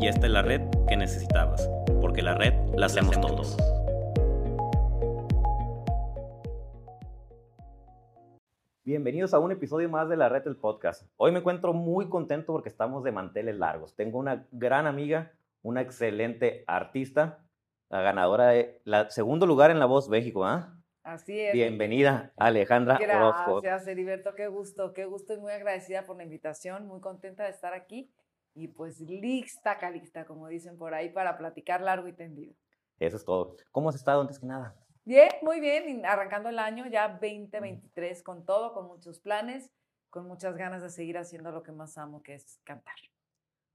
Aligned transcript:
y 0.00 0.08
esta 0.08 0.26
es 0.26 0.32
la 0.32 0.42
red 0.42 0.62
que 0.88 0.96
necesitabas, 0.96 1.70
porque 2.00 2.22
la 2.22 2.34
red 2.34 2.54
la 2.76 2.86
hacemos 2.86 3.20
todos. 3.20 3.56
Bienvenidos 8.84 9.32
a 9.32 9.38
un 9.38 9.52
episodio 9.52 9.88
más 9.88 10.08
de 10.08 10.16
la 10.16 10.28
red 10.28 10.42
del 10.42 10.56
podcast. 10.56 11.08
Hoy 11.16 11.32
me 11.32 11.38
encuentro 11.38 11.72
muy 11.72 12.08
contento 12.08 12.52
porque 12.52 12.68
estamos 12.68 13.02
de 13.02 13.12
manteles 13.12 13.56
largos. 13.56 13.94
Tengo 13.94 14.18
una 14.18 14.46
gran 14.50 14.86
amiga, 14.86 15.32
una 15.62 15.80
excelente 15.80 16.64
artista, 16.66 17.44
la 17.88 18.02
ganadora 18.02 18.48
de 18.48 18.80
la 18.84 19.08
segundo 19.10 19.46
lugar 19.46 19.70
en 19.70 19.78
La 19.78 19.86
Voz 19.86 20.08
México, 20.08 20.44
¿ah? 20.44 20.76
Así 21.02 21.38
es. 21.38 21.52
Bienvenida, 21.52 22.32
Alejandra 22.36 22.98
Orozco. 23.16 23.60
Gracias, 23.60 23.88
Heriberto, 23.88 24.34
qué 24.34 24.48
gusto, 24.48 24.92
qué 24.92 25.04
gusto 25.04 25.34
y 25.34 25.38
muy 25.38 25.52
agradecida 25.52 26.04
por 26.04 26.16
la 26.16 26.24
invitación, 26.24 26.86
muy 26.86 27.00
contenta 27.00 27.44
de 27.44 27.50
estar 27.50 27.74
aquí 27.74 28.10
y 28.54 28.68
pues 28.68 29.00
lista, 29.00 29.78
calista, 29.78 30.24
como 30.24 30.48
dicen 30.48 30.78
por 30.78 30.94
ahí, 30.94 31.10
para 31.10 31.36
platicar 31.36 31.80
largo 31.80 32.08
y 32.08 32.12
tendido. 32.12 32.54
Eso 32.98 33.16
es 33.16 33.24
todo. 33.24 33.56
¿Cómo 33.72 33.88
has 33.88 33.96
estado 33.96 34.20
antes 34.20 34.38
que 34.38 34.46
nada? 34.46 34.74
Bien, 35.04 35.28
muy 35.42 35.60
bien, 35.60 36.06
arrancando 36.06 36.48
el 36.48 36.58
año 36.58 36.86
ya 36.86 37.08
2023 37.08 38.22
con 38.22 38.46
todo, 38.46 38.72
con 38.72 38.86
muchos 38.86 39.18
planes, 39.18 39.70
con 40.08 40.26
muchas 40.26 40.56
ganas 40.56 40.82
de 40.82 40.88
seguir 40.88 41.18
haciendo 41.18 41.50
lo 41.50 41.62
que 41.62 41.72
más 41.72 41.98
amo, 41.98 42.22
que 42.22 42.34
es 42.34 42.60
cantar. 42.64 42.94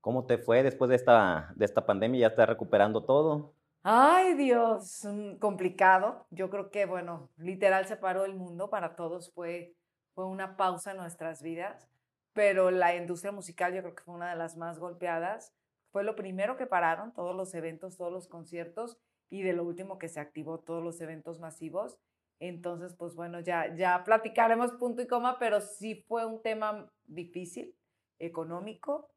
¿Cómo 0.01 0.25
te 0.25 0.37
fue 0.37 0.63
después 0.63 0.89
de 0.89 0.95
esta, 0.95 1.51
de 1.55 1.65
esta 1.65 1.85
pandemia? 1.85 2.21
¿Ya 2.21 2.27
estás 2.27 2.47
recuperando 2.47 3.03
todo? 3.03 3.53
Ay, 3.83 4.33
Dios, 4.35 5.05
mm, 5.05 5.35
complicado. 5.35 6.25
Yo 6.31 6.49
creo 6.49 6.71
que, 6.71 6.85
bueno, 6.85 7.29
literal 7.37 7.85
se 7.85 7.97
paró 7.97 8.23
el 8.25 8.33
mundo, 8.33 8.69
para 8.69 8.95
todos 8.95 9.31
fue, 9.33 9.75
fue 10.15 10.25
una 10.25 10.55
pausa 10.55 10.91
en 10.91 10.97
nuestras 10.97 11.43
vidas 11.43 11.89
pero 12.33 12.71
la 12.71 12.95
industria 12.95 13.31
musical 13.31 13.73
yo 13.73 13.81
creo 13.81 13.95
que 13.95 14.03
fue 14.03 14.15
una 14.15 14.29
de 14.29 14.35
las 14.35 14.57
más 14.57 14.79
golpeadas. 14.79 15.53
Fue 15.91 16.03
lo 16.03 16.15
primero 16.15 16.55
que 16.55 16.67
pararon, 16.67 17.13
todos 17.13 17.35
los 17.35 17.53
eventos, 17.55 17.97
todos 17.97 18.11
los 18.11 18.27
conciertos, 18.27 18.97
y 19.29 19.41
de 19.41 19.53
lo 19.53 19.63
último 19.63 19.97
que 19.97 20.07
se 20.07 20.19
activó 20.19 20.59
todos 20.59 20.83
los 20.83 21.01
eventos 21.01 21.39
masivos. 21.39 21.99
Entonces, 22.39 22.93
pues 22.93 23.15
bueno, 23.15 23.39
ya, 23.41 23.75
ya 23.75 24.03
platicaremos 24.03 24.71
punto 24.73 25.01
y 25.01 25.07
coma, 25.07 25.37
pero 25.39 25.59
sí 25.59 26.05
fue 26.07 26.25
un 26.25 26.41
tema 26.41 26.91
difícil, 27.05 27.75
económico, 28.17 29.11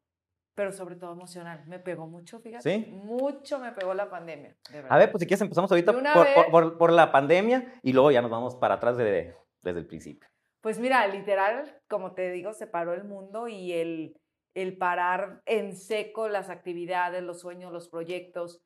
pero 0.55 0.71
sobre 0.71 0.95
todo 0.95 1.13
emocional. 1.13 1.63
Me 1.67 1.79
pegó 1.79 2.07
mucho, 2.07 2.39
fíjate. 2.39 2.69
¿Sí? 2.69 2.91
Mucho 2.91 3.59
me 3.59 3.71
pegó 3.71 3.93
la 3.93 4.09
pandemia. 4.09 4.55
A 4.89 4.97
ver, 4.97 5.11
pues 5.11 5.21
si 5.21 5.27
quieres 5.27 5.41
empezamos 5.41 5.71
ahorita 5.71 5.93
por, 5.93 6.51
por, 6.51 6.77
por, 6.77 6.91
la 6.91 7.11
pandemia 7.11 7.79
y 7.81 7.93
luego 7.93 8.11
ya 8.11 8.21
nos 8.21 8.29
vamos 8.29 8.55
para 8.55 8.75
atrás 8.75 8.97
de, 8.97 9.35
desde 9.61 9.79
el 9.79 9.87
principio. 9.87 10.27
Pues 10.63 10.79
mira, 10.79 11.05
literal, 11.07 11.77
como 11.89 12.13
te 12.13 12.31
digo, 12.31 12.53
se 12.53 12.67
paró 12.67 12.93
el 12.93 13.03
mundo 13.03 13.49
y 13.49 13.73
el, 13.73 14.15
el 14.55 14.77
parar 14.77 15.41
en 15.45 15.75
seco 15.75 16.29
las 16.29 16.49
actividades, 16.49 17.21
los 17.21 17.41
sueños, 17.41 17.73
los 17.73 17.89
proyectos, 17.89 18.61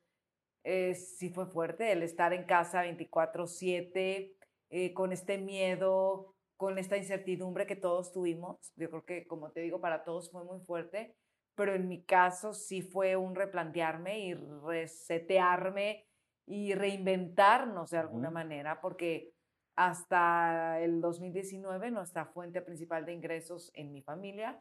eh, 0.64 0.94
sí 0.94 1.31
fue 1.31 1.48
fuerte, 1.48 1.92
el 1.92 2.04
estar 2.04 2.34
en 2.34 2.44
casa 2.45 2.84
24/7, 2.84 4.36
eh, 4.70 4.94
con 4.94 5.12
este 5.12 5.39
miedo, 5.39 6.36
con 6.56 6.78
esta 6.78 6.98
incertidumbre 6.98 7.66
que 7.66 7.76
todos 7.76 8.11
tuvimos. 8.14 8.58
Yo 8.76 8.92
creo 8.92 9.04
que, 9.04 9.26
como 9.26 9.52
te 9.52 9.61
digo, 9.61 9.82
para 9.82 10.04
todos 10.04 10.30
fue 10.30 10.43
muy 10.43 10.60
fuerte, 10.61 11.16
pero 11.55 11.73
en 11.73 11.88
mi 11.88 12.04
caso 12.04 12.54
sí 12.54 12.83
fue 12.83 13.16
un 13.16 13.33
replantearme 13.33 14.20
y 14.20 14.36
resetearme 14.36 16.05
y 16.45 16.76
reinventarnos 16.76 17.89
de 17.89 17.98
alguna 17.98 18.30
manera, 18.30 18.82
porque 18.82 19.32
hasta 19.77 20.80
el 20.82 20.99
2019 21.02 21.92
nuestra 21.92 22.26
fuente 22.26 22.61
principal 22.61 23.05
de 23.05 23.14
ingresos 23.14 23.71
en 23.76 23.93
mi 23.93 24.02
familia, 24.02 24.60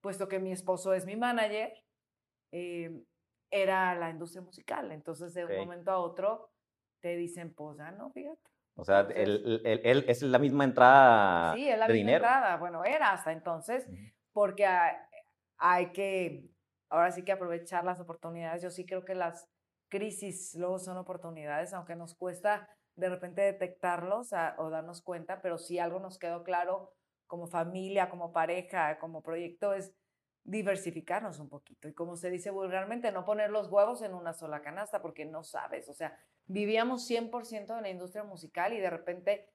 puesto 0.00 0.26
que 0.26 0.38
mi 0.38 0.52
esposo 0.52 0.94
es 0.94 1.04
mi 1.04 1.16
manager, 1.16 1.72
eh, 2.50 3.04
era 3.50 3.94
la 3.94 4.08
industria 4.08 4.40
musical. 4.42 4.90
Entonces, 4.90 5.34
de 5.34 5.44
un 5.44 5.56
momento 5.56 5.90
a 5.90 5.98
otro, 5.98 6.50
te 7.00 7.14
dicen, 7.14 7.54
pues 7.54 7.76
ya 7.76 7.92
no, 7.92 8.10
fíjate. 8.10 8.40
O 8.76 8.84
sea, 8.84 9.00
él, 9.14 9.62
es 9.64 10.22
la 10.22 10.38
misma 10.38 10.64
entrada 10.64 11.54
sí, 11.54 11.68
es 11.68 11.78
la 11.78 11.86
misma 11.86 12.12
entrada. 12.12 12.56
Bueno, 12.56 12.84
era 12.84 13.12
hasta 13.12 13.32
entonces, 13.32 13.86
porque 14.32 14.66
hay 15.58 15.92
que, 15.92 16.50
ahora 16.88 17.12
sí 17.12 17.22
que 17.22 17.32
aprovechar 17.32 17.84
las 17.84 18.00
oportunidades. 18.00 18.62
Yo 18.62 18.70
sí 18.70 18.86
creo 18.86 19.04
que 19.04 19.14
las 19.14 19.46
crisis 19.90 20.54
luego 20.54 20.78
son 20.78 20.96
oportunidades, 20.96 21.74
aunque 21.74 21.94
nos 21.94 22.14
cuesta 22.14 22.68
de 22.96 23.08
repente 23.08 23.42
detectarlos 23.42 24.32
o 24.58 24.70
darnos 24.70 25.02
cuenta, 25.02 25.42
pero 25.42 25.58
si 25.58 25.78
algo 25.78 26.00
nos 26.00 26.18
quedó 26.18 26.44
claro 26.44 26.92
como 27.26 27.46
familia, 27.46 28.10
como 28.10 28.32
pareja, 28.32 28.98
como 28.98 29.22
proyecto, 29.22 29.72
es 29.72 29.92
diversificarnos 30.44 31.38
un 31.38 31.48
poquito. 31.48 31.88
Y 31.88 31.94
como 31.94 32.16
se 32.16 32.30
dice 32.30 32.50
vulgarmente, 32.50 33.10
no 33.10 33.24
poner 33.24 33.50
los 33.50 33.68
huevos 33.68 34.02
en 34.02 34.14
una 34.14 34.34
sola 34.34 34.60
canasta, 34.60 35.00
porque 35.00 35.24
no 35.24 35.42
sabes. 35.42 35.88
O 35.88 35.94
sea, 35.94 36.18
vivíamos 36.46 37.08
100% 37.08 37.76
en 37.76 37.82
la 37.82 37.88
industria 37.88 38.24
musical 38.24 38.72
y 38.74 38.80
de 38.80 38.90
repente, 38.90 39.50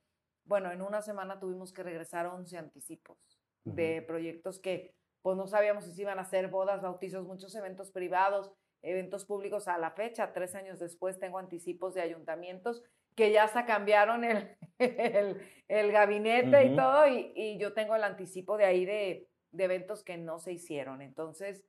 bueno, 0.46 0.72
en 0.72 0.82
una 0.82 1.02
semana 1.02 1.40
tuvimos 1.40 1.72
que 1.72 1.84
regresar 1.84 2.26
11 2.26 2.58
anticipos 2.58 3.18
de 3.64 4.02
proyectos 4.02 4.60
que 4.60 4.96
pues 5.22 5.38
no 5.38 5.48
sabíamos 5.48 5.84
si 5.84 6.02
iban 6.02 6.18
a 6.18 6.24
ser 6.24 6.48
bodas, 6.48 6.82
bautizos, 6.82 7.28
muchos 7.28 7.54
eventos 7.54 7.92
privados, 7.92 8.52
eventos 8.82 9.26
públicos 9.26 9.68
a 9.68 9.78
la 9.78 9.92
fecha. 9.92 10.32
Tres 10.34 10.56
años 10.56 10.80
después 10.80 11.20
tengo 11.20 11.38
anticipos 11.38 11.94
de 11.94 12.02
ayuntamientos 12.02 12.84
que 13.20 13.34
ya 13.34 13.44
hasta 13.44 13.66
cambiaron 13.66 14.24
el, 14.24 14.56
el, 15.68 15.92
gabinete 15.92 16.64
y 16.64 16.76
todo, 16.78 17.06
y, 17.06 17.58
yo 17.60 17.74
tengo 17.74 17.94
el 17.98 18.06
anticipo 18.06 18.56
de 18.56 18.64
ahí 18.64 18.86
de, 18.86 19.28
de, 19.52 19.64
eventos 19.66 20.06
que 20.06 20.18
no 20.18 20.40
se 20.40 20.54
hicieron. 20.54 21.02
Entonces, 21.02 21.66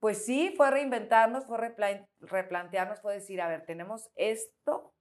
pues 0.00 0.24
sí, 0.24 0.52
fue 0.56 0.72
reinventarnos, 0.72 1.46
fue 1.46 1.58
replantearnos, 2.18 3.00
fue 3.00 3.14
decir, 3.14 3.40
a 3.40 3.46
ver, 3.46 3.64
tenemos 3.64 4.10
esto 4.16 4.92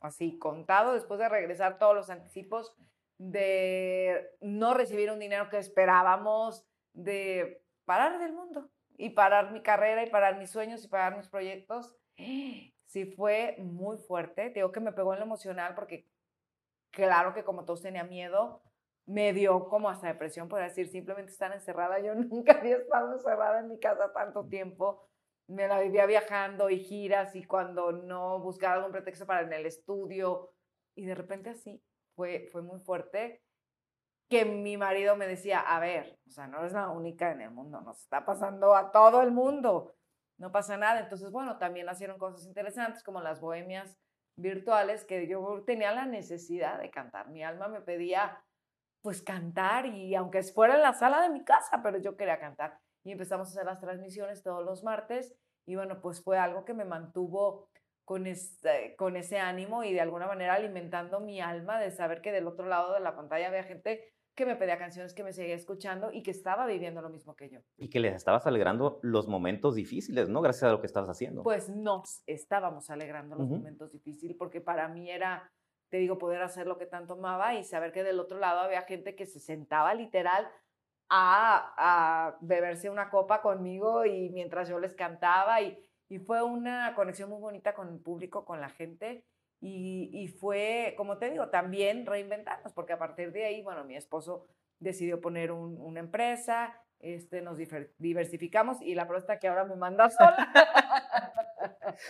así 0.00 0.38
contado 0.38 0.94
después 0.94 1.18
de 1.18 1.28
regresar 1.28 1.78
todos 1.78 1.96
los 1.96 2.08
anticipos, 2.08 2.76
de 3.18 4.30
no 4.40 4.74
recibir 4.74 5.10
un 5.10 5.18
dinero 5.18 5.48
que 5.50 5.58
esperábamos, 5.58 6.64
de 6.92 7.64
parar 7.84 8.20
del 8.20 8.32
mundo 8.32 8.70
y 8.96 9.10
parar 9.10 9.50
mi 9.50 9.60
carrera 9.60 10.04
y 10.04 10.10
parar 10.10 10.38
mis 10.38 10.50
sueños 10.50 10.84
y 10.84 10.88
parar 10.88 11.16
mis 11.16 11.26
proyectos 11.26 11.96
sí 12.86 13.06
fue 13.06 13.56
muy 13.58 13.98
fuerte. 13.98 14.50
Digo 14.50 14.72
que 14.72 14.80
me 14.80 14.92
pegó 14.92 15.12
en 15.12 15.20
lo 15.20 15.26
emocional 15.26 15.74
porque 15.74 16.08
claro 16.90 17.34
que 17.34 17.44
como 17.44 17.64
todos 17.64 17.82
tenía 17.82 18.04
miedo, 18.04 18.62
me 19.06 19.32
dio 19.32 19.68
como 19.68 19.88
hasta 19.88 20.08
depresión, 20.08 20.48
por 20.48 20.60
decir, 20.60 20.88
simplemente 20.88 21.32
estar 21.32 21.52
encerrada. 21.52 22.00
Yo 22.00 22.14
nunca 22.14 22.58
había 22.58 22.76
estado 22.76 23.12
encerrada 23.14 23.60
en 23.60 23.68
mi 23.68 23.78
casa 23.78 24.12
tanto 24.12 24.46
tiempo. 24.46 25.08
Me 25.48 25.68
la 25.68 25.80
vivía 25.80 26.06
viajando 26.06 26.70
y 26.70 26.80
giras 26.80 27.36
y 27.36 27.44
cuando 27.44 27.92
no 27.92 28.40
buscaba 28.40 28.74
algún 28.74 28.92
pretexto 28.92 29.26
para 29.26 29.42
en 29.42 29.52
el 29.52 29.66
estudio. 29.66 30.52
Y 30.96 31.04
de 31.06 31.14
repente 31.14 31.50
así, 31.50 31.82
fue, 32.16 32.48
fue 32.50 32.62
muy 32.62 32.80
fuerte 32.80 33.42
que 34.28 34.44
mi 34.44 34.76
marido 34.76 35.16
me 35.16 35.28
decía, 35.28 35.60
a 35.60 35.78
ver, 35.78 36.18
o 36.26 36.30
sea, 36.30 36.48
no 36.48 36.58
eres 36.58 36.72
la 36.72 36.88
única 36.88 37.30
en 37.30 37.42
el 37.42 37.50
mundo, 37.50 37.80
nos 37.80 38.00
está 38.00 38.24
pasando 38.24 38.74
a 38.74 38.90
todo 38.90 39.22
el 39.22 39.30
mundo 39.30 39.95
no 40.38 40.52
pasa 40.52 40.76
nada. 40.76 41.00
Entonces, 41.00 41.30
bueno, 41.30 41.58
también 41.58 41.86
hicieron 41.90 42.18
cosas 42.18 42.46
interesantes 42.46 43.02
como 43.02 43.20
las 43.20 43.40
bohemias 43.40 43.96
virtuales 44.36 45.04
que 45.04 45.26
yo 45.26 45.62
tenía 45.64 45.92
la 45.92 46.06
necesidad 46.06 46.78
de 46.80 46.90
cantar. 46.90 47.30
Mi 47.30 47.42
alma 47.42 47.68
me 47.68 47.80
pedía 47.80 48.42
pues 49.02 49.22
cantar 49.22 49.86
y 49.86 50.14
aunque 50.14 50.42
fuera 50.42 50.74
en 50.74 50.82
la 50.82 50.92
sala 50.92 51.22
de 51.22 51.30
mi 51.30 51.44
casa, 51.44 51.80
pero 51.82 51.98
yo 51.98 52.16
quería 52.16 52.38
cantar. 52.38 52.78
Y 53.04 53.12
empezamos 53.12 53.48
a 53.48 53.50
hacer 53.52 53.64
las 53.64 53.80
transmisiones 53.80 54.42
todos 54.42 54.64
los 54.64 54.82
martes 54.82 55.34
y 55.64 55.76
bueno, 55.76 56.00
pues 56.00 56.22
fue 56.22 56.38
algo 56.38 56.64
que 56.64 56.74
me 56.74 56.84
mantuvo 56.84 57.68
con, 58.04 58.26
este, 58.26 58.94
con 58.96 59.16
ese 59.16 59.38
ánimo 59.38 59.84
y 59.84 59.92
de 59.92 60.00
alguna 60.00 60.26
manera 60.26 60.54
alimentando 60.54 61.20
mi 61.20 61.40
alma 61.40 61.80
de 61.80 61.90
saber 61.90 62.20
que 62.20 62.32
del 62.32 62.46
otro 62.46 62.66
lado 62.66 62.94
de 62.94 63.00
la 63.00 63.16
pantalla 63.16 63.48
había 63.48 63.64
gente 63.64 64.12
que 64.36 64.44
me 64.44 64.54
pedía 64.54 64.78
canciones, 64.78 65.14
que 65.14 65.24
me 65.24 65.32
seguía 65.32 65.54
escuchando 65.54 66.12
y 66.12 66.22
que 66.22 66.30
estaba 66.30 66.66
viviendo 66.66 67.00
lo 67.00 67.08
mismo 67.08 67.34
que 67.34 67.48
yo. 67.48 67.60
Y 67.78 67.88
que 67.88 67.98
les 67.98 68.14
estabas 68.14 68.46
alegrando 68.46 69.00
los 69.02 69.26
momentos 69.26 69.74
difíciles, 69.74 70.28
¿no? 70.28 70.42
Gracias 70.42 70.64
a 70.64 70.72
lo 70.72 70.80
que 70.80 70.86
estabas 70.86 71.08
haciendo. 71.08 71.42
Pues 71.42 71.70
nos 71.70 72.22
estábamos 72.26 72.90
alegrando 72.90 73.34
los 73.34 73.48
momentos 73.48 73.90
difíciles 73.92 74.36
porque 74.36 74.60
para 74.60 74.88
mí 74.88 75.10
era, 75.10 75.50
te 75.88 75.96
digo, 75.96 76.18
poder 76.18 76.42
hacer 76.42 76.66
lo 76.66 76.76
que 76.76 76.84
tanto 76.84 77.14
amaba 77.14 77.54
y 77.54 77.64
saber 77.64 77.92
que 77.92 78.04
del 78.04 78.20
otro 78.20 78.38
lado 78.38 78.60
había 78.60 78.82
gente 78.82 79.16
que 79.16 79.24
se 79.24 79.40
sentaba 79.40 79.94
literal 79.94 80.46
a, 81.08 81.74
a 81.78 82.36
beberse 82.42 82.90
una 82.90 83.08
copa 83.08 83.40
conmigo 83.40 84.04
y 84.04 84.28
mientras 84.30 84.68
yo 84.68 84.78
les 84.78 84.94
cantaba 84.94 85.62
y, 85.62 85.78
y 86.10 86.18
fue 86.18 86.42
una 86.42 86.94
conexión 86.94 87.30
muy 87.30 87.40
bonita 87.40 87.74
con 87.74 87.88
el 87.88 88.00
público, 88.00 88.44
con 88.44 88.60
la 88.60 88.68
gente 88.68 89.24
Y, 89.60 90.10
y, 90.12 90.28
fue, 90.28 90.94
como 90.96 91.18
te 91.18 91.30
digo, 91.30 91.48
también 91.48 92.04
reinventarnos, 92.04 92.72
porque 92.72 92.92
a 92.92 92.98
partir 92.98 93.32
de 93.32 93.46
ahí, 93.46 93.62
bueno, 93.62 93.84
mi 93.84 93.96
esposo 93.96 94.46
decidió 94.78 95.20
poner 95.20 95.50
un, 95.50 95.80
una 95.80 96.00
empresa, 96.00 96.78
este, 97.00 97.42
nos 97.42 97.58
diversificamos 97.98 98.80
y 98.80 98.94
la 98.94 99.06
prueba 99.06 99.38
que 99.38 99.48
ahora 99.48 99.64
me 99.64 99.76
manda 99.76 100.10
sola. 100.10 101.32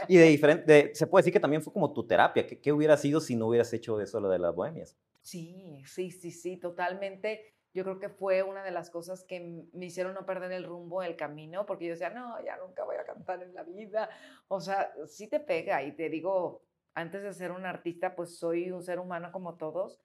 y 0.09 0.17
de 0.17 0.25
diferente, 0.25 0.95
se 0.95 1.07
puede 1.07 1.23
decir 1.23 1.33
que 1.33 1.41
también 1.41 1.63
fue 1.63 1.73
como 1.73 1.93
tu 1.93 2.07
terapia. 2.07 2.47
¿Qué, 2.47 2.61
¿Qué, 2.61 2.73
hubiera 2.73 2.97
sido 2.97 3.21
si 3.21 3.37
no 3.37 3.49
hubieras 3.49 3.73
hecho 3.73 4.01
eso 4.01 4.21
lo 4.21 4.29
de 4.29 4.39
las 4.39 4.55
bohemias? 4.55 4.97
Sí, 5.23 5.83
sí, 5.87 6.11
sí, 6.11 6.31
sí, 6.31 6.57
totalmente. 6.57 7.53
Yo 7.75 7.85
creo 7.85 7.99
que 7.99 8.09
fue 8.09 8.43
una 8.43 8.65
de 8.65 8.71
las 8.71 8.91
cosas 8.91 9.25
que 9.25 9.67
me 9.73 9.87
hicieron 9.87 10.15
no 10.15 10.25
perder 10.25 10.53
el 10.53 10.65
rumbo, 10.65 11.03
el 11.03 11.17
camino, 11.17 11.67
porque 11.67 11.85
yo 11.85 11.91
decía, 11.93 12.11
no, 12.11 12.43
ya 12.43 12.57
nunca 12.57 12.85
voy 12.85 12.97
a 12.97 13.05
cantar 13.05 13.43
en 13.43 13.53
la 13.53 13.65
vida. 13.65 14.09
O 14.49 14.61
sea, 14.61 14.93
sí 15.07 15.29
te 15.29 15.41
pega 15.41 15.83
y 15.83 15.93
te 15.93 16.09
digo, 16.09 16.63
antes 16.97 17.23
de 17.23 17.33
ser 17.35 17.53
un 17.53 17.67
artista, 17.67 18.17
pues 18.17 18.39
soy 18.39 18.71
un 18.73 18.83
ser 18.83 18.99
humano 18.99 19.31
como 19.31 19.57
todos, 19.57 20.01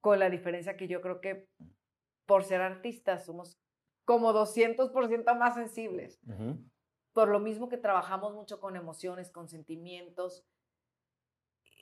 con 0.00 0.18
la 0.18 0.30
diferencia 0.30 0.76
que 0.76 0.88
yo 0.88 1.02
creo 1.02 1.20
que 1.20 1.46
por 2.26 2.44
ser 2.44 2.62
artistas 2.62 3.26
somos 3.26 3.60
como 4.06 4.32
200% 4.32 5.38
más 5.38 5.54
sensibles. 5.54 6.18
Por 7.12 7.28
lo 7.28 7.40
mismo 7.40 7.68
que 7.68 7.76
trabajamos 7.76 8.34
mucho 8.34 8.58
con 8.58 8.74
emociones, 8.74 9.30
con 9.30 9.48
sentimientos, 9.48 10.46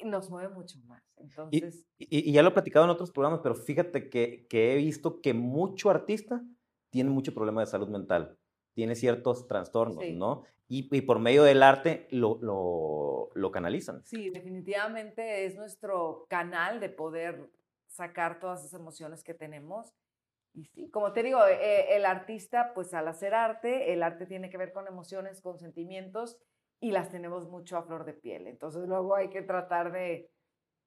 nos 0.05 0.28
mueve 0.28 0.52
mucho 0.52 0.78
más. 0.87 1.02
Entonces... 1.16 1.87
Y, 1.99 2.32
ya 2.32 2.43
lo 2.43 2.49
he 2.49 2.52
platicado 2.52 2.84
en 2.84 2.90
otros 2.90 3.12
programas, 3.12 3.40
pero 3.43 3.55
fíjate 3.55 4.10
que, 4.10 4.46
que, 4.49 4.72
he 4.72 4.76
visto 4.76 5.20
que 5.20 5.34
mucho 5.34 5.90
artista 5.90 6.43
tiene 6.90 7.10
mucho 7.10 7.32
problema 7.32 7.60
de 7.60 7.66
salud 7.66 7.88
mental, 7.88 8.38
tiene 8.78 8.94
ciertos 8.94 9.48
trastornos, 9.48 10.04
¿no? 10.12 10.44
Y, 10.69 10.88
y, 10.96 11.00
por 11.00 11.19
medio 11.19 11.42
del 11.42 11.64
arte 11.64 12.06
lo, 12.12 12.38
lo, 12.40 13.30
lo 13.34 13.50
canalizan. 13.50 14.04
Sí, 14.04 14.30
definitivamente 14.30 15.46
es 15.46 15.56
nuestro 15.56 16.26
canal 16.28 16.78
de 16.78 16.88
poder 16.88 17.50
sacar 17.88 18.38
todas 18.38 18.60
esas 18.60 18.78
emociones 18.78 19.25
que 19.25 19.34
tenemos 19.34 19.92
y 20.54 20.66
sí, 20.66 20.90
como 20.92 21.12
te 21.12 21.25
digo, 21.25 21.44
eh, 21.44 21.96
el 21.96 22.06
artista, 22.06 22.72
pues 22.72 22.94
al 22.94 23.08
hacer 23.08 23.34
arte, 23.34 23.92
el 23.92 24.00
arte 24.04 24.26
tiene 24.26 24.48
que 24.48 24.58
ver 24.58 24.72
con 24.72 24.86
emociones, 24.86 25.40
con 25.40 25.58
sentimientos 25.58 26.38
y 26.78 26.92
las 26.92 27.10
tenemos 27.10 27.48
mucho 27.48 27.76
a 27.76 27.82
flor 27.82 28.04
de 28.04 28.12
piel. 28.12 28.46
Entonces 28.46 28.86
luego 28.86 29.16
hay 29.16 29.28
que 29.28 29.42
tratar 29.42 29.90
de, 29.90 30.31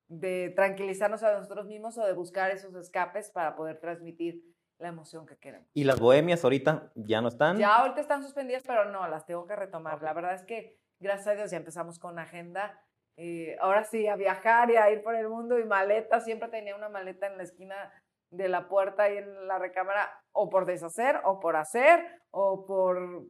de 0.07 0.53
tranquilizarnos 0.55 1.23
a 1.23 1.33
nosotros 1.33 1.67
mismos 1.67 1.97
o 1.97 2.05
de 2.05 2.13
buscar 2.13 2.51
esos 2.51 2.73
escapes 2.75 3.31
para 3.31 3.57
poder 3.57 3.81
transmitir 3.81 4.41
la 4.81 4.89
emoción 4.89 5.25
que 5.25 5.37
queremos. 5.37 5.69
¿Y 5.73 5.83
las 5.83 5.99
bohemias 5.99 6.43
ahorita 6.43 6.91
ya 6.95 7.21
no 7.21 7.27
están? 7.27 7.57
Ya 7.57 7.75
ahorita 7.77 8.01
están 8.01 8.23
suspendidas, 8.23 8.63
pero 8.65 8.85
no, 8.85 9.07
las 9.07 9.25
tengo 9.25 9.45
que 9.45 9.55
retomar. 9.55 10.01
La 10.01 10.13
verdad 10.13 10.33
es 10.33 10.43
que, 10.43 10.79
gracias 10.99 11.27
a 11.27 11.35
Dios, 11.35 11.51
ya 11.51 11.57
empezamos 11.57 11.99
con 11.99 12.17
agenda. 12.19 12.79
Eh, 13.17 13.55
ahora 13.59 13.83
sí, 13.83 14.07
a 14.07 14.15
viajar 14.15 14.71
y 14.71 14.77
a 14.77 14.89
ir 14.89 15.03
por 15.03 15.15
el 15.15 15.29
mundo 15.29 15.59
y 15.59 15.65
maleta. 15.65 16.19
Siempre 16.19 16.49
tenía 16.49 16.75
una 16.75 16.89
maleta 16.89 17.27
en 17.27 17.37
la 17.37 17.43
esquina 17.43 17.93
de 18.31 18.47
la 18.47 18.67
puerta 18.67 19.09
y 19.09 19.17
en 19.17 19.47
la 19.47 19.59
recámara 19.59 20.09
o 20.31 20.49
por 20.49 20.65
deshacer 20.65 21.21
o 21.25 21.39
por 21.39 21.57
hacer 21.57 22.23
o 22.31 22.65
por 22.65 23.27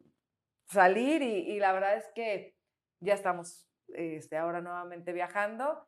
salir 0.68 1.22
y, 1.22 1.60
la 1.60 1.74
verdad 1.74 1.98
es 1.98 2.08
que 2.14 2.56
ya 3.02 3.16
estamos 3.16 3.68
este, 3.90 4.38
ahora 4.38 4.62
nuevamente 4.62 5.12
viajando 5.12 5.88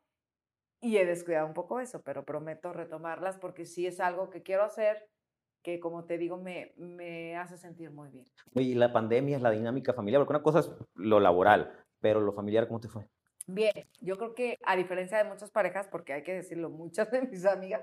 y 0.81 0.98
he 0.98 1.06
descuidado 1.06 1.45
un 1.48 1.54
poco 1.54 1.80
eso, 1.80 2.01
pero 2.01 2.25
prometo 2.25 2.74
retomarlas 2.74 3.38
porque 3.38 3.65
sí 3.65 3.86
es 3.86 4.00
algo 4.00 4.30
que 4.30 4.42
quiero 4.42 4.63
hacer 4.63 5.07
que 5.63 5.80
como 5.80 6.06
te 6.06 6.18
digo 6.18 6.38
me, 6.38 6.74
me 6.77 7.38
hace 7.38 7.57
sentir 7.57 7.89
muy 7.89 8.10
bien. 8.10 8.25
Y 8.54 8.75
la 8.75 8.92
pandemia 8.92 9.38
es 9.38 9.42
la 9.42 9.51
dinámica 9.51 9.94
familiar, 9.94 10.19
porque 10.21 10.33
una 10.33 10.44
cosa 10.44 10.60
es 10.60 10.71
lo 10.95 11.19
laboral, 11.19 11.74
pero 12.00 12.19
lo 12.19 12.33
familiar, 12.33 12.68
¿cómo 12.68 12.81
te 12.81 12.89
fue? 12.89 13.07
Bien, 13.48 13.74
yo 14.00 14.18
creo 14.18 14.36
que 14.36 14.57
a 14.65 14.75
diferencia 14.75 15.18
de 15.18 15.24
muchas 15.24 15.51
parejas, 15.51 15.88
porque 15.88 16.13
hay 16.13 16.24
que 16.24 16.33
decirlo, 16.33 16.69
muchas 16.69 17.10
de 17.12 17.24
mis 17.24 17.45
amigas 17.45 17.81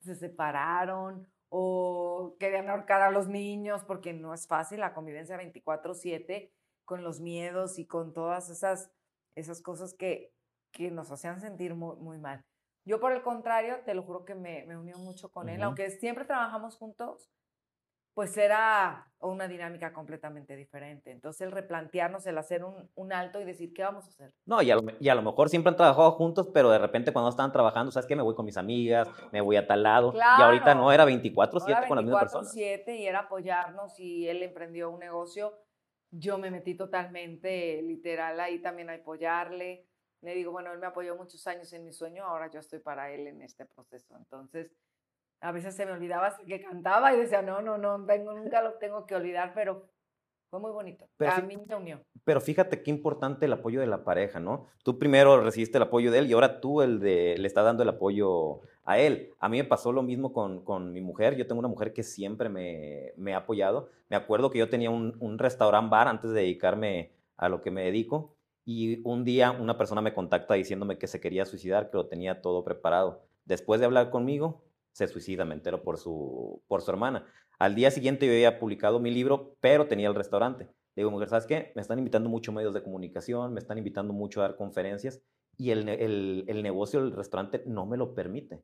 se 0.00 0.14
separaron 0.14 1.28
o 1.48 2.36
querían 2.38 2.68
ahorcar 2.68 3.02
a 3.02 3.10
los 3.10 3.28
niños, 3.28 3.84
porque 3.84 4.12
no 4.12 4.32
es 4.32 4.46
fácil 4.46 4.80
la 4.80 4.94
convivencia 4.94 5.36
24/7 5.36 6.52
con 6.84 7.02
los 7.04 7.20
miedos 7.20 7.78
y 7.78 7.86
con 7.86 8.12
todas 8.12 8.50
esas, 8.50 8.90
esas 9.34 9.60
cosas 9.62 9.94
que, 9.94 10.32
que 10.72 10.90
nos 10.90 11.10
hacían 11.10 11.40
sentir 11.40 11.74
muy, 11.74 11.96
muy 11.96 12.18
mal. 12.18 12.44
Yo 12.90 12.98
por 12.98 13.12
el 13.12 13.22
contrario, 13.22 13.76
te 13.84 13.94
lo 13.94 14.02
juro 14.02 14.24
que 14.24 14.34
me, 14.34 14.64
me 14.66 14.76
unió 14.76 14.98
mucho 14.98 15.30
con 15.30 15.48
él, 15.48 15.62
aunque 15.62 15.90
siempre 15.90 16.24
trabajamos 16.24 16.74
juntos, 16.76 17.30
pues 18.14 18.36
era 18.36 19.12
una 19.20 19.46
dinámica 19.46 19.92
completamente 19.92 20.56
diferente. 20.56 21.12
Entonces 21.12 21.42
el 21.42 21.52
replantearnos, 21.52 22.26
el 22.26 22.36
hacer 22.36 22.64
un, 22.64 22.90
un, 22.96 23.12
alto 23.12 23.40
y 23.40 23.44
decir, 23.44 23.72
¿qué 23.72 23.84
vamos 23.84 24.06
a 24.06 24.08
hacer? 24.08 24.34
No, 24.44 24.60
y 24.60 24.72
a, 24.72 24.74
lo, 24.74 24.82
y 24.98 25.08
a, 25.08 25.14
lo, 25.14 25.22
mejor 25.22 25.48
siempre 25.48 25.70
han 25.70 25.76
trabajado 25.76 26.10
juntos, 26.10 26.50
pero 26.52 26.68
de 26.68 26.80
repente 26.80 27.12
cuando 27.12 27.30
estaban 27.30 27.52
trabajando, 27.52 27.92
¿sabes 27.92 28.08
qué? 28.08 28.16
Me 28.16 28.22
voy 28.22 28.34
con 28.34 28.44
mis 28.44 28.56
amigas, 28.56 29.08
me 29.30 29.40
voy 29.40 29.54
a 29.54 29.68
tal 29.68 29.84
lado. 29.84 30.12
y 30.12 30.42
ahorita 30.42 30.74
no, 30.74 30.90
era 30.90 31.04
24/7 31.04 31.86
con 31.86 31.94
las 31.94 32.04
mismas 32.04 32.22
personas. 32.22 32.52
24/7 32.52 32.98
y 32.98 33.06
era 33.06 33.20
apoyarnos 33.20 34.00
y 34.00 34.26
él 34.26 34.42
emprendió 34.42 34.90
un 34.90 34.98
negocio. 34.98 35.56
Yo 36.10 36.38
me 36.38 36.50
metí 36.50 36.74
totalmente 36.74 37.80
literal 37.82 38.40
ahí 38.40 38.60
también 38.60 38.90
a 38.90 38.94
apoyarle. 38.94 39.86
Le 40.22 40.34
digo, 40.34 40.52
bueno, 40.52 40.72
él 40.72 40.78
me 40.78 40.86
apoyó 40.86 41.16
muchos 41.16 41.46
años 41.46 41.72
en 41.72 41.84
mi 41.84 41.92
sueño, 41.92 42.24
ahora 42.24 42.50
yo 42.50 42.60
estoy 42.60 42.78
para 42.78 43.10
él 43.10 43.26
en 43.26 43.42
este 43.42 43.64
proceso. 43.64 44.16
Entonces, 44.16 44.70
a 45.40 45.52
veces 45.52 45.74
se 45.74 45.86
me 45.86 45.92
olvidaba 45.92 46.36
que 46.46 46.60
cantaba 46.60 47.14
y 47.14 47.20
decía, 47.20 47.42
no, 47.42 47.62
no, 47.62 47.78
no, 47.78 48.04
tengo, 48.04 48.34
nunca 48.34 48.62
lo 48.62 48.74
tengo 48.74 49.06
que 49.06 49.14
olvidar, 49.14 49.52
pero 49.54 49.88
fue 50.50 50.60
muy 50.60 50.72
bonito. 50.72 51.08
Pero 51.16 51.32
a 51.32 51.40
mí 51.40 51.56
me 51.56 51.74
unió. 51.74 52.00
Pero 52.24 52.40
fíjate 52.40 52.82
qué 52.82 52.90
importante 52.90 53.46
el 53.46 53.52
apoyo 53.52 53.80
de 53.80 53.86
la 53.86 54.04
pareja, 54.04 54.40
¿no? 54.40 54.66
Tú 54.82 54.98
primero 54.98 55.40
recibiste 55.40 55.78
el 55.78 55.84
apoyo 55.84 56.10
de 56.10 56.18
él 56.18 56.26
y 56.28 56.32
ahora 56.32 56.60
tú 56.60 56.82
el 56.82 56.98
de, 56.98 57.36
le 57.38 57.46
estás 57.46 57.64
dando 57.64 57.84
el 57.84 57.88
apoyo 57.88 58.60
a 58.84 58.98
él. 58.98 59.32
A 59.38 59.48
mí 59.48 59.58
me 59.58 59.64
pasó 59.64 59.92
lo 59.92 60.02
mismo 60.02 60.32
con, 60.32 60.64
con 60.64 60.92
mi 60.92 61.00
mujer. 61.00 61.36
Yo 61.36 61.46
tengo 61.46 61.60
una 61.60 61.68
mujer 61.68 61.92
que 61.92 62.02
siempre 62.02 62.48
me, 62.48 63.12
me 63.16 63.32
ha 63.32 63.38
apoyado. 63.38 63.90
Me 64.08 64.16
acuerdo 64.16 64.50
que 64.50 64.58
yo 64.58 64.68
tenía 64.68 64.90
un, 64.90 65.16
un 65.20 65.38
restaurant 65.38 65.88
bar 65.88 66.08
antes 66.08 66.32
de 66.32 66.40
dedicarme 66.40 67.12
a 67.36 67.48
lo 67.48 67.62
que 67.62 67.70
me 67.70 67.84
dedico. 67.84 68.34
Y 68.72 69.00
un 69.02 69.24
día 69.24 69.50
una 69.50 69.76
persona 69.76 70.00
me 70.00 70.14
contacta 70.14 70.54
diciéndome 70.54 70.96
que 70.96 71.08
se 71.08 71.20
quería 71.20 71.44
suicidar, 71.44 71.90
que 71.90 71.96
lo 71.96 72.06
tenía 72.06 72.40
todo 72.40 72.62
preparado. 72.62 73.26
Después 73.44 73.80
de 73.80 73.86
hablar 73.86 74.10
conmigo, 74.10 74.62
se 74.92 75.08
suicida, 75.08 75.44
me 75.44 75.54
entero 75.54 75.82
por 75.82 75.98
su, 75.98 76.62
por 76.68 76.80
su 76.80 76.92
hermana. 76.92 77.26
Al 77.58 77.74
día 77.74 77.90
siguiente 77.90 78.26
yo 78.26 78.32
había 78.32 78.60
publicado 78.60 79.00
mi 79.00 79.10
libro, 79.10 79.56
pero 79.60 79.88
tenía 79.88 80.06
el 80.06 80.14
restaurante. 80.14 80.66
Le 80.94 81.02
digo, 81.02 81.10
mujer, 81.10 81.30
¿sabes 81.30 81.46
qué? 81.46 81.72
Me 81.74 81.82
están 81.82 81.98
invitando 81.98 82.28
mucho 82.28 82.52
medios 82.52 82.72
de 82.72 82.84
comunicación, 82.84 83.54
me 83.54 83.58
están 83.58 83.76
invitando 83.76 84.12
mucho 84.12 84.38
a 84.38 84.44
dar 84.44 84.56
conferencias 84.56 85.20
y 85.56 85.72
el, 85.72 85.88
el, 85.88 86.44
el 86.46 86.62
negocio 86.62 87.02
del 87.02 87.10
restaurante 87.10 87.64
no 87.66 87.86
me 87.86 87.96
lo 87.96 88.14
permite. 88.14 88.62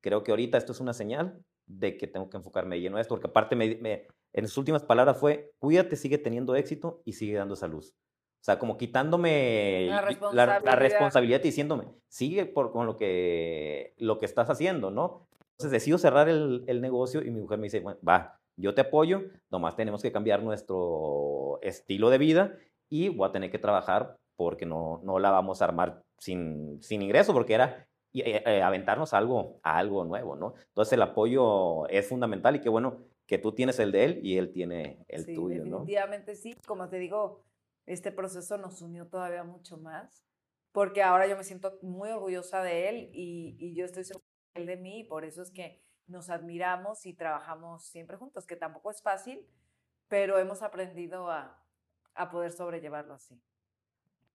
Creo 0.00 0.22
que 0.22 0.30
ahorita 0.30 0.56
esto 0.56 0.70
es 0.70 0.78
una 0.78 0.92
señal 0.92 1.42
de 1.66 1.96
que 1.96 2.06
tengo 2.06 2.30
que 2.30 2.36
enfocarme 2.36 2.80
lleno 2.80 2.96
a 2.96 3.00
esto, 3.00 3.16
porque 3.16 3.26
aparte 3.26 3.56
me, 3.56 4.06
en 4.32 4.46
sus 4.46 4.58
últimas 4.58 4.84
palabras 4.84 5.18
fue, 5.18 5.50
cuídate, 5.58 5.96
sigue 5.96 6.18
teniendo 6.18 6.54
éxito 6.54 7.02
y 7.04 7.14
sigue 7.14 7.34
dando 7.34 7.54
esa 7.54 7.66
luz. 7.66 7.96
O 8.40 8.44
sea, 8.44 8.58
como 8.58 8.78
quitándome 8.78 9.86
la 9.88 10.00
responsabilidad, 10.00 10.62
la, 10.64 10.76
responsabilidad 10.76 11.40
y 11.40 11.48
diciéndome, 11.48 11.84
sigue 12.08 12.46
por, 12.46 12.72
con 12.72 12.86
lo 12.86 12.96
que, 12.96 13.94
lo 13.98 14.18
que 14.18 14.26
estás 14.26 14.48
haciendo, 14.48 14.90
¿no? 14.90 15.26
Entonces 15.52 15.72
decido 15.72 15.98
cerrar 15.98 16.28
el, 16.28 16.64
el, 16.68 16.80
negocio 16.80 17.20
y 17.20 17.30
mi 17.30 17.40
mujer 17.40 17.58
me 17.58 17.64
dice, 17.64 17.80
bueno, 17.80 17.98
va, 18.08 18.38
yo 18.56 18.74
te 18.74 18.82
apoyo, 18.82 19.22
nomás 19.50 19.76
tenemos 19.76 20.02
que 20.02 20.12
cambiar 20.12 20.42
nuestro 20.42 21.58
estilo 21.62 22.10
de 22.10 22.18
vida 22.18 22.56
y 22.88 23.08
voy 23.08 23.28
a 23.28 23.32
tener 23.32 23.50
que 23.50 23.58
trabajar 23.58 24.16
porque 24.36 24.66
no, 24.66 25.00
no 25.02 25.18
la 25.18 25.30
vamos 25.30 25.60
a 25.60 25.64
armar 25.64 26.02
sin, 26.18 26.80
sin 26.80 27.02
ingreso, 27.02 27.32
porque 27.32 27.54
era 27.54 27.88
eh, 28.14 28.42
eh, 28.46 28.62
aventarnos 28.62 29.12
algo, 29.12 29.60
a 29.62 29.78
algo 29.78 30.04
nuevo, 30.04 30.36
¿no? 30.36 30.54
Entonces 30.68 30.92
el 30.92 31.02
apoyo 31.02 31.86
es 31.88 32.08
fundamental 32.08 32.56
y 32.56 32.60
qué 32.60 32.68
bueno 32.68 32.98
que 33.26 33.38
tú 33.38 33.52
tienes 33.52 33.78
el 33.80 33.92
de 33.92 34.04
él 34.04 34.20
y 34.22 34.38
él 34.38 34.50
tiene 34.50 35.04
el 35.08 35.26
tuyo, 35.26 35.64
¿no? 35.64 35.80
Definitivamente 35.80 36.34
sí, 36.34 36.54
como 36.66 36.88
te 36.88 36.98
digo, 36.98 37.42
este 37.88 38.12
proceso 38.12 38.58
nos 38.58 38.82
unió 38.82 39.08
todavía 39.08 39.44
mucho 39.44 39.78
más, 39.78 40.24
porque 40.72 41.02
ahora 41.02 41.26
yo 41.26 41.36
me 41.36 41.44
siento 41.44 41.78
muy 41.82 42.10
orgullosa 42.10 42.62
de 42.62 42.88
él 42.88 43.10
y, 43.12 43.56
y 43.58 43.74
yo 43.74 43.84
estoy 43.84 44.04
segura 44.04 44.24
de 44.54 44.76
mí, 44.76 45.04
por 45.04 45.24
eso 45.24 45.42
es 45.42 45.50
que 45.50 45.84
nos 46.06 46.30
admiramos 46.30 47.06
y 47.06 47.14
trabajamos 47.14 47.86
siempre 47.86 48.16
juntos, 48.16 48.46
que 48.46 48.56
tampoco 48.56 48.90
es 48.90 49.02
fácil, 49.02 49.46
pero 50.08 50.38
hemos 50.38 50.62
aprendido 50.62 51.30
a, 51.30 51.64
a 52.14 52.30
poder 52.30 52.52
sobrellevarlo 52.52 53.14
así. 53.14 53.40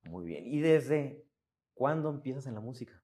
Muy 0.03 0.25
bien. 0.25 0.45
¿Y 0.45 0.60
desde 0.60 1.25
cuándo 1.74 2.10
empiezas 2.10 2.45
en 2.48 2.55
la 2.55 2.60
música? 2.60 3.01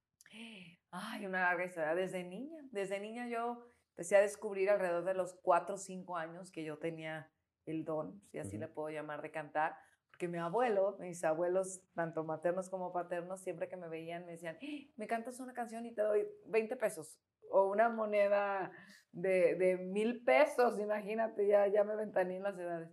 Ay, 0.91 1.25
una 1.25 1.41
larga 1.41 1.65
historia. 1.65 1.95
Desde 1.95 2.23
niña. 2.23 2.61
Desde 2.71 2.99
niña 2.99 3.27
yo 3.27 3.71
empecé 3.91 4.15
a 4.15 4.21
descubrir 4.21 4.69
alrededor 4.69 5.03
de 5.03 5.13
los 5.13 5.33
cuatro 5.41 5.75
o 5.75 5.77
cinco 5.77 6.17
años 6.17 6.51
que 6.51 6.63
yo 6.63 6.77
tenía 6.77 7.31
el 7.65 7.85
don, 7.85 8.21
si 8.25 8.39
así 8.39 8.57
le 8.57 8.67
puedo 8.67 8.89
llamar, 8.89 9.21
de 9.21 9.31
cantar. 9.31 9.77
Porque 10.19 10.27
mi 10.27 10.37
abuelo, 10.37 10.97
mis 10.99 11.23
abuelos, 11.23 11.79
tanto 11.95 12.25
maternos 12.25 12.69
como 12.69 12.91
paternos, 12.91 13.39
siempre 13.39 13.69
que 13.69 13.77
me 13.77 13.87
veían 13.87 14.25
me 14.25 14.33
decían, 14.33 14.57
¡Ah! 14.61 14.91
me 14.97 15.07
cantas 15.07 15.39
una 15.39 15.53
canción 15.53 15.85
y 15.85 15.93
te 15.93 16.01
doy 16.01 16.27
20 16.47 16.75
pesos 16.75 17.17
o 17.49 17.69
una 17.69 17.87
moneda 17.87 18.69
de, 19.13 19.55
de 19.55 19.77
mil 19.77 20.21
pesos, 20.25 20.77
imagínate, 20.77 21.47
ya, 21.47 21.67
ya 21.67 21.85
me 21.85 21.95
ventané 21.95 22.35
en 22.35 22.43
las 22.43 22.59
edades. 22.59 22.89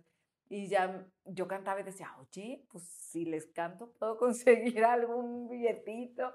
Y 0.47 0.69
ya 0.69 1.05
yo 1.25 1.49
cantaba 1.49 1.81
y 1.81 1.83
decía, 1.83 2.15
oye, 2.17 2.65
pues 2.71 2.87
si 2.87 3.25
les 3.25 3.45
canto 3.47 3.91
puedo 3.99 4.17
conseguir 4.17 4.85
algún 4.85 5.49
billetito. 5.49 6.33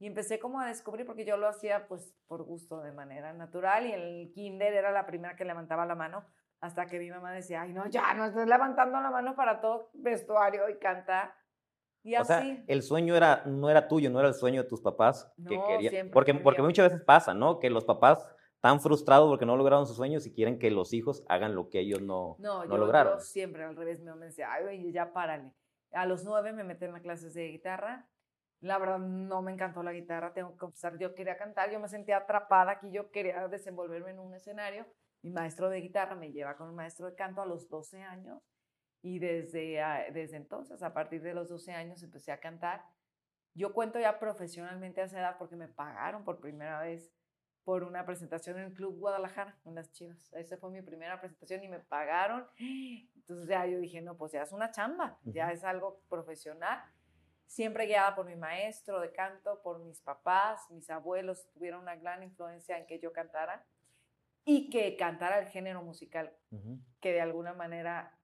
Y 0.00 0.08
empecé 0.08 0.40
como 0.40 0.58
a 0.58 0.66
descubrir, 0.66 1.06
porque 1.06 1.24
yo 1.24 1.36
lo 1.36 1.46
hacía 1.46 1.86
pues 1.86 2.12
por 2.26 2.42
gusto, 2.42 2.82
de 2.82 2.90
manera 2.90 3.32
natural, 3.34 3.86
y 3.86 3.92
el 3.92 4.32
kinder 4.32 4.74
era 4.74 4.90
la 4.90 5.06
primera 5.06 5.36
que 5.36 5.44
levantaba 5.44 5.86
la 5.86 5.94
mano, 5.94 6.26
hasta 6.64 6.86
que 6.86 6.98
mi 6.98 7.10
mamá 7.10 7.30
decía, 7.32 7.60
ay, 7.60 7.74
no, 7.74 7.86
ya 7.88 8.14
no 8.14 8.24
estés 8.24 8.46
levantando 8.46 8.98
la 8.98 9.10
mano 9.10 9.36
para 9.36 9.60
todo 9.60 9.90
vestuario 9.92 10.66
y 10.70 10.78
cantar. 10.78 11.34
Y 12.02 12.16
o 12.16 12.24
sea, 12.24 12.42
el 12.66 12.82
sueño 12.82 13.14
era, 13.14 13.42
no 13.44 13.68
era 13.68 13.86
tuyo, 13.86 14.08
no 14.08 14.18
era 14.18 14.28
el 14.28 14.34
sueño 14.34 14.62
de 14.62 14.68
tus 14.68 14.80
papás 14.80 15.30
que 15.46 15.60
querían. 15.62 16.10
Porque, 16.10 16.32
porque 16.32 16.62
muchas 16.62 16.90
veces 16.90 17.04
pasa, 17.04 17.34
¿no? 17.34 17.58
Que 17.58 17.68
los 17.68 17.84
papás 17.84 18.26
están 18.54 18.80
frustrados 18.80 19.28
porque 19.28 19.44
no 19.44 19.58
lograron 19.58 19.86
sus 19.86 19.96
sueños 19.96 20.26
y 20.26 20.32
quieren 20.32 20.58
que 20.58 20.70
los 20.70 20.94
hijos 20.94 21.22
hagan 21.28 21.54
lo 21.54 21.68
que 21.68 21.80
ellos 21.80 22.00
no, 22.00 22.36
no, 22.38 22.64
no 22.64 22.78
lograron. 22.78 23.18
Yo 23.18 23.20
siempre 23.20 23.62
al 23.62 23.76
revés, 23.76 24.00
mi 24.00 24.06
mamá 24.06 24.24
decía, 24.24 24.50
ay, 24.50 24.90
ya 24.90 25.12
párale. 25.12 25.52
A 25.92 26.06
los 26.06 26.24
nueve 26.24 26.54
me 26.54 26.64
metí 26.64 26.86
en 26.86 26.92
las 26.92 27.02
clases 27.02 27.34
de 27.34 27.46
guitarra. 27.48 28.08
La 28.60 28.78
verdad 28.78 29.00
no 29.00 29.42
me 29.42 29.52
encantó 29.52 29.82
la 29.82 29.92
guitarra, 29.92 30.32
tengo 30.32 30.52
que 30.52 30.58
confesar, 30.58 30.96
yo 30.98 31.14
quería 31.14 31.36
cantar, 31.36 31.70
yo 31.70 31.78
me 31.78 31.88
sentía 31.88 32.16
atrapada 32.16 32.72
aquí, 32.72 32.90
yo 32.90 33.10
quería 33.10 33.48
desenvolverme 33.48 34.12
en 34.12 34.18
un 34.18 34.32
escenario. 34.32 34.86
Mi 35.24 35.30
maestro 35.30 35.70
de 35.70 35.80
guitarra 35.80 36.14
me 36.14 36.32
lleva 36.32 36.54
con 36.54 36.68
un 36.68 36.74
maestro 36.74 37.06
de 37.06 37.14
canto 37.14 37.40
a 37.40 37.46
los 37.46 37.66
12 37.70 38.02
años 38.02 38.42
y 39.00 39.18
desde, 39.18 39.80
ah, 39.80 40.04
desde 40.12 40.36
entonces, 40.36 40.82
a 40.82 40.92
partir 40.92 41.22
de 41.22 41.32
los 41.32 41.48
12 41.48 41.72
años, 41.72 42.02
empecé 42.02 42.30
a 42.30 42.40
cantar. 42.40 42.84
Yo 43.54 43.72
cuento 43.72 43.98
ya 43.98 44.18
profesionalmente 44.18 45.00
a 45.00 45.04
esa 45.04 45.18
edad 45.18 45.36
porque 45.38 45.56
me 45.56 45.66
pagaron 45.66 46.24
por 46.24 46.40
primera 46.40 46.82
vez 46.82 47.10
por 47.64 47.84
una 47.84 48.04
presentación 48.04 48.58
en 48.58 48.64
el 48.64 48.74
Club 48.74 48.98
Guadalajara, 48.98 49.58
en 49.64 49.74
las 49.76 49.90
Chivas. 49.92 50.30
Esa 50.34 50.58
fue 50.58 50.70
mi 50.70 50.82
primera 50.82 51.18
presentación 51.18 51.64
y 51.64 51.68
me 51.68 51.80
pagaron. 51.80 52.46
Entonces 52.58 53.48
ya 53.48 53.64
yo 53.64 53.78
dije, 53.78 54.02
no, 54.02 54.18
pues 54.18 54.32
ya 54.32 54.42
es 54.42 54.52
una 54.52 54.72
chamba, 54.72 55.18
ya 55.24 55.52
es 55.52 55.64
algo 55.64 56.02
profesional. 56.10 56.84
Siempre 57.46 57.86
guiada 57.86 58.14
por 58.14 58.26
mi 58.26 58.36
maestro 58.36 59.00
de 59.00 59.10
canto, 59.10 59.62
por 59.62 59.78
mis 59.78 60.02
papás, 60.02 60.70
mis 60.70 60.90
abuelos 60.90 61.48
tuvieron 61.54 61.80
una 61.80 61.96
gran 61.96 62.22
influencia 62.22 62.76
en 62.76 62.86
que 62.86 62.98
yo 62.98 63.10
cantara 63.10 63.64
y 64.44 64.70
que 64.70 64.96
cantara 64.96 65.38
el 65.38 65.46
género 65.46 65.82
musical, 65.82 66.36
que 67.00 67.12
de 67.12 67.20
alguna 67.20 67.54
manera 67.54 68.18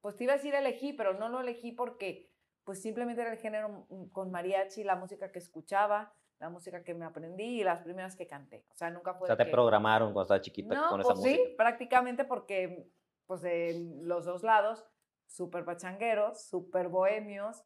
pues 0.00 0.16
te 0.16 0.24
iba 0.24 0.34
a 0.34 0.36
decir 0.36 0.54
elegí, 0.54 0.92
pero 0.92 1.14
no 1.14 1.28
lo 1.28 1.40
elegí 1.40 1.72
porque 1.72 2.30
pues 2.64 2.80
simplemente 2.82 3.22
era 3.22 3.32
el 3.32 3.38
género 3.38 3.86
mm, 3.88 4.08
con 4.10 4.30
mariachi, 4.30 4.84
la 4.84 4.96
música 4.96 5.32
que 5.32 5.38
escuchaba, 5.38 6.14
la 6.38 6.50
música 6.50 6.84
que 6.84 6.94
me 6.94 7.04
aprendí 7.04 7.60
y 7.60 7.64
las 7.64 7.82
primeras 7.82 8.14
que 8.14 8.26
canté. 8.26 8.64
O 8.70 8.76
sea, 8.76 8.90
nunca 8.90 9.14
fue. 9.14 9.24
O 9.24 9.26
sea, 9.26 9.36
te 9.36 9.50
programaron 9.50 10.12
cuando 10.12 10.22
estabas 10.22 10.42
chiquita 10.42 10.88
con 10.88 11.00
esa 11.00 11.08
pues 11.08 11.18
música. 11.18 11.42
Sí, 11.44 11.54
prácticamente 11.56 12.24
porque, 12.24 12.90
pues 13.26 13.42
de 13.42 13.98
los 14.02 14.24
dos 14.24 14.42
lados, 14.42 14.84
súper 15.26 15.64
pachangueros, 15.64 16.42
súper 16.42 16.88
bohemios, 16.88 17.64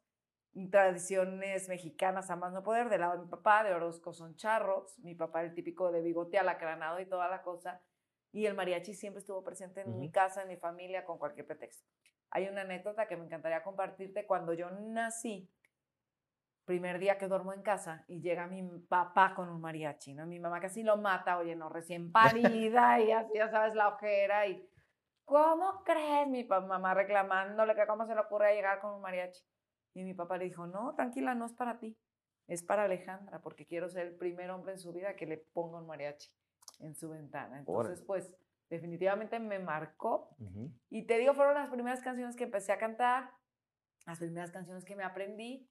tradiciones 0.71 1.67
mexicanas 1.69 2.29
a 2.29 2.35
más 2.35 2.53
no 2.53 2.63
poder. 2.63 2.89
Del 2.89 3.01
lado 3.01 3.13
de 3.13 3.25
mi 3.25 3.27
papá, 3.27 3.63
de 3.63 3.73
Orozco 3.73 4.13
son 4.13 4.35
charros, 4.35 4.97
mi 4.99 5.15
papá 5.15 5.43
el 5.43 5.53
típico 5.53 5.91
de 5.91 6.01
bigote 6.01 6.37
alacranado 6.39 6.99
y 6.99 7.05
toda 7.05 7.27
la 7.27 7.41
cosa. 7.41 7.81
Y 8.33 8.47
el 8.47 8.55
mariachi 8.55 8.95
siempre 8.95 9.19
estuvo 9.19 9.43
presente 9.43 9.81
en 9.81 9.99
mi 9.99 10.11
casa, 10.11 10.41
en 10.41 10.47
mi 10.47 10.57
familia, 10.57 11.05
con 11.05 11.19
cualquier 11.19 11.45
pretexto. 11.45 11.87
Hay 12.31 12.47
una 12.47 12.61
anécdota 12.61 13.07
que 13.07 13.15
me 13.15 13.25
encantaría 13.25 13.61
compartirte. 13.61 14.25
Cuando 14.25 14.53
yo 14.53 14.71
nací, 14.71 15.47
primer 16.65 16.97
día 16.97 17.19
que 17.19 17.27
duermo 17.27 17.53
en 17.53 17.61
casa 17.61 18.03
y 18.07 18.21
llega 18.21 18.47
mi 18.47 18.63
papá 18.89 19.35
con 19.35 19.49
un 19.49 19.61
mariachi, 19.61 20.15
¿no? 20.15 20.25
Mi 20.25 20.39
mamá 20.39 20.59
casi 20.59 20.81
lo 20.81 20.97
mata, 20.97 21.37
oye, 21.37 21.55
no, 21.55 21.69
recién 21.69 22.11
parida 22.71 22.99
y 22.99 23.11
así, 23.11 23.33
ya 23.35 23.49
sabes, 23.49 23.75
la 23.75 23.89
ojera 23.89 24.47
y... 24.47 24.67
¿Cómo 25.25 25.83
crees? 25.85 26.27
Mi 26.27 26.43
mamá 26.43 26.93
reclamándole 26.95 27.75
que 27.75 27.87
cómo 27.87 28.05
se 28.05 28.13
le 28.13 28.21
ocurre 28.21 28.55
llegar 28.55 28.81
con 28.81 28.95
un 28.95 29.01
mariachi. 29.01 29.41
Y 29.93 30.03
mi 30.03 30.13
papá 30.15 30.37
le 30.37 30.45
dijo, 30.45 30.65
no, 30.65 30.95
tranquila, 30.95 31.35
no 31.35 31.45
es 31.45 31.53
para 31.53 31.77
ti, 31.77 31.95
es 32.47 32.63
para 32.63 32.85
Alejandra, 32.85 33.39
porque 33.41 33.65
quiero 33.65 33.87
ser 33.87 34.07
el 34.07 34.15
primer 34.15 34.49
hombre 34.49 34.73
en 34.73 34.79
su 34.79 34.91
vida 34.91 35.15
que 35.15 35.27
le 35.27 35.37
ponga 35.37 35.77
un 35.77 35.85
mariachi 35.85 36.29
en 36.79 36.95
su 36.95 37.09
ventana. 37.09 37.59
Entonces, 37.59 38.01
pues, 38.01 38.33
definitivamente 38.69 39.39
me 39.39 39.59
marcó. 39.59 40.35
Y 40.89 41.03
te 41.03 41.17
digo, 41.17 41.33
fueron 41.33 41.55
las 41.55 41.69
primeras 41.69 42.01
canciones 42.01 42.35
que 42.35 42.45
empecé 42.45 42.71
a 42.71 42.77
cantar, 42.77 43.31
las 44.05 44.19
primeras 44.19 44.51
canciones 44.51 44.83
que 44.85 44.95
me 44.95 45.03
aprendí. 45.03 45.69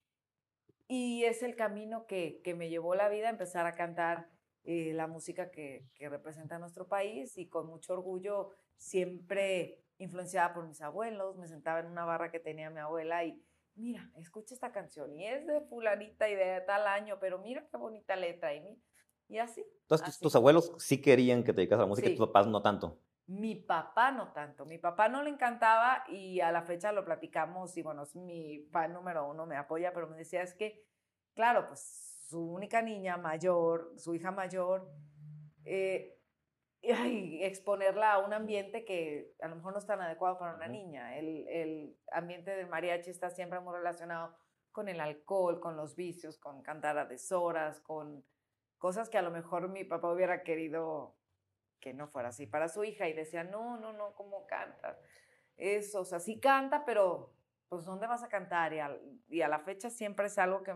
Y 0.88 1.24
es 1.24 1.42
el 1.42 1.56
camino 1.56 2.06
que, 2.06 2.40
que 2.44 2.54
me 2.54 2.68
llevó 2.68 2.94
la 2.94 3.08
vida 3.08 3.28
a 3.28 3.30
empezar 3.30 3.66
a 3.66 3.74
cantar 3.74 4.28
eh, 4.64 4.92
la 4.94 5.06
música 5.06 5.50
que, 5.50 5.88
que, 5.94 6.08
representa 6.08 6.58
nuestro 6.58 6.86
país 6.86 7.36
y 7.38 7.48
con 7.48 7.66
mucho 7.66 7.94
orgullo, 7.94 8.50
siempre 8.76 9.82
influenciada 9.98 10.54
por 10.54 10.66
mis 10.66 10.80
abuelos. 10.80 11.36
Me 11.36 11.48
sentaba 11.48 11.80
en 11.80 11.86
una 11.86 12.04
barra 12.04 12.30
que 12.30 12.38
tenía 12.38 12.70
mi 12.70 12.78
abuela 12.78 13.24
y, 13.24 13.42
mira, 13.74 14.10
escucha 14.16 14.54
esta 14.54 14.70
canción 14.70 15.12
y 15.16 15.26
es 15.26 15.46
de 15.46 15.60
fulanita 15.62 16.28
y 16.28 16.34
de 16.34 16.60
tal 16.60 16.86
año, 16.86 17.18
pero 17.20 17.38
mira 17.38 17.66
qué 17.70 17.76
bonita 17.76 18.14
letra. 18.14 18.54
Y, 18.54 18.80
y 19.32 19.38
así. 19.38 19.64
Entonces, 19.82 20.18
Tus, 20.18 20.36
abuelos 20.36 20.72
sí 20.76 21.00
querían 21.00 21.42
que 21.42 21.52
te 21.52 21.62
dedicas 21.62 21.78
a 21.78 21.82
la 21.82 21.88
música 21.88 22.08
y 22.08 22.16
tus 22.16 22.26
papás 22.26 22.46
no 22.46 22.60
tanto. 22.60 22.98
Mi 23.26 23.54
papá 23.54 24.12
no 24.12 24.30
tanto. 24.32 24.66
Mi 24.66 24.76
papá 24.76 25.08
no 25.08 25.22
le 25.22 25.30
encantaba 25.30 26.04
y 26.08 26.40
a 26.40 26.52
la 26.52 26.62
fecha 26.62 26.92
lo 26.92 27.04
platicamos 27.04 27.74
y 27.78 27.82
bueno, 27.82 28.02
es 28.02 28.14
mi 28.14 28.68
fan 28.70 28.92
número 28.92 29.26
uno, 29.28 29.46
me 29.46 29.56
apoya, 29.56 29.94
pero 29.94 30.06
me 30.06 30.18
decía 30.18 30.42
es 30.42 30.52
que, 30.52 30.86
claro, 31.34 31.66
pues 31.66 32.26
su 32.28 32.42
única 32.42 32.82
niña 32.82 33.16
mayor, 33.16 33.94
su 33.96 34.14
hija 34.14 34.30
mayor, 34.32 34.92
eh, 35.64 36.18
exponerla 36.82 38.12
a 38.12 38.18
un 38.18 38.34
ambiente 38.34 38.84
que 38.84 39.34
a 39.40 39.48
lo 39.48 39.56
mejor 39.56 39.72
no 39.72 39.78
es 39.78 39.86
tan 39.86 40.02
adecuado 40.02 40.38
para 40.38 40.56
una 40.56 40.68
niña. 40.68 41.16
El, 41.16 41.48
el 41.48 41.96
ambiente 42.10 42.50
del 42.50 42.68
mariachi 42.68 43.10
está 43.10 43.30
siempre 43.30 43.60
muy 43.60 43.74
relacionado 43.74 44.36
con 44.72 44.88
el 44.88 45.00
alcohol, 45.00 45.58
con 45.58 45.76
los 45.76 45.96
vicios, 45.96 46.38
con 46.38 46.62
cantar 46.62 46.98
a 46.98 47.06
deshoras, 47.06 47.80
con 47.80 48.24
cosas 48.82 49.08
que 49.08 49.16
a 49.16 49.22
lo 49.22 49.30
mejor 49.30 49.68
mi 49.68 49.84
papá 49.84 50.12
hubiera 50.12 50.42
querido 50.42 51.14
que 51.78 51.94
no 51.94 52.08
fuera 52.08 52.30
así 52.30 52.48
para 52.48 52.68
su 52.68 52.82
hija 52.82 53.08
y 53.08 53.12
decía, 53.12 53.44
no, 53.44 53.76
no, 53.76 53.92
no, 53.92 54.12
¿cómo 54.16 54.44
canta? 54.48 54.98
Eso, 55.56 56.00
o 56.00 56.04
sea, 56.04 56.18
sí 56.18 56.40
canta, 56.40 56.84
pero 56.84 57.32
pues 57.68 57.84
¿dónde 57.84 58.08
vas 58.08 58.24
a 58.24 58.28
cantar? 58.28 58.72
Y 59.28 59.40
a, 59.40 59.48
la 59.48 59.60
fecha 59.60 59.88
siempre 59.88 60.26
es 60.26 60.36
algo 60.36 60.64
que, 60.64 60.74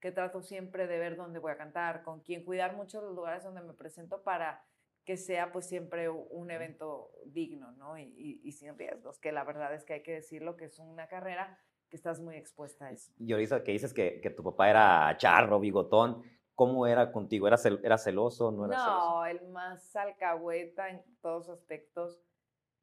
que 0.00 0.12
trato 0.12 0.42
siempre 0.42 0.86
de 0.86 0.98
ver 0.98 1.16
dónde 1.16 1.38
voy 1.38 1.52
a 1.52 1.56
cantar, 1.56 2.02
con 2.02 2.20
quién 2.20 2.44
cuidar 2.44 2.76
mucho 2.76 3.00
los 3.00 3.14
lugares 3.14 3.42
donde 3.42 3.62
me 3.62 3.72
presento 3.72 4.22
para 4.22 4.62
que 5.06 5.16
sea 5.16 5.50
pues 5.50 5.66
siempre 5.66 6.10
un 6.10 6.50
evento 6.50 7.10
digno, 7.24 7.72
¿no? 7.72 7.96
Y, 7.96 8.42
y, 8.44 8.52
sin 8.52 8.76
riesgos, 8.76 9.18
que 9.18 9.32
la 9.32 9.44
verdad 9.44 9.72
es 9.72 9.84
que 9.84 9.94
hay 9.94 10.02
que 10.02 10.12
decirlo, 10.12 10.58
que 10.58 10.66
es 10.66 10.78
una 10.78 11.08
carrera 11.08 11.58
que 11.88 11.96
estás 11.96 12.20
muy 12.20 12.36
expuesta 12.36 12.84
a 12.84 12.90
eso. 12.90 13.14
Y 13.16 13.32
ahorita 13.32 13.64
que 13.64 13.72
dices 13.72 13.94
que, 13.94 14.20
que 14.20 14.28
tu 14.28 14.44
papá 14.44 14.68
era 14.68 15.16
charro, 15.16 15.58
bigotón, 15.58 16.22
¿Cómo 16.60 16.86
era 16.86 17.10
contigo? 17.10 17.46
¿Era, 17.46 17.56
era 17.82 17.96
celoso? 17.96 18.52
¿No 18.52 18.66
era 18.66 18.76
no, 18.76 18.84
celoso? 18.84 19.24
el 19.24 19.48
más 19.48 19.96
alcahueta 19.96 20.90
en 20.90 21.02
todos 21.22 21.48
aspectos. 21.48 22.20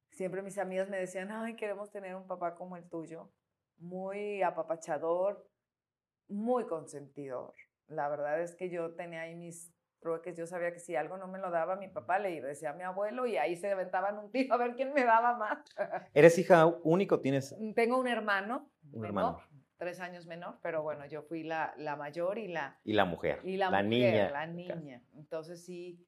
Siempre 0.10 0.42
mis 0.42 0.58
amigas 0.58 0.90
me 0.90 0.98
decían, 0.98 1.30
ay, 1.30 1.56
queremos 1.56 1.92
tener 1.92 2.16
un 2.16 2.26
papá 2.26 2.56
como 2.56 2.76
el 2.76 2.90
tuyo. 2.90 3.30
Muy 3.78 4.42
apapachador, 4.42 5.48
muy 6.28 6.66
consentidor. 6.66 7.54
La 7.86 8.10
verdad 8.10 8.42
es 8.42 8.56
que 8.56 8.72
yo 8.72 8.96
tenía 8.96 9.22
ahí 9.22 9.36
mis 9.36 9.72
trueques. 10.00 10.36
Yo 10.36 10.48
sabía 10.48 10.74
que 10.74 10.80
si 10.80 10.96
algo 10.96 11.18
no 11.18 11.28
me 11.28 11.38
lo 11.38 11.52
daba 11.52 11.76
mi 11.76 11.88
papá, 11.88 12.18
le 12.18 12.42
decía 12.42 12.72
a 12.72 12.74
mi 12.74 12.82
abuelo 12.82 13.28
y 13.28 13.38
ahí 13.38 13.56
se 13.56 13.72
aventaban 13.72 14.18
un 14.18 14.32
tiro 14.32 14.56
a 14.56 14.58
ver 14.58 14.76
quién 14.76 14.92
me 14.92 15.04
daba 15.04 15.38
más. 15.38 15.60
¿Eres 16.16 16.36
hija 16.40 16.66
único? 16.84 17.20
¿Tienes? 17.20 17.56
Tengo 17.76 18.00
un 18.00 18.08
hermano. 18.08 18.72
Un 18.92 19.06
hermano 19.06 19.40
tres 19.78 20.00
años 20.00 20.26
menor, 20.26 20.60
pero 20.62 20.84
bueno, 20.84 21.06
yo 21.06 21.22
fui 21.24 21.44
la, 21.44 21.74
la 21.78 21.96
mayor 21.96 22.38
y 22.38 22.48
la... 22.48 22.80
Y 22.84 22.94
la 22.94 23.06
mujer. 23.06 23.40
Y 23.44 23.58
la, 23.58 23.70
niña. 23.82 24.30
La 24.32 24.48
niña. 24.48 25.04
Entonces 25.16 25.64
sí, 25.64 26.06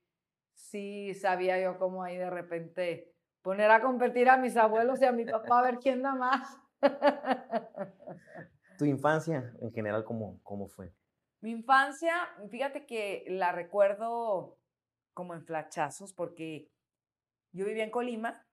sí 0.53 1.13
sabía 1.13 1.59
yo 1.61 1.77
cómo 1.77 2.03
ahí 2.03 2.17
de 2.17 2.29
repente 2.29 3.13
poner 3.41 3.71
a 3.71 3.81
competir 3.81 4.29
a 4.29 4.37
mis 4.37 4.57
abuelos 4.57 5.01
y 5.01 5.05
a 5.05 5.11
mi 5.11 5.25
papá 5.25 5.59
a 5.59 5.63
ver 5.63 5.77
quién 5.79 6.01
da 6.01 6.15
más. 6.15 6.57
¿Tu 8.77 8.85
infancia 8.85 9.53
en 9.61 9.71
general 9.71 10.03
cómo, 10.03 10.39
cómo 10.43 10.67
fue? 10.67 10.93
Mi 11.41 11.51
infancia, 11.51 12.13
fíjate 12.49 12.85
que 12.85 13.25
la 13.27 13.51
recuerdo 13.51 14.57
como 15.13 15.33
en 15.33 15.45
flachazos 15.45 16.13
porque 16.13 16.69
yo 17.51 17.65
vivía 17.65 17.83
en 17.83 17.91
Colima, 17.91 18.45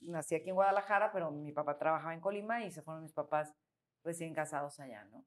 nací 0.00 0.34
aquí 0.34 0.48
en 0.48 0.54
Guadalajara, 0.54 1.12
pero 1.12 1.30
mi 1.30 1.52
papá 1.52 1.78
trabajaba 1.78 2.14
en 2.14 2.20
Colima 2.20 2.64
y 2.64 2.70
se 2.70 2.82
fueron 2.82 3.02
mis 3.02 3.12
papás 3.12 3.54
recién 4.06 4.32
casados 4.32 4.80
allá, 4.80 5.04
¿no? 5.04 5.26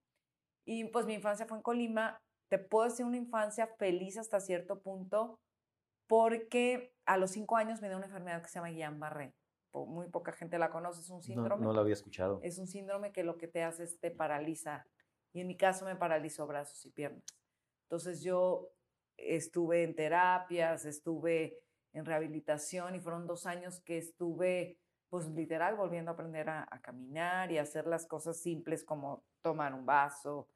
Y 0.65 0.86
pues 0.86 1.05
mi 1.05 1.13
infancia 1.13 1.45
fue 1.45 1.57
en 1.57 1.63
Colima. 1.63 2.19
Te 2.50 2.57
puedo 2.57 2.89
decir 2.89 3.05
una 3.05 3.17
infancia 3.17 3.67
feliz 3.77 4.17
hasta 4.17 4.39
cierto 4.39 4.81
punto 4.81 5.39
porque 6.07 6.95
a 7.05 7.17
los 7.17 7.31
cinco 7.31 7.57
años 7.57 7.81
me 7.81 7.88
dio 7.88 7.98
una 7.98 8.07
enfermedad 8.07 8.41
que 8.41 8.48
se 8.48 8.55
llama 8.55 8.69
Guillain-Barré. 8.69 9.36
Muy 9.74 10.07
poca 10.09 10.31
gente 10.31 10.57
la 10.57 10.71
conoce, 10.71 11.01
es 11.01 11.09
un 11.12 11.21
síndrome. 11.21 11.63
No, 11.63 11.74
lo 11.74 11.81
había 11.81 11.93
escuchado. 11.93 12.39
Es 12.41 12.57
un 12.57 12.65
síndrome 12.65 13.12
que 13.12 13.24
lo 13.24 13.38
que 13.38 13.48
te 13.48 13.62
hace 13.62 13.83
es 13.83 14.00
te 14.00 14.09
paraliza. 14.09 14.88
Y 15.31 15.41
en 15.41 15.48
mi 15.48 15.55
caso 15.55 15.86
me 15.86 15.95
paralizó 15.95 16.48
brazos 16.48 16.83
y 16.86 16.89
piernas. 16.89 17.24
Entonces 17.83 18.24
yo 18.24 18.71
estuve 19.17 19.83
en 19.83 19.95
terapias, 19.95 20.86
estuve 20.86 21.59
en 21.93 22.05
rehabilitación 22.05 22.95
y 22.95 23.00
fueron 23.00 23.27
dos 23.27 23.45
años 23.45 23.81
que 23.81 23.98
estuve 24.00 24.79
pues 25.09 25.27
literal 25.29 25.75
volviendo 25.75 26.11
a 26.11 26.13
aprender 26.13 26.49
a, 26.49 26.67
caminar 26.81 27.51
y 27.51 27.57
hacer 27.57 27.87
las 27.87 28.05
cosas 28.05 28.37
simples 28.37 28.83
como 28.83 29.23
tomar 29.41 29.73
un 29.73 29.85
vaso, 29.85 30.47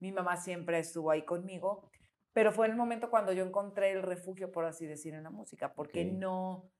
Mi 0.00 0.12
mamá 0.12 0.36
siempre 0.36 0.78
estuvo 0.78 1.10
ahí 1.10 1.24
conmigo, 1.24 1.90
pero 2.32 2.52
fue 2.52 2.66
en 2.66 2.72
el 2.72 2.78
momento 2.78 3.10
cuando 3.10 3.32
yo 3.32 3.44
encontré 3.44 3.90
el 3.90 4.02
refugio, 4.02 4.52
por 4.52 4.64
así 4.64 4.86
decir, 4.86 5.14
en 5.14 5.24
la 5.24 5.30
música, 5.30 5.74
porque 5.74 6.04
no, 6.04 6.70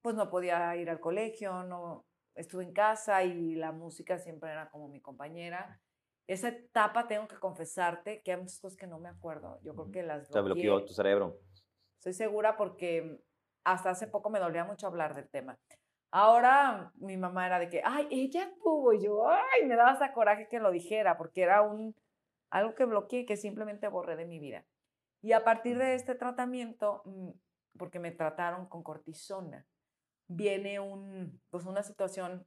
pues 0.00 0.16
no 0.16 0.30
podía 0.30 0.74
ir 0.76 0.88
al 0.88 1.00
colegio, 1.00 1.64
no 1.64 2.06
estuve 2.34 2.64
en 2.64 2.72
casa 2.72 3.22
y 3.22 3.54
la 3.54 3.72
música 3.72 4.18
siempre 4.18 4.50
era 4.50 4.70
como 4.70 4.88
mi 4.88 5.00
compañera. 5.00 5.80
Esa 6.26 6.48
etapa 6.48 7.08
tengo 7.08 7.28
que 7.28 7.36
confesarte 7.36 8.22
que 8.22 8.32
hay 8.32 8.38
muchas 8.38 8.58
cosas 8.60 8.78
que 8.78 8.86
no 8.86 8.98
me 8.98 9.10
acuerdo. 9.10 9.60
Yo 9.62 9.74
creo 9.74 9.90
que 9.90 10.02
las 10.02 10.30
Te 10.30 10.40
bloqueó 10.40 10.82
tu 10.84 10.94
cerebro. 10.94 11.38
Estoy 11.96 12.14
segura 12.14 12.56
porque 12.56 13.22
hasta 13.64 13.90
hace 13.90 14.06
poco 14.06 14.30
me 14.30 14.38
dolía 14.38 14.64
mucho 14.64 14.86
hablar 14.86 15.14
del 15.14 15.28
tema. 15.28 15.58
Ahora 16.12 16.92
mi 16.96 17.16
mamá 17.16 17.46
era 17.46 17.58
de 17.58 17.70
que, 17.70 17.80
ay, 17.82 18.06
ella 18.10 18.52
tuvo, 18.62 18.92
y 18.92 19.02
yo, 19.02 19.28
ay, 19.28 19.66
me 19.66 19.76
daba 19.76 19.92
hasta 19.92 20.12
coraje 20.12 20.46
que 20.46 20.60
lo 20.60 20.70
dijera, 20.70 21.16
porque 21.16 21.42
era 21.42 21.62
un, 21.62 21.96
algo 22.50 22.74
que 22.74 22.84
bloqueé 22.84 23.24
que 23.24 23.38
simplemente 23.38 23.88
borré 23.88 24.14
de 24.16 24.26
mi 24.26 24.38
vida. 24.38 24.66
Y 25.22 25.32
a 25.32 25.42
partir 25.42 25.78
de 25.78 25.94
este 25.94 26.14
tratamiento, 26.14 27.00
mm, 27.06 27.30
porque 27.78 27.98
me 27.98 28.10
trataron 28.10 28.66
con 28.66 28.82
cortisona, 28.82 29.66
viene 30.28 30.80
un, 30.80 31.40
pues 31.48 31.64
una 31.64 31.82
situación 31.82 32.46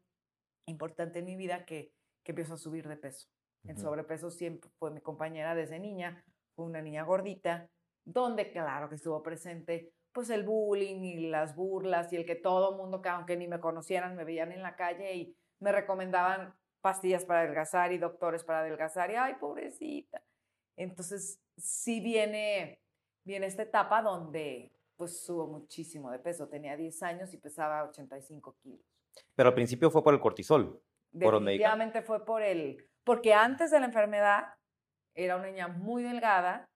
importante 0.68 1.20
en 1.20 1.26
mi 1.26 1.36
vida 1.36 1.66
que, 1.66 1.92
que 2.24 2.34
empiezo 2.34 2.54
a 2.54 2.58
subir 2.58 2.88
de 2.88 2.98
peso. 2.98 3.28
El 3.64 3.80
sobrepeso 3.80 4.30
siempre 4.30 4.70
fue 4.78 4.92
mi 4.92 5.02
compañera 5.02 5.56
desde 5.56 5.80
niña, 5.80 6.24
fue 6.56 6.66
una 6.66 6.84
niña 6.84 7.02
gordita, 7.02 7.68
donde 8.04 8.52
claro 8.52 8.90
que 8.90 8.96
estuvo 8.96 9.24
presente 9.24 9.92
pues 10.16 10.30
el 10.30 10.44
bullying 10.44 11.04
y 11.04 11.28
las 11.28 11.58
burlas 11.58 12.12
y 12.14 12.16
el 12.16 12.26
que 12.26 12.36
todo 12.36 12.72
el 12.72 12.78
mundo, 12.78 13.02
que 13.02 13.10
aunque 13.10 13.36
ni 13.36 13.50
me 13.50 13.60
conocieran, 13.60 14.16
me 14.16 14.24
veían 14.24 14.54
en 14.54 14.64
la 14.64 14.78
calle 14.78 15.14
y 15.14 15.38
me 15.60 15.74
recomendaban 15.74 16.56
pastillas 16.80 17.26
para 17.26 17.42
adelgazar 17.42 17.92
y 17.92 17.98
doctores 17.98 18.46
para 18.46 18.62
adelgazar 18.62 19.12
y 19.12 19.16
ay, 19.16 19.34
pobrecita. 19.42 20.24
Entonces, 20.78 21.42
sí 21.58 22.00
viene, 22.00 22.82
viene 23.26 23.46
esta 23.46 23.64
etapa 23.64 24.02
donde 24.02 24.72
pues 24.96 25.22
subo 25.26 25.48
muchísimo 25.48 26.10
de 26.10 26.20
peso. 26.20 26.48
Tenía 26.48 26.78
10 26.78 27.04
años 27.04 27.34
y 27.34 27.38
pesaba 27.38 27.84
85 27.84 28.56
kilos. 28.64 28.86
Pero 29.36 29.50
al 29.50 29.56
principio 29.56 29.92
fue 29.92 30.02
por 30.02 30.14
el 30.14 30.22
cortisol. 30.22 30.82
Definitivamente 31.12 32.02
fue 32.02 32.24
por 32.24 32.42
el, 32.42 32.90
porque 33.04 33.34
antes 33.34 33.70
de 33.70 33.82
la 33.82 33.88
enfermedad 33.88 34.46
era 35.14 35.36
una 35.36 35.48
niña 35.48 35.68
muy 35.68 36.04
delgada, 36.04 36.70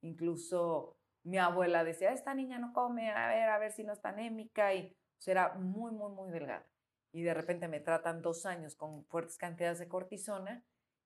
incluso 0.00 0.96
mi 1.24 1.38
abuela 1.38 1.82
decía, 1.84 2.12
esta 2.12 2.34
niña 2.34 2.58
no 2.58 2.72
come, 2.72 3.10
a 3.10 3.28
ver, 3.28 3.48
a 3.48 3.58
ver 3.58 3.72
si 3.72 3.82
no 3.82 3.92
está 3.92 4.10
anémica, 4.10 4.74
y 4.74 4.94
era 5.26 5.54
muy, 5.54 5.90
muy, 5.92 6.12
muy 6.12 6.30
delgada. 6.30 6.66
Y 7.12 7.22
de 7.22 7.34
repente 7.34 7.68
me 7.68 7.80
tratan 7.80 8.22
dos 8.22 8.44
años 8.44 8.74
con 8.74 9.04
fuertes 9.06 9.38
cantidades 9.38 9.78
de 9.78 9.88
cortisona 9.88 10.64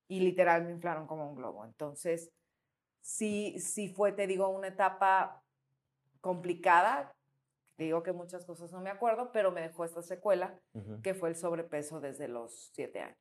y 0.09 0.21
literal 0.21 0.65
me 0.65 0.73
inflaron 0.73 1.07
como 1.07 1.29
un 1.29 1.37
globo. 1.37 1.65
Entonces, 1.65 2.33
sí, 3.01 3.59
sí 3.61 3.89
fue, 3.89 4.13
te 4.13 4.27
digo, 4.27 4.49
una 4.49 4.69
etapa 4.69 5.45
complicada. 6.21 7.15
Te 7.77 7.85
digo 7.85 8.03
que 8.03 8.13
muchas 8.13 8.45
cosas 8.45 8.73
no 8.73 8.81
me 8.81 8.91
acuerdo, 8.91 9.31
pero 9.33 9.53
me 9.53 9.61
dejó 9.61 9.85
esta 9.85 10.03
secuela, 10.03 10.59
que 11.03 11.15
fue 11.15 11.29
el 11.29 11.37
sobrepeso 11.37 12.01
desde 12.01 12.27
los 12.27 12.71
siete 12.73 13.01
años. 13.01 13.19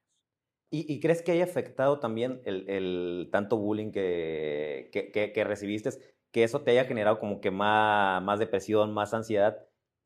¿Y, 0.69 0.99
crees 0.99 1.21
que 1.21 1.31
haya 1.31 1.45
afectado 1.45 1.99
también 1.99 2.41
el, 2.43 3.29
tanto 3.31 3.57
bullying 3.57 3.91
que, 3.91 4.89
que, 4.91 5.31
que 5.31 5.43
recibiste? 5.43 6.16
Que 6.31 6.43
eso 6.43 6.61
te 6.61 6.71
haya 6.71 6.85
generado 6.85 7.19
como 7.19 7.41
que 7.41 7.51
más, 7.51 8.21
más 8.23 8.39
depresión, 8.39 8.93
más 8.93 9.13
ansiedad 9.13 9.57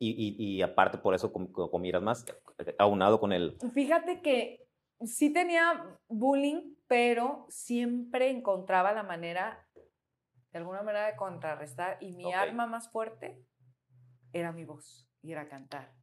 y, 0.03 0.35
y, 0.39 0.61
aparte 0.63 0.97
por 0.97 1.13
eso 1.13 1.31
comieras 1.31 2.01
más, 2.01 2.25
aunado 2.79 3.19
con 3.19 3.33
el... 3.33 3.55
Fíjate 3.71 4.21
que 4.23 4.67
sí 5.05 5.31
tenía 5.31 5.99
bullying, 6.07 6.73
pero 6.87 7.45
siempre 7.49 8.31
encontraba 8.31 8.93
la 8.93 9.03
manera, 9.03 9.67
de 10.51 10.57
alguna 10.57 10.81
manera, 10.81 11.05
de 11.05 11.15
contrarrestar 11.15 11.97
y 12.01 12.13
mi 12.13 12.33
arma 12.33 12.65
más 12.65 12.91
fuerte 12.91 13.45
era 14.33 14.51
mi 14.51 14.65
voz 14.65 15.07
y 15.21 15.33
era 15.33 15.47
cantar. 15.47 15.93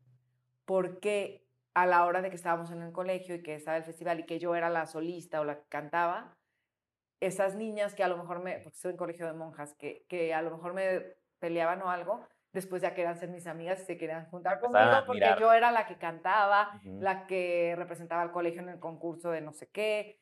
Porque 0.65 1.45
a 1.75 1.85
la 1.85 2.05
hora 2.05 2.23
de 2.23 2.31
que 2.31 2.37
estábamos 2.37 2.71
en 2.71 2.83
el 2.83 2.93
colegio 2.93 3.35
y 3.35 3.43
que 3.43 3.57
estaba 3.57 3.77
el 3.77 3.85
festival 3.85 4.21
y 4.21 4.27
que 4.27 4.39
yo 4.39 4.55
era 4.55 4.71
la 4.71 4.87
solista 4.87 5.41
o 5.41 5.45
la 5.45 5.59
que 5.59 5.69
cantaba, 5.69 6.38
esas 7.21 7.55
niñas 7.55 7.95
que 7.95 8.05
a 8.05 8.09
lo 8.09 8.17
mejor 8.17 8.41
me, 8.41 8.59
porque 8.61 8.77
estoy 8.77 8.93
en 8.93 8.97
colegio 8.97 9.27
de 9.27 9.33
monjas, 9.33 9.75
que, 9.75 10.05
que 10.09 10.35
a 10.35 10.43
lo 10.43 10.51
mejor 10.51 10.75
me 10.75 11.17
peleaban 11.39 11.83
o 11.83 11.91
algo, 11.91 12.21
después 12.53 12.83
ya 12.83 12.95
querían 12.95 13.19
ser 13.19 13.29
mis 13.29 13.47
amigas 13.47 13.81
y 13.81 13.85
se 13.85 13.99
querían 13.99 14.27
juntar 14.31 14.61
conmigo 14.61 14.85
porque 15.07 15.35
yo 15.39 15.53
era 15.53 15.71
la 15.71 15.87
que 15.87 15.99
cantaba, 15.99 16.81
la 16.85 17.27
que 17.27 17.75
representaba 17.77 18.23
al 18.23 18.33
colegio 18.33 18.63
en 18.63 18.69
el 18.69 18.79
concurso 18.79 19.31
de 19.31 19.41
no 19.41 19.53
sé 19.53 19.69
qué. 19.69 20.21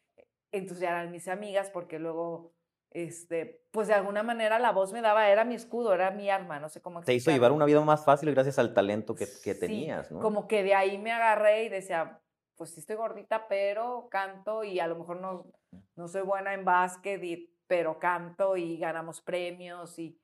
Entonces 0.52 0.80
ya 0.80 0.90
eran 0.90 1.10
mis 1.10 1.28
amigas 1.28 1.70
porque 1.70 1.98
luego, 1.98 2.52
este, 2.90 3.66
pues 3.70 3.88
de 3.88 3.94
alguna 3.94 4.22
manera 4.22 4.58
la 4.58 4.72
voz 4.72 4.92
me 4.92 5.02
daba, 5.02 5.28
era 5.28 5.44
mi 5.44 5.54
escudo, 5.54 5.92
era 5.92 6.10
mi 6.10 6.30
arma, 6.30 6.58
no 6.58 6.68
sé 6.68 6.80
cómo 6.80 7.02
Te 7.02 7.14
hizo 7.14 7.30
llevar 7.30 7.52
una 7.52 7.64
vida 7.64 7.80
más 7.82 8.04
fácil 8.04 8.32
gracias 8.32 8.58
al 8.58 8.72
talento 8.72 9.14
que, 9.14 9.26
que 9.42 9.54
tenías, 9.54 10.10
¿no? 10.10 10.20
Como 10.20 10.48
que 10.48 10.62
de 10.62 10.74
ahí 10.74 10.98
me 10.98 11.12
agarré 11.12 11.64
y 11.64 11.68
decía, 11.68 12.20
pues 12.56 12.70
sí 12.70 12.80
estoy 12.80 12.96
gordita, 12.96 13.48
pero 13.48 14.08
canto 14.10 14.64
y 14.64 14.80
a 14.80 14.86
lo 14.86 14.96
mejor 14.96 15.20
no, 15.20 15.46
no 15.94 16.08
soy 16.08 16.22
buena 16.22 16.54
en 16.54 16.64
básquet, 16.64 17.20
pero 17.66 17.98
canto 17.98 18.56
y 18.56 18.78
ganamos 18.78 19.20
premios 19.20 19.98
y 19.98 20.18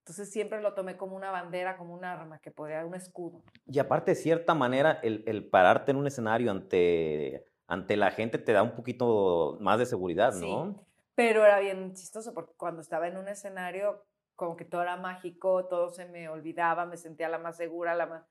entonces 0.00 0.32
siempre 0.32 0.62
lo 0.62 0.72
tomé 0.72 0.96
como 0.96 1.16
una 1.16 1.30
bandera, 1.30 1.76
como 1.76 1.92
un 1.92 2.02
arma 2.02 2.38
que 2.38 2.50
podía, 2.50 2.84
un 2.86 2.94
escudo. 2.94 3.42
Y 3.66 3.78
aparte, 3.78 4.12
de 4.12 4.14
cierta 4.14 4.54
manera, 4.54 4.98
el, 5.02 5.22
el, 5.26 5.46
pararte 5.46 5.90
en 5.90 5.98
un 5.98 6.06
escenario 6.06 6.50
ante, 6.50 7.44
ante 7.66 7.94
la 7.98 8.10
gente 8.10 8.38
te 8.38 8.52
da 8.52 8.62
un 8.62 8.74
poquito 8.74 9.58
más 9.60 9.78
de 9.78 9.84
seguridad, 9.84 10.32
¿no? 10.32 10.72
Sí, 10.72 10.80
pero 11.14 11.44
era 11.44 11.60
bien 11.60 11.92
chistoso 11.92 12.32
porque 12.32 12.54
cuando 12.56 12.80
estaba 12.80 13.06
en 13.06 13.18
un 13.18 13.28
escenario, 13.28 14.02
como 14.34 14.56
que 14.56 14.64
todo 14.64 14.80
era 14.80 14.96
mágico, 14.96 15.66
todo 15.66 15.90
se 15.90 16.06
me 16.06 16.30
olvidaba, 16.30 16.86
me 16.86 16.96
sentía 16.96 17.28
la 17.28 17.38
más 17.38 17.58
segura, 17.58 17.94
la 17.94 18.06
más 18.06 18.24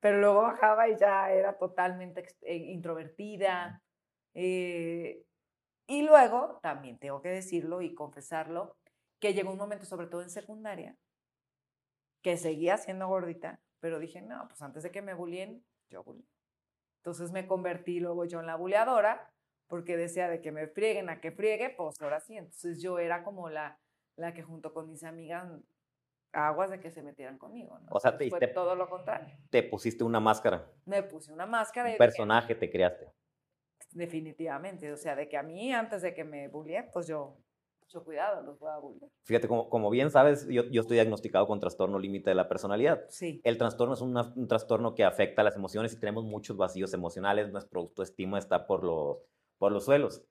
pero 0.00 0.20
luego 0.20 0.42
bajaba 0.42 0.88
y 0.88 0.96
ya 0.96 1.32
era 1.32 1.58
totalmente 1.58 2.24
eh, 2.42 2.56
introvertida. 2.56 3.82
Eh, 4.34 5.25
y 5.86 6.02
luego, 6.02 6.58
también 6.62 6.98
tengo 6.98 7.22
que 7.22 7.28
decirlo 7.28 7.82
y 7.82 7.94
confesarlo, 7.94 8.76
que 9.20 9.34
llegó 9.34 9.50
un 9.50 9.58
momento, 9.58 9.84
sobre 9.84 10.06
todo 10.06 10.22
en 10.22 10.30
secundaria, 10.30 10.96
que 12.22 12.36
seguía 12.36 12.76
siendo 12.76 13.08
gordita, 13.08 13.60
pero 13.80 13.98
dije, 13.98 14.20
no, 14.20 14.48
pues 14.48 14.60
antes 14.62 14.82
de 14.82 14.90
que 14.90 15.02
me 15.02 15.14
bullying, 15.14 15.60
yo 15.90 16.02
bullying. 16.02 16.26
Entonces 16.98 17.30
me 17.30 17.46
convertí 17.46 18.00
luego 18.00 18.24
yo 18.24 18.40
en 18.40 18.46
la 18.46 18.56
buleadora, 18.56 19.30
porque 19.68 19.96
decía 19.96 20.28
de 20.28 20.40
que 20.40 20.52
me 20.52 20.66
frieguen 20.66 21.08
a 21.08 21.20
que 21.20 21.32
friegue, 21.32 21.70
pues 21.70 22.00
ahora 22.00 22.20
sí. 22.20 22.36
Entonces 22.36 22.82
yo 22.82 22.98
era 22.98 23.22
como 23.22 23.48
la, 23.48 23.78
la 24.16 24.34
que 24.34 24.42
junto 24.42 24.72
con 24.72 24.88
mis 24.88 25.04
amigas 25.04 25.48
aguas 26.32 26.70
de 26.70 26.80
que 26.80 26.90
se 26.90 27.02
metieran 27.02 27.38
conmigo. 27.38 27.78
¿no? 27.78 27.86
O 27.90 28.00
sea, 28.00 28.16
te, 28.16 28.28
fue 28.28 28.46
todo 28.48 28.74
lo 28.74 28.88
contrario. 28.88 29.36
Te 29.50 29.62
pusiste 29.62 30.04
una 30.04 30.20
máscara. 30.20 30.68
Me 30.84 31.02
puse 31.02 31.32
una 31.32 31.46
máscara. 31.46 31.90
Un 31.90 31.96
personaje 31.96 32.54
te 32.54 32.70
creaste. 32.70 33.12
Definitivamente. 33.96 34.92
O 34.92 34.96
sea, 34.96 35.16
de 35.16 35.26
que 35.26 35.38
a 35.38 35.42
mí, 35.42 35.72
antes 35.72 36.02
de 36.02 36.12
que 36.12 36.22
me 36.22 36.48
bullyeen, 36.48 36.90
pues 36.92 37.06
yo, 37.06 37.38
mucho 37.80 38.04
cuidado, 38.04 38.42
los 38.42 38.58
voy 38.58 38.70
a 38.70 38.76
bullear. 38.76 39.10
Fíjate, 39.24 39.48
como, 39.48 39.70
como 39.70 39.88
bien 39.88 40.10
sabes, 40.10 40.46
yo, 40.48 40.64
yo, 40.64 40.82
estoy 40.82 40.96
diagnosticado 40.96 41.46
con 41.46 41.60
trastorno 41.60 41.98
límite 41.98 42.28
de 42.28 42.34
la 42.34 42.46
personalidad. 42.46 43.04
Sí. 43.08 43.40
El 43.42 43.56
trastorno 43.56 43.94
es 43.94 44.02
un 44.02 44.48
trastorno 44.48 44.94
que 44.94 45.04
afecta 45.04 45.40
a 45.40 45.44
las 45.44 45.56
emociones 45.56 45.94
y 45.94 46.00
tenemos 46.00 46.24
muchos 46.24 46.58
vacíos 46.58 46.92
emocionales. 46.92 47.50
Nuestra 47.50 47.80
autoestima 47.80 48.38
está 48.38 48.66
por 48.66 48.84
los, 48.84 49.16
por 49.56 49.72
los 49.72 49.86
suelos. 49.86 50.22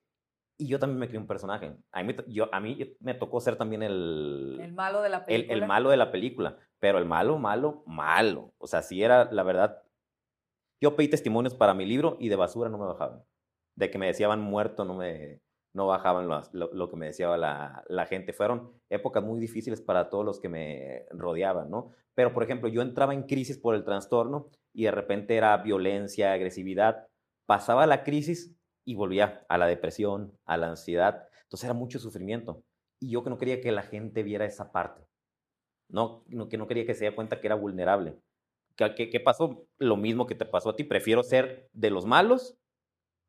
Y 0.57 0.67
yo 0.67 0.79
también 0.79 0.99
me 0.99 1.07
creé 1.07 1.19
un 1.19 1.27
personaje. 1.27 1.75
A 1.91 2.03
mí, 2.03 2.15
yo, 2.27 2.53
a 2.53 2.59
mí 2.59 2.95
me 2.99 3.15
tocó 3.15 3.41
ser 3.41 3.57
también 3.57 3.81
el... 3.81 4.59
El 4.61 4.73
malo 4.73 5.01
de 5.01 5.09
la 5.09 5.25
película. 5.25 5.53
El, 5.53 5.63
el, 5.63 5.67
malo 5.67 5.89
de 5.89 5.97
la 5.97 6.11
película. 6.11 6.57
Pero 6.79 6.99
el 6.99 7.05
malo, 7.05 7.39
malo, 7.39 7.83
malo. 7.87 8.53
O 8.59 8.67
sea, 8.67 8.83
si 8.83 9.01
era, 9.01 9.31
la 9.31 9.41
verdad... 9.41 9.81
Yo 10.79 10.95
pedí 10.95 11.07
testimonios 11.07 11.55
para 11.55 11.73
mi 11.73 11.85
libro 11.85 12.15
y 12.19 12.29
de 12.29 12.35
basura 12.35 12.69
no 12.69 12.77
me 12.77 12.85
bajaban. 12.85 13.23
De 13.75 13.91
que 13.91 13.97
me 13.97 14.07
decían 14.07 14.41
muerto 14.41 14.85
no 14.85 14.95
me... 14.95 15.41
No 15.73 15.87
bajaban 15.87 16.29
lo, 16.29 16.41
lo, 16.71 16.89
que 16.89 16.95
me 16.95 17.07
decía 17.07 17.35
la, 17.35 17.83
la, 17.89 18.05
gente. 18.05 18.31
Fueron 18.31 18.71
épocas 18.89 19.21
muy 19.21 19.41
difíciles 19.41 19.81
para 19.81 20.09
todos 20.09 20.23
los 20.23 20.39
que 20.39 20.47
me 20.47 21.05
rodeaban, 21.11 21.69
¿no? 21.69 21.91
Pero, 22.13 22.33
por 22.33 22.43
ejemplo, 22.43 22.69
yo 22.69 22.81
entraba 22.81 23.13
en 23.13 23.23
crisis 23.23 23.57
por 23.57 23.75
el 23.75 23.83
trastorno 23.83 24.49
y 24.73 24.85
de 24.85 24.91
repente 24.91 25.35
era 25.35 25.57
violencia, 25.57 26.31
agresividad. 26.31 27.07
Pasaba 27.45 27.85
la 27.87 28.03
crisis 28.03 28.55
y 28.85 28.95
volvía 28.95 29.45
a 29.49 29.57
la 29.57 29.67
depresión, 29.67 30.37
a 30.45 30.55
la 30.55 30.69
ansiedad. 30.69 31.27
Entonces 31.43 31.65
era 31.65 31.73
mucho 31.73 31.99
sufrimiento. 31.99 32.63
Y 33.01 33.11
yo 33.11 33.23
que 33.23 33.29
no 33.29 33.37
quería 33.37 33.59
que 33.59 33.71
la 33.71 33.83
gente 33.83 34.23
viera 34.23 34.45
esa 34.45 34.71
parte. 34.71 35.05
No, 35.89 36.23
que 36.49 36.57
no 36.57 36.67
quería 36.67 36.85
que 36.85 36.93
se 36.93 37.01
diera 37.01 37.15
cuenta 37.15 37.41
que 37.41 37.47
era 37.47 37.55
vulnerable. 37.55 38.17
¿Qué, 38.75 39.09
¿Qué, 39.09 39.19
pasó? 39.19 39.67
Lo 39.77 39.97
mismo 39.97 40.25
que 40.25 40.35
te 40.35 40.45
pasó 40.45 40.69
a 40.69 40.75
ti. 40.75 40.83
Prefiero 40.83 41.23
ser 41.23 41.69
de 41.73 41.89
los 41.89 42.05
malos 42.05 42.57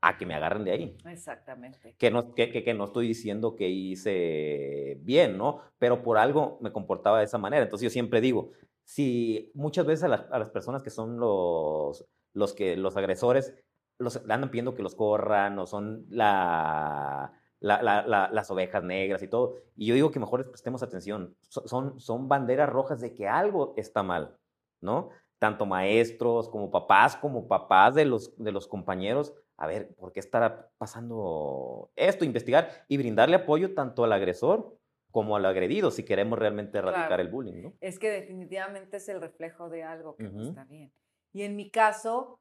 a 0.09 0.17
que 0.17 0.27
me 0.27 0.35
agarren 0.35 0.65
de 0.65 0.73
ahí. 0.73 0.97
Exactamente. 1.07 1.95
Que 1.99 2.11
no, 2.11 2.35
que, 2.35 2.51
que, 2.51 2.75
no 2.75 2.85
estoy 2.85 3.09
diciendo 3.09 3.57
que 3.57 3.69
hice 3.69 4.99
bien, 5.03 5.37
¿no? 5.37 5.61
Pero 5.79 6.03
por 6.03 6.19
algo 6.19 6.59
me 6.61 6.73
comportaba 6.73 7.19
de 7.19 7.25
esa 7.25 7.39
manera. 7.39 7.63
Entonces 7.63 7.85
yo 7.85 7.91
siempre 7.91 8.21
digo, 8.21 8.51
si 8.85 9.51
muchas 9.55 9.87
veces 9.87 10.05
a, 10.05 10.15
a 10.15 10.39
las 10.39 10.51
personas 10.51 10.83
que 10.83 10.91
son 10.91 11.19
los, 11.19 12.07
los, 12.33 12.53
que, 12.53 12.77
los 12.77 12.97
agresores 12.97 13.55
los 13.99 14.17
andan 14.17 14.51
pidiendo 14.51 14.75
que 14.75 14.83
los 14.83 14.95
corran 14.95 15.59
o 15.59 15.67
son 15.67 16.07
la, 16.11 17.33
las 17.61 18.51
ovejas 18.51 18.83
negras 18.83 19.23
y 19.23 19.29
todo. 19.29 19.57
Y 19.75 19.87
yo 19.87 19.95
digo 19.95 20.11
que 20.11 20.21
mejor 20.21 20.49
prestemos 20.49 20.83
atención. 20.83 21.37
Son, 21.49 21.99
son 21.99 22.29
banderas 22.29 22.69
rojas 22.69 23.01
de 23.01 23.15
que 23.15 23.29
algo 23.29 23.75
está 23.77 24.03
mal, 24.03 24.37
¿no? 24.81 25.11
Tanto 25.39 25.67
maestros 25.67 26.49
como 26.49 26.71
papás, 26.71 27.17
como 27.17 27.49
papás 27.49 27.95
de 27.95 28.05
los, 28.05 28.37
de 28.37 28.53
los 28.53 28.67
compañeros. 28.67 29.35
A 29.57 29.67
ver, 29.67 29.95
¿por 29.95 30.13
qué 30.13 30.21
estará 30.21 30.71
pasando 30.79 31.91
esto? 31.97 32.25
Investigar 32.25 32.85
y 32.89 32.97
brindarle 32.97 33.37
apoyo 33.37 33.75
tanto 33.75 34.05
al 34.05 34.13
agresor 34.13 34.79
como 35.11 35.35
al 35.37 35.47
agredido 35.47 35.91
si 35.91 36.05
queremos 36.05 36.39
realmente 36.39 36.79
erradicar 36.79 37.21
el 37.21 37.29
bullying, 37.29 37.63
¿no? 37.63 37.75
Es 37.81 37.99
que 37.99 38.11
definitivamente 38.11 38.99
es 38.99 39.09
el 39.09 39.21
reflejo 39.21 39.71
de 39.71 39.83
algo 39.83 40.15
que 40.17 40.25
no 40.25 40.43
está 40.43 40.65
bien. 40.65 40.93
Y 41.33 41.43
en 41.43 41.57
mi 41.57 41.71
caso, 41.71 42.39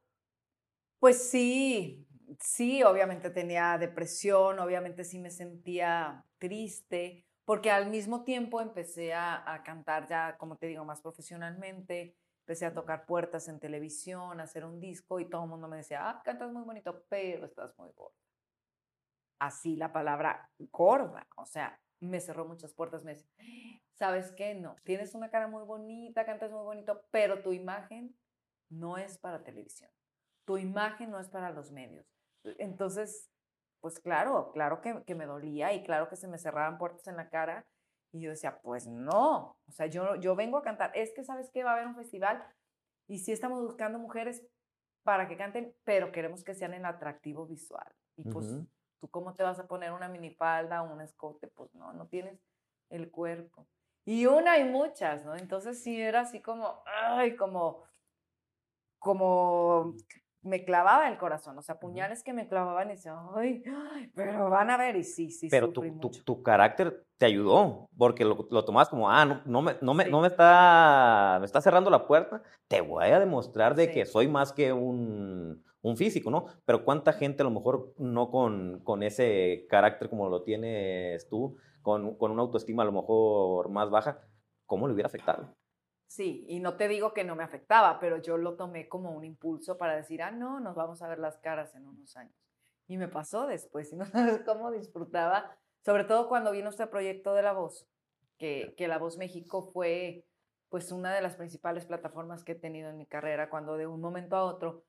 pues 0.99 1.29
sí, 1.29 2.05
sí, 2.39 2.83
obviamente 2.83 3.29
tenía 3.29 3.77
depresión, 3.77 4.59
obviamente 4.59 5.03
sí 5.03 5.19
me 5.19 5.31
sentía 5.31 6.25
triste, 6.37 7.25
porque 7.45 7.71
al 7.71 7.89
mismo 7.89 8.23
tiempo 8.23 8.59
empecé 8.59 9.13
a, 9.13 9.61
cantar 9.63 10.07
ya, 10.07 10.35
como 10.37 10.57
te 10.57 10.67
digo, 10.67 10.83
más 10.83 11.01
profesionalmente, 11.01 12.15
empecé 12.45 12.65
a 12.65 12.73
tocar 12.73 13.05
puertas 13.05 13.47
en 13.47 13.59
televisión, 13.59 14.39
a 14.39 14.43
hacer 14.43 14.65
un 14.65 14.79
disco 14.79 15.19
y 15.19 15.29
todo 15.29 15.43
el 15.43 15.49
mundo 15.49 15.67
me 15.67 15.77
decía, 15.77 16.07
ah, 16.07 16.21
cantas 16.23 16.51
muy 16.51 16.63
bonito, 16.63 17.03
pero 17.09 17.45
estás 17.45 17.77
muy 17.77 17.89
gorda. 17.95 18.15
Así 19.39 19.75
la 19.75 19.91
palabra 19.91 20.49
gorda, 20.71 21.27
o 21.35 21.45
sea, 21.45 21.79
me 21.99 22.19
cerró 22.19 22.45
muchas 22.45 22.73
puertas, 22.73 23.03
me 23.03 23.15
decía, 23.15 23.29
¿sabes 23.93 24.31
qué? 24.31 24.55
No, 24.55 24.75
tienes 24.83 25.15
una 25.15 25.29
cara 25.29 25.47
muy 25.47 25.63
bonita, 25.63 26.25
cantas 26.25 26.51
muy 26.51 26.63
bonito, 26.63 27.03
pero 27.11 27.41
tu 27.41 27.51
imagen 27.51 28.15
no 28.69 28.97
es 28.97 29.17
para 29.17 29.43
televisión, 29.43 29.91
tu 30.45 30.57
imagen 30.57 31.11
no 31.11 31.19
es 31.19 31.29
para 31.29 31.51
los 31.51 31.71
medios 31.71 32.05
entonces, 32.57 33.31
pues 33.81 33.99
claro, 33.99 34.51
claro 34.51 34.81
que, 34.81 35.15
me 35.15 35.25
dolía 35.25 35.73
y 35.73 35.83
claro 35.83 36.09
que 36.09 36.15
se 36.15 36.27
me 36.27 36.37
cerraban 36.37 36.77
puertas 36.77 37.07
en 37.07 37.17
la 37.17 37.29
cara. 37.29 37.65
Y 38.15 38.21
yo 38.21 38.29
decía, 38.29 38.61
pues 38.61 38.87
no, 38.87 39.57
o 39.67 39.71
sea, 39.71 39.87
yo, 39.87 40.15
yo 40.15 40.37
vengo 40.37 40.57
a 40.57 40.63
cantar. 40.63 40.89
Es 40.95 41.11
que, 41.13 41.25
¿sabes 41.25 41.49
qué? 41.51 41.65
Va 41.65 41.71
a 41.71 41.73
haber 41.73 41.87
un 41.87 41.97
festival 41.97 42.47
y 43.07 43.19
sí 43.19 43.33
estamos 43.33 43.61
buscando 43.61 43.99
mujeres 43.99 44.41
para 45.03 45.27
que 45.27 45.35
canten, 45.35 45.75
pero 45.83 46.13
queremos 46.13 46.45
que 46.45 46.55
sean 46.55 46.73
en 46.73 46.85
atractivo 46.85 47.45
visual. 47.45 47.93
Y 48.15 48.23
pues, 48.23 48.55
¿tú 49.01 49.09
cómo 49.09 49.33
te 49.33 49.43
vas 49.43 49.59
a 49.59 49.67
poner 49.67 49.91
una 49.91 50.07
minifalda 50.07 50.81
o 50.81 50.93
un 50.93 51.01
escote? 51.01 51.49
Pues 51.49 51.75
no, 51.75 51.91
no 51.91 52.07
tienes 52.07 52.39
el 52.89 53.11
cuerpo. 53.11 53.67
Y 54.05 54.27
una 54.27 54.59
y 54.59 54.63
muchas, 54.63 55.25
¿no? 55.25 55.35
Entonces 55.35 55.83
sí 55.83 55.99
era 55.99 56.21
así 56.21 56.41
como, 56.41 56.83
ay, 56.85 57.35
como, 57.35 57.83
como 58.97 59.93
me 60.45 60.63
clavaba 60.63 61.09
el 61.09 61.17
corazón, 61.17 61.57
o 61.57 61.61
sea, 61.63 61.79
puñales 61.79 62.23
que 62.23 62.31
me 62.31 62.47
clavaban 62.47 62.89
y 62.89 62.91
decía, 62.91 63.17
ay, 63.35 63.63
pero 64.13 64.49
van 64.49 64.69
a 64.69 64.77
ver, 64.77 64.95
y 64.95 65.03
sí, 65.03 65.31
sí. 65.31 65.47
Pero 65.49 65.71
tu, 65.71 65.81
tu, 65.99 66.09
tu, 66.09 66.43
carácter 66.43 67.03
te 67.17 67.25
ayudó, 67.25 67.89
porque 67.97 68.23
lo, 68.23 68.47
lo 68.51 68.63
tomabas 68.63 68.89
como, 68.89 69.09
ah, 69.09 69.25
no, 69.25 69.41
no, 69.45 69.61
me, 69.63 69.75
no, 69.81 69.95
me, 69.95 70.05
no 70.05 70.21
me, 70.21 70.27
está, 70.27 71.37
me 71.39 71.47
está 71.47 71.61
cerrando 71.61 71.89
la 71.89 72.05
puerta, 72.05 72.43
te 72.67 72.79
voy 72.81 73.05
a 73.05 73.19
demostrar 73.19 73.73
de 73.73 73.91
que 73.91 74.05
soy 74.05 74.27
más 74.27 74.53
que 74.53 74.71
un, 74.71 75.63
un, 75.81 75.97
físico, 75.97 76.29
¿no? 76.29 76.45
Pero 76.63 76.85
cuánta 76.85 77.11
gente 77.11 77.41
a 77.41 77.45
lo 77.45 77.51
mejor 77.51 77.93
no 77.97 78.29
con, 78.29 78.81
con 78.83 79.01
ese 79.01 79.65
carácter 79.67 80.09
como 80.09 80.29
lo 80.29 80.43
tienes 80.43 81.27
tú, 81.27 81.57
con, 81.81 82.15
con 82.17 82.31
una 82.31 82.43
autoestima 82.43 82.83
a 82.83 82.85
lo 82.85 82.91
mejor 82.91 83.69
más 83.69 83.89
baja, 83.89 84.21
¿cómo 84.67 84.87
le 84.87 84.93
hubiera 84.93 85.07
afectado? 85.07 85.55
Sí, 86.07 86.45
y 86.47 86.59
no 86.59 86.77
te 86.77 86.87
digo 86.87 87.13
que 87.13 87.23
no 87.23 87.35
me 87.35 87.43
afectaba, 87.43 87.99
pero 87.99 88.17
yo 88.17 88.37
lo 88.37 88.55
tomé 88.55 88.87
como 88.87 89.11
un 89.11 89.25
impulso 89.25 89.77
para 89.77 89.95
decir, 89.95 90.21
ah, 90.21 90.31
no, 90.31 90.59
nos 90.59 90.75
vamos 90.75 91.01
a 91.01 91.07
ver 91.07 91.19
las 91.19 91.37
caras 91.37 91.75
en 91.75 91.87
unos 91.87 92.15
años. 92.15 92.35
Y 92.87 92.97
me 92.97 93.07
pasó 93.07 93.47
después, 93.47 93.91
y 93.93 93.95
no 93.95 94.05
sabes 94.05 94.41
cómo 94.45 94.71
disfrutaba, 94.71 95.57
sobre 95.83 96.03
todo 96.03 96.27
cuando 96.27 96.51
vino 96.51 96.69
este 96.69 96.87
proyecto 96.87 97.33
de 97.33 97.41
La 97.41 97.53
Voz, 97.53 97.87
que, 98.37 98.73
que 98.77 98.87
La 98.87 98.97
Voz 98.97 99.17
México 99.17 99.63
fue 99.73 100.25
pues 100.69 100.91
una 100.91 101.13
de 101.13 101.21
las 101.21 101.35
principales 101.35 101.85
plataformas 101.85 102.43
que 102.43 102.53
he 102.53 102.55
tenido 102.55 102.89
en 102.89 102.97
mi 102.97 103.05
carrera, 103.05 103.49
cuando 103.49 103.77
de 103.77 103.87
un 103.87 104.01
momento 104.01 104.35
a 104.35 104.43
otro 104.43 104.83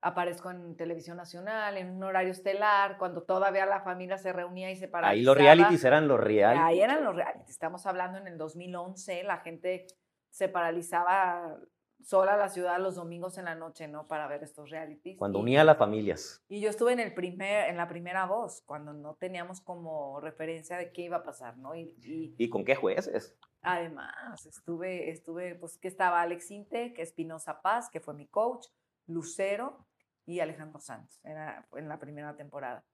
aparezco 0.00 0.50
en 0.50 0.76
televisión 0.76 1.16
nacional, 1.16 1.76
en 1.76 1.90
un 1.90 2.02
horario 2.02 2.30
estelar, 2.30 2.98
cuando 2.98 3.22
todavía 3.22 3.66
la 3.66 3.80
familia 3.80 4.16
se 4.16 4.32
reunía 4.32 4.70
y 4.70 4.76
se 4.76 4.88
paralizaba. 4.88 5.12
Ahí 5.12 5.22
los 5.22 5.36
realities 5.36 5.84
eran 5.84 6.08
los 6.08 6.20
realities. 6.20 6.64
Ahí 6.64 6.80
eran 6.80 7.04
los 7.04 7.14
realities. 7.14 7.50
Estamos 7.50 7.84
hablando 7.86 8.18
en 8.18 8.26
el 8.26 8.38
2011, 8.38 9.24
la 9.24 9.38
gente 9.38 9.86
se 10.30 10.48
paralizaba 10.48 11.58
sola 12.04 12.36
la 12.36 12.48
ciudad 12.48 12.78
los 12.78 12.94
domingos 12.94 13.38
en 13.38 13.46
la 13.46 13.54
noche, 13.54 13.88
¿no? 13.88 14.06
Para 14.06 14.26
ver 14.28 14.42
estos 14.42 14.70
realities. 14.70 15.18
Cuando 15.18 15.40
unía 15.40 15.62
a 15.62 15.64
las 15.64 15.78
familias. 15.78 16.42
Y 16.48 16.60
yo 16.60 16.70
estuve 16.70 16.92
en, 16.92 17.00
el 17.00 17.14
primer, 17.14 17.68
en 17.68 17.76
la 17.76 17.88
primera 17.88 18.26
voz, 18.26 18.62
cuando 18.62 18.92
no 18.92 19.14
teníamos 19.16 19.60
como 19.60 20.20
referencia 20.20 20.76
de 20.76 20.92
qué 20.92 21.02
iba 21.02 21.18
a 21.18 21.22
pasar, 21.22 21.58
¿no? 21.58 21.74
Y, 21.74 21.96
y, 22.38 22.48
con 22.48 22.64
qué 22.64 22.74
jueces? 22.74 23.36
Además, 23.62 24.46
estuve, 24.46 25.10
estuve, 25.10 25.54
pues 25.56 25.78
que 25.78 25.88
estaba 25.88 26.22
Alex 26.22 26.50
Inte, 26.50 26.94
que 26.94 27.02
es 27.02 27.08
Espinosa 27.08 27.60
Paz, 27.60 27.90
que 27.90 28.00
fue 28.00 28.14
mi 28.14 28.28
coach, 28.28 28.66
Lucero 29.06 29.86
y 30.24 30.40
Alejandro 30.40 30.80
Santos, 30.80 31.18
era 31.24 31.66
en 31.72 31.88
la 31.88 31.98
primera 31.98 32.36
temporada. 32.36 32.84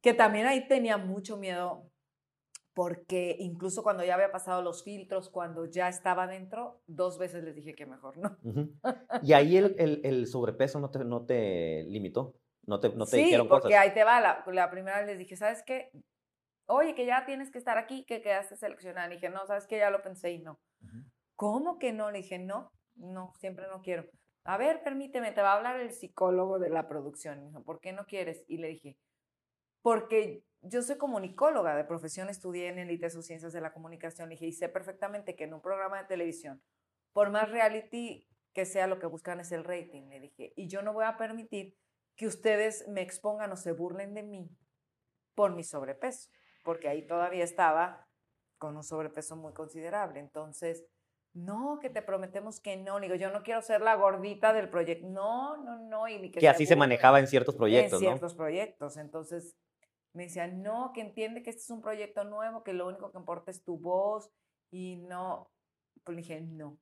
Que 0.00 0.14
también 0.14 0.46
ahí 0.46 0.66
tenía 0.66 0.96
mucho 0.96 1.36
miedo 1.36 1.90
porque 2.76 3.36
incluso 3.38 3.82
cuando 3.82 4.04
ya 4.04 4.12
había 4.12 4.30
pasado 4.30 4.60
los 4.60 4.84
filtros, 4.84 5.30
cuando 5.30 5.64
ya 5.64 5.88
estaba 5.88 6.26
dentro, 6.26 6.82
dos 6.86 7.16
veces 7.16 7.42
les 7.42 7.54
dije 7.54 7.74
que 7.74 7.86
mejor 7.86 8.18
no. 8.18 8.36
Y 9.22 9.32
ahí 9.32 9.56
el, 9.56 9.74
el, 9.78 10.02
el, 10.04 10.26
sobrepeso 10.26 10.78
no 10.78 10.90
te, 10.90 11.02
no 11.02 11.24
te 11.24 11.84
limitó, 11.84 12.36
no 12.66 12.78
te, 12.78 12.90
no 12.90 13.06
te 13.06 13.12
sí, 13.12 13.24
dijeron 13.24 13.48
cosas. 13.48 13.62
porque 13.62 13.78
ahí 13.78 13.94
te 13.94 14.04
va, 14.04 14.20
la, 14.20 14.44
la, 14.46 14.70
primera 14.70 14.98
vez 14.98 15.06
les 15.06 15.18
dije, 15.18 15.36
¿sabes 15.36 15.62
qué? 15.62 15.90
Oye, 16.66 16.94
que 16.94 17.06
ya 17.06 17.24
tienes 17.24 17.50
que 17.50 17.56
estar 17.56 17.78
aquí, 17.78 18.04
que 18.04 18.20
quedaste 18.20 18.56
seleccionada. 18.56 19.08
Y 19.08 19.14
dije, 19.14 19.30
no, 19.30 19.46
¿sabes 19.46 19.66
qué? 19.66 19.78
Ya 19.78 19.88
lo 19.88 20.02
pensé 20.02 20.32
y 20.32 20.42
no. 20.42 20.60
¿Cómo 21.34 21.78
que 21.78 21.94
no? 21.94 22.10
Le 22.10 22.18
dije, 22.18 22.38
no, 22.38 22.72
no, 22.96 23.32
siempre 23.38 23.68
no 23.68 23.80
quiero. 23.80 24.04
A 24.44 24.58
ver, 24.58 24.82
permíteme, 24.82 25.32
te 25.32 25.40
va 25.40 25.52
a 25.52 25.56
hablar 25.56 25.80
el 25.80 25.92
psicólogo 25.92 26.58
de 26.58 26.68
la 26.68 26.88
producción. 26.88 27.40
Me 27.40 27.46
dijo, 27.46 27.62
¿por 27.62 27.80
qué 27.80 27.94
no 27.94 28.04
quieres? 28.04 28.44
Y 28.48 28.58
le 28.58 28.68
dije, 28.68 28.98
porque 29.86 30.42
yo 30.62 30.82
soy 30.82 30.96
comunicóloga 30.96 31.76
de 31.76 31.84
profesión, 31.84 32.28
estudié 32.28 32.66
en 32.66 32.80
Elite 32.80 33.06
o 33.06 33.22
Ciencias 33.22 33.52
de 33.52 33.60
la 33.60 33.72
Comunicación 33.72 34.32
y 34.32 34.50
sé 34.50 34.68
perfectamente 34.68 35.36
que 35.36 35.44
en 35.44 35.54
un 35.54 35.60
programa 35.60 36.02
de 36.02 36.08
televisión, 36.08 36.60
por 37.12 37.30
más 37.30 37.48
reality 37.52 38.26
que 38.52 38.66
sea, 38.66 38.88
lo 38.88 38.98
que 38.98 39.06
buscan 39.06 39.38
es 39.38 39.52
el 39.52 39.62
rating, 39.62 40.08
le 40.08 40.18
dije, 40.18 40.52
y 40.56 40.66
yo 40.66 40.82
no 40.82 40.92
voy 40.92 41.04
a 41.04 41.16
permitir 41.16 41.76
que 42.16 42.26
ustedes 42.26 42.88
me 42.88 43.00
expongan 43.00 43.52
o 43.52 43.56
se 43.56 43.70
burlen 43.70 44.12
de 44.14 44.24
mí 44.24 44.50
por 45.36 45.54
mi 45.54 45.62
sobrepeso, 45.62 46.30
porque 46.64 46.88
ahí 46.88 47.06
todavía 47.06 47.44
estaba 47.44 48.08
con 48.58 48.76
un 48.76 48.82
sobrepeso 48.82 49.36
muy 49.36 49.52
considerable. 49.52 50.18
Entonces, 50.18 50.84
no, 51.32 51.78
que 51.80 51.90
te 51.90 52.02
prometemos 52.02 52.58
que 52.58 52.76
no. 52.76 52.98
Digo, 52.98 53.14
yo 53.14 53.30
no 53.30 53.44
quiero 53.44 53.62
ser 53.62 53.82
la 53.82 53.94
gordita 53.94 54.52
del 54.52 54.68
proyecto. 54.68 55.06
No, 55.06 55.58
no, 55.58 55.78
no. 55.78 56.08
Y 56.08 56.32
que, 56.32 56.48
así 56.48 56.66
se 56.66 56.74
manejaba 56.74 57.20
en 57.20 57.28
ciertos 57.28 57.54
proyectos, 57.54 58.02
En 58.02 58.08
ciertos 58.08 58.34
proyectos. 58.34 58.96
Entonces, 58.96 59.54
me 60.16 60.24
decían, 60.24 60.62
no, 60.62 60.92
que 60.94 61.02
entiende 61.02 61.42
que 61.42 61.50
este 61.50 61.62
es 61.62 61.70
un 61.70 61.82
proyecto 61.82 62.24
nuevo, 62.24 62.62
que 62.62 62.72
lo 62.72 62.88
único 62.88 63.12
que 63.12 63.18
importa 63.18 63.50
es 63.50 63.62
tu 63.62 63.78
voz 63.78 64.30
y 64.70 64.96
no, 64.96 65.50
pues 66.04 66.16
dije, 66.16 66.40
no, 66.40 66.78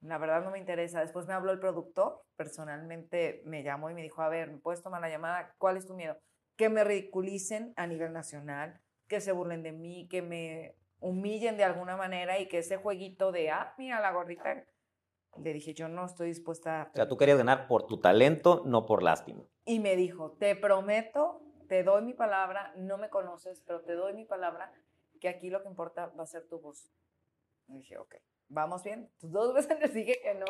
la 0.00 0.18
verdad 0.18 0.44
no 0.44 0.52
me 0.52 0.60
interesa. 0.60 1.00
Después 1.00 1.26
me 1.26 1.34
habló 1.34 1.50
el 1.50 1.58
productor, 1.58 2.22
personalmente 2.36 3.42
me 3.44 3.64
llamó 3.64 3.90
y 3.90 3.94
me 3.94 4.02
dijo, 4.02 4.22
a 4.22 4.28
ver, 4.28 4.52
¿me 4.52 4.58
puedes 4.58 4.82
tomar 4.82 5.00
la 5.00 5.10
llamada? 5.10 5.54
¿Cuál 5.58 5.76
es 5.76 5.86
tu 5.86 5.94
miedo? 5.94 6.16
Que 6.56 6.68
me 6.68 6.84
ridiculicen 6.84 7.72
a 7.76 7.88
nivel 7.88 8.12
nacional, 8.12 8.80
que 9.08 9.20
se 9.20 9.32
burlen 9.32 9.64
de 9.64 9.72
mí, 9.72 10.06
que 10.08 10.22
me 10.22 10.76
humillen 11.00 11.56
de 11.56 11.64
alguna 11.64 11.96
manera 11.96 12.38
y 12.38 12.46
que 12.46 12.58
ese 12.58 12.76
jueguito 12.76 13.32
de, 13.32 13.50
ah, 13.50 13.74
mira 13.78 14.00
la 14.00 14.12
gordita, 14.12 14.64
le 15.36 15.52
dije, 15.52 15.74
yo 15.74 15.88
no 15.88 16.06
estoy 16.06 16.28
dispuesta 16.28 16.82
a... 16.82 16.84
O 16.84 16.94
sea, 16.94 17.08
tú 17.08 17.16
querías 17.16 17.38
ganar 17.38 17.66
por 17.66 17.86
tu 17.86 18.00
talento, 18.00 18.62
no 18.64 18.86
por 18.86 19.02
lástima. 19.02 19.42
Y 19.64 19.80
me 19.80 19.96
dijo, 19.96 20.36
te 20.38 20.54
prometo 20.54 21.42
te 21.68 21.82
doy 21.82 22.02
mi 22.02 22.14
palabra, 22.14 22.72
no 22.76 22.98
me 22.98 23.10
conoces, 23.10 23.62
pero 23.66 23.82
te 23.82 23.92
doy 23.92 24.14
mi 24.14 24.24
palabra 24.24 24.72
que 25.20 25.28
aquí 25.28 25.50
lo 25.50 25.62
que 25.62 25.68
importa 25.68 26.06
va 26.18 26.22
a 26.22 26.26
ser 26.26 26.48
tu 26.48 26.60
voz. 26.60 26.90
Y 27.68 27.78
dije, 27.78 27.98
ok, 27.98 28.14
vamos 28.48 28.82
bien. 28.82 29.10
Dos 29.20 29.54
veces 29.54 29.78
les 29.78 29.94
dije 29.94 30.18
que 30.22 30.34
no. 30.34 30.46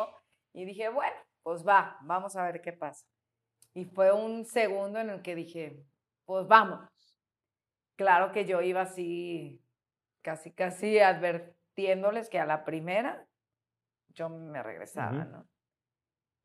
Y 0.53 0.65
dije, 0.65 0.89
bueno, 0.89 1.17
pues 1.43 1.67
va, 1.67 1.99
vamos 2.03 2.37
a 2.37 2.45
ver 2.45 2.61
qué 2.61 2.73
pasa. 2.73 3.07
Y 3.75 3.85
fue 3.85 4.13
un 4.13 4.45
segundo 4.45 4.99
en 4.99 5.11
el 5.11 5.23
que 5.23 5.35
dije, 5.35 5.85
pues 6.25 6.47
vamos. 6.47 6.89
Claro 7.97 8.33
que 8.33 8.45
yo 8.45 8.63
iba 8.63 8.83
así, 8.83 9.63
casi, 10.23 10.53
casi 10.53 11.01
advirtiéndoles 11.01 12.29
que 12.29 12.39
a 12.39 12.47
la 12.47 12.65
primera 12.65 13.27
yo 14.09 14.29
me 14.29 14.63
regresaba, 14.63 15.25
¿no? 15.25 15.49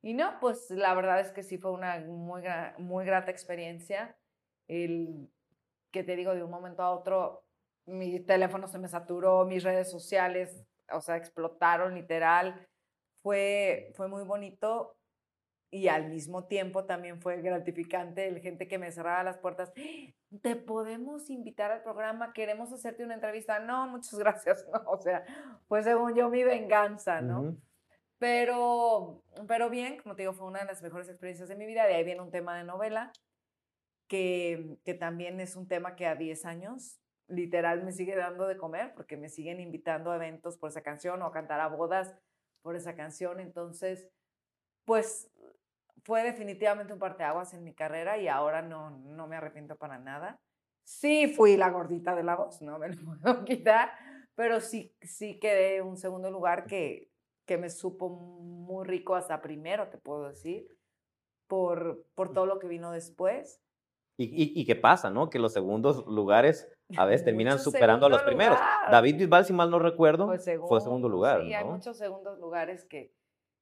Y 0.01 0.13
no, 0.13 0.37
pues 0.41 0.69
la 0.69 0.93
verdad 0.95 1.21
es 1.21 1.31
que 1.31 1.43
sí 1.43 1.57
fue 1.57 1.71
una 1.71 1.99
muy, 1.99 2.43
muy 2.77 3.05
grata 3.05 3.31
experiencia 3.31 4.17
el 4.67 5.29
que 5.91 6.03
te 6.03 6.15
digo, 6.15 6.33
de 6.33 6.43
un 6.43 6.51
momento 6.51 6.83
a 6.83 6.91
otro, 6.91 7.43
mi 7.85 8.19
teléfono 8.19 8.67
se 8.67 8.79
me 8.79 8.87
saturó, 8.87 9.45
mis 9.45 9.63
redes 9.63 9.91
sociales, 9.91 10.65
o 10.91 11.01
sea, 11.01 11.17
explotaron 11.17 11.95
literal. 11.95 12.67
Fue, 13.21 13.91
fue 13.95 14.07
muy 14.07 14.23
bonito 14.23 14.97
y 15.73 15.87
al 15.87 16.07
mismo 16.07 16.45
tiempo 16.45 16.85
también 16.85 17.19
fue 17.19 17.41
gratificante 17.41 18.27
el 18.27 18.39
gente 18.41 18.67
que 18.67 18.77
me 18.77 18.91
cerraba 18.91 19.23
las 19.23 19.39
puertas. 19.39 19.73
Te 20.41 20.55
podemos 20.55 21.29
invitar 21.29 21.71
al 21.71 21.81
programa, 21.81 22.31
queremos 22.31 22.71
hacerte 22.71 23.03
una 23.03 23.15
entrevista. 23.15 23.59
No, 23.59 23.87
muchas 23.87 24.13
gracias. 24.19 24.65
No, 24.71 24.83
o 24.85 24.99
sea, 24.99 25.23
fue 25.67 25.81
según 25.83 26.13
yo 26.15 26.29
mi 26.29 26.43
venganza, 26.43 27.21
¿no? 27.21 27.57
Pero, 28.19 29.23
pero 29.47 29.69
bien, 29.69 29.97
como 30.01 30.15
te 30.15 30.21
digo, 30.21 30.33
fue 30.33 30.47
una 30.47 30.59
de 30.59 30.65
las 30.65 30.81
mejores 30.81 31.09
experiencias 31.09 31.49
de 31.49 31.55
mi 31.55 31.65
vida. 31.65 31.85
De 31.85 31.95
ahí 31.95 32.03
viene 32.03 32.21
un 32.21 32.31
tema 32.31 32.55
de 32.55 32.63
novela, 32.63 33.11
que, 34.07 34.77
que 34.83 34.93
también 34.93 35.39
es 35.39 35.55
un 35.55 35.67
tema 35.67 35.95
que 35.95 36.05
a 36.05 36.15
10 36.15 36.45
años 36.45 36.99
literal 37.27 37.83
me 37.83 37.91
sigue 37.91 38.15
dando 38.15 38.47
de 38.47 38.57
comer, 38.57 38.93
porque 38.95 39.17
me 39.17 39.29
siguen 39.29 39.59
invitando 39.59 40.11
a 40.11 40.15
eventos 40.15 40.57
por 40.57 40.69
esa 40.69 40.81
canción 40.81 41.21
o 41.21 41.25
a 41.25 41.31
cantar 41.31 41.59
a 41.59 41.67
bodas 41.67 42.15
por 42.61 42.75
esa 42.75 42.95
canción. 42.95 43.39
Entonces, 43.39 44.09
pues 44.85 45.31
fue 46.03 46.23
definitivamente 46.23 46.93
un 46.93 46.99
parteaguas 46.99 47.53
en 47.53 47.63
mi 47.63 47.73
carrera 47.73 48.17
y 48.17 48.27
ahora 48.27 48.61
no, 48.61 48.91
no 48.91 49.27
me 49.27 49.35
arrepiento 49.35 49.75
para 49.77 49.99
nada. 49.99 50.39
Sí 50.83 51.27
fui 51.27 51.55
la 51.55 51.69
gordita 51.69 52.13
de 52.15 52.23
la 52.23 52.35
voz, 52.35 52.61
no 52.61 52.77
me 52.77 52.89
lo 52.89 52.95
puedo 53.21 53.45
quitar, 53.45 53.91
pero 54.35 54.59
sí, 54.59 54.95
sí 55.01 55.39
quedé 55.39 55.81
un 55.81 55.97
segundo 55.97 56.29
lugar 56.29 56.65
que, 56.65 57.09
que 57.45 57.57
me 57.57 57.69
supo 57.69 58.09
muy 58.09 58.85
rico 58.85 59.15
hasta 59.15 59.41
primero, 59.41 59.89
te 59.89 59.97
puedo 59.97 60.27
decir, 60.27 60.67
por, 61.47 62.05
por 62.15 62.33
todo 62.33 62.45
lo 62.45 62.59
que 62.59 62.67
vino 62.67 62.91
después. 62.91 63.62
Y, 64.15 64.25
y, 64.25 64.61
y, 64.61 64.65
qué 64.65 64.75
pasa, 64.75 65.09
¿no? 65.09 65.29
Que 65.29 65.39
los 65.39 65.53
segundos 65.53 66.05
lugares 66.05 66.71
a 66.97 67.05
veces 67.05 67.25
terminan 67.25 67.59
superando 67.59 68.05
a 68.05 68.09
los 68.09 68.21
primeros. 68.21 68.59
David 68.91 69.17
Bisbal, 69.17 69.45
si 69.45 69.53
mal 69.53 69.71
no 69.71 69.79
recuerdo, 69.79 70.27
fue 70.27 70.37
segundo, 70.81 71.09
lugar. 71.09 71.41
Sí, 71.41 71.53
hay 71.53 71.65
muchos 71.65 71.97
segundos 71.97 72.37
lugares 72.39 72.85
que, 72.85 73.11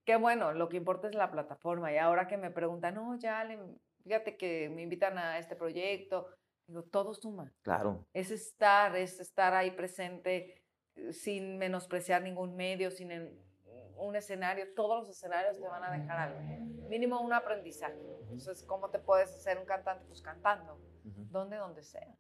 que 0.06 0.18
bueno, 0.18 0.54
lo 0.54 0.68
que 0.68 0.78
importa 0.78 1.08
es 1.08 1.16
la 1.16 1.32
plataforma. 1.32 1.94
Y 1.94 1.98
ahora 1.98 2.28
que 2.28 2.38
me 2.38 2.52
preguntan, 2.52 2.96
no, 2.96 3.16
ya, 3.18 3.48
fíjate 4.04 4.36
que 4.36 4.70
me 4.70 4.82
invitan 4.82 5.18
a 5.18 5.40
este 5.40 5.56
proyecto, 5.56 6.28
digo, 6.68 6.84
todo 6.84 7.14
suma. 7.14 7.54
Claro. 7.62 8.06
Es 8.14 8.32
estar, 8.32 8.96
es 8.98 9.20
estar 9.20 9.54
ahí 9.54 9.72
presente 9.72 10.62
eh, 10.96 11.14
sin 11.14 11.58
menospreciar 11.58 12.24
ningún 12.24 12.56
medio, 12.58 12.92
sin 12.92 13.12
un 14.02 14.16
escenario. 14.16 14.66
Todos 14.76 15.00
los 15.00 15.10
escenarios 15.10 15.60
te 15.60 15.68
van 15.68 15.84
a 15.84 15.92
dejar 15.92 16.20
algo. 16.20 16.40
Mínimo 16.90 17.22
un 17.22 17.34
aprendizaje. 17.34 18.00
Entonces, 18.22 18.64
¿cómo 18.64 18.90
te 18.90 19.00
puedes 19.00 19.30
hacer 19.30 19.58
un 19.58 19.66
cantante? 19.66 20.06
Pues 20.08 20.22
cantando. 20.22 20.80
Donde, 21.04 21.58
donde 21.58 21.84
sea. 21.84 22.16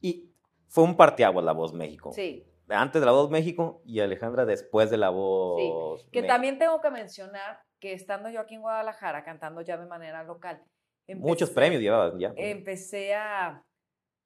Y 0.00 0.34
fue 0.68 0.84
un 0.84 0.96
parteaguas 0.96 1.44
la 1.44 1.52
Voz 1.52 1.72
México. 1.72 2.12
Sí 2.12 2.48
antes 2.68 3.00
de 3.00 3.06
La 3.06 3.12
Voz 3.12 3.30
México 3.30 3.82
y 3.84 4.00
Alejandra 4.00 4.44
después 4.44 4.90
de 4.90 4.96
La 4.96 5.10
Voz 5.10 6.02
sí, 6.02 6.08
que 6.10 6.22
también 6.22 6.58
tengo 6.58 6.80
que 6.80 6.90
mencionar 6.90 7.60
que 7.78 7.92
estando 7.92 8.30
yo 8.30 8.40
aquí 8.40 8.54
en 8.54 8.62
Guadalajara, 8.62 9.24
cantando 9.24 9.60
ya 9.60 9.76
de 9.76 9.86
manera 9.86 10.22
local. 10.22 10.62
Muchos 11.16 11.50
premios 11.50 11.82
llevabas 11.82 12.14
ya. 12.16 12.32
Empecé 12.36 13.14
a, 13.14 13.64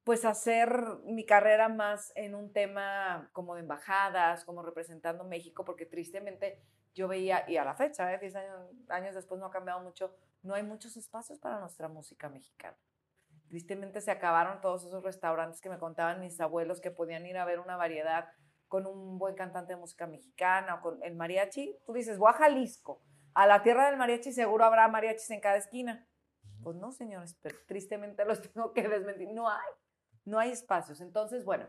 pues, 0.03 0.25
hacer 0.25 0.69
mi 1.05 1.25
carrera 1.25 1.67
más 1.67 2.11
en 2.15 2.35
un 2.35 2.53
tema 2.53 3.29
como 3.33 3.55
de 3.55 3.61
embajadas, 3.61 4.45
como 4.45 4.61
representando 4.61 5.23
México, 5.23 5.65
porque 5.65 5.87
tristemente 5.87 6.61
yo 6.97 7.07
veía, 7.07 7.45
y 7.47 7.57
a 7.57 7.63
la 7.63 7.75
fecha, 7.75 8.11
¿eh? 8.11 8.17
10 8.17 8.35
años, 8.35 8.71
años 8.89 9.15
después 9.15 9.39
no 9.39 9.45
ha 9.45 9.51
cambiado 9.51 9.79
mucho, 9.81 10.15
no 10.41 10.55
hay 10.55 10.63
muchos 10.63 10.97
espacios 10.97 11.37
para 11.37 11.59
nuestra 11.59 11.87
música 11.87 12.27
mexicana. 12.27 12.75
Tristemente 13.47 14.01
se 14.01 14.09
acabaron 14.09 14.59
todos 14.61 14.83
esos 14.83 15.03
restaurantes 15.03 15.61
que 15.61 15.69
me 15.69 15.77
contaban 15.77 16.19
mis 16.19 16.39
abuelos 16.41 16.81
que 16.81 16.89
podían 16.89 17.25
ir 17.27 17.37
a 17.37 17.45
ver 17.45 17.59
una 17.59 17.77
variedad 17.77 18.27
con 18.67 18.87
un 18.87 19.19
buen 19.19 19.35
cantante 19.35 19.73
de 19.73 19.79
música 19.79 20.07
mexicana 20.07 20.75
o 20.75 20.81
con 20.81 21.03
el 21.03 21.15
mariachi. 21.15 21.77
Tú 21.85 21.93
dices, 21.93 22.17
voy 22.17 22.31
a 22.31 22.33
Jalisco, 22.33 23.01
a 23.35 23.45
la 23.45 23.61
tierra 23.61 23.85
del 23.85 23.97
mariachi 23.97 24.33
seguro 24.33 24.65
habrá 24.65 24.87
mariachis 24.87 25.29
en 25.29 25.39
cada 25.39 25.57
esquina. 25.57 26.07
Pues 26.63 26.75
no, 26.75 26.91
señores, 26.91 27.37
pero 27.43 27.55
tristemente 27.67 28.25
los 28.25 28.41
tengo 28.53 28.73
que 28.73 28.87
desmentir. 28.87 29.29
No 29.31 29.47
hay, 29.47 29.69
no 30.25 30.39
hay 30.39 30.51
espacios. 30.51 30.99
Entonces, 30.99 31.45
bueno, 31.45 31.67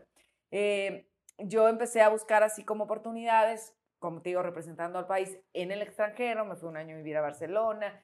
eh, 0.49 1.07
yo 1.37 1.67
empecé 1.67 2.01
a 2.01 2.09
buscar 2.09 2.41
así 2.41 2.65
como 2.65 2.85
oportunidades, 2.85 3.75
como 3.99 4.21
te 4.21 4.29
digo, 4.29 4.41
representando 4.41 4.97
al 4.97 5.07
país 5.07 5.37
en 5.53 5.71
el 5.71 5.81
extranjero. 5.81 6.45
Me 6.45 6.55
fui 6.55 6.69
un 6.69 6.77
año 6.77 6.95
a 6.95 6.97
vivir 6.97 7.17
a 7.17 7.21
Barcelona, 7.21 8.03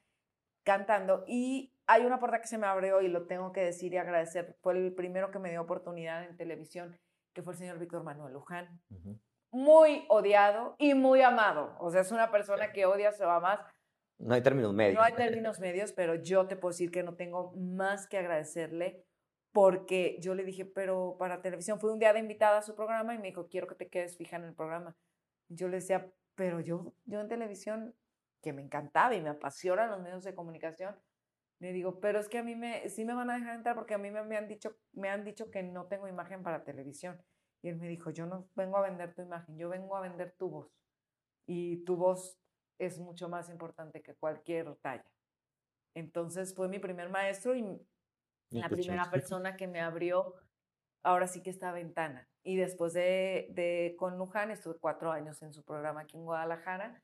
cantando 0.63 1.23
y 1.27 1.73
hay 1.87 2.05
una 2.05 2.19
puerta 2.19 2.41
que 2.41 2.47
se 2.47 2.57
me 2.57 2.67
abrió 2.67 3.01
y 3.01 3.07
lo 3.07 3.27
tengo 3.27 3.51
que 3.51 3.61
decir 3.61 3.93
y 3.93 3.97
agradecer. 3.97 4.57
Fue 4.61 4.73
el 4.73 4.93
primero 4.93 5.31
que 5.31 5.39
me 5.39 5.51
dio 5.51 5.61
oportunidad 5.61 6.23
en 6.23 6.35
televisión, 6.35 6.99
que 7.33 7.43
fue 7.43 7.53
el 7.53 7.59
señor 7.59 7.79
Víctor 7.79 8.03
Manuel 8.03 8.33
Luján. 8.33 8.81
Muy 9.51 10.05
odiado 10.09 10.75
y 10.77 10.95
muy 10.95 11.21
amado. 11.21 11.75
O 11.79 11.91
sea, 11.91 12.01
es 12.01 12.11
una 12.11 12.31
persona 12.31 12.71
que 12.73 12.85
odia 12.85 13.11
se 13.11 13.25
va 13.25 13.39
más. 13.39 13.59
No 14.17 14.33
hay 14.33 14.41
términos 14.41 14.73
medios. 14.73 14.95
No 14.95 15.03
hay 15.03 15.13
términos 15.13 15.59
medios, 15.59 15.93
pero 15.93 16.15
yo 16.15 16.47
te 16.47 16.55
puedo 16.55 16.71
decir 16.71 16.91
que 16.91 17.03
no 17.03 17.15
tengo 17.15 17.53
más 17.55 18.07
que 18.07 18.17
agradecerle 18.17 19.05
porque 19.53 20.17
yo 20.19 20.35
le 20.35 20.43
dije, 20.43 20.65
pero 20.65 21.15
para 21.17 21.41
televisión, 21.41 21.79
fui 21.79 21.89
un 21.89 21.99
día 21.99 22.11
de 22.11 22.19
invitada 22.19 22.57
a 22.57 22.61
su 22.61 22.75
programa 22.75 23.13
y 23.13 23.19
me 23.19 23.27
dijo, 23.27 23.47
quiero 23.47 23.67
que 23.67 23.75
te 23.75 23.87
quedes 23.87 24.17
fija 24.17 24.35
en 24.35 24.43
el 24.43 24.53
programa. 24.53 24.97
Yo 25.49 25.67
le 25.67 25.77
decía, 25.77 26.11
pero 26.35 26.59
yo, 26.59 26.93
yo 27.05 27.21
en 27.21 27.27
televisión, 27.27 27.95
que 28.41 28.53
me 28.53 28.61
encantaba 28.61 29.15
y 29.15 29.21
me 29.21 29.29
apasionan 29.29 29.89
los 29.89 30.01
medios 30.01 30.23
de 30.23 30.35
comunicación, 30.35 30.95
le 31.59 31.71
digo, 31.71 31.99
pero 31.99 32.19
es 32.19 32.27
que 32.27 32.37
a 32.37 32.43
mí 32.43 32.55
me, 32.55 32.89
sí 32.89 33.05
me 33.05 33.13
van 33.13 33.29
a 33.29 33.35
dejar 33.35 33.55
entrar 33.55 33.75
porque 33.75 33.93
a 33.93 33.97
mí 33.97 34.11
me, 34.11 34.23
me, 34.23 34.37
han 34.37 34.47
dicho, 34.47 34.75
me 34.93 35.09
han 35.09 35.23
dicho 35.23 35.49
que 35.49 35.63
no 35.63 35.85
tengo 35.87 36.07
imagen 36.07 36.43
para 36.43 36.63
televisión. 36.63 37.21
Y 37.61 37.69
él 37.69 37.77
me 37.77 37.87
dijo, 37.87 38.11
yo 38.11 38.25
no 38.25 38.47
vengo 38.55 38.77
a 38.77 38.81
vender 38.81 39.15
tu 39.15 39.21
imagen, 39.21 39.57
yo 39.57 39.69
vengo 39.69 39.95
a 39.95 40.01
vender 40.01 40.35
tu 40.37 40.49
voz. 40.49 40.71
Y 41.47 41.83
tu 41.85 41.95
voz 41.95 42.37
es 42.77 42.99
mucho 42.99 43.29
más 43.29 43.49
importante 43.49 44.01
que 44.01 44.15
cualquier 44.15 44.75
talla. 44.75 45.09
Entonces 45.95 46.53
fue 46.53 46.67
mi 46.67 46.79
primer 46.79 47.09
maestro 47.09 47.55
y 47.55 47.81
la 48.49 48.69
primera 48.69 49.09
persona 49.09 49.55
que 49.55 49.67
me 49.67 49.81
abrió 49.81 50.35
ahora 51.05 51.27
sí 51.27 51.41
que 51.41 51.49
esta 51.49 51.71
ventana. 51.71 52.27
Y 52.43 52.57
después 52.57 52.93
de, 52.93 53.47
de 53.51 53.95
con 53.97 54.17
Luján 54.17 54.51
estuve 54.51 54.75
cuatro 54.79 55.11
años 55.11 55.41
en 55.41 55.53
su 55.53 55.63
programa 55.63 56.01
aquí 56.01 56.17
en 56.17 56.25
Guadalajara 56.25 57.01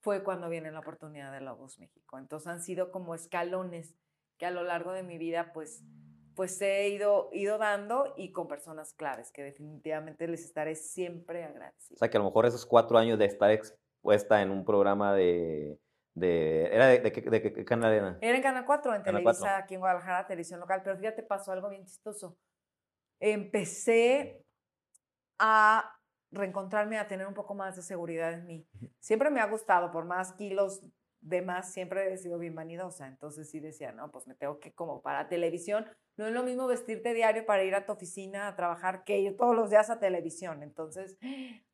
fue 0.00 0.22
cuando 0.22 0.48
viene 0.48 0.70
la 0.70 0.80
oportunidad 0.80 1.32
de 1.32 1.40
La 1.40 1.52
Voz 1.52 1.78
México. 1.78 2.18
Entonces 2.18 2.46
han 2.46 2.60
sido 2.60 2.90
como 2.90 3.14
escalones 3.14 3.96
que 4.38 4.46
a 4.46 4.50
lo 4.50 4.62
largo 4.62 4.92
de 4.92 5.02
mi 5.02 5.16
vida 5.16 5.52
pues, 5.52 5.82
pues 6.34 6.60
he 6.60 6.88
ido, 6.88 7.30
ido 7.32 7.56
dando 7.56 8.12
y 8.16 8.32
con 8.32 8.48
personas 8.48 8.92
claves 8.94 9.30
que 9.30 9.42
definitivamente 9.42 10.26
les 10.26 10.44
estaré 10.44 10.74
siempre 10.74 11.44
agradecida. 11.44 11.94
O 11.94 11.98
sea 11.98 12.10
que 12.10 12.16
a 12.16 12.20
lo 12.20 12.26
mejor 12.26 12.44
esos 12.44 12.66
cuatro 12.66 12.98
años 12.98 13.18
de 13.18 13.26
estar 13.26 13.50
expuesta 13.50 14.42
en 14.42 14.50
un 14.50 14.64
programa 14.64 15.14
de... 15.14 15.78
de 16.14 16.66
¿Era 16.66 16.86
de, 16.88 17.12
qué 17.12 17.64
canal 17.64 17.92
era? 17.92 18.18
Era 18.20 18.36
en 18.36 18.42
Canal 18.42 18.66
4, 18.66 18.94
en 18.96 19.02
Televisa, 19.02 19.56
aquí 19.56 19.74
en 19.74 19.80
Guadalajara, 19.80 20.26
televisión 20.26 20.60
local. 20.60 20.82
Pero 20.84 20.98
fíjate, 20.98 21.22
pasó 21.22 21.52
algo 21.52 21.70
bien 21.70 21.86
chistoso. 21.86 22.36
Empecé 23.26 24.44
a 25.38 25.98
reencontrarme, 26.30 26.98
a 26.98 27.08
tener 27.08 27.26
un 27.26 27.32
poco 27.32 27.54
más 27.54 27.74
de 27.74 27.80
seguridad 27.80 28.34
en 28.34 28.44
mí. 28.44 28.68
Siempre 29.00 29.30
me 29.30 29.40
ha 29.40 29.46
gustado, 29.46 29.90
por 29.90 30.04
más 30.04 30.34
kilos 30.34 30.82
de 31.22 31.40
más, 31.40 31.72
siempre 31.72 32.12
he 32.12 32.18
sido 32.18 32.38
bien 32.38 32.54
vanidosa. 32.54 33.06
Entonces 33.06 33.48
sí 33.50 33.60
decía, 33.60 33.92
no, 33.92 34.10
pues 34.10 34.26
me 34.26 34.34
tengo 34.34 34.60
que, 34.60 34.74
como 34.74 35.00
para 35.00 35.26
televisión, 35.26 35.86
no 36.18 36.26
es 36.26 36.34
lo 36.34 36.42
mismo 36.42 36.66
vestirte 36.66 37.14
diario 37.14 37.46
para 37.46 37.64
ir 37.64 37.74
a 37.74 37.86
tu 37.86 37.92
oficina 37.92 38.46
a 38.46 38.56
trabajar 38.56 39.04
que 39.04 39.18
ir 39.18 39.38
todos 39.38 39.56
los 39.56 39.70
días 39.70 39.88
a 39.88 39.98
televisión. 39.98 40.62
Entonces, 40.62 41.16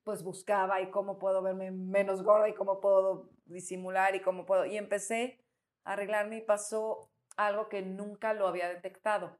pues 0.04 0.22
buscaba 0.22 0.80
y 0.80 0.92
cómo 0.92 1.18
puedo 1.18 1.42
verme 1.42 1.72
menos 1.72 2.22
gorda 2.22 2.48
y 2.48 2.54
cómo 2.54 2.80
puedo 2.80 3.28
disimular 3.46 4.14
y 4.14 4.20
cómo 4.20 4.46
puedo. 4.46 4.66
Y 4.66 4.76
empecé 4.76 5.40
a 5.82 5.94
arreglarme 5.94 6.36
y 6.36 6.42
pasó 6.42 7.10
algo 7.36 7.68
que 7.68 7.82
nunca 7.82 8.34
lo 8.34 8.46
había 8.46 8.68
detectado. 8.68 9.36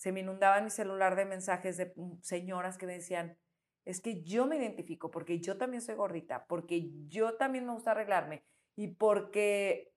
Se 0.00 0.12
me 0.12 0.20
inundaba 0.20 0.62
mi 0.62 0.70
celular 0.70 1.14
de 1.14 1.26
mensajes 1.26 1.76
de 1.76 1.92
mm, 1.94 2.22
señoras 2.22 2.78
que 2.78 2.86
me 2.86 2.94
decían, 2.94 3.36
es 3.84 4.00
que 4.00 4.22
yo 4.22 4.46
me 4.46 4.56
identifico 4.56 5.10
porque 5.10 5.40
yo 5.40 5.58
también 5.58 5.82
soy 5.82 5.94
gordita, 5.94 6.46
porque 6.46 6.90
yo 7.06 7.36
también 7.36 7.66
me 7.66 7.74
gusta 7.74 7.90
arreglarme 7.90 8.42
y 8.76 8.88
porque 8.94 9.92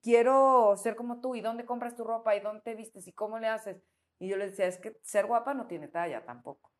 quiero 0.00 0.76
ser 0.76 0.94
como 0.94 1.20
tú 1.20 1.34
y 1.34 1.40
dónde 1.40 1.64
compras 1.64 1.96
tu 1.96 2.04
ropa 2.04 2.36
y 2.36 2.40
dónde 2.40 2.62
te 2.62 2.76
vistes 2.76 3.08
y 3.08 3.12
cómo 3.12 3.40
le 3.40 3.48
haces. 3.48 3.82
Y 4.20 4.28
yo 4.28 4.36
les 4.36 4.50
decía, 4.50 4.68
es 4.68 4.78
que 4.78 4.96
ser 5.02 5.26
guapa 5.26 5.54
no 5.54 5.66
tiene 5.66 5.88
talla 5.88 6.24
tampoco. 6.24 6.70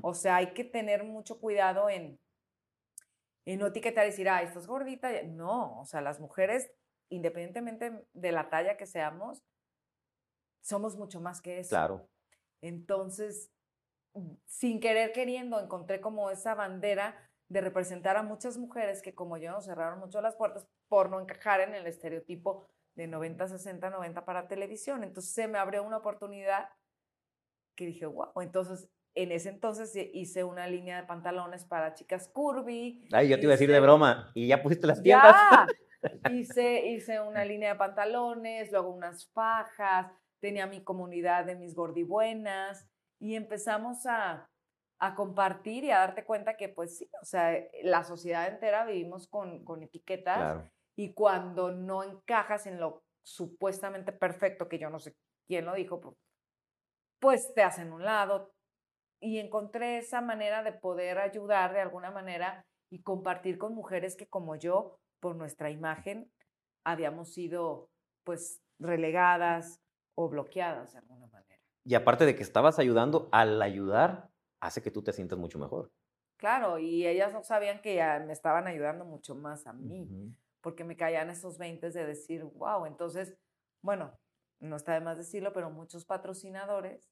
O 0.00 0.14
sea, 0.14 0.36
hay 0.36 0.54
que 0.54 0.64
tener 0.64 1.04
mucho 1.04 1.38
cuidado 1.38 1.90
en, 1.90 2.18
en 3.44 3.58
no 3.58 3.66
etiquetar 3.66 4.06
y 4.06 4.10
decir, 4.10 4.30
ah, 4.30 4.40
estás 4.40 4.66
gordita. 4.66 5.10
No, 5.24 5.78
o 5.80 5.84
sea, 5.84 6.00
las 6.00 6.18
mujeres, 6.18 6.70
independientemente 7.10 8.06
de 8.14 8.32
la 8.32 8.48
talla 8.48 8.78
que 8.78 8.86
seamos, 8.86 9.44
somos 10.60 10.96
mucho 10.96 11.20
más 11.20 11.40
que 11.40 11.60
eso. 11.60 11.70
Claro. 11.70 12.08
Entonces, 12.60 13.50
sin 14.46 14.80
querer 14.80 15.12
queriendo, 15.12 15.60
encontré 15.60 16.00
como 16.00 16.30
esa 16.30 16.54
bandera 16.54 17.16
de 17.48 17.60
representar 17.60 18.16
a 18.16 18.22
muchas 18.22 18.58
mujeres 18.58 19.00
que 19.00 19.14
como 19.14 19.36
yo 19.38 19.52
nos 19.52 19.64
cerraron 19.64 19.98
mucho 19.98 20.20
las 20.20 20.36
puertas 20.36 20.66
por 20.88 21.10
no 21.10 21.20
encajar 21.20 21.60
en 21.60 21.74
el 21.74 21.86
estereotipo 21.86 22.68
de 22.94 23.06
90, 23.06 23.48
60, 23.48 23.90
90 23.90 24.24
para 24.24 24.48
televisión. 24.48 25.04
Entonces 25.04 25.32
se 25.32 25.48
me 25.48 25.58
abrió 25.58 25.82
una 25.82 25.98
oportunidad 25.98 26.68
que 27.74 27.86
dije, 27.86 28.06
wow, 28.06 28.40
entonces 28.40 28.88
en 29.14 29.32
ese 29.32 29.48
entonces 29.48 29.92
hice 30.12 30.44
una 30.44 30.66
línea 30.66 31.00
de 31.00 31.06
pantalones 31.06 31.64
para 31.64 31.94
chicas 31.94 32.28
curvy. 32.28 33.08
Ay, 33.12 33.28
yo 33.28 33.36
te 33.36 33.42
iba 33.44 33.52
a 33.52 33.56
decir 33.56 33.70
de 33.70 33.80
broma, 33.80 34.30
y 34.34 34.48
ya 34.48 34.62
pusiste 34.62 34.86
las 34.86 35.02
tiendas. 35.02 35.34
hice, 36.32 36.86
hice 36.86 37.20
una 37.20 37.44
línea 37.44 37.72
de 37.72 37.78
pantalones, 37.78 38.70
luego 38.70 38.90
unas 38.90 39.26
fajas, 39.30 40.12
tenía 40.40 40.66
mi 40.66 40.82
comunidad 40.82 41.44
de 41.44 41.56
mis 41.56 41.74
gordibuenas 41.74 42.88
y 43.18 43.34
empezamos 43.34 44.06
a, 44.06 44.48
a 45.00 45.14
compartir 45.14 45.84
y 45.84 45.90
a 45.90 45.98
darte 45.98 46.24
cuenta 46.24 46.56
que 46.56 46.68
pues 46.68 46.98
sí, 46.98 47.10
o 47.20 47.24
sea, 47.24 47.56
la 47.82 48.04
sociedad 48.04 48.48
entera 48.48 48.84
vivimos 48.84 49.28
con, 49.28 49.64
con 49.64 49.82
etiquetas 49.82 50.64
y 50.96 51.14
cuando 51.14 51.70
no 51.72 52.02
encajas 52.02 52.66
en 52.66 52.80
lo 52.80 53.04
supuestamente 53.22 54.12
perfecto, 54.12 54.68
que 54.68 54.78
yo 54.78 54.90
no 54.90 54.98
sé 54.98 55.14
quién 55.46 55.64
lo 55.64 55.74
dijo, 55.74 56.00
pues, 56.00 56.16
pues 57.20 57.54
te 57.54 57.62
hacen 57.62 57.92
un 57.92 58.04
lado. 58.04 58.52
Y 59.20 59.38
encontré 59.38 59.98
esa 59.98 60.20
manera 60.20 60.62
de 60.62 60.72
poder 60.72 61.18
ayudar 61.18 61.72
de 61.72 61.80
alguna 61.80 62.10
manera 62.10 62.64
y 62.90 63.02
compartir 63.02 63.58
con 63.58 63.74
mujeres 63.74 64.16
que 64.16 64.28
como 64.28 64.56
yo, 64.56 64.98
por 65.20 65.36
nuestra 65.36 65.70
imagen, 65.70 66.32
habíamos 66.84 67.32
sido 67.32 67.90
pues 68.24 68.60
relegadas 68.78 69.80
o 70.18 70.28
bloqueadas 70.28 70.92
de 70.92 70.98
alguna 70.98 71.28
manera. 71.28 71.62
Y 71.84 71.94
aparte 71.94 72.26
de 72.26 72.34
que 72.34 72.42
estabas 72.42 72.80
ayudando, 72.80 73.28
al 73.30 73.62
ayudar 73.62 74.30
hace 74.60 74.82
que 74.82 74.90
tú 74.90 75.00
te 75.04 75.12
sientas 75.12 75.38
mucho 75.38 75.60
mejor. 75.60 75.92
Claro, 76.36 76.80
y 76.80 77.06
ellas 77.06 77.32
no 77.32 77.44
sabían 77.44 77.80
que 77.80 77.94
ya 77.94 78.18
me 78.18 78.32
estaban 78.32 78.66
ayudando 78.66 79.04
mucho 79.04 79.36
más 79.36 79.68
a 79.68 79.72
mí, 79.72 80.34
porque 80.60 80.82
me 80.82 80.96
caían 80.96 81.30
esos 81.30 81.56
20 81.56 81.90
de 81.90 82.04
decir, 82.04 82.42
wow, 82.42 82.84
entonces, 82.86 83.36
bueno, 83.80 84.12
no 84.58 84.74
está 84.74 84.94
de 84.94 85.00
más 85.00 85.18
decirlo, 85.18 85.52
pero 85.52 85.70
muchos 85.70 86.04
patrocinadores 86.04 87.08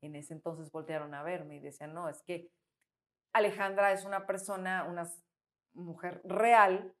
en 0.00 0.16
ese 0.16 0.32
entonces 0.32 0.70
voltearon 0.70 1.12
a 1.12 1.22
verme 1.22 1.56
y 1.56 1.60
decían, 1.60 1.92
no, 1.92 2.08
es 2.08 2.22
que 2.22 2.50
Alejandra 3.34 3.92
es 3.92 4.06
una 4.06 4.26
persona, 4.26 4.84
una 4.84 5.06
mujer 5.74 6.22
real, 6.24 6.94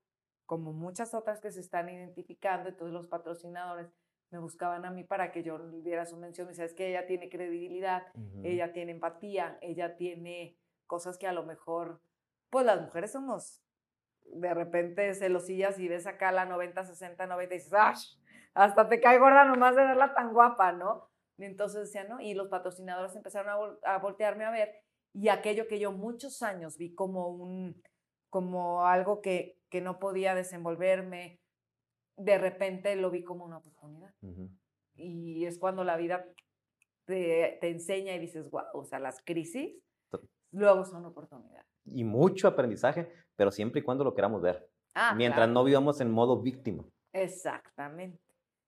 como 0.44 0.74
muchas 0.74 1.14
otras 1.14 1.40
que 1.40 1.52
se 1.52 1.60
están 1.60 1.88
identificando, 1.88 2.68
entonces 2.68 2.92
los 2.92 3.06
patrocinadores 3.06 3.90
me 4.30 4.38
buscaban 4.38 4.84
a 4.84 4.90
mí 4.90 5.04
para 5.04 5.32
que 5.32 5.42
yo 5.42 5.58
diera 5.82 6.06
su 6.06 6.16
mención. 6.16 6.50
Y 6.50 6.54
sabes 6.54 6.74
que 6.74 6.88
ella 6.88 7.06
tiene 7.06 7.28
credibilidad, 7.28 8.06
ella 8.42 8.72
tiene 8.72 8.92
empatía, 8.92 9.58
ella 9.60 9.96
tiene 9.96 10.58
cosas 10.86 11.18
que 11.18 11.26
a 11.26 11.32
lo 11.32 11.44
mejor, 11.44 12.00
pues 12.50 12.66
las 12.66 12.80
mujeres 12.80 13.12
somos 13.12 13.62
de 14.26 14.52
repente 14.52 15.14
celosillas 15.14 15.78
y 15.78 15.88
ves 15.88 16.06
acá 16.06 16.32
la 16.32 16.44
90, 16.44 16.84
60, 16.84 17.26
90 17.26 17.54
y 17.54 17.58
dices, 17.58 17.72
¡ah! 17.74 17.94
Hasta 18.54 18.88
te 18.88 19.00
cae 19.00 19.18
gorda 19.18 19.44
nomás 19.44 19.76
de 19.76 19.84
verla 19.84 20.14
tan 20.14 20.32
guapa, 20.32 20.72
¿no? 20.72 21.08
Y 21.36 21.44
entonces 21.44 21.82
decían, 21.82 22.08
¿no? 22.08 22.20
Y 22.20 22.34
los 22.34 22.48
patrocinadores 22.48 23.14
empezaron 23.14 23.78
a, 23.84 23.94
a 23.94 23.98
voltearme 23.98 24.44
a 24.44 24.50
ver 24.50 24.82
y 25.12 25.28
aquello 25.28 25.66
que 25.66 25.78
yo 25.78 25.92
muchos 25.92 26.42
años 26.42 26.76
vi 26.78 26.94
como 26.94 27.28
un, 27.28 27.82
como 28.30 28.86
algo 28.86 29.20
que, 29.20 29.58
que 29.68 29.80
no 29.80 29.98
podía 29.98 30.34
desenvolverme, 30.34 31.40
de 32.18 32.38
repente 32.38 32.94
lo 32.96 33.10
vi 33.10 33.22
como 33.22 33.44
una 33.44 33.58
oportunidad. 33.58 34.12
Y 34.94 35.46
es 35.46 35.58
cuando 35.58 35.84
la 35.84 35.96
vida 35.96 36.26
te, 37.04 37.58
te, 37.60 37.68
enseña 37.68 38.14
y 38.14 38.18
dices, 38.18 38.50
wow, 38.50 38.64
o 38.74 38.84
sea, 38.84 38.98
las 38.98 39.22
crisis 39.24 39.76
luego 40.50 40.84
son 40.84 41.04
oportunidades. 41.06 41.66
Y 41.84 42.04
mucho 42.04 42.48
aprendizaje, 42.48 43.10
pero 43.36 43.50
siempre 43.50 43.80
y 43.80 43.84
cuando 43.84 44.04
lo 44.04 44.14
queramos 44.14 44.42
ver. 44.42 44.68
Ah, 44.94 45.14
Mientras 45.14 45.48
no 45.48 45.64
vivamos 45.64 46.00
en 46.00 46.10
modo 46.10 46.42
víctima. 46.42 46.84
Exactamente. 47.12 48.20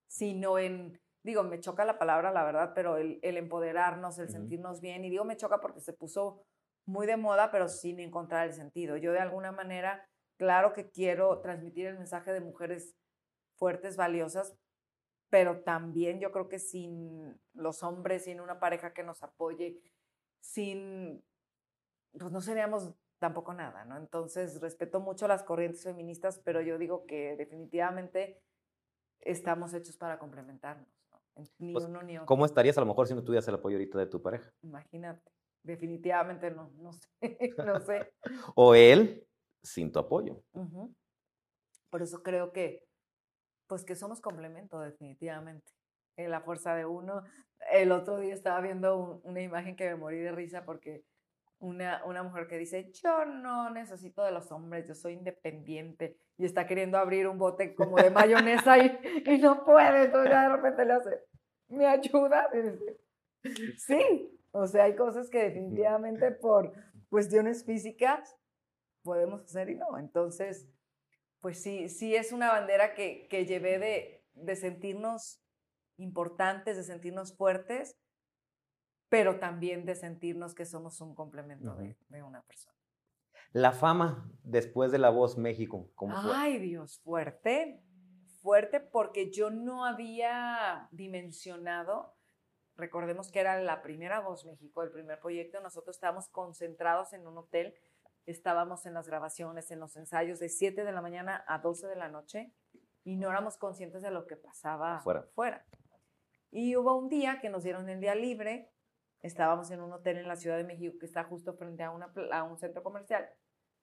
Sino 0.06 0.58
en, 0.58 0.98
digo, 1.22 1.42
me 1.42 1.60
choca 1.60 1.84
la 1.84 1.98
palabra, 1.98 2.30
la 2.32 2.44
verdad, 2.44 2.72
pero 2.74 2.96
el, 2.96 3.18
el 3.22 3.36
empoderarnos, 3.36 4.18
el 4.18 4.28
sentirnos 4.28 4.80
bien. 4.80 5.04
Y 5.04 5.10
digo, 5.10 5.24
me 5.24 5.36
choca 5.36 5.60
porque 5.60 5.80
se 5.80 5.92
puso 5.92 6.44
muy 6.86 7.06
de 7.06 7.16
moda, 7.16 7.50
pero 7.50 7.68
sin 7.68 8.00
encontrar 8.00 8.46
el 8.46 8.54
sentido. 8.54 8.96
Yo 8.96 9.12
de 9.12 9.18
alguna 9.18 9.52
manera, 9.52 10.08
claro 10.38 10.72
que 10.72 10.90
quiero 10.90 11.40
transmitir 11.40 11.86
el 11.86 11.98
mensaje 11.98 12.32
de 12.32 12.40
mujeres 12.40 12.96
fuertes, 13.60 13.98
valiosas, 13.98 14.56
pero 15.28 15.60
también 15.60 16.18
yo 16.18 16.32
creo 16.32 16.48
que 16.48 16.58
sin 16.58 17.38
los 17.52 17.82
hombres, 17.82 18.24
sin 18.24 18.40
una 18.40 18.58
pareja 18.58 18.92
que 18.94 19.04
nos 19.04 19.22
apoye, 19.22 19.78
sin, 20.40 21.22
pues 22.18 22.32
no 22.32 22.40
seríamos 22.40 22.94
tampoco 23.18 23.52
nada, 23.52 23.84
¿no? 23.84 23.98
Entonces, 23.98 24.60
respeto 24.62 24.98
mucho 24.98 25.28
las 25.28 25.44
corrientes 25.44 25.84
feministas, 25.84 26.40
pero 26.42 26.62
yo 26.62 26.78
digo 26.78 27.04
que 27.06 27.36
definitivamente 27.36 28.42
estamos 29.20 29.74
hechos 29.74 29.98
para 29.98 30.18
complementarnos, 30.18 30.88
¿no? 31.12 31.20
Ni 31.58 31.74
pues, 31.74 31.84
uno 31.84 32.02
ni 32.02 32.16
otro. 32.16 32.26
¿Cómo 32.26 32.46
estarías 32.46 32.78
a 32.78 32.80
lo 32.80 32.86
mejor 32.86 33.06
si 33.06 33.14
no 33.14 33.22
tuvieras 33.22 33.46
el 33.46 33.56
apoyo 33.56 33.76
ahorita 33.76 33.98
de 33.98 34.06
tu 34.06 34.22
pareja? 34.22 34.50
Imagínate, 34.62 35.30
definitivamente 35.62 36.50
no, 36.50 36.72
no 36.78 36.92
sé, 36.94 37.08
no 37.58 37.78
sé. 37.80 38.10
o 38.56 38.74
él 38.74 39.28
sin 39.62 39.92
tu 39.92 39.98
apoyo. 39.98 40.42
Por 41.90 42.00
eso 42.00 42.22
creo 42.22 42.52
que 42.52 42.89
pues 43.70 43.85
que 43.85 43.94
somos 43.94 44.20
complemento 44.20 44.80
definitivamente. 44.80 45.72
En 46.16 46.33
la 46.33 46.40
fuerza 46.40 46.74
de 46.74 46.85
uno. 46.85 47.22
El 47.70 47.92
otro 47.92 48.18
día 48.18 48.35
estaba 48.35 48.61
viendo 48.61 49.20
una 49.22 49.40
imagen 49.40 49.76
que 49.76 49.88
me 49.88 49.94
morí 49.94 50.18
de 50.18 50.33
risa 50.33 50.64
porque 50.64 51.04
una, 51.61 52.04
una 52.04 52.24
mujer 52.24 52.48
que 52.48 52.59
dice, 52.59 52.90
yo 52.92 53.24
no 53.24 53.70
necesito 53.70 54.24
de 54.24 54.33
los 54.33 54.50
hombres, 54.50 54.88
yo 54.88 54.94
soy 54.96 55.12
independiente 55.12 56.18
y 56.37 56.46
está 56.46 56.66
queriendo 56.66 56.98
abrir 56.98 57.28
un 57.28 57.38
bote 57.38 57.76
como 57.76 57.96
de 57.96 58.11
mayonesa 58.11 58.76
y, 58.78 58.98
y 59.26 59.38
no 59.38 59.64
puede, 59.64 60.06
entonces 60.06 60.33
ya 60.33 60.48
de 60.48 60.56
repente 60.56 60.85
le 60.85 60.92
hace, 60.92 61.20
¿me 61.68 61.87
ayuda? 61.87 62.50
sí, 63.76 64.40
o 64.50 64.66
sea, 64.66 64.85
hay 64.85 64.96
cosas 64.96 65.30
que 65.30 65.44
definitivamente 65.44 66.33
por 66.33 66.72
cuestiones 67.09 67.64
físicas 67.64 68.37
podemos 69.04 69.42
hacer 69.42 69.70
y 69.70 69.76
no. 69.76 69.96
Entonces, 69.96 70.66
pues 71.40 71.62
sí, 71.62 71.88
sí 71.88 72.14
es 72.14 72.33
una 72.33 72.48
bandera 72.48 72.94
que, 72.94 73.26
que 73.29 73.46
llevé 73.46 73.79
de, 73.79 74.24
de 74.35 74.57
sentirnos 74.57 75.40
importantes, 75.96 76.76
de 76.76 76.85
sentirnos 76.85 77.37
fuertes, 77.37 77.96
pero 79.09 79.38
también 79.38 79.85
de 79.85 79.94
sentirnos 79.94 80.55
que 80.55 80.64
somos 80.64 81.00
un 81.00 81.14
complemento 81.14 81.74
de, 81.74 81.96
de, 82.09 82.22
una 82.22 82.42
persona. 82.42 82.76
La 83.53 83.72
fama 83.72 84.31
después 84.44 84.92
de 84.92 84.98
La 84.98 85.11
Voz 85.11 85.37
México, 85.37 85.90
¿cómo 85.94 86.20
fue? 86.22 86.31
Ay, 86.35 86.59
Dios, 86.59 87.00
fuerte, 87.00 87.83
fuerte 88.40 88.81
porque 88.81 89.31
yo 89.31 89.50
no 89.50 89.85
había 89.85 90.88
dimensionado, 90.92 92.14
recordemos 92.76 93.31
que 93.33 93.40
era 93.40 93.61
la 93.61 93.83
primera 93.83 94.20
Voz 94.20 94.44
México, 94.44 94.83
el 94.83 94.92
primer 94.92 95.18
proyecto, 95.18 95.61
nosotros 95.61 95.96
estábamos 95.96 96.29
concentrados 96.29 97.12
en 97.12 97.26
un 97.26 97.38
hotel 97.38 97.74
estábamos 98.26 98.87
en 98.87 98.94
las 98.94 99.06
grabaciones, 99.06 99.70
en 99.70 99.80
los 99.80 99.96
ensayos 99.96 100.38
de 100.38 100.48
7 100.48 100.85
de 100.85 100.92
la 100.92 101.02
mañana 101.02 101.44
a 101.46 101.59
12 101.59 101.87
de 101.87 101.96
la 101.96 102.09
noche 102.09 102.52
y 103.04 103.16
no 103.16 103.28
éramos 103.30 103.56
conscientes 103.56 104.02
de 104.02 104.11
lo 104.11 104.26
que 104.26 104.37
pasaba 104.37 105.00
fuera. 105.35 105.66
Y 106.50 106.76
hubo 106.76 106.96
un 106.96 107.09
día 107.09 107.40
que 107.40 107.48
nos 107.48 107.62
dieron 107.62 107.88
el 107.88 108.00
día 108.00 108.14
libre, 108.14 108.72
estábamos 109.22 109.70
en 109.70 109.80
un 109.80 109.92
hotel 109.92 110.18
en 110.18 110.28
la 110.28 110.37
Ciudad 110.37 110.56
de 110.56 110.64
México 110.64 110.96
que 110.98 111.06
está 111.06 111.24
justo 111.24 111.54
frente 111.54 111.83
a, 111.83 111.90
una, 111.90 112.12
a 112.33 112.42
un 112.42 112.59
centro 112.59 112.83
comercial, 112.83 113.28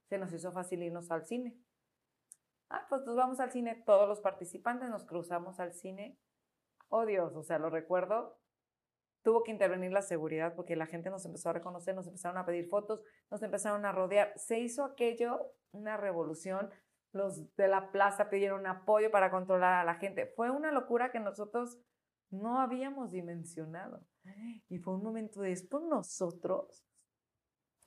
se 0.10 0.18
nos 0.18 0.32
hizo 0.34 0.52
fácil 0.52 0.84
irnos 0.84 1.10
al 1.12 1.26
cine. 1.26 1.58
Ah, 2.70 2.86
pues 2.90 3.04
nos 3.06 3.16
vamos 3.16 3.40
al 3.40 3.52
cine, 3.52 3.82
todos 3.86 4.08
los 4.08 4.20
participantes 4.20 4.90
nos 4.90 5.06
cruzamos 5.06 5.60
al 5.60 5.74
cine. 5.74 6.18
Oh 6.90 7.06
Dios, 7.06 7.36
o 7.36 7.44
sea, 7.44 7.60
lo 7.60 7.70
recuerdo 7.70 8.38
tuvo 9.24 9.44
que 9.44 9.52
intervenir 9.52 9.92
la 9.92 10.02
seguridad 10.02 10.56
porque 10.56 10.76
la 10.76 10.86
gente 10.86 11.10
nos 11.10 11.26
empezó 11.26 11.50
a 11.50 11.54
reconocer, 11.54 11.96
nos 11.96 12.08
empezaron 12.08 12.38
a 12.38 12.46
pedir 12.46 12.68
fotos, 12.68 13.02
nos 13.30 13.42
empezaron 13.44 13.86
a 13.86 13.92
rodear. 13.92 14.34
Se 14.36 14.60
hizo 14.60 14.84
aquello 14.84 15.54
una 15.72 15.98
revolución. 15.98 16.70
Los 17.12 17.56
de 17.56 17.68
la 17.68 17.92
plaza 17.92 18.30
pidieron 18.30 18.68
apoyo 18.68 19.12
para 19.12 19.32
controlar 19.32 19.74
a 19.74 19.84
la 19.84 19.96
gente. 19.96 20.26
Fue 20.36 20.50
una 20.52 20.72
locura 20.72 21.12
que 21.12 21.20
nosotros 21.20 21.78
no 22.30 22.60
habíamos 22.60 23.12
dimensionado. 23.12 24.06
Y 24.68 24.80
fue 24.80 24.96
un 24.96 25.04
momento 25.04 25.42
de 25.42 25.52
esto 25.52 25.80
nosotros. 25.80 26.86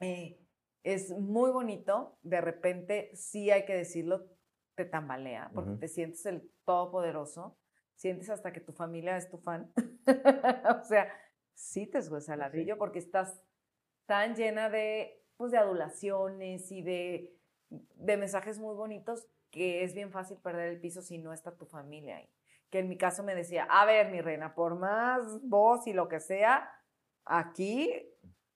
Eh, 0.01 0.41
es 0.83 1.11
muy 1.11 1.51
bonito, 1.51 2.19
de 2.23 2.41
repente, 2.41 3.11
sí 3.15 3.51
hay 3.51 3.67
que 3.67 3.75
decirlo, 3.75 4.27
te 4.75 4.87
tambalea, 4.87 5.51
porque 5.55 5.77
te 5.77 5.89
sientes 5.89 6.25
el 6.25 6.51
todopoderoso, 6.65 7.59
sientes 8.01 8.31
hasta 8.31 8.51
que 8.51 8.61
tu 8.61 8.73
familia 8.73 9.19
es 9.19 9.29
tu 9.29 9.37
fan. 9.37 9.71
o 10.81 10.85
sea, 10.85 11.13
sí 11.53 11.87
te 11.87 12.01
subes 12.01 12.31
al 12.31 12.39
ladrillo 12.39 12.79
porque 12.79 12.99
estás 12.99 13.39
tan 14.07 14.35
llena 14.35 14.71
de, 14.71 15.23
pues, 15.37 15.53
de 15.53 15.59
adulaciones 15.59 16.73
y 16.73 16.81
de, 16.81 17.37
de 17.69 18.17
mensajes 18.17 18.59
muy 18.59 18.75
bonitos 18.75 19.27
que 19.51 19.85
es 19.85 19.93
bien 19.93 20.11
fácil 20.11 20.39
perder 20.39 20.71
el 20.71 20.81
piso 20.81 21.03
si 21.03 21.19
no 21.19 21.35
está 21.35 21.55
tu 21.55 21.67
familia 21.67 22.17
ahí. 22.17 22.29
Que 22.71 22.79
en 22.79 22.89
mi 22.89 22.97
caso 22.97 23.23
me 23.23 23.35
decía, 23.35 23.65
a 23.65 23.85
ver, 23.85 24.11
mi 24.11 24.23
reina, 24.23 24.55
por 24.55 24.77
más 24.77 25.39
voz 25.43 25.87
y 25.87 25.93
lo 25.93 26.09
que 26.09 26.21
sea, 26.21 26.73
aquí 27.27 27.93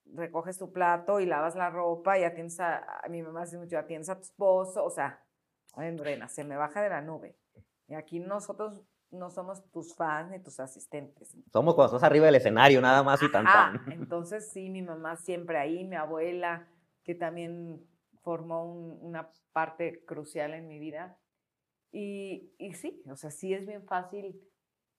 recoges 0.06 0.56
tu 0.56 0.72
plato 0.72 1.20
y 1.20 1.26
lavas 1.26 1.54
la 1.54 1.68
ropa 1.68 2.18
y 2.18 2.24
atiendes 2.24 2.60
a, 2.60 3.00
a 3.00 3.08
mi 3.08 3.22
mamá 3.22 3.42
hace 3.42 3.58
mucho, 3.58 3.76
atiendes 3.76 4.08
a 4.08 4.16
tu 4.16 4.22
esposo, 4.22 4.82
o 4.84 4.90
sea, 4.90 5.22
en 5.76 5.98
reina, 5.98 6.28
se 6.28 6.44
me 6.44 6.56
baja 6.56 6.80
de 6.80 6.88
la 6.88 7.02
nube. 7.02 7.36
Y 7.88 7.94
aquí 7.94 8.20
nosotros 8.20 8.82
no 9.14 9.30
somos 9.30 9.64
tus 9.70 9.94
fans 9.94 10.30
ni 10.30 10.40
tus 10.40 10.60
asistentes. 10.60 11.36
Somos 11.52 11.74
cuando 11.74 11.94
estás 11.94 12.06
arriba 12.06 12.26
del 12.26 12.34
escenario, 12.36 12.80
nada 12.80 13.02
más 13.02 13.22
y 13.22 13.30
tan, 13.30 13.46
Entonces, 13.90 14.50
sí, 14.50 14.70
mi 14.70 14.82
mamá 14.82 15.16
siempre 15.16 15.58
ahí, 15.58 15.84
mi 15.84 15.96
abuela, 15.96 16.68
que 17.02 17.14
también 17.14 17.86
formó 18.22 18.64
una 18.64 19.30
parte 19.52 20.04
crucial 20.04 20.54
en 20.54 20.66
mi 20.66 20.78
vida. 20.78 21.18
Y, 21.92 22.52
y 22.58 22.74
sí, 22.74 23.02
o 23.08 23.16
sea, 23.16 23.30
sí 23.30 23.54
es 23.54 23.66
bien 23.66 23.84
fácil 23.84 24.40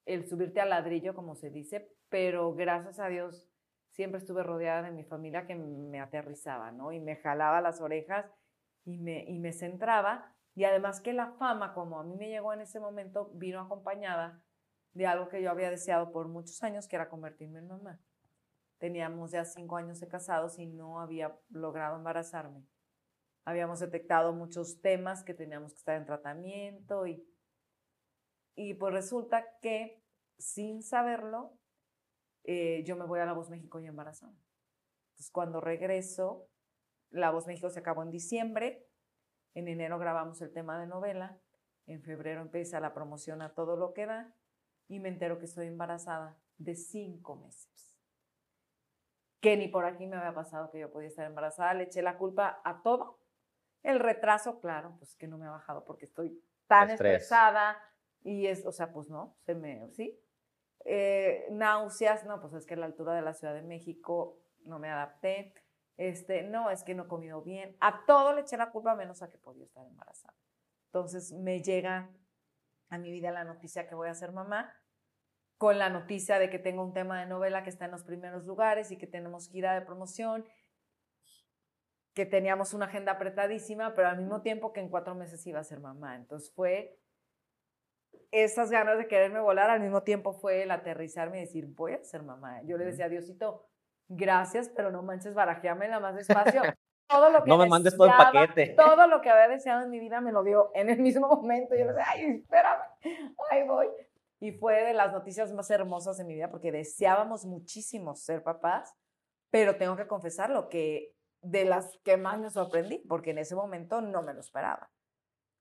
el 0.05 0.27
subirte 0.27 0.61
al 0.61 0.69
ladrillo, 0.69 1.13
como 1.15 1.35
se 1.35 1.49
dice, 1.49 1.91
pero 2.09 2.53
gracias 2.53 2.99
a 2.99 3.07
Dios 3.07 3.47
siempre 3.89 4.19
estuve 4.19 4.43
rodeada 4.43 4.83
de 4.83 4.91
mi 4.91 5.03
familia 5.03 5.47
que 5.47 5.55
me 5.55 5.99
aterrizaba, 5.99 6.71
¿no? 6.71 6.91
Y 6.91 6.99
me 6.99 7.15
jalaba 7.15 7.61
las 7.61 7.81
orejas 7.81 8.25
y 8.83 8.97
me, 8.97 9.23
y 9.23 9.39
me 9.39 9.53
centraba. 9.53 10.34
Y 10.55 10.63
además 10.63 11.01
que 11.01 11.13
la 11.13 11.33
fama, 11.33 11.73
como 11.73 11.99
a 11.99 12.03
mí 12.03 12.15
me 12.15 12.29
llegó 12.29 12.53
en 12.53 12.61
ese 12.61 12.79
momento, 12.79 13.29
vino 13.33 13.59
acompañada 13.59 14.41
de 14.93 15.05
algo 15.05 15.27
que 15.27 15.41
yo 15.41 15.51
había 15.51 15.69
deseado 15.69 16.11
por 16.13 16.29
muchos 16.29 16.63
años, 16.63 16.87
que 16.87 16.95
era 16.95 17.09
convertirme 17.09 17.59
en 17.59 17.67
mamá. 17.67 17.99
Teníamos 18.77 19.31
ya 19.31 19.43
cinco 19.43 19.75
años 19.75 19.99
de 19.99 20.07
casados 20.07 20.57
y 20.57 20.65
no 20.65 21.01
había 21.01 21.37
logrado 21.49 21.97
embarazarme. 21.97 22.65
Habíamos 23.43 23.81
detectado 23.81 24.33
muchos 24.33 24.81
temas 24.81 25.23
que 25.23 25.33
teníamos 25.33 25.73
que 25.73 25.79
estar 25.79 25.97
en 25.97 26.05
tratamiento 26.05 27.05
y, 27.05 27.27
y 28.55 28.73
pues 28.75 28.93
resulta 28.93 29.45
que 29.61 30.01
sin 30.37 30.81
saberlo, 30.81 31.57
eh, 32.43 32.83
yo 32.85 32.95
me 32.95 33.05
voy 33.05 33.19
a 33.19 33.25
La 33.25 33.33
Voz 33.33 33.49
México 33.49 33.79
y 33.79 33.87
embarazada. 33.87 34.33
Entonces 35.11 35.31
cuando 35.31 35.59
regreso, 35.59 36.49
La 37.09 37.31
Voz 37.31 37.47
México 37.47 37.69
se 37.69 37.79
acabó 37.79 38.03
en 38.03 38.11
diciembre, 38.11 38.84
en 39.55 39.67
enero 39.67 39.97
grabamos 39.97 40.41
el 40.41 40.51
tema 40.51 40.79
de 40.79 40.85
novela, 40.85 41.39
en 41.87 42.01
febrero 42.01 42.41
empieza 42.41 42.79
la 42.79 42.93
promoción 42.93 43.41
a 43.41 43.53
todo 43.53 43.77
lo 43.77 43.93
que 43.93 44.05
da 44.05 44.33
y 44.87 44.99
me 44.99 45.09
entero 45.09 45.39
que 45.39 45.45
estoy 45.45 45.67
embarazada 45.67 46.37
de 46.57 46.75
cinco 46.75 47.35
meses. 47.37 47.95
Que 49.39 49.57
ni 49.57 49.67
por 49.67 49.85
aquí 49.85 50.05
me 50.07 50.17
había 50.17 50.33
pasado 50.33 50.69
que 50.71 50.79
yo 50.79 50.91
podía 50.91 51.07
estar 51.07 51.25
embarazada, 51.25 51.73
le 51.73 51.85
eché 51.85 52.01
la 52.01 52.17
culpa 52.17 52.61
a 52.63 52.81
todo. 52.81 53.19
El 53.81 53.99
retraso, 53.99 54.59
claro, 54.59 54.95
pues 54.97 55.15
que 55.15 55.27
no 55.27 55.37
me 55.37 55.45
ha 55.45 55.51
bajado 55.51 55.85
porque 55.85 56.05
estoy 56.05 56.41
tan 56.67 56.89
estresada 56.89 57.77
y 58.23 58.47
es, 58.47 58.65
o 58.65 58.71
sea, 58.71 58.91
pues 58.91 59.09
no, 59.09 59.37
se 59.45 59.55
me, 59.55 59.87
sí. 59.91 60.19
Eh, 60.83 61.47
náuseas, 61.51 62.25
no, 62.25 62.39
pues 62.41 62.53
es 62.53 62.65
que 62.65 62.73
a 62.73 62.77
la 62.77 62.87
altura 62.87 63.13
de 63.13 63.21
la 63.21 63.33
Ciudad 63.33 63.53
de 63.53 63.61
México 63.61 64.39
no 64.65 64.79
me 64.79 64.89
adapté. 64.89 65.53
Este, 65.97 66.43
no, 66.43 66.69
es 66.69 66.83
que 66.83 66.93
no 66.93 67.03
he 67.03 67.07
comido 67.07 67.41
bien. 67.41 67.75
A 67.79 68.05
todo 68.05 68.33
le 68.33 68.41
eché 68.41 68.57
la 68.57 68.71
culpa 68.71 68.95
menos 68.95 69.21
a 69.21 69.29
que 69.29 69.37
podía 69.37 69.65
estar 69.65 69.85
embarazada. 69.85 70.35
Entonces 70.87 71.31
me 71.33 71.61
llega 71.61 72.09
a 72.89 72.97
mi 72.97 73.11
vida 73.11 73.31
la 73.31 73.43
noticia 73.43 73.87
que 73.87 73.95
voy 73.95 74.09
a 74.09 74.13
ser 74.13 74.31
mamá, 74.31 74.73
con 75.57 75.79
la 75.79 75.89
noticia 75.89 76.37
de 76.37 76.49
que 76.49 76.59
tengo 76.59 76.83
un 76.83 76.93
tema 76.93 77.19
de 77.19 77.25
novela 77.25 77.63
que 77.63 77.69
está 77.69 77.85
en 77.85 77.91
los 77.91 78.03
primeros 78.03 78.45
lugares 78.45 78.91
y 78.91 78.97
que 78.97 79.07
tenemos 79.07 79.49
gira 79.49 79.73
de 79.73 79.81
promoción, 79.81 80.45
que 82.13 82.25
teníamos 82.25 82.73
una 82.73 82.85
agenda 82.85 83.13
apretadísima, 83.13 83.93
pero 83.93 84.09
al 84.09 84.17
mismo 84.17 84.41
tiempo 84.41 84.73
que 84.73 84.81
en 84.81 84.89
cuatro 84.89 85.15
meses 85.15 85.45
iba 85.47 85.59
a 85.59 85.63
ser 85.63 85.79
mamá. 85.79 86.15
Entonces 86.15 86.51
fue 86.53 86.99
esas 88.31 88.69
ganas 88.69 88.97
de 88.97 89.07
quererme 89.07 89.39
volar, 89.39 89.69
al 89.69 89.79
mismo 89.79 90.03
tiempo 90.03 90.33
fue 90.33 90.63
el 90.63 90.71
aterrizarme 90.71 91.37
y 91.37 91.41
decir, 91.41 91.67
voy 91.67 91.93
a 91.93 92.03
ser 92.03 92.23
mamá. 92.23 92.61
Yo 92.63 92.77
le 92.77 92.85
decía, 92.85 93.09
Diosito, 93.09 93.67
gracias, 94.07 94.69
pero 94.75 94.91
no 94.91 95.01
manches, 95.03 95.35
la 95.35 95.99
más 95.99 96.15
despacio. 96.15 96.61
todo 97.07 97.29
lo 97.29 97.43
que 97.43 97.49
no 97.49 97.57
me 97.57 97.67
mandes 97.67 97.95
todo 97.95 98.07
el 98.07 98.13
paquete. 98.13 98.73
Todo 98.75 99.07
lo 99.07 99.21
que 99.21 99.29
había 99.29 99.47
deseado 99.47 99.83
en 99.83 99.89
mi 99.89 99.99
vida 99.99 100.21
me 100.21 100.31
lo 100.31 100.43
dio 100.43 100.71
en 100.73 100.89
el 100.89 100.99
mismo 100.99 101.27
momento. 101.27 101.75
Yo 101.75 101.85
le 101.85 101.93
decía, 101.93 102.05
ay, 102.07 102.25
espérame, 102.41 102.81
ahí 103.49 103.67
voy. 103.67 103.87
Y 104.39 104.51
fue 104.51 104.83
de 104.83 104.93
las 104.93 105.11
noticias 105.11 105.51
más 105.53 105.69
hermosas 105.69 106.17
de 106.17 106.25
mi 106.25 106.33
vida 106.33 106.49
porque 106.49 106.71
deseábamos 106.71 107.45
muchísimo 107.45 108.15
ser 108.15 108.43
papás, 108.43 108.93
pero 109.49 109.77
tengo 109.77 109.95
que 109.95 110.07
confesarlo, 110.07 110.69
que 110.69 111.13
de 111.41 111.65
las 111.65 111.97
que 112.03 112.17
más 112.17 112.39
me 112.39 112.49
sorprendí, 112.49 112.99
porque 113.07 113.31
en 113.31 113.37
ese 113.37 113.55
momento 113.55 114.01
no 114.01 114.21
me 114.21 114.33
lo 114.33 114.39
esperaba. 114.39 114.89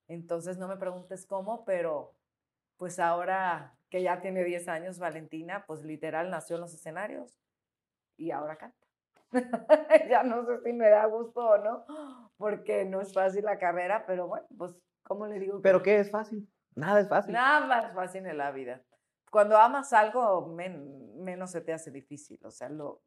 Entonces 0.08 0.58
no 0.58 0.68
me 0.68 0.76
preguntes 0.76 1.26
cómo, 1.26 1.64
pero 1.64 2.14
pues 2.76 2.98
ahora 2.98 3.76
que 3.90 4.02
ya 4.02 4.20
tiene 4.20 4.44
10 4.44 4.68
años, 4.68 4.98
Valentina, 4.98 5.64
pues 5.66 5.82
literal 5.82 6.30
nació 6.30 6.56
en 6.56 6.62
los 6.62 6.74
escenarios 6.74 7.38
y 8.16 8.30
ahora 8.30 8.56
canta. 8.56 8.86
ya 10.08 10.22
no 10.22 10.44
sé 10.46 10.60
si 10.62 10.72
me 10.72 10.88
da 10.88 11.06
gusto 11.06 11.40
o 11.40 11.58
no, 11.58 12.30
porque 12.36 12.84
no 12.84 13.00
es 13.00 13.12
fácil 13.12 13.44
la 13.44 13.58
carrera, 13.58 14.04
pero 14.06 14.28
bueno, 14.28 14.46
pues, 14.56 14.74
¿cómo 15.02 15.26
le 15.26 15.38
digo? 15.38 15.60
¿Pero 15.60 15.82
qué 15.82 15.98
es 15.98 16.10
fácil? 16.10 16.48
Nada 16.74 17.00
es 17.00 17.08
fácil. 17.08 17.32
Nada 17.32 17.66
más 17.66 17.92
fácil 17.94 18.26
en 18.26 18.38
la 18.38 18.50
vida. 18.50 18.82
Cuando 19.30 19.56
amas 19.56 19.92
algo, 19.92 20.46
menos 20.46 21.50
se 21.50 21.60
te 21.60 21.72
hace 21.72 21.90
difícil. 21.90 22.38
O 22.44 22.50
sea, 22.50 22.68
lo, 22.68 23.02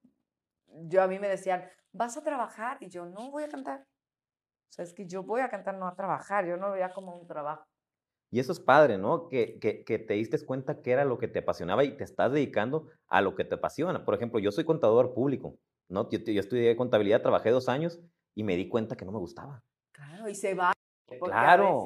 yo 0.68 1.02
a 1.02 1.08
mí 1.08 1.20
me 1.20 1.30
decían, 1.30 1.64
vas 1.94 2.18
a 2.18 2.24
trabajar, 2.24 2.78
y 2.82 2.90
yo 2.90 3.06
no 3.06 3.32
voy 3.32 3.44
a 3.44 3.50
cantar. 3.50 3.82
O 3.82 4.72
sea, 4.72 4.84
es 4.84 4.94
que 4.94 5.06
yo 5.08 5.24
voy 5.24 5.42
a 5.42 5.50
cantar, 5.50 5.76
no 5.76 5.88
a 5.88 5.96
trabajar. 5.96 6.46
Yo 6.46 6.58
no 6.58 6.68
lo 6.68 6.74
veía 6.74 6.92
como 6.92 7.16
un 7.16 7.28
trabajo. 7.28 7.66
Y 8.30 8.40
eso 8.40 8.52
es 8.52 8.60
padre, 8.60 8.98
¿no? 8.98 9.30
Que, 9.30 9.58
que, 9.60 9.84
que, 9.84 10.00
te 10.00 10.16
diste 10.16 10.44
cuenta 10.46 10.82
que 10.82 10.92
era 10.92 11.06
lo 11.06 11.18
que 11.18 11.28
te 11.28 11.40
apasionaba 11.40 11.84
y 11.84 11.96
te 11.96 12.04
estás 12.04 12.32
dedicando 12.32 12.88
a 13.08 13.22
lo 13.22 13.36
que 13.36 13.46
te 13.46 13.56
apasiona. 13.56 14.04
Por 14.04 14.16
ejemplo, 14.16 14.40
yo 14.40 14.52
soy 14.52 14.66
contador 14.66 15.14
público, 15.14 15.58
¿no? 15.90 16.10
Yo, 16.10 16.20
yo 16.20 16.40
estudié 16.40 16.76
contabilidad, 16.76 17.22
trabajé 17.22 17.52
dos 17.52 17.70
años 17.70 18.00
y 18.36 18.44
me 18.44 18.58
di 18.58 18.68
cuenta 18.68 18.98
que 18.98 19.06
no 19.06 19.14
me 19.14 19.20
gustaba. 19.20 19.64
Claro, 19.94 20.28
y 20.28 20.36
se 20.36 20.54
va. 20.54 20.74
Claro. 21.24 21.86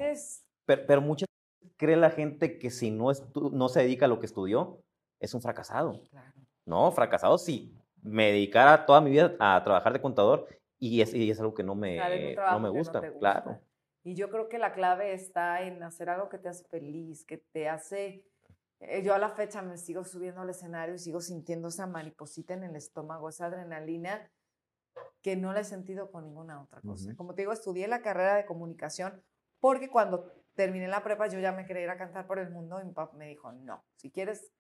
Pero, 0.66 0.82
pero 0.88 1.02
muchas 1.02 1.28
veces 1.28 1.76
cree 1.78 1.96
la 1.96 2.10
gente 2.10 2.58
que 2.58 2.72
si 2.72 2.90
no, 2.90 3.12
no 3.52 3.70
se 3.70 3.82
dedica 3.82 4.06
a 4.06 4.10
lo 4.10 4.20
que 4.20 4.26
estudió, 4.26 4.82
es 5.20 5.34
un 5.36 5.42
fracasado. 5.42 6.02
Claro. 6.10 6.42
No, 6.66 6.92
fracasado 6.92 7.38
sí. 7.38 7.76
Me 8.02 8.32
dedicara 8.32 8.86
toda 8.88 9.00
mi 9.00 9.12
vida 9.12 9.36
a 9.40 9.64
trabajar 9.64 9.94
de 9.94 10.02
contador 10.02 10.48
y 10.80 11.02
es, 11.02 11.14
y 11.14 11.30
es 11.30 11.40
algo 11.40 11.54
que 11.54 11.64
no 11.64 11.76
me, 11.76 11.98
no 12.36 12.60
me 12.60 12.70
gusta. 12.70 13.00
gusta. 13.00 13.20
Claro. 13.20 13.60
Y 14.04 14.16
yo 14.16 14.30
creo 14.30 14.50
que 14.50 14.58
la 14.58 14.74
clave 14.74 15.14
está 15.14 15.62
en 15.62 15.84
hacer 15.84 16.10
algo 16.10 16.30
que 16.30 16.38
te 16.38 16.50
hace 16.50 16.66
feliz, 16.66 17.26
que 17.26 17.38
te 17.38 17.70
hace... 17.70 18.26
Eh, 18.80 19.04
yo 19.04 19.14
a 19.14 19.20
la 19.20 19.30
fecha 19.30 19.62
me 19.62 19.78
sigo 19.78 20.04
subiendo 20.04 20.42
al 20.42 20.50
escenario 20.50 20.96
y 20.96 21.00
sigo 21.00 21.22
sintiendo 21.22 21.68
esa 21.68 21.86
mariposita 21.86 22.56
en 22.56 22.64
el 22.64 22.76
estómago, 22.76 23.30
esa 23.30 23.46
adrenalina 23.46 24.32
que 25.22 25.36
no 25.36 25.54
la 25.54 25.60
he 25.60 25.64
sentido 25.64 26.12
con 26.12 26.26
ninguna 26.26 26.62
otra 26.62 26.82
cosa. 26.82 27.16
Como 27.16 27.36
te 27.36 27.44
digo, 27.44 27.54
estudié 27.54 27.88
la 27.88 28.02
carrera 28.02 28.36
de 28.36 28.46
comunicación 28.46 29.24
porque 29.60 29.90
cuando 29.90 30.34
terminé 30.56 30.88
la 30.88 31.04
prepa 31.04 31.28
yo 31.28 31.40
ya 31.40 31.52
me 31.52 31.66
quería 31.66 31.84
ir 31.84 31.90
a 31.92 31.98
cantar 31.98 32.28
por 32.28 32.40
el 32.40 32.50
mundo 32.50 32.82
y 32.82 32.86
mi 32.86 32.92
papá 32.92 33.16
me 33.16 33.28
dijo, 33.28 33.52
no, 33.52 33.86
si 33.96 34.12
quieres 34.12 34.52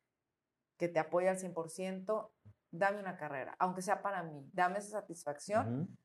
que 0.78 0.88
te 0.88 1.00
apoye 1.00 1.28
al 1.28 1.38
100%, 1.38 2.30
dame 2.72 3.00
una 3.00 3.18
carrera, 3.18 3.56
aunque 3.60 3.82
sea 3.82 4.02
para 4.02 4.24
mí, 4.24 4.48
dame 4.54 4.80
esa 4.80 5.02
satisfacción, 5.02 5.98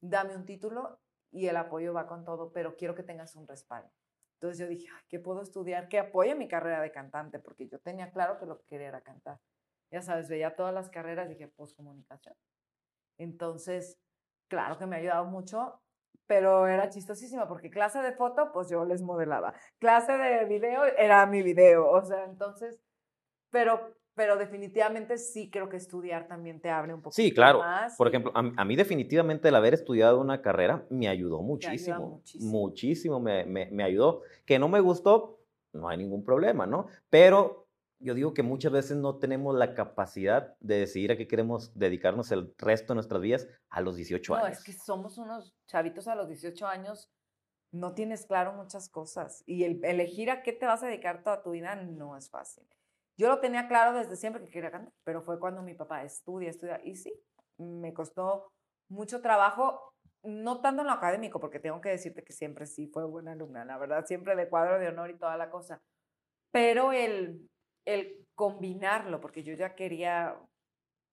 dame 0.00 0.36
un 0.36 0.44
título 0.44 1.00
y 1.30 1.48
el 1.48 1.56
apoyo 1.56 1.92
va 1.92 2.06
con 2.06 2.24
todo, 2.24 2.52
pero 2.52 2.76
quiero 2.76 2.94
que 2.94 3.02
tengas 3.02 3.36
un 3.36 3.46
respaldo. 3.46 3.90
Entonces 4.34 4.58
yo 4.58 4.66
dije, 4.66 4.88
¿qué 5.08 5.18
puedo 5.18 5.42
estudiar 5.42 5.88
que 5.88 5.98
apoye 5.98 6.34
mi 6.34 6.48
carrera 6.48 6.80
de 6.80 6.90
cantante? 6.90 7.38
Porque 7.38 7.68
yo 7.68 7.78
tenía 7.78 8.10
claro 8.10 8.38
que 8.38 8.46
lo 8.46 8.58
que 8.58 8.66
quería 8.66 8.88
era 8.88 9.02
cantar. 9.02 9.38
Ya 9.90 10.02
sabes, 10.02 10.28
veía 10.28 10.56
todas 10.56 10.72
las 10.72 10.88
carreras 10.88 11.26
y 11.26 11.34
dije, 11.34 11.48
pues 11.48 11.74
comunicación. 11.74 12.34
Entonces, 13.18 13.98
claro 14.48 14.78
que 14.78 14.86
me 14.86 14.96
ha 14.96 14.98
ayudado 15.00 15.26
mucho, 15.26 15.82
pero 16.26 16.66
era 16.66 16.88
chistosísima 16.88 17.48
porque 17.48 17.70
clase 17.70 18.00
de 18.00 18.12
foto, 18.12 18.50
pues 18.52 18.70
yo 18.70 18.84
les 18.84 19.02
modelaba. 19.02 19.52
Clase 19.78 20.16
de 20.16 20.44
video 20.46 20.84
era 20.84 21.26
mi 21.26 21.42
video, 21.42 21.90
o 21.90 22.02
sea, 22.02 22.24
entonces, 22.24 22.80
pero 23.50 23.94
pero 24.20 24.36
definitivamente 24.36 25.16
sí 25.16 25.48
creo 25.48 25.70
que 25.70 25.78
estudiar 25.78 26.28
también 26.28 26.60
te 26.60 26.68
abre 26.68 26.92
un 26.92 27.00
poco 27.00 27.14
sí, 27.14 27.32
claro. 27.32 27.62
Por 27.96 28.06
ejemplo, 28.06 28.30
a, 28.34 28.64
mí 28.66 28.76
definitivamente 28.76 29.48
el 29.48 29.54
haber 29.54 29.72
estudiado 29.72 30.20
una 30.20 30.42
carrera 30.42 30.84
me 30.90 31.08
ayudó 31.08 31.40
muchísimo. 31.40 32.20
muchísimo. 32.38 33.18
me, 33.18 33.46
me, 33.46 33.70
me, 33.70 33.82
ayudó. 33.82 34.20
Que 34.44 34.58
no 34.58 34.68
me 34.68 34.80
gustó, 34.80 35.40
no 35.72 35.88
hay 35.88 35.96
ningún 35.96 36.22
problema, 36.22 36.66
¿no? 36.66 36.88
Pero 37.08 37.66
yo 37.98 38.12
digo 38.12 38.34
que 38.34 38.42
muchas 38.42 38.72
veces 38.72 38.98
no 38.98 39.16
tenemos 39.16 39.56
la 39.56 39.72
capacidad 39.72 40.54
de 40.60 40.80
decidir 40.80 41.12
a 41.12 41.16
qué 41.16 41.26
queremos 41.26 41.72
dedicarnos 41.74 42.30
el 42.30 42.52
resto 42.58 42.92
de 42.92 42.96
nuestras 42.96 43.22
vidas 43.22 43.48
a 43.70 43.80
los 43.80 43.96
18 43.96 44.34
años. 44.34 44.48
No, 44.48 44.52
es 44.52 44.62
que 44.62 44.74
somos 44.74 45.16
unos 45.16 45.56
chavitos 45.66 46.08
a 46.08 46.14
los 46.14 46.28
18 46.28 46.66
años, 46.66 47.10
no 47.72 47.94
tienes 47.94 48.26
claro 48.26 48.52
muchas 48.52 48.90
cosas. 48.90 49.42
Y 49.46 49.64
el 49.64 49.82
elegir 49.82 50.30
a 50.30 50.42
qué 50.42 50.52
te 50.52 50.66
vas 50.66 50.82
a 50.82 50.88
dedicar 50.88 51.22
toda 51.22 51.42
tu 51.42 51.52
vida 51.52 51.74
no 51.74 52.18
es 52.18 52.28
fácil. 52.28 52.66
Yo 53.20 53.28
lo 53.28 53.38
tenía 53.38 53.68
claro 53.68 53.92
desde 53.92 54.16
siempre 54.16 54.42
que 54.42 54.50
quería 54.50 54.70
cantar, 54.70 54.94
pero 55.04 55.20
fue 55.20 55.38
cuando 55.38 55.60
mi 55.60 55.74
papá 55.74 56.02
estudia, 56.02 56.48
estudia, 56.48 56.80
y 56.82 56.96
sí, 56.96 57.12
me 57.58 57.92
costó 57.92 58.50
mucho 58.88 59.20
trabajo, 59.20 59.92
no 60.22 60.62
tanto 60.62 60.80
en 60.80 60.86
lo 60.86 60.94
académico, 60.94 61.38
porque 61.38 61.60
tengo 61.60 61.82
que 61.82 61.90
decirte 61.90 62.24
que 62.24 62.32
siempre 62.32 62.64
sí 62.64 62.86
fue 62.86 63.04
buena 63.04 63.32
alumna, 63.32 63.66
la 63.66 63.76
verdad, 63.76 64.06
siempre 64.06 64.34
de 64.36 64.48
cuadro 64.48 64.78
de 64.78 64.88
honor 64.88 65.10
y 65.10 65.18
toda 65.18 65.36
la 65.36 65.50
cosa, 65.50 65.82
pero 66.50 66.92
el, 66.92 67.46
el 67.84 68.26
combinarlo, 68.34 69.20
porque 69.20 69.42
yo 69.42 69.52
ya 69.52 69.74
quería 69.74 70.40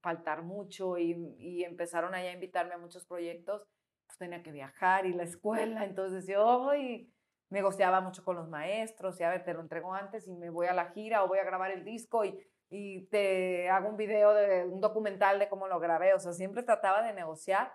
faltar 0.01 0.43
mucho 0.43 0.97
y, 0.97 1.11
y 1.37 1.65
empezaron 1.65 2.15
allá 2.15 2.29
a 2.29 2.35
invitarme 2.35 2.75
a 2.75 2.77
muchos 2.77 3.05
proyectos, 3.05 3.63
pues 4.05 4.17
tenía 4.17 4.41
que 4.41 4.53
viajar 4.53 5.05
y 5.05 5.11
la 5.11 5.23
escuela, 5.23 5.83
entonces 5.83 6.25
yo, 6.25 6.73
y 6.73 7.11
negociaba 7.49 8.01
mucho 8.01 8.23
con 8.23 8.35
los 8.35 8.49
maestros 8.49 9.19
y 9.19 9.23
a 9.23 9.29
ver, 9.29 9.43
te 9.43 9.53
lo 9.53 9.61
entrego 9.61 9.93
antes 9.93 10.27
y 10.27 10.33
me 10.33 10.49
voy 10.49 10.67
a 10.67 10.73
la 10.73 10.91
gira 10.91 11.23
o 11.23 11.27
voy 11.27 11.39
a 11.39 11.43
grabar 11.43 11.71
el 11.71 11.83
disco 11.83 12.25
y, 12.25 12.37
y 12.69 13.07
te 13.07 13.69
hago 13.69 13.89
un 13.89 13.97
video 13.97 14.33
de 14.33 14.65
un 14.65 14.81
documental 14.81 15.39
de 15.39 15.49
cómo 15.49 15.67
lo 15.67 15.79
grabé. 15.79 16.13
O 16.13 16.19
sea, 16.19 16.33
siempre 16.33 16.63
trataba 16.63 17.01
de 17.01 17.13
negociar 17.13 17.71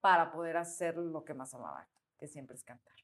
para 0.00 0.32
poder 0.32 0.56
hacer 0.56 0.96
lo 0.96 1.24
que 1.24 1.34
más 1.34 1.54
amaba, 1.54 1.88
que 2.18 2.26
siempre 2.26 2.56
es 2.56 2.64
cantar. 2.64 2.94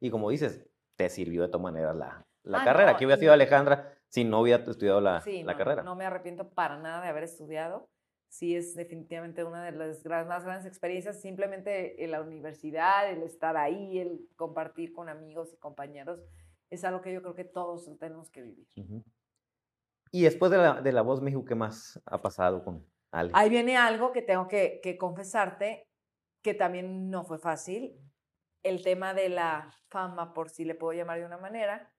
Y 0.00 0.10
como 0.10 0.30
dices, 0.30 0.68
te 0.96 1.08
sirvió 1.08 1.42
de 1.42 1.48
todas 1.48 1.62
maneras 1.62 1.96
la, 1.96 2.26
la 2.42 2.62
ah, 2.62 2.64
carrera. 2.64 2.96
¿Qué 2.96 3.06
hubiera 3.06 3.18
sido 3.18 3.32
Alejandra 3.32 3.94
si 4.08 4.24
no 4.24 4.40
hubiera 4.40 4.62
estudiado 4.62 5.00
la, 5.00 5.22
la 5.24 5.56
carrera? 5.56 5.82
No 5.82 5.96
me 5.96 6.04
arrepiento 6.04 6.50
para 6.50 6.76
nada 6.76 7.02
de 7.02 7.08
haber 7.08 7.24
estudiado. 7.24 7.88
Sí, 8.32 8.56
es 8.56 8.74
definitivamente 8.74 9.44
una 9.44 9.62
de 9.62 9.72
las 9.72 10.02
más 10.26 10.42
grandes 10.42 10.64
experiencias. 10.64 11.20
Simplemente 11.20 12.02
en 12.02 12.12
la 12.12 12.22
universidad, 12.22 13.10
el 13.10 13.22
estar 13.22 13.58
ahí, 13.58 13.98
el 13.98 14.26
compartir 14.36 14.94
con 14.94 15.10
amigos 15.10 15.52
y 15.52 15.58
compañeros, 15.58 16.24
es 16.70 16.82
algo 16.82 17.02
que 17.02 17.12
yo 17.12 17.20
creo 17.20 17.34
que 17.34 17.44
todos 17.44 17.90
tenemos 17.98 18.30
que 18.30 18.40
vivir. 18.40 18.66
Y 20.10 20.22
después 20.22 20.50
de 20.50 20.56
la, 20.56 20.80
de 20.80 20.92
la 20.92 21.02
Voz 21.02 21.20
México, 21.20 21.44
¿qué 21.44 21.54
más 21.54 22.00
ha 22.06 22.22
pasado 22.22 22.64
con 22.64 22.90
Ale? 23.10 23.32
Ahí 23.34 23.50
viene 23.50 23.76
algo 23.76 24.12
que 24.12 24.22
tengo 24.22 24.48
que, 24.48 24.80
que 24.82 24.96
confesarte, 24.96 25.86
que 26.40 26.54
también 26.54 27.10
no 27.10 27.24
fue 27.24 27.38
fácil. 27.38 28.00
El 28.62 28.82
tema 28.82 29.12
de 29.12 29.28
la 29.28 29.74
fama, 29.90 30.32
por 30.32 30.48
si 30.48 30.64
le 30.64 30.74
puedo 30.74 30.94
llamar 30.94 31.18
de 31.18 31.26
una 31.26 31.36
manera, 31.36 31.92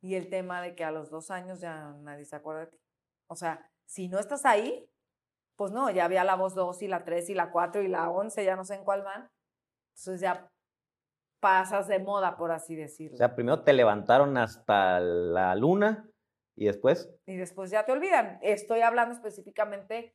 y 0.00 0.14
el 0.14 0.30
tema 0.30 0.62
de 0.62 0.76
que 0.76 0.84
a 0.84 0.92
los 0.92 1.10
dos 1.10 1.32
años 1.32 1.58
ya 1.58 1.94
nadie 1.94 2.26
se 2.26 2.36
acuerda 2.36 2.60
de 2.60 2.66
ti. 2.68 2.78
O 3.26 3.34
sea, 3.34 3.68
si 3.86 4.06
no 4.06 4.20
estás 4.20 4.44
ahí, 4.44 4.88
pues 5.56 5.72
no, 5.72 5.90
ya 5.90 6.04
había 6.04 6.24
la 6.24 6.34
voz 6.34 6.54
2 6.54 6.82
y 6.82 6.88
la 6.88 7.04
3 7.04 7.30
y 7.30 7.34
la 7.34 7.50
4 7.50 7.82
y 7.82 7.88
la 7.88 8.10
11, 8.10 8.44
ya 8.44 8.56
no 8.56 8.64
sé 8.64 8.74
en 8.74 8.84
cuál 8.84 9.02
van. 9.02 9.28
Entonces 9.96 10.20
ya 10.20 10.50
pasas 11.40 11.88
de 11.88 11.98
moda, 11.98 12.36
por 12.36 12.52
así 12.52 12.74
decirlo. 12.74 13.14
O 13.14 13.18
sea, 13.18 13.34
primero 13.34 13.62
te 13.62 13.72
levantaron 13.72 14.36
hasta 14.36 15.00
la 15.00 15.54
luna 15.54 16.08
y 16.56 16.66
después. 16.66 17.10
Y 17.26 17.36
después 17.36 17.70
ya 17.70 17.84
te 17.84 17.92
olvidan. 17.92 18.38
Estoy 18.42 18.80
hablando 18.80 19.14
específicamente 19.14 20.14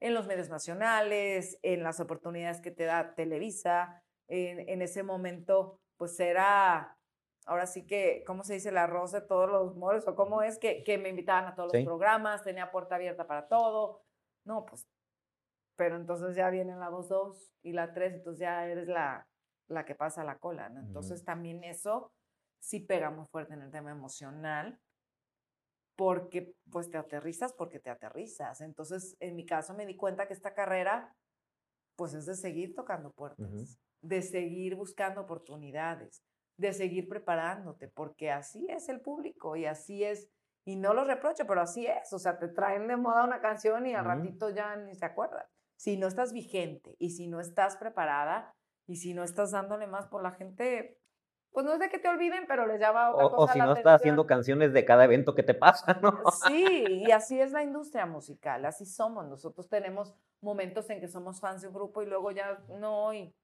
en 0.00 0.14
los 0.14 0.26
medios 0.26 0.48
nacionales, 0.48 1.58
en 1.62 1.82
las 1.82 2.00
oportunidades 2.00 2.60
que 2.60 2.70
te 2.70 2.84
da 2.84 3.14
Televisa. 3.14 4.02
En, 4.28 4.68
en 4.68 4.82
ese 4.82 5.02
momento, 5.02 5.80
pues 5.96 6.20
era 6.20 6.98
ahora 7.48 7.66
sí 7.66 7.86
que, 7.86 8.22
¿cómo 8.26 8.44
se 8.44 8.54
dice? 8.54 8.68
El 8.68 8.76
arroz 8.76 9.10
de 9.10 9.22
todos 9.22 9.48
los 9.48 9.74
moles, 9.74 10.06
o 10.06 10.14
cómo 10.14 10.42
es 10.42 10.58
que, 10.58 10.84
que 10.84 10.98
me 10.98 11.08
invitaban 11.08 11.46
a 11.46 11.54
todos 11.54 11.72
los 11.72 11.84
programas, 11.84 12.42
tenía 12.42 12.70
puerta 12.70 12.96
abierta 12.96 13.26
para 13.26 13.48
todo. 13.48 14.02
No, 14.48 14.64
pues, 14.64 14.88
pero 15.76 15.96
entonces 15.96 16.34
ya 16.34 16.48
viene 16.48 16.74
la 16.74 16.88
voz 16.88 17.08
2 17.10 17.52
y 17.62 17.72
la 17.72 17.92
3, 17.92 18.14
entonces 18.14 18.40
ya 18.40 18.66
eres 18.66 18.88
la, 18.88 19.28
la 19.68 19.84
que 19.84 19.94
pasa 19.94 20.24
la 20.24 20.38
cola, 20.38 20.70
¿no? 20.70 20.80
Entonces 20.80 21.22
también 21.22 21.62
eso 21.64 22.10
sí 22.58 22.80
pega 22.80 23.10
muy 23.10 23.26
fuerte 23.26 23.52
en 23.52 23.60
el 23.60 23.70
tema 23.70 23.90
emocional, 23.90 24.80
porque 25.96 26.54
pues 26.70 26.90
te 26.90 26.96
aterrizas 26.96 27.52
porque 27.52 27.78
te 27.78 27.90
aterrizas. 27.90 28.62
Entonces, 28.62 29.16
en 29.20 29.36
mi 29.36 29.44
caso 29.44 29.74
me 29.74 29.84
di 29.84 29.96
cuenta 29.96 30.26
que 30.26 30.32
esta 30.32 30.54
carrera, 30.54 31.14
pues 31.94 32.14
es 32.14 32.24
de 32.24 32.34
seguir 32.34 32.74
tocando 32.74 33.12
puertas, 33.12 33.78
de 34.00 34.22
seguir 34.22 34.76
buscando 34.76 35.20
oportunidades, 35.20 36.22
de 36.56 36.72
seguir 36.72 37.06
preparándote, 37.06 37.88
porque 37.88 38.30
así 38.30 38.66
es 38.70 38.88
el 38.88 39.02
público 39.02 39.56
y 39.56 39.66
así 39.66 40.04
es, 40.04 40.30
y 40.64 40.76
no 40.76 40.94
lo 40.94 41.04
reprocho, 41.04 41.46
pero 41.46 41.60
así 41.60 41.86
es, 41.86 42.12
o 42.12 42.18
sea, 42.18 42.38
te 42.38 42.48
traen 42.48 42.88
de 42.88 42.96
moda 42.96 43.24
una 43.24 43.40
canción 43.40 43.86
y 43.86 43.94
al 43.94 44.04
ratito 44.04 44.50
ya 44.50 44.76
ni 44.76 44.94
se 44.94 45.06
acuerdan. 45.06 45.44
Si 45.76 45.96
no 45.96 46.06
estás 46.06 46.32
vigente 46.32 46.96
y 46.98 47.10
si 47.10 47.28
no 47.28 47.40
estás 47.40 47.76
preparada 47.76 48.54
y 48.86 48.96
si 48.96 49.14
no 49.14 49.22
estás 49.24 49.52
dándole 49.52 49.86
más 49.86 50.06
por 50.06 50.22
la 50.22 50.32
gente, 50.32 50.98
pues 51.52 51.64
no 51.64 51.72
es 51.72 51.78
de 51.78 51.88
que 51.88 51.98
te 51.98 52.08
olviden, 52.08 52.44
pero 52.46 52.66
les 52.66 52.80
llama 52.80 53.10
otra 53.10 53.26
o, 53.26 53.36
cosa. 53.36 53.52
O 53.52 53.54
si 53.54 53.58
no 53.60 53.72
estás 53.72 54.00
haciendo 54.00 54.26
canciones 54.26 54.72
de 54.72 54.84
cada 54.84 55.04
evento 55.04 55.34
que 55.34 55.42
te 55.42 55.54
pasa, 55.54 55.98
¿no? 56.02 56.22
Sí, 56.46 56.84
y 56.88 57.10
así 57.12 57.40
es 57.40 57.52
la 57.52 57.62
industria 57.62 58.06
musical, 58.06 58.64
así 58.64 58.84
somos. 58.84 59.26
Nosotros 59.26 59.68
tenemos 59.68 60.14
momentos 60.40 60.90
en 60.90 61.00
que 61.00 61.08
somos 61.08 61.40
fans 61.40 61.62
de 61.62 61.68
un 61.68 61.74
grupo 61.74 62.02
y 62.02 62.06
luego 62.06 62.30
ya 62.32 62.58
no, 62.68 63.14
y 63.14 63.34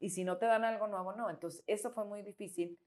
y 0.00 0.10
si 0.10 0.24
no 0.24 0.38
te 0.38 0.46
dan 0.46 0.64
algo 0.64 0.88
nuevo, 0.88 1.12
no. 1.12 1.30
Entonces, 1.30 1.62
eso 1.66 1.90
fue 1.90 2.04
muy 2.04 2.22
difícil, 2.22 2.78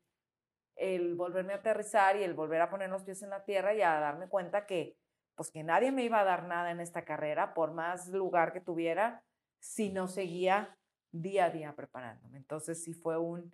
el 0.75 1.15
volverme 1.15 1.53
a 1.53 1.57
aterrizar 1.57 2.15
y 2.17 2.23
el 2.23 2.33
volver 2.33 2.61
a 2.61 2.69
poner 2.69 2.89
los 2.89 3.03
pies 3.03 3.21
en 3.23 3.29
la 3.29 3.43
tierra 3.43 3.73
y 3.73 3.81
a 3.81 3.99
darme 3.99 4.27
cuenta 4.27 4.65
que, 4.65 4.97
pues 5.35 5.51
que 5.51 5.63
nadie 5.63 5.91
me 5.91 6.03
iba 6.03 6.19
a 6.19 6.23
dar 6.23 6.45
nada 6.45 6.71
en 6.71 6.79
esta 6.79 7.05
carrera, 7.05 7.53
por 7.53 7.71
más 7.73 8.07
lugar 8.09 8.53
que 8.53 8.61
tuviera, 8.61 9.23
si 9.59 9.91
no 9.91 10.07
seguía 10.07 10.77
día 11.11 11.45
a 11.45 11.49
día 11.49 11.75
preparándome. 11.75 12.37
Entonces, 12.37 12.83
sí 12.83 12.93
fue 12.93 13.17
un, 13.17 13.53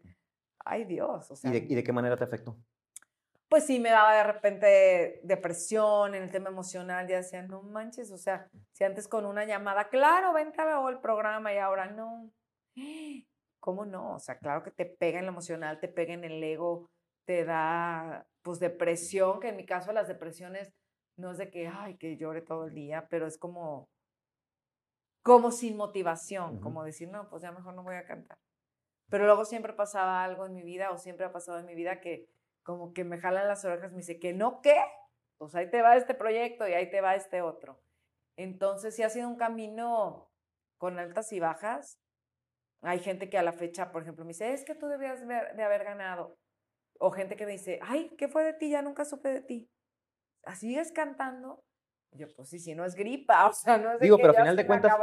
ay 0.65 0.85
Dios. 0.85 1.29
O 1.29 1.35
sea, 1.35 1.53
¿Y, 1.53 1.75
de, 1.75 1.83
qué 1.83 1.93
manera 1.93 2.17
te 2.17 2.23
afectó? 2.23 2.57
Pues 3.47 3.65
sí, 3.65 3.79
me 3.79 3.89
daba 3.89 4.13
de 4.13 4.23
repente 4.23 5.21
depresión 5.23 6.13
en 6.15 6.23
el 6.23 6.31
tema 6.31 6.49
emocional. 6.49 7.07
Ya 7.07 7.17
decía, 7.17 7.41
no 7.41 7.63
manches, 7.63 8.11
o 8.11 8.17
sea, 8.17 8.47
si 8.71 8.83
antes 8.83 9.07
con 9.07 9.25
una 9.25 9.45
llamada, 9.45 9.89
claro, 9.89 10.33
vente 10.33 10.61
a 10.61 10.65
ver 10.65 10.93
el 10.93 10.99
programa 10.99 11.53
y 11.53 11.57
ahora 11.57 11.87
no. 11.87 12.31
¿Cómo 13.59 13.85
no? 13.85 14.15
O 14.15 14.19
sea, 14.19 14.37
claro 14.37 14.63
que 14.63 14.71
te 14.71 14.85
pega 14.85 15.19
en 15.19 15.25
lo 15.25 15.31
emocional, 15.31 15.79
te 15.79 15.89
pega 15.89 16.13
en 16.13 16.23
el 16.23 16.41
ego, 16.41 16.89
te 17.29 17.45
da 17.45 18.25
pues 18.41 18.59
depresión, 18.59 19.39
que 19.39 19.49
en 19.49 19.55
mi 19.55 19.63
caso 19.63 19.91
las 19.91 20.07
depresiones 20.07 20.73
no 21.15 21.29
es 21.29 21.37
de 21.37 21.51
que, 21.51 21.67
ay, 21.67 21.95
que 21.95 22.17
llore 22.17 22.41
todo 22.41 22.65
el 22.65 22.73
día, 22.73 23.05
pero 23.07 23.27
es 23.27 23.37
como, 23.37 23.87
como 25.21 25.51
sin 25.51 25.77
motivación, 25.77 26.59
como 26.59 26.83
decir, 26.83 27.07
no, 27.07 27.29
pues 27.29 27.43
ya 27.43 27.51
mejor 27.51 27.75
no 27.75 27.83
voy 27.83 27.97
a 27.97 28.05
cantar. 28.07 28.39
Pero 29.11 29.25
luego 29.25 29.45
siempre 29.45 29.73
pasaba 29.73 30.23
algo 30.23 30.47
en 30.47 30.55
mi 30.55 30.63
vida 30.63 30.89
o 30.89 30.97
siempre 30.97 31.27
ha 31.27 31.31
pasado 31.31 31.59
en 31.59 31.67
mi 31.67 31.75
vida 31.75 32.01
que 32.01 32.25
como 32.63 32.93
que 32.93 33.03
me 33.03 33.19
jalan 33.19 33.47
las 33.47 33.63
orejas, 33.63 33.91
me 33.91 33.97
dice, 33.97 34.17
que 34.17 34.33
no, 34.33 34.59
¿qué? 34.61 34.81
Pues 35.37 35.53
ahí 35.53 35.69
te 35.69 35.83
va 35.83 35.97
este 35.97 36.15
proyecto 36.15 36.67
y 36.67 36.73
ahí 36.73 36.89
te 36.89 36.99
va 36.99 37.13
este 37.13 37.43
otro. 37.43 37.79
Entonces 38.37 38.95
sí 38.95 39.03
ha 39.03 39.09
sido 39.11 39.29
un 39.29 39.37
camino 39.37 40.31
con 40.79 40.97
altas 40.97 41.31
y 41.31 41.39
bajas, 41.39 41.99
hay 42.81 42.97
gente 42.97 43.29
que 43.29 43.37
a 43.37 43.43
la 43.43 43.53
fecha, 43.53 43.91
por 43.91 44.01
ejemplo, 44.01 44.25
me 44.25 44.29
dice, 44.29 44.51
es 44.51 44.65
que 44.65 44.73
tú 44.73 44.87
debías 44.87 45.27
de 45.27 45.63
haber 45.63 45.83
ganado. 45.83 46.39
O 46.99 47.11
gente 47.11 47.35
que 47.35 47.45
me 47.45 47.53
dice, 47.53 47.79
ay, 47.81 48.13
¿qué 48.17 48.27
fue 48.27 48.43
de 48.43 48.53
ti? 48.53 48.69
Ya 48.69 48.81
nunca 48.81 49.05
supe 49.05 49.29
de 49.29 49.41
ti. 49.41 49.71
¿Así 50.43 50.77
es 50.77 50.91
cantando? 50.91 51.63
Yo, 52.11 52.27
pues 52.35 52.49
sí, 52.49 52.59
si 52.59 52.75
no 52.75 52.85
es 52.85 52.95
gripa, 52.95 53.47
o 53.49 53.53
sea, 53.53 53.77
no 53.77 53.91
es 53.91 53.99
de 53.99 54.05
Digo, 54.05 54.17
pero 54.17 54.29
al 54.29 54.35
final 54.35 54.55
de 54.55 54.67
cuentas, 54.67 54.93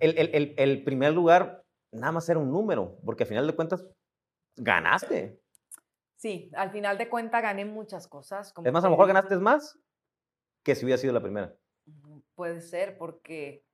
el, 0.00 0.18
el, 0.18 0.54
el, 0.56 0.84
primer 0.84 1.12
lugar 1.12 1.64
nada 1.92 2.12
más 2.12 2.28
era 2.28 2.38
un 2.38 2.50
número, 2.50 2.98
porque 3.04 3.24
al 3.24 3.28
final 3.28 3.46
de 3.46 3.54
cuentas 3.54 3.86
ganaste. 4.56 5.40
Sí, 6.16 6.50
al 6.54 6.70
final 6.70 6.96
de 6.96 7.08
cuentas 7.08 7.42
gané 7.42 7.64
muchas 7.64 8.08
cosas. 8.08 8.52
Como 8.52 8.66
es 8.66 8.72
más, 8.72 8.84
a 8.84 8.86
lo 8.86 8.92
mejor 8.92 9.08
ganaste 9.08 9.36
más 9.36 9.78
que 10.64 10.74
si 10.74 10.84
hubiera 10.84 10.98
sido 10.98 11.12
la 11.12 11.20
primera. 11.20 11.54
Puede 12.34 12.62
ser, 12.62 12.96
porque 12.96 13.64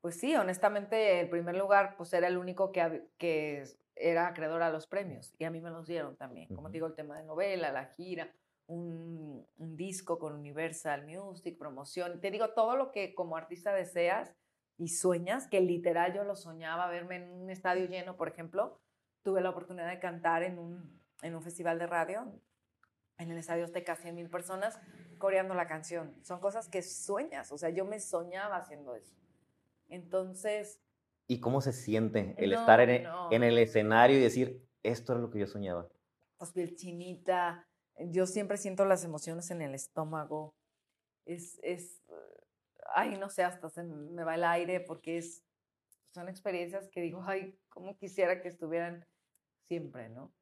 pues 0.00 0.20
sí, 0.20 0.36
honestamente, 0.36 1.20
el 1.20 1.28
primer 1.28 1.56
lugar, 1.56 1.96
pues 1.96 2.12
era 2.12 2.28
el 2.28 2.38
único 2.38 2.70
que, 2.70 3.08
que 3.18 3.64
era 4.00 4.28
acreedor 4.28 4.62
a 4.62 4.70
los 4.70 4.86
premios 4.86 5.34
y 5.38 5.44
a 5.44 5.50
mí 5.50 5.60
me 5.60 5.70
los 5.70 5.86
dieron 5.86 6.16
también. 6.16 6.54
Como 6.54 6.70
digo, 6.70 6.86
el 6.86 6.94
tema 6.94 7.16
de 7.18 7.24
novela, 7.24 7.72
la 7.72 7.86
gira, 7.86 8.32
un, 8.66 9.46
un, 9.56 9.76
disco 9.76 10.18
con 10.18 10.34
Universal 10.34 11.06
Music, 11.06 11.58
promoción. 11.58 12.20
Te 12.20 12.30
digo, 12.30 12.50
todo 12.50 12.76
lo 12.76 12.92
que 12.92 13.14
como 13.14 13.36
artista 13.36 13.72
deseas 13.72 14.34
y 14.76 14.88
sueñas, 14.88 15.48
que 15.48 15.60
literal 15.60 16.14
yo 16.14 16.24
lo 16.24 16.36
soñaba, 16.36 16.88
verme 16.88 17.16
en 17.16 17.30
un 17.30 17.50
estadio 17.50 17.86
lleno, 17.86 18.16
por 18.16 18.28
ejemplo. 18.28 18.80
Tuve 19.22 19.40
la 19.40 19.50
oportunidad 19.50 19.88
de 19.88 19.98
cantar 19.98 20.42
en 20.42 20.58
un, 20.58 21.00
en 21.22 21.34
un 21.34 21.42
festival 21.42 21.78
de 21.78 21.86
radio, 21.86 22.32
en 23.18 23.30
el 23.30 23.38
estadio 23.38 23.66
de 23.66 23.84
casi 23.84 24.12
mil 24.12 24.30
personas, 24.30 24.78
coreando 25.18 25.54
la 25.54 25.66
canción. 25.66 26.14
Son 26.22 26.38
cosas 26.40 26.68
que 26.68 26.82
sueñas, 26.82 27.50
o 27.50 27.58
sea, 27.58 27.70
yo 27.70 27.84
me 27.84 28.00
soñaba 28.00 28.56
haciendo 28.56 28.94
eso. 28.94 29.16
Entonces... 29.88 30.80
¿Y 31.30 31.40
cómo 31.40 31.60
se 31.60 31.74
siente 31.74 32.34
el 32.38 32.54
estar 32.54 32.80
en, 32.80 32.90
e, 32.90 33.06
en, 33.30 33.42
el 33.42 33.58
escenario 33.58 34.16
y 34.16 34.20
decir, 34.20 34.66
esto 34.82 35.12
es 35.12 35.20
lo 35.20 35.30
que 35.30 35.38
yo 35.38 35.46
soñaba? 35.46 35.86
Pues 36.38 36.52
piel 36.52 36.74
chinita, 36.74 37.68
yo 37.98 38.26
siempre 38.26 38.56
siento 38.56 38.86
las 38.86 39.04
emociones 39.04 39.50
en 39.50 39.60
el 39.60 39.74
estómago. 39.74 40.54
Es, 41.26 41.60
es, 41.62 42.02
ay, 42.94 43.18
no 43.18 43.28
sé, 43.28 43.44
hasta 43.44 43.68
se 43.68 43.82
me 43.84 44.24
va 44.24 44.36
el 44.36 44.44
aire 44.44 44.80
porque 44.80 45.18
es, 45.18 45.44
son 46.14 46.30
experiencias 46.30 46.88
que 46.88 47.02
digo, 47.02 47.22
ay, 47.26 47.58
cómo 47.68 47.96
quisiera 47.98 48.40
que 48.40 48.48
estuvieran 48.48 49.06
siempre, 49.66 50.08
¿no? 50.08 50.32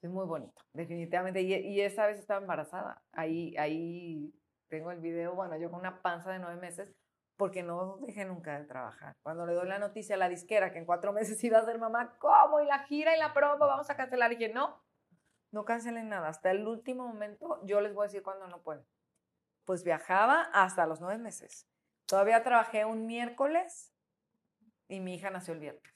Es 0.00 0.10
muy 0.10 0.26
bonito, 0.26 0.62
definitivamente. 0.72 1.42
Y, 1.42 1.54
y, 1.54 1.80
esa 1.80 2.06
vez 2.06 2.18
estaba 2.18 2.40
embarazada. 2.40 3.02
Ahí, 3.12 3.54
ahí 3.58 4.32
tengo 4.68 4.92
el 4.92 5.00
video, 5.00 5.34
bueno, 5.34 5.58
yo 5.58 5.70
con 5.70 5.80
una 5.80 6.00
panza 6.00 6.30
de 6.30 6.38
nueve 6.38 6.60
meses, 6.60 6.94
porque 7.40 7.62
no 7.62 7.96
dejé 8.02 8.26
nunca 8.26 8.58
de 8.58 8.66
trabajar. 8.66 9.16
Cuando 9.22 9.46
le 9.46 9.54
doy 9.54 9.66
la 9.66 9.78
noticia 9.78 10.14
a 10.14 10.18
la 10.18 10.28
disquera 10.28 10.72
que 10.72 10.78
en 10.78 10.84
cuatro 10.84 11.10
meses 11.14 11.42
iba 11.42 11.58
a 11.58 11.64
ser 11.64 11.78
mamá, 11.78 12.18
¿cómo? 12.18 12.60
Y 12.60 12.66
la 12.66 12.80
gira 12.80 13.16
y 13.16 13.18
la 13.18 13.32
promo, 13.32 13.60
vamos 13.60 13.88
a 13.88 13.96
cancelar. 13.96 14.30
Y 14.30 14.36
dije, 14.36 14.52
no, 14.52 14.84
no 15.50 15.64
cancelen 15.64 16.10
nada. 16.10 16.28
Hasta 16.28 16.50
el 16.50 16.68
último 16.68 17.08
momento 17.08 17.58
yo 17.64 17.80
les 17.80 17.94
voy 17.94 18.04
a 18.04 18.08
decir 18.08 18.22
cuándo 18.22 18.46
no 18.46 18.60
puedo. 18.60 18.84
Pues 19.64 19.84
viajaba 19.84 20.50
hasta 20.52 20.84
los 20.84 21.00
nueve 21.00 21.16
meses. 21.16 21.66
Todavía 22.04 22.42
trabajé 22.42 22.84
un 22.84 23.06
miércoles 23.06 23.90
y 24.86 25.00
mi 25.00 25.14
hija 25.14 25.30
nació 25.30 25.54
el 25.54 25.60
viernes. 25.60 25.94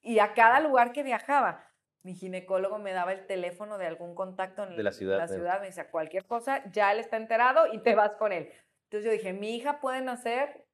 y 0.00 0.18
a 0.18 0.34
cada 0.34 0.58
lugar 0.58 0.90
que 0.90 1.04
viajaba, 1.04 1.64
mi 2.02 2.14
ginecólogo 2.14 2.80
me 2.80 2.92
daba 2.92 3.12
el 3.12 3.28
teléfono 3.28 3.78
de 3.78 3.86
algún 3.86 4.16
contacto 4.16 4.64
en 4.64 4.76
de 4.76 4.82
la 4.82 4.90
ciudad. 4.90 5.18
La 5.18 5.28
ciudad 5.28 5.60
me 5.60 5.66
decía, 5.66 5.88
cualquier 5.88 6.26
cosa, 6.26 6.64
ya 6.72 6.90
él 6.90 6.98
está 6.98 7.16
enterado 7.16 7.72
y 7.72 7.80
te 7.82 7.94
vas 7.94 8.16
con 8.16 8.32
él. 8.32 8.50
Entonces 8.86 9.04
yo 9.04 9.10
dije, 9.10 9.32
mi 9.32 9.56
hija 9.56 9.80
puede 9.80 10.00
nacer 10.00 10.66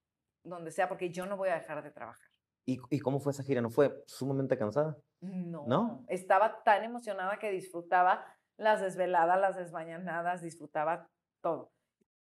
donde 0.44 0.70
sea 0.70 0.88
porque 0.88 1.10
yo 1.10 1.26
no 1.26 1.36
voy 1.36 1.48
a 1.48 1.54
dejar 1.54 1.82
de 1.82 1.90
trabajar. 1.90 2.28
¿Y, 2.64 2.78
¿Y, 2.90 3.00
cómo 3.00 3.18
fue 3.18 3.32
esa 3.32 3.42
gira? 3.42 3.60
¿No 3.60 3.70
fue 3.70 4.04
sumamente 4.06 4.56
cansada? 4.56 4.96
No, 5.20 5.64
no. 5.66 6.04
Estaba 6.08 6.62
tan 6.62 6.84
emocionada 6.84 7.38
que 7.38 7.50
disfrutaba 7.50 8.24
las 8.56 8.80
desveladas, 8.80 9.40
las 9.40 9.56
desmañanadas, 9.56 10.42
disfrutaba 10.42 11.10
todo. 11.40 11.72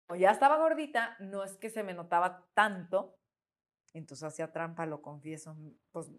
Como 0.06 0.20
ya 0.20 0.30
estaba 0.30 0.58
gordita, 0.58 1.16
no 1.18 1.42
es 1.42 1.56
que 1.56 1.70
se 1.70 1.82
me 1.82 1.94
notaba 1.94 2.46
tanto, 2.54 3.16
entonces 3.92 4.24
hacía 4.24 4.52
trampa, 4.52 4.86
lo 4.86 5.02
confieso, 5.02 5.56
pues 5.90 6.12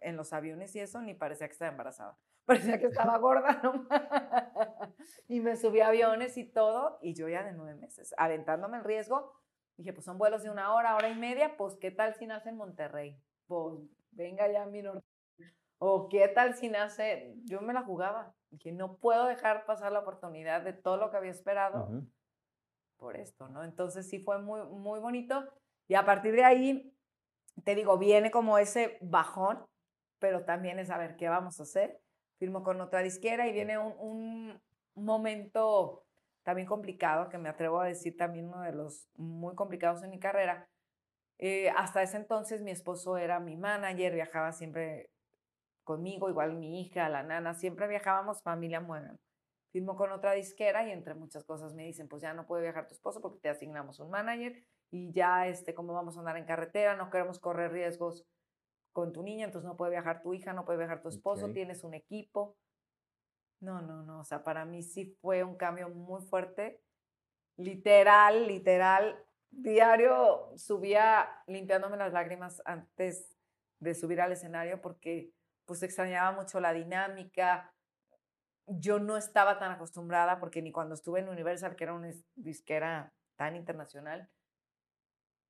en 0.00 0.16
los 0.16 0.32
aviones 0.32 0.74
y 0.76 0.80
eso, 0.80 1.00
ni 1.02 1.14
parecía 1.14 1.48
que 1.48 1.52
estaba 1.52 1.70
embarazada. 1.70 2.18
Parecía 2.46 2.78
que 2.78 2.86
estaba 2.86 3.18
gorda, 3.18 3.60
¿no? 3.62 3.86
y 5.28 5.40
me 5.40 5.56
subí 5.56 5.80
a 5.80 5.88
aviones 5.88 6.36
y 6.36 6.44
todo, 6.44 6.98
y 7.02 7.14
yo 7.14 7.28
ya 7.28 7.42
de 7.42 7.52
nueve 7.52 7.74
meses, 7.74 8.14
aventándome 8.16 8.78
el 8.78 8.84
riesgo, 8.84 9.32
dije, 9.76 9.92
pues 9.92 10.04
son 10.04 10.18
vuelos 10.18 10.42
de 10.42 10.50
una 10.50 10.74
hora, 10.74 10.96
hora 10.96 11.08
y 11.08 11.14
media, 11.14 11.56
pues 11.56 11.76
qué 11.76 11.90
tal 11.90 12.14
si 12.14 12.26
nace 12.26 12.48
en 12.50 12.56
Monterrey. 12.56 13.20
Pues 13.46 13.78
venga 14.10 14.50
ya 14.50 14.66
mi 14.66 14.82
norte. 14.82 15.06
O 15.78 16.08
qué 16.08 16.26
tal 16.28 16.54
si 16.54 16.68
nace, 16.68 17.36
yo 17.44 17.60
me 17.60 17.72
la 17.72 17.82
jugaba. 17.82 18.34
Dije, 18.50 18.72
no 18.72 18.96
puedo 18.96 19.26
dejar 19.26 19.64
pasar 19.64 19.92
la 19.92 20.00
oportunidad 20.00 20.62
de 20.62 20.72
todo 20.72 20.96
lo 20.96 21.10
que 21.10 21.16
había 21.16 21.30
esperado 21.30 21.88
por 22.96 23.16
esto, 23.16 23.48
¿no? 23.48 23.62
Entonces 23.62 24.08
sí 24.08 24.18
fue 24.18 24.40
muy, 24.40 24.60
muy 24.62 24.98
bonito. 24.98 25.44
Y 25.86 25.94
a 25.94 26.04
partir 26.04 26.34
de 26.34 26.44
ahí, 26.44 26.92
te 27.64 27.76
digo, 27.76 27.96
viene 27.96 28.32
como 28.32 28.58
ese 28.58 28.98
bajón, 29.00 29.64
pero 30.18 30.44
también 30.44 30.80
es 30.80 30.90
a 30.90 30.98
ver 30.98 31.16
qué 31.16 31.28
vamos 31.28 31.60
a 31.60 31.62
hacer 31.62 32.00
firmo 32.38 32.62
con 32.62 32.80
otra 32.80 33.02
disquera 33.02 33.46
y 33.48 33.52
viene 33.52 33.78
un, 33.78 34.60
momento 35.04 36.04
también 36.42 36.66
complicado, 36.66 37.28
que 37.28 37.38
me 37.38 37.48
atrevo 37.48 37.80
a 37.80 37.86
decir 37.86 38.16
también 38.16 38.46
uno 38.46 38.62
de 38.62 38.72
los 38.72 39.08
muy 39.16 39.54
complicados 39.54 40.02
en 40.02 40.10
mi 40.10 40.18
carrera. 40.18 40.68
Eh, 41.38 41.70
hasta 41.70 42.02
ese 42.02 42.16
entonces 42.16 42.62
mi 42.62 42.70
esposo 42.70 43.16
era 43.16 43.38
mi 43.38 43.56
manager, 43.56 44.14
viajaba 44.14 44.52
siempre 44.52 45.10
conmigo, 45.84 46.28
igual 46.28 46.54
mi 46.54 46.80
hija, 46.80 47.08
la 47.08 47.22
nana, 47.22 47.54
siempre 47.54 47.86
viajábamos 47.86 48.42
familia 48.42 48.80
mueven. 48.80 49.18
Firmo 49.72 49.96
con 49.96 50.10
otra 50.12 50.32
disquera 50.32 50.86
y 50.88 50.90
entre 50.90 51.14
muchas 51.14 51.44
cosas 51.44 51.74
me 51.74 51.84
dicen, 51.84 52.08
pues 52.08 52.22
ya 52.22 52.34
no 52.34 52.46
puede 52.46 52.62
viajar 52.62 52.86
tu 52.86 52.94
esposo 52.94 53.20
porque 53.20 53.40
te 53.40 53.48
asignamos 53.48 54.00
un 54.00 54.10
manager 54.10 54.64
y 54.90 55.12
ya, 55.12 55.46
este, 55.46 55.74
como 55.74 55.92
vamos 55.92 56.16
a 56.16 56.20
andar 56.20 56.36
en 56.36 56.46
carretera, 56.46 56.96
no 56.96 57.10
queremos 57.10 57.38
correr 57.38 57.72
riesgos 57.72 58.26
con 58.92 59.12
tu 59.12 59.22
niña, 59.22 59.44
entonces 59.44 59.68
no 59.68 59.76
puede 59.76 59.92
viajar 59.92 60.22
tu 60.22 60.34
hija, 60.34 60.52
no 60.52 60.64
puede 60.64 60.78
viajar 60.78 61.02
tu 61.02 61.08
esposo, 61.08 61.50
tienes 61.50 61.84
un 61.84 61.94
equipo. 61.94 62.56
No, 63.60 63.82
no, 63.82 64.02
no, 64.04 64.20
o 64.20 64.24
sea, 64.24 64.44
para 64.44 64.64
mí 64.64 64.82
sí 64.82 65.16
fue 65.20 65.42
un 65.42 65.56
cambio 65.56 65.88
muy 65.88 66.22
fuerte. 66.22 66.80
Literal, 67.56 68.46
literal, 68.46 69.24
diario 69.50 70.52
subía 70.56 71.28
limpiándome 71.46 71.96
las 71.96 72.12
lágrimas 72.12 72.62
antes 72.64 73.36
de 73.80 73.94
subir 73.94 74.20
al 74.20 74.32
escenario 74.32 74.80
porque 74.80 75.32
pues 75.64 75.82
extrañaba 75.82 76.32
mucho 76.32 76.60
la 76.60 76.72
dinámica. 76.72 77.74
Yo 78.66 79.00
no 79.00 79.16
estaba 79.16 79.58
tan 79.58 79.72
acostumbrada 79.72 80.38
porque 80.38 80.62
ni 80.62 80.72
cuando 80.72 80.94
estuve 80.94 81.20
en 81.20 81.28
Universal, 81.28 81.74
que 81.74 81.84
era 81.84 81.94
una 81.94 82.10
disquera 82.36 83.12
tan 83.36 83.56
internacional, 83.56 84.28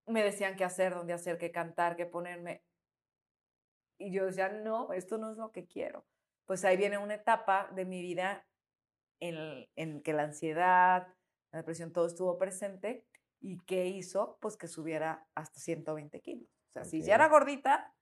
me 0.06 0.22
decían 0.22 0.56
qué 0.56 0.64
hacer, 0.64 0.94
dónde 0.94 1.12
hacer, 1.12 1.38
qué 1.38 1.52
cantar, 1.52 1.96
qué 1.96 2.06
ponerme. 2.06 2.62
Y 3.98 4.12
yo 4.12 4.26
decía, 4.26 4.48
no, 4.48 4.92
esto 4.92 5.18
no 5.18 5.30
es 5.30 5.36
lo 5.36 5.50
que 5.50 5.66
quiero. 5.66 6.06
Pues 6.48 6.64
ahí 6.64 6.78
viene 6.78 6.96
una 6.96 7.16
etapa 7.16 7.68
de 7.74 7.84
mi 7.84 8.00
vida 8.00 8.46
en, 9.20 9.68
en 9.76 10.02
que 10.02 10.14
la 10.14 10.22
ansiedad, 10.22 11.06
la 11.52 11.58
depresión, 11.58 11.92
todo 11.92 12.06
estuvo 12.06 12.38
presente. 12.38 13.04
¿Y 13.38 13.58
qué 13.66 13.86
hizo? 13.86 14.38
Pues 14.40 14.56
que 14.56 14.66
subiera 14.66 15.28
hasta 15.34 15.60
120 15.60 16.22
kilos. 16.22 16.48
O 16.70 16.72
sea, 16.72 16.86
si 16.86 17.02
ya 17.02 17.16
era 17.16 17.28
gordita, 17.28 17.94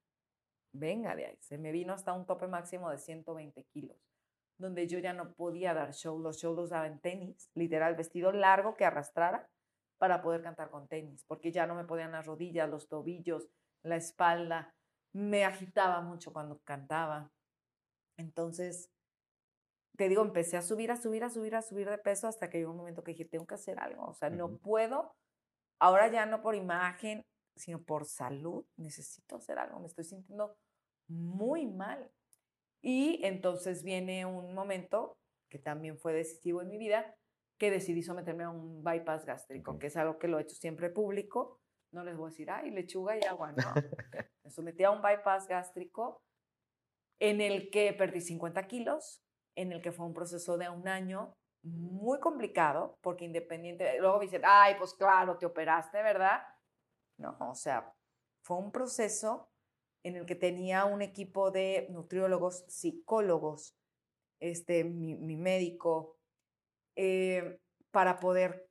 venga 0.73 1.17
de 1.17 1.27
ahí. 1.27 1.39
Se 1.41 1.59
me 1.59 1.73
vino 1.73 1.93
hasta 1.93 2.13
un 2.13 2.25
tope 2.25 2.47
máximo 2.47 2.89
de 2.89 2.99
120 2.99 3.65
kilos, 3.65 3.99
donde 4.59 4.87
yo 4.87 5.01
ya 5.01 5.13
no 5.13 5.35
podía 5.35 5.75
dar 5.75 5.93
show. 5.93 6.17
Los 6.21 6.39
shows 6.39 6.57
los 6.57 6.71
daba 6.71 6.87
en 6.87 7.01
tenis, 7.01 7.51
literal, 7.55 7.97
vestido 7.97 8.31
largo 8.31 8.77
que 8.77 8.85
arrastrara 8.85 9.51
para 9.99 10.23
poder 10.23 10.43
cantar 10.43 10.71
con 10.71 10.87
tenis, 10.87 11.25
porque 11.27 11.51
ya 11.51 11.67
no 11.67 11.75
me 11.75 11.85
podían 11.85 12.13
las 12.13 12.27
rodillas, 12.27 12.71
los 12.71 12.89
tobillos, 12.89 13.49
la 13.83 13.97
espalda 13.97 14.73
me 15.13 15.45
agitaba 15.45 16.01
mucho 16.01 16.33
cuando 16.33 16.61
cantaba. 16.63 17.33
Entonces, 18.17 18.91
te 19.97 20.09
digo, 20.09 20.23
empecé 20.23 20.57
a 20.57 20.63
subir, 20.63 20.91
a 20.91 20.97
subir, 20.97 21.25
a 21.25 21.31
subir, 21.31 21.55
a 21.57 21.63
subir 21.63 21.89
de 21.89 21.99
peso 21.99 22.29
hasta 22.29 22.51
que 22.51 22.59
llegó 22.59 22.73
un 22.73 22.79
momento 22.79 23.03
que 23.03 23.13
dije, 23.13 23.25
tengo 23.25 23.47
que 23.47 23.55
hacer 23.55 23.79
algo. 23.79 24.07
O 24.07 24.15
sea, 24.15 24.31
no 24.31 24.59
puedo, 24.59 25.15
ahora 25.79 26.09
ya 26.09 26.27
no 26.27 26.43
por 26.43 26.55
imagen, 26.55 27.25
sino 27.57 27.83
por 27.83 28.05
salud, 28.05 28.67
necesito 28.77 29.37
hacer 29.37 29.59
algo. 29.59 29.81
Me 29.81 29.87
estoy 29.87 30.05
sintiendo 30.05 30.57
muy 31.09 31.67
mal. 31.67 32.11
Y 32.83 33.25
entonces 33.25 33.83
viene 33.83 34.27
un 34.27 34.55
momento 34.55 35.19
que 35.51 35.59
también 35.59 35.99
fue 35.99 36.13
decisivo 36.13 36.61
en 36.61 36.69
mi 36.69 36.79
vida, 36.79 37.17
que 37.59 37.71
decidí 37.71 38.03
someterme 38.03 38.45
a 38.45 38.51
un 38.51 38.85
bypass 38.85 39.25
gástrico, 39.25 39.79
que 39.79 39.87
es 39.87 39.97
algo 39.97 40.19
que 40.19 40.29
lo 40.29 40.39
he 40.39 40.43
hecho 40.43 40.57
siempre 40.57 40.91
público 40.91 41.61
no 41.93 42.05
les 42.05 42.17
voy 42.17 42.27
a 42.27 42.31
decir, 42.31 42.51
ay, 42.51 42.71
lechuga 42.71 43.17
y 43.17 43.25
agua, 43.25 43.53
no. 43.53 43.57
Me 44.45 44.51
sometí 44.51 44.85
a 44.85 44.91
un 44.91 45.03
bypass 45.03 45.49
gástrico 45.49 46.23
en 47.21 47.41
el 47.41 47.71
que 47.71 47.93
perdí 47.93 48.21
50 48.21 48.67
kilos, 48.67 49.23
en 49.57 49.73
el 49.73 49.81
que 49.81 49.93
fue 49.93 50.07
un 50.07 50.15
proceso 50.15 50.59
de 50.59 50.69
un 50.69 50.87
año 50.89 51.37
muy 51.63 52.21
complicado, 52.21 52.99
porque 53.01 53.25
independiente, 53.25 53.99
luego 53.99 54.19
me 54.19 54.27
dicen, 54.27 54.43
ay, 54.45 54.75
pues 54.79 54.95
claro, 54.95 55.37
te 55.37 55.47
operaste, 55.47 56.03
¿verdad? 56.03 56.43
No, 57.19 57.37
o 57.41 57.55
sea, 57.55 57.93
fue 58.43 58.59
un 58.59 58.71
proceso 58.71 59.51
en 60.05 60.17
el 60.17 60.27
que 60.27 60.37
tenía 60.37 60.85
un 60.85 61.03
equipo 61.03 61.51
de 61.51 61.89
nutriólogos, 61.91 62.65
psicólogos, 62.69 63.77
este, 64.39 64.85
mi, 64.85 65.37
médico, 65.37 66.19
eh, 66.95 67.59
para 67.91 68.21
poder 68.21 68.69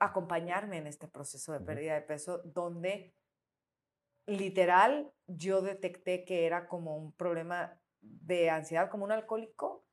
acompañarme 0.00 0.78
en 0.78 0.86
este 0.86 1.08
proceso 1.08 1.52
de 1.52 1.60
pérdida 1.60 1.94
de 1.94 2.02
peso, 2.02 2.40
donde 2.44 3.14
literal 4.26 5.12
yo 5.26 5.62
detecté 5.62 6.24
que 6.24 6.46
era 6.46 6.68
como 6.68 6.96
un 6.96 7.12
problema 7.12 7.78
de 8.00 8.50
ansiedad, 8.50 8.90
como 8.90 9.04
un 9.04 9.12
alcohólico, 9.12 9.84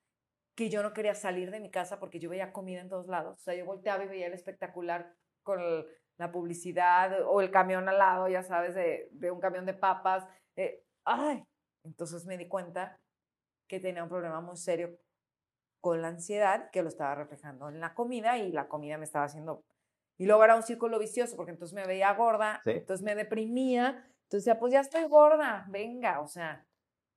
que 0.56 0.70
yo 0.70 0.84
no 0.84 0.94
quería 0.94 1.16
salir 1.16 1.52
de 1.52 1.60
mi 1.60 1.72
casa 1.72 2.00
porque 2.00 2.20
yo 2.20 2.30
veía 2.30 2.52
comida 2.52 2.82
en 2.82 2.90
todos 2.90 3.08
lados. 3.08 3.40
O 3.40 3.44
sea, 3.44 3.56
yo 3.56 3.66
volteaba 3.66 4.04
y 4.04 4.08
veía 4.08 4.28
el 4.28 4.34
espectacular 4.34 5.16
con 5.44 5.62
la 6.18 6.32
publicidad 6.32 7.26
o 7.26 7.40
el 7.42 7.50
camión 7.50 7.88
al 7.88 7.98
lado, 7.98 8.28
ya 8.28 8.44
sabes, 8.44 8.76
de, 8.76 9.32
un 9.32 9.40
camión 9.40 9.66
de 9.66 9.74
papas. 9.74 10.26
Eh, 10.56 10.84
¡Ay! 11.06 11.44
Entonces 11.86 12.26
me 12.26 12.38
di 12.38 12.48
cuenta 12.48 13.00
que 13.68 13.80
tenía 13.80 14.04
un 14.04 14.10
problema 14.10 14.42
muy 14.42 14.58
serio 14.58 15.00
con 15.80 16.02
la 16.02 16.10
ansiedad 16.10 16.70
que 16.72 16.82
lo 16.82 16.90
estaba 16.90 17.16
reflejando 17.16 17.70
en 17.70 17.80
la 17.80 17.94
comida 17.94 18.38
y 18.38 18.52
la 18.52 18.68
comida 18.68 18.98
me 18.98 19.06
estaba 19.06 19.26
haciendo 19.26 19.64
y 20.20 20.26
luego 20.26 20.44
era 20.44 20.56
un 20.56 20.64
círculo 20.64 21.00
vicioso, 21.00 21.38
porque 21.38 21.54
entonces 21.54 21.74
me 21.74 21.88
veía 21.88 22.14
gorda, 22.14 22.62
entonces 22.66 23.04
me 23.04 23.16
deprimía, 23.16 24.06
entonces 24.30 24.56
pues 24.60 24.72
ya 24.72 24.82
estoy 24.82 25.06
gorda, 25.06 25.66
venga, 25.70 26.22
o 26.22 26.28
sea, 26.28 26.64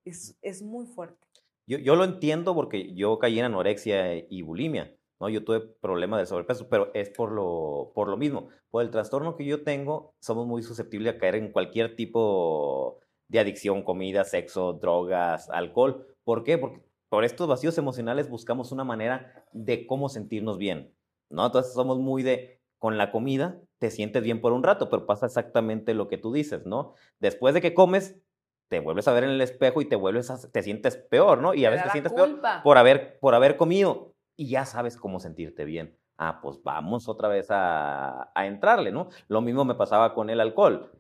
es, 0.02 0.38
es 0.40 0.62
muy 0.62 0.86
fuerte. 0.86 1.28
Yo, 1.66 1.76
yo 1.76 1.94
lo 1.94 2.04
entiendo 2.04 2.54
porque 2.54 2.94
yo 2.94 3.18
caí 3.18 3.38
en 3.38 3.44
anorexia 3.44 4.14
y 4.16 4.40
bulimia, 4.40 4.96
¿no? 5.20 5.28
Yo 5.28 5.44
tuve 5.44 5.60
problemas 5.60 6.20
de 6.20 6.26
sobrepeso, 6.26 6.70
pero 6.70 6.90
es 6.94 7.10
por 7.10 7.30
lo, 7.30 7.92
por 7.94 8.08
lo 8.08 8.16
mismo. 8.16 8.48
Por 8.70 8.82
el 8.82 8.90
trastorno 8.90 9.36
que 9.36 9.44
yo 9.44 9.62
tengo, 9.62 10.14
somos 10.20 10.46
muy 10.46 10.62
susceptibles 10.62 11.14
a 11.14 11.18
caer 11.18 11.34
en 11.34 11.52
cualquier 11.52 11.96
tipo 11.96 12.98
de 13.28 13.40
adicción, 13.40 13.82
comida, 13.82 14.24
sexo, 14.24 14.72
drogas, 14.72 15.50
alcohol. 15.50 16.06
¿Por 16.24 16.44
qué? 16.44 16.56
Porque 16.56 16.80
por 17.10 17.26
estos 17.26 17.46
vacíos 17.46 17.76
emocionales 17.76 18.30
buscamos 18.30 18.72
una 18.72 18.84
manera 18.84 19.44
de 19.52 19.86
cómo 19.86 20.08
sentirnos 20.08 20.56
bien, 20.56 20.96
¿no? 21.28 21.44
Entonces 21.44 21.74
somos 21.74 21.98
muy 21.98 22.22
de, 22.22 22.61
con 22.82 22.98
la 22.98 23.12
comida 23.12 23.60
te 23.78 23.92
sientes 23.92 24.24
bien 24.24 24.40
por 24.40 24.52
un 24.52 24.64
rato, 24.64 24.88
pero 24.90 25.06
pasa 25.06 25.26
exactamente 25.26 25.94
lo 25.94 26.08
que 26.08 26.18
tú 26.18 26.32
dices, 26.32 26.66
¿no? 26.66 26.94
Después 27.20 27.54
de 27.54 27.60
que 27.60 27.74
comes, 27.74 28.20
te 28.66 28.80
vuelves 28.80 29.06
a 29.06 29.12
ver 29.12 29.22
en 29.22 29.30
el 29.30 29.40
espejo 29.40 29.82
y 29.82 29.84
te 29.84 29.94
vuelves 29.94 30.32
a, 30.32 30.50
te 30.50 30.62
sientes 30.64 30.96
peor, 30.96 31.38
¿no? 31.38 31.54
Y 31.54 31.64
a 31.64 31.70
veces 31.70 31.84
te 31.84 31.92
sientes 31.92 32.12
peor 32.12 32.40
por 32.64 32.78
haber, 32.78 33.20
por 33.20 33.36
haber 33.36 33.56
comido 33.56 34.16
y 34.36 34.48
ya 34.48 34.66
sabes 34.66 34.96
cómo 34.96 35.20
sentirte 35.20 35.64
bien. 35.64 35.96
Ah, 36.18 36.40
pues 36.42 36.60
vamos 36.64 37.08
otra 37.08 37.28
vez 37.28 37.52
a, 37.52 38.32
a 38.34 38.46
entrarle, 38.46 38.90
¿no? 38.90 39.10
Lo 39.28 39.42
mismo 39.42 39.64
me 39.64 39.76
pasaba 39.76 40.12
con 40.12 40.28
el 40.28 40.40
alcohol. 40.40 40.90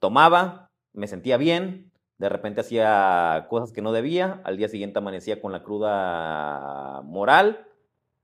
Tomaba, 0.00 0.72
me 0.92 1.06
sentía 1.06 1.38
bien, 1.38 1.90
de 2.18 2.28
repente 2.28 2.60
hacía 2.60 3.46
cosas 3.48 3.72
que 3.72 3.80
no 3.80 3.92
debía, 3.92 4.42
al 4.44 4.58
día 4.58 4.68
siguiente 4.68 4.98
amanecía 4.98 5.40
con 5.40 5.52
la 5.52 5.62
cruda 5.62 7.00
moral 7.00 7.66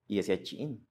y 0.07 0.19
decía, 0.19 0.43
chin, 0.43 0.87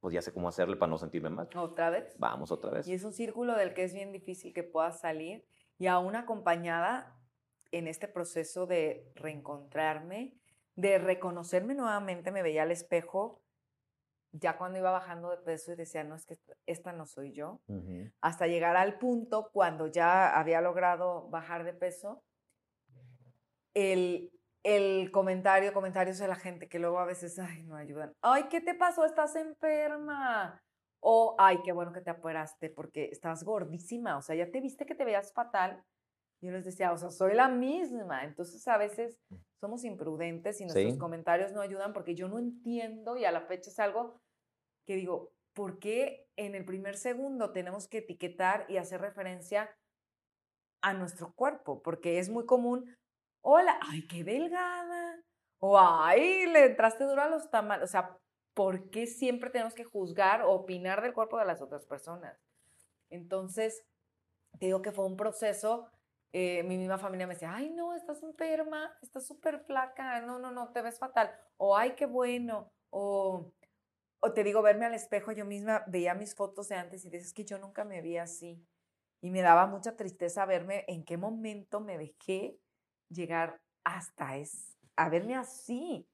pues 0.00 0.14
ya 0.14 0.22
sé 0.22 0.32
cómo 0.32 0.48
hacerle 0.48 0.76
para 0.76 0.90
no 0.90 0.98
sentirme 0.98 1.30
mal. 1.30 1.48
¿Otra 1.56 1.90
vez? 1.90 2.14
Vamos 2.18 2.50
otra 2.52 2.70
vez. 2.70 2.86
Y 2.86 2.94
es 2.94 3.04
un 3.04 3.12
círculo 3.12 3.54
del 3.56 3.74
que 3.74 3.84
es 3.84 3.94
bien 3.94 4.12
difícil 4.12 4.52
que 4.52 4.62
puedas 4.62 5.00
salir 5.00 5.44
y 5.78 5.86
aún 5.86 6.16
acompañada 6.16 7.16
en 7.72 7.88
este 7.88 8.08
proceso 8.08 8.66
de 8.66 9.10
reencontrarme, 9.14 10.34
de 10.74 10.98
reconocerme 10.98 11.74
nuevamente, 11.74 12.30
me 12.30 12.42
veía 12.42 12.62
al 12.62 12.70
espejo 12.70 13.42
ya 14.32 14.56
cuando 14.56 14.78
iba 14.78 14.90
bajando 14.90 15.30
de 15.30 15.38
peso 15.38 15.72
y 15.72 15.76
decía, 15.76 16.04
no, 16.04 16.14
es 16.14 16.26
que 16.26 16.38
esta 16.66 16.92
no 16.92 17.06
soy 17.06 17.32
yo, 17.32 17.60
hasta 18.20 18.46
llegar 18.46 18.76
al 18.76 18.98
punto 18.98 19.50
cuando 19.52 19.86
ya 19.86 20.38
había 20.38 20.60
logrado 20.60 21.28
bajar 21.30 21.64
de 21.64 21.72
peso, 21.72 22.22
el 23.74 24.30
el 24.66 25.12
comentario, 25.12 25.72
comentarios 25.72 26.18
de 26.18 26.26
la 26.26 26.34
gente 26.34 26.68
que 26.68 26.80
luego 26.80 26.98
a 26.98 27.04
veces, 27.04 27.38
ay, 27.38 27.62
no 27.62 27.76
ayudan. 27.76 28.12
Ay, 28.20 28.48
¿qué 28.50 28.60
te 28.60 28.74
pasó? 28.74 29.04
¿Estás 29.04 29.36
enferma? 29.36 30.60
O, 30.98 31.36
ay, 31.38 31.60
qué 31.64 31.70
bueno 31.70 31.92
que 31.92 32.00
te 32.00 32.10
apuraste 32.10 32.68
porque 32.70 33.04
estabas 33.12 33.44
gordísima, 33.44 34.16
o 34.16 34.22
sea, 34.22 34.34
ya 34.34 34.50
te 34.50 34.60
viste 34.60 34.84
que 34.84 34.96
te 34.96 35.04
veías 35.04 35.32
fatal. 35.32 35.84
Yo 36.42 36.50
les 36.50 36.64
decía, 36.64 36.90
o 36.90 36.98
sea, 36.98 37.10
soy 37.10 37.34
la 37.34 37.48
misma. 37.48 38.24
Entonces, 38.24 38.66
a 38.66 38.76
veces 38.76 39.16
somos 39.60 39.84
imprudentes 39.84 40.60
y 40.60 40.64
nuestros 40.64 40.98
comentarios 40.98 41.52
no 41.52 41.60
ayudan 41.60 41.92
porque 41.92 42.16
yo 42.16 42.28
no 42.28 42.40
entiendo 42.40 43.16
y 43.16 43.24
a 43.24 43.30
la 43.30 43.42
fecha 43.42 43.70
es 43.70 43.78
algo 43.78 44.20
que 44.84 44.96
digo, 44.96 45.32
¿por 45.54 45.78
qué 45.78 46.26
en 46.34 46.56
el 46.56 46.64
primer 46.64 46.96
segundo 46.96 47.52
tenemos 47.52 47.86
que 47.86 47.98
etiquetar 47.98 48.66
y 48.68 48.78
hacer 48.78 49.00
referencia 49.00 49.70
a 50.82 50.92
nuestro 50.92 51.32
cuerpo? 51.34 51.82
Porque 51.82 52.18
es 52.18 52.28
muy 52.30 52.46
común, 52.46 52.96
hola, 53.48 53.78
ay, 53.80 54.04
qué 54.08 54.24
delgada, 54.24 55.22
o 55.60 55.78
ay, 55.78 56.46
le 56.46 56.66
entraste 56.66 57.04
duro 57.04 57.22
a 57.22 57.28
los 57.28 57.48
tamales. 57.48 57.84
O 57.84 57.86
sea, 57.86 58.18
¿por 58.54 58.90
qué 58.90 59.06
siempre 59.06 59.50
tenemos 59.50 59.72
que 59.74 59.84
juzgar 59.84 60.42
o 60.42 60.50
opinar 60.50 61.00
del 61.00 61.14
cuerpo 61.14 61.38
de 61.38 61.44
las 61.44 61.62
otras 61.62 61.86
personas? 61.86 62.36
Entonces, 63.08 63.84
te 64.58 64.66
digo 64.66 64.82
que 64.82 64.90
fue 64.90 65.06
un 65.06 65.16
proceso. 65.16 65.88
Eh, 66.32 66.64
mi 66.64 66.76
misma 66.76 66.98
familia 66.98 67.28
me 67.28 67.34
decía, 67.34 67.54
ay, 67.54 67.70
no, 67.70 67.94
estás 67.94 68.20
enferma, 68.24 68.92
estás 69.00 69.28
súper 69.28 69.60
flaca, 69.60 70.20
no, 70.22 70.40
no, 70.40 70.50
no, 70.50 70.72
te 70.72 70.82
ves 70.82 70.98
fatal. 70.98 71.30
O, 71.56 71.76
ay, 71.76 71.94
qué 71.94 72.06
bueno. 72.06 72.72
O, 72.90 73.52
o 74.18 74.32
te 74.32 74.42
digo, 74.42 74.60
verme 74.60 74.86
al 74.86 74.94
espejo, 74.94 75.30
yo 75.30 75.44
misma 75.44 75.84
veía 75.86 76.14
mis 76.14 76.34
fotos 76.34 76.68
de 76.68 76.74
antes 76.74 77.04
y 77.04 77.10
dices 77.10 77.32
que 77.32 77.44
yo 77.44 77.58
nunca 77.58 77.84
me 77.84 78.02
vi 78.02 78.16
así. 78.16 78.60
Y 79.20 79.30
me 79.30 79.40
daba 79.40 79.68
mucha 79.68 79.94
tristeza 79.94 80.44
verme 80.46 80.84
en 80.88 81.04
qué 81.04 81.16
momento 81.16 81.78
me 81.80 81.96
dejé 81.96 82.58
llegar 83.08 83.60
hasta 83.84 84.36
es, 84.36 84.76
a 84.96 85.08
verme 85.08 85.34
así. 85.34 86.06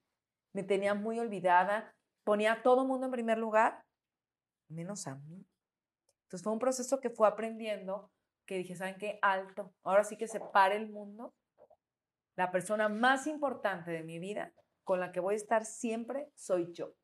Me 0.53 0.62
tenía 0.62 0.95
muy 0.95 1.18
olvidada, 1.18 1.95
ponía 2.24 2.53
a 2.53 2.62
todo 2.62 2.84
mundo 2.84 3.07
en 3.07 3.12
primer 3.12 3.38
lugar, 3.38 3.84
menos 4.68 5.07
a 5.07 5.14
mí. 5.14 5.47
Entonces 6.24 6.45
fue 6.45 6.53
un 6.53 6.59
proceso 6.59 7.01
que 7.01 7.11
fue 7.11 7.28
aprendiendo, 7.28 8.11
que 8.47 8.59
dije, 8.59 8.76
¿saben 8.76 8.97
qué? 8.99 9.18
Alto. 9.22 9.74
Ahora 9.82 10.05
sí 10.05 10.16
que 10.16 10.28
se 10.28 10.40
pare 10.40 10.76
el 10.76 10.90
mundo. 10.90 11.34
La 12.36 12.51
persona 12.51 12.88
más 12.88 13.26
importante 13.26 13.90
de 13.90 14.03
mi 14.03 14.18
vida, 14.18 14.53
con 14.84 15.01
la 15.01 15.12
que 15.12 15.20
voy 15.20 15.34
a 15.34 15.36
estar 15.36 15.64
siempre, 15.64 16.30
soy 16.34 16.72
yo. 16.72 16.95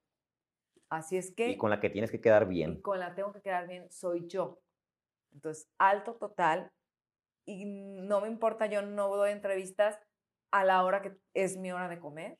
Así 0.88 1.18
es 1.18 1.34
que... 1.34 1.50
Y 1.50 1.56
con 1.58 1.70
la 1.70 1.80
que 1.80 1.90
tienes 1.90 2.10
que 2.10 2.20
quedar 2.20 2.48
bien. 2.48 2.80
con 2.80 2.98
la 2.98 3.14
tengo 3.14 3.32
que 3.32 3.42
quedar 3.42 3.68
bien, 3.68 3.90
soy 3.90 4.26
yo. 4.26 4.58
Entonces, 5.32 5.68
alto 5.78 6.14
total. 6.14 6.72
Y 7.48 7.64
no 7.64 8.20
me 8.20 8.28
importa, 8.28 8.66
yo 8.66 8.82
no 8.82 9.08
doy 9.08 9.30
entrevistas 9.30 9.98
a 10.52 10.64
la 10.64 10.84
hora 10.84 11.00
que 11.00 11.16
es 11.32 11.56
mi 11.56 11.72
hora 11.72 11.88
de 11.88 11.98
comer, 11.98 12.38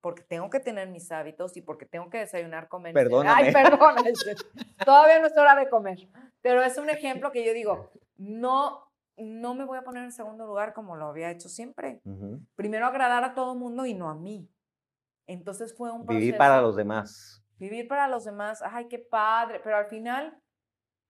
porque 0.00 0.22
tengo 0.22 0.50
que 0.50 0.58
tener 0.58 0.88
mis 0.88 1.12
hábitos 1.12 1.56
y 1.56 1.62
porque 1.62 1.86
tengo 1.86 2.10
que 2.10 2.18
desayunar, 2.18 2.68
comer. 2.68 2.92
Perdóname. 2.92 3.40
Ay, 3.40 3.52
perdón. 3.52 3.94
Todavía 4.84 5.20
no 5.20 5.28
es 5.28 5.36
hora 5.38 5.54
de 5.54 5.68
comer. 5.68 6.08
Pero 6.40 6.60
es 6.64 6.76
un 6.76 6.90
ejemplo 6.90 7.30
que 7.30 7.44
yo 7.44 7.54
digo, 7.54 7.92
no, 8.16 8.90
no 9.16 9.54
me 9.54 9.64
voy 9.64 9.78
a 9.78 9.82
poner 9.82 10.02
en 10.02 10.10
segundo 10.10 10.44
lugar 10.44 10.72
como 10.72 10.96
lo 10.96 11.06
había 11.06 11.30
hecho 11.30 11.48
siempre. 11.48 12.00
Primero 12.56 12.86
agradar 12.86 13.22
a 13.22 13.34
todo 13.34 13.54
mundo 13.54 13.86
y 13.86 13.94
no 13.94 14.10
a 14.10 14.16
mí. 14.16 14.50
Entonces 15.28 15.72
fue 15.76 15.92
un 15.92 16.04
proceso. 16.04 16.18
Vivir 16.18 16.36
para 16.36 16.60
los 16.60 16.74
demás. 16.74 17.44
Vivir 17.58 17.86
para 17.86 18.08
los 18.08 18.24
demás, 18.24 18.60
ay, 18.64 18.88
qué 18.88 18.98
padre, 18.98 19.60
pero 19.62 19.76
al 19.76 19.86
final, 19.86 20.40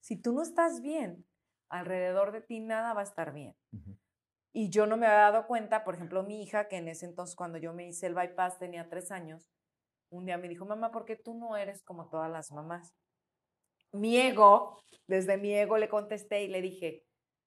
si 0.00 0.20
tú 0.20 0.32
no 0.32 0.42
estás 0.42 0.82
bien, 0.82 1.24
alrededor 1.68 2.32
de 2.32 2.40
ti 2.40 2.60
nada 2.60 2.94
va 2.94 3.00
a 3.00 3.04
estar 3.04 3.32
bien. 3.32 3.54
Y 4.52 4.70
yo 4.70 4.86
no 4.86 4.96
me 4.96 5.06
había 5.06 5.30
dado 5.30 5.46
cuenta, 5.46 5.84
por 5.84 5.94
ejemplo, 5.94 6.22
mi 6.22 6.42
hija, 6.42 6.68
que 6.68 6.76
en 6.76 6.88
ese 6.88 7.06
entonces 7.06 7.36
cuando 7.36 7.58
yo 7.58 7.72
me 7.72 7.86
hice 7.86 8.06
el 8.06 8.14
bypass 8.14 8.58
tenía 8.58 8.88
tres 8.88 9.10
años, 9.10 9.50
un 10.10 10.24
día 10.24 10.38
me 10.38 10.48
dijo, 10.48 10.64
mamá, 10.64 10.90
¿por 10.90 11.04
qué 11.04 11.16
tú 11.16 11.34
no 11.34 11.56
eres 11.56 11.82
como 11.82 12.08
todas 12.08 12.30
las 12.30 12.50
mamás? 12.50 12.94
Mi 13.92 14.16
ego, 14.16 14.82
desde 15.06 15.36
mi 15.36 15.54
ego 15.54 15.78
le 15.78 15.88
contesté 15.88 16.42
y 16.42 16.48
le 16.48 16.60
dije, 16.60 17.04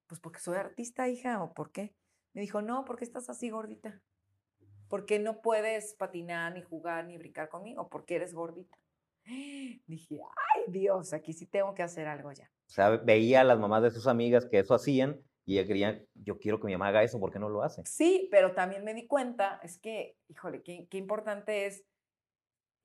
pues 0.07 0.19
porque 0.21 0.39
soy 0.39 0.57
artista, 0.57 1.07
hija, 1.07 1.43
o 1.43 1.53
por 1.53 1.71
qué. 1.71 1.95
Me 2.33 2.41
dijo, 2.41 2.61
no, 2.61 2.85
porque 2.85 3.03
estás 3.03 3.29
así 3.29 3.49
gordita. 3.49 4.01
¿Por 4.87 5.05
qué 5.05 5.19
no 5.19 5.41
puedes 5.41 5.95
patinar, 5.95 6.53
ni 6.53 6.61
jugar, 6.61 7.05
ni 7.05 7.17
brincar 7.17 7.49
conmigo? 7.49 7.87
Porque 7.89 8.15
eres 8.15 8.33
gordita. 8.33 8.77
Dije, 9.87 10.19
ay 10.55 10.63
Dios, 10.67 11.13
aquí 11.13 11.33
sí 11.33 11.45
tengo 11.45 11.73
que 11.73 11.83
hacer 11.83 12.07
algo 12.07 12.31
ya. 12.31 12.51
O 12.71 12.73
sea, 12.73 12.91
veía 12.91 13.41
a 13.41 13.43
las 13.43 13.59
mamás 13.59 13.83
de 13.83 13.91
sus 13.91 14.07
amigas 14.07 14.45
que 14.45 14.59
eso 14.59 14.73
hacían 14.73 15.21
y 15.43 15.57
ella 15.57 15.67
quería, 15.67 16.05
yo 16.13 16.39
quiero 16.39 16.57
que 16.57 16.67
mi 16.67 16.71
mamá 16.71 16.87
haga 16.87 17.03
eso, 17.03 17.19
¿por 17.19 17.29
qué 17.29 17.37
no 17.37 17.49
lo 17.49 17.63
hace? 17.63 17.83
Sí, 17.85 18.29
pero 18.31 18.53
también 18.53 18.85
me 18.85 18.93
di 18.93 19.07
cuenta, 19.07 19.59
es 19.61 19.77
que, 19.77 20.17
híjole, 20.29 20.63
qué, 20.63 20.87
qué 20.89 20.97
importante 20.97 21.65
es 21.65 21.83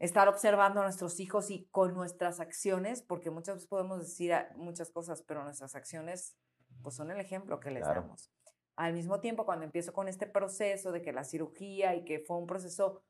estar 0.00 0.26
observando 0.26 0.80
a 0.80 0.82
nuestros 0.82 1.20
hijos 1.20 1.52
y 1.52 1.68
con 1.70 1.94
nuestras 1.94 2.40
acciones, 2.40 3.00
porque 3.00 3.30
muchas 3.30 3.54
veces 3.54 3.68
podemos 3.68 4.00
decir 4.00 4.34
muchas 4.56 4.90
cosas, 4.90 5.22
pero 5.22 5.44
nuestras 5.44 5.76
acciones 5.76 6.36
pues 6.82 6.96
son 6.96 7.12
el 7.12 7.20
ejemplo 7.20 7.60
que 7.60 7.70
les 7.70 7.86
damos. 7.86 8.32
Al 8.74 8.92
mismo 8.92 9.20
tiempo, 9.20 9.46
cuando 9.46 9.66
empiezo 9.66 9.92
con 9.92 10.08
este 10.08 10.26
proceso 10.26 10.90
de 10.90 11.00
que 11.00 11.12
la 11.12 11.22
cirugía 11.22 11.94
y 11.94 12.04
que 12.04 12.18
fue 12.18 12.38
un 12.38 12.48
proceso 12.48 13.04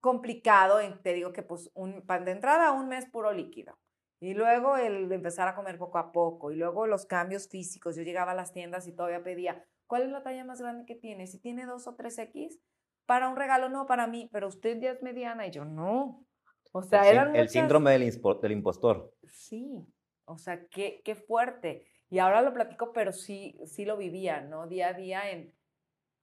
complicado, 0.00 0.78
te 1.02 1.14
digo 1.14 1.32
que 1.32 1.42
pues 1.42 1.70
un, 1.72 2.04
de 2.06 2.30
entrada 2.30 2.72
un 2.72 2.88
mes 2.88 3.06
puro 3.06 3.32
líquido. 3.32 3.78
Y 4.20 4.34
luego 4.34 4.76
el 4.76 5.10
empezar 5.12 5.46
a 5.48 5.54
comer 5.54 5.78
poco 5.78 5.98
a 5.98 6.10
poco. 6.10 6.50
Y 6.50 6.56
luego 6.56 6.86
los 6.86 7.06
cambios 7.06 7.48
físicos. 7.48 7.96
Yo 7.96 8.02
llegaba 8.02 8.32
a 8.32 8.34
las 8.34 8.52
tiendas 8.52 8.86
y 8.88 8.92
todavía 8.92 9.22
pedía, 9.22 9.64
¿cuál 9.86 10.02
es 10.02 10.10
la 10.10 10.22
talla 10.22 10.44
más 10.44 10.60
grande 10.60 10.86
que 10.86 10.96
tiene? 10.96 11.26
Si 11.26 11.38
tiene 11.38 11.66
dos 11.66 11.86
o 11.86 11.94
tres 11.94 12.18
X, 12.18 12.58
para 13.06 13.28
un 13.28 13.36
regalo 13.36 13.68
no, 13.68 13.86
para 13.86 14.06
mí, 14.06 14.28
pero 14.32 14.48
usted 14.48 14.80
ya 14.80 14.90
es 14.90 15.02
mediana. 15.02 15.46
Y 15.46 15.50
yo, 15.50 15.64
no. 15.64 16.24
O 16.72 16.82
sea, 16.82 17.08
el, 17.08 17.36
el 17.36 17.48
síndrome 17.48 17.92
del, 17.92 18.20
del, 18.42 18.52
impostor. 18.52 19.14
Sí, 19.26 19.86
o 20.24 20.36
sea, 20.36 20.66
qué, 20.66 21.00
qué 21.04 21.14
fuerte. 21.14 21.86
Y 22.10 22.18
ahora 22.18 22.42
lo 22.42 22.52
platico, 22.52 22.92
pero 22.92 23.12
sí, 23.12 23.58
sí 23.66 23.84
lo 23.84 23.96
vivía, 23.96 24.40
¿no? 24.42 24.66
Día 24.66 24.88
a 24.88 24.92
día 24.92 25.30
en, 25.30 25.54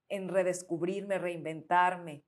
en 0.09 0.29
redescubrirme, 0.29 1.17
reinventarme. 1.17 2.23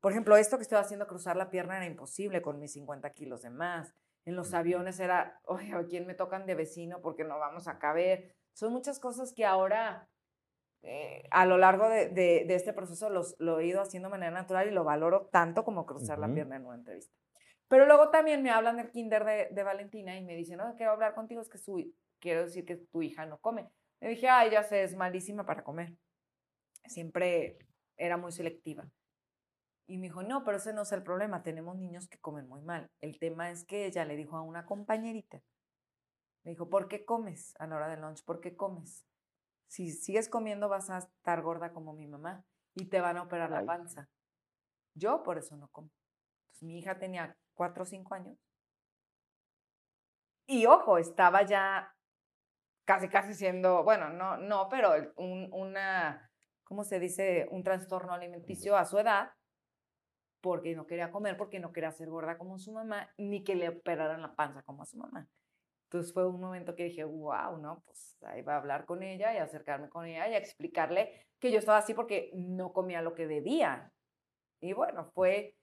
Por 0.00 0.12
ejemplo, 0.12 0.36
esto 0.36 0.56
que 0.56 0.62
estoy 0.62 0.78
haciendo, 0.78 1.06
cruzar 1.06 1.36
la 1.36 1.50
pierna, 1.50 1.76
era 1.76 1.86
imposible 1.86 2.42
con 2.42 2.58
mis 2.58 2.72
50 2.72 3.10
kilos 3.14 3.42
de 3.42 3.50
más. 3.50 3.94
En 4.24 4.36
los 4.36 4.54
aviones 4.54 5.00
era, 5.00 5.40
oye, 5.44 5.72
¿a 5.74 5.84
quién 5.84 6.06
me 6.06 6.14
tocan 6.14 6.46
de 6.46 6.54
vecino 6.54 7.00
porque 7.00 7.24
no 7.24 7.38
vamos 7.38 7.68
a 7.68 7.78
caber? 7.78 8.34
Son 8.54 8.72
muchas 8.72 8.98
cosas 8.98 9.32
que 9.34 9.44
ahora, 9.44 10.08
eh, 10.82 11.24
a 11.30 11.44
lo 11.44 11.58
largo 11.58 11.88
de, 11.88 12.08
de, 12.08 12.54
este 12.54 12.72
proceso, 12.72 13.10
los, 13.10 13.36
lo 13.38 13.58
he 13.58 13.66
ido 13.66 13.82
haciendo 13.82 14.08
de 14.08 14.12
manera 14.12 14.32
natural 14.32 14.68
y 14.68 14.70
lo 14.70 14.84
valoro 14.84 15.26
tanto 15.26 15.64
como 15.64 15.84
cruzar 15.84 16.18
la 16.18 16.32
pierna 16.32 16.56
en 16.56 16.66
una 16.66 16.76
entrevista. 16.76 17.14
Pero 17.68 17.86
luego 17.86 18.10
también 18.10 18.42
me 18.42 18.50
hablan 18.50 18.76
del 18.76 18.90
kinder 18.90 19.24
de, 19.24 19.48
de 19.50 19.62
Valentina 19.62 20.16
y 20.16 20.24
me 20.24 20.36
dicen, 20.36 20.58
no, 20.58 20.74
quiero 20.76 20.92
hablar 20.92 21.14
contigo, 21.14 21.40
es 21.40 21.48
que 21.48 21.58
su, 21.58 21.92
quiero 22.18 22.44
decir 22.44 22.64
que 22.64 22.76
tu 22.76 23.02
hija 23.02 23.26
no 23.26 23.38
come. 23.38 23.68
Me 24.00 24.08
dije, 24.08 24.28
ay, 24.28 24.50
ya 24.50 24.62
sé, 24.62 24.82
es 24.82 24.96
malísima 24.96 25.44
para 25.44 25.64
comer. 25.64 25.94
Siempre 26.86 27.58
era 27.96 28.16
muy 28.16 28.32
selectiva. 28.32 28.88
Y 29.86 29.98
me 29.98 30.04
dijo, 30.04 30.22
no, 30.22 30.44
pero 30.44 30.56
ese 30.56 30.72
no 30.72 30.82
es 30.82 30.92
el 30.92 31.02
problema, 31.02 31.42
tenemos 31.42 31.76
niños 31.76 32.08
que 32.08 32.18
comen 32.18 32.48
muy 32.48 32.62
mal. 32.62 32.90
El 33.00 33.18
tema 33.18 33.50
es 33.50 33.64
que 33.64 33.86
ella 33.86 34.04
le 34.04 34.16
dijo 34.16 34.36
a 34.36 34.42
una 34.42 34.64
compañerita, 34.64 35.42
me 36.42 36.52
dijo, 36.52 36.68
¿por 36.68 36.88
qué 36.88 37.04
comes 37.04 37.54
a 37.58 37.66
la 37.66 37.76
hora 37.76 37.88
del 37.88 38.00
lunch? 38.00 38.24
¿Por 38.24 38.40
qué 38.40 38.56
comes? 38.56 39.06
Si 39.66 39.90
sigues 39.90 40.28
comiendo 40.28 40.68
vas 40.68 40.90
a 40.90 40.98
estar 40.98 41.42
gorda 41.42 41.72
como 41.72 41.94
mi 41.94 42.06
mamá 42.06 42.44
y 42.74 42.86
te 42.86 43.00
van 43.00 43.16
a 43.16 43.22
operar 43.22 43.50
la 43.50 43.64
panza. 43.64 44.08
Yo 44.94 45.22
por 45.22 45.38
eso 45.38 45.56
no 45.56 45.68
como. 45.68 45.90
Entonces, 46.46 46.62
mi 46.62 46.78
hija 46.78 46.98
tenía 46.98 47.36
cuatro 47.54 47.82
o 47.82 47.86
cinco 47.86 48.14
años. 48.14 48.38
Y 50.46 50.66
ojo, 50.66 50.98
estaba 50.98 51.42
ya 51.42 51.94
casi, 52.84 53.08
casi 53.08 53.34
siendo, 53.34 53.82
bueno, 53.82 54.10
no, 54.10 54.36
no, 54.36 54.68
pero 54.68 54.92
un, 55.16 55.48
una, 55.52 56.30
¿cómo 56.64 56.84
se 56.84 57.00
dice? 57.00 57.48
Un 57.50 57.64
trastorno 57.64 58.12
alimenticio 58.12 58.76
a 58.76 58.84
su 58.84 58.98
edad 58.98 59.32
porque 60.44 60.76
no 60.76 60.86
quería 60.86 61.10
comer, 61.10 61.38
porque 61.38 61.58
no 61.58 61.72
quería 61.72 61.90
ser 61.90 62.10
gorda 62.10 62.36
como 62.36 62.58
su 62.58 62.70
mamá, 62.70 63.08
ni 63.16 63.42
que 63.42 63.54
le 63.54 63.70
operaran 63.70 64.20
la 64.20 64.36
panza 64.36 64.62
como 64.62 64.82
a 64.82 64.84
su 64.84 64.98
mamá. 64.98 65.26
Entonces 65.84 66.12
fue 66.12 66.28
un 66.28 66.38
momento 66.38 66.76
que 66.76 66.84
dije, 66.84 67.02
wow, 67.02 67.56
¿no? 67.56 67.82
Pues 67.86 68.18
ahí 68.26 68.42
va 68.42 68.52
a 68.52 68.58
hablar 68.58 68.84
con 68.84 69.02
ella 69.02 69.32
y 69.32 69.38
acercarme 69.38 69.88
con 69.88 70.04
ella 70.04 70.28
y 70.28 70.34
explicarle 70.34 71.28
que 71.38 71.50
yo 71.50 71.58
estaba 71.58 71.78
así 71.78 71.94
porque 71.94 72.30
no 72.34 72.74
comía 72.74 73.00
lo 73.00 73.14
que 73.14 73.26
debía. 73.26 73.90
Y 74.60 74.74
bueno, 74.74 75.10
fue, 75.14 75.56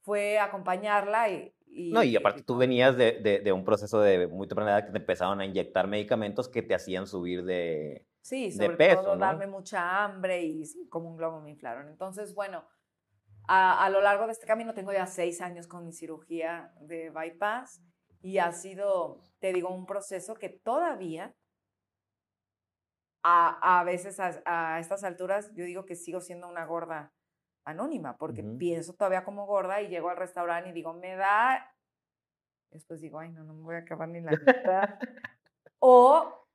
fue 0.00 0.38
acompañarla 0.38 1.28
y... 1.28 1.52
no, 1.92 2.02
y 2.02 2.16
aparte 2.16 2.42
tú 2.42 2.56
venías 2.56 2.96
de, 2.96 3.20
de, 3.44 3.52
un 3.52 3.66
proceso 3.66 4.00
de 4.00 4.28
muy 4.28 4.48
temprana 4.48 4.78
edad 4.78 4.86
que 4.86 4.92
te 4.92 4.98
empezaron 4.98 5.42
a 5.42 5.44
inyectar 5.44 5.88
medicamentos 5.88 6.48
que 6.48 6.62
te 6.62 6.74
hacían 6.74 7.06
subir 7.06 7.44
de, 7.44 8.06
sí, 8.22 8.50
sobre 8.50 8.68
de 8.68 8.76
peso, 8.76 9.02
todo 9.02 9.18
darme 9.18 9.46
mucha 9.46 10.02
hambre 10.02 10.42
y 10.42 10.64
como 10.88 11.10
un 11.10 11.18
globo 11.18 11.42
me 11.42 11.50
inflaron. 11.50 11.88
Entonces, 11.88 12.34
bueno, 12.34 12.64
a, 13.48 13.88
lo 13.90 14.00
largo 14.00 14.26
de 14.26 14.32
este 14.32 14.46
camino 14.46 14.74
tengo 14.74 14.92
ya 14.92 15.06
seis 15.06 15.40
años 15.40 15.66
con 15.66 15.84
mi 15.84 15.92
cirugía 15.92 16.72
de 16.80 17.10
bypass 17.10 17.82
y 18.20 18.38
ha 18.38 18.52
sido, 18.52 19.20
te 19.40 19.52
digo, 19.52 19.70
un 19.70 19.86
proceso 19.86 20.34
que 20.34 20.48
todavía, 20.48 21.34
a, 23.24 23.80
a 23.80 23.84
veces 23.84 24.20
a, 24.20 24.42
a, 24.44 24.80
estas 24.80 25.04
alturas, 25.04 25.52
yo 25.54 25.64
digo 25.64 25.84
que 25.84 25.96
sigo 25.96 26.20
siendo 26.20 26.48
una 26.48 26.64
gorda 26.64 27.12
anónima, 27.64 28.16
porque 28.16 28.42
pienso 28.42 28.94
todavía 28.94 29.24
como 29.24 29.46
gorda 29.46 29.80
y 29.80 29.88
llego 29.88 30.10
al 30.10 30.16
restaurante 30.16 30.70
y 30.70 30.72
digo, 30.72 30.92
me 30.94 31.16
da, 31.16 31.74
después 32.70 33.00
digo, 33.00 33.18
ay, 33.18 33.30
no, 33.30 33.44
no 33.44 33.54
me 33.54 33.62
voy 33.62 33.74
a 33.76 33.78
acabar 33.78 34.08
ni 34.08 34.20
la 34.20 34.32
mitad. 34.32 34.98
o 35.78 36.46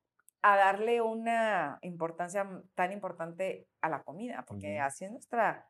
a 0.42 0.56
darle 0.56 1.02
una 1.02 1.78
importancia 1.82 2.48
tan 2.74 2.92
importante 2.92 3.68
a 3.80 3.88
la 3.88 4.02
comida, 4.02 4.44
porque 4.46 4.78
así 4.78 5.04
es 5.04 5.10
nuestra, 5.10 5.68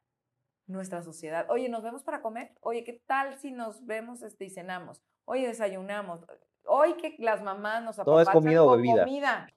nuestra 0.68 1.02
sociedad. 1.02 1.46
Oye, 1.50 1.68
¿nos 1.68 1.82
vemos 1.82 2.04
para 2.04 2.22
comer? 2.22 2.52
Oye, 2.60 2.84
¿qué 2.84 3.02
tal 3.06 3.38
si 3.38 3.50
nos 3.50 3.84
vemos 3.86 4.22
este, 4.22 4.44
y 4.44 4.50
cenamos? 4.50 5.02
Oye, 5.24 5.46
desayunamos. 5.46 6.24
Hoy 6.64 6.94
que 6.94 7.16
las 7.18 7.42
mamás 7.42 7.82
nos 7.82 7.96
Todo 7.96 8.20
es 8.20 8.28
comida 8.28 8.62
o 8.62 8.76
bebida. 8.76 9.04
comida. 9.04 9.48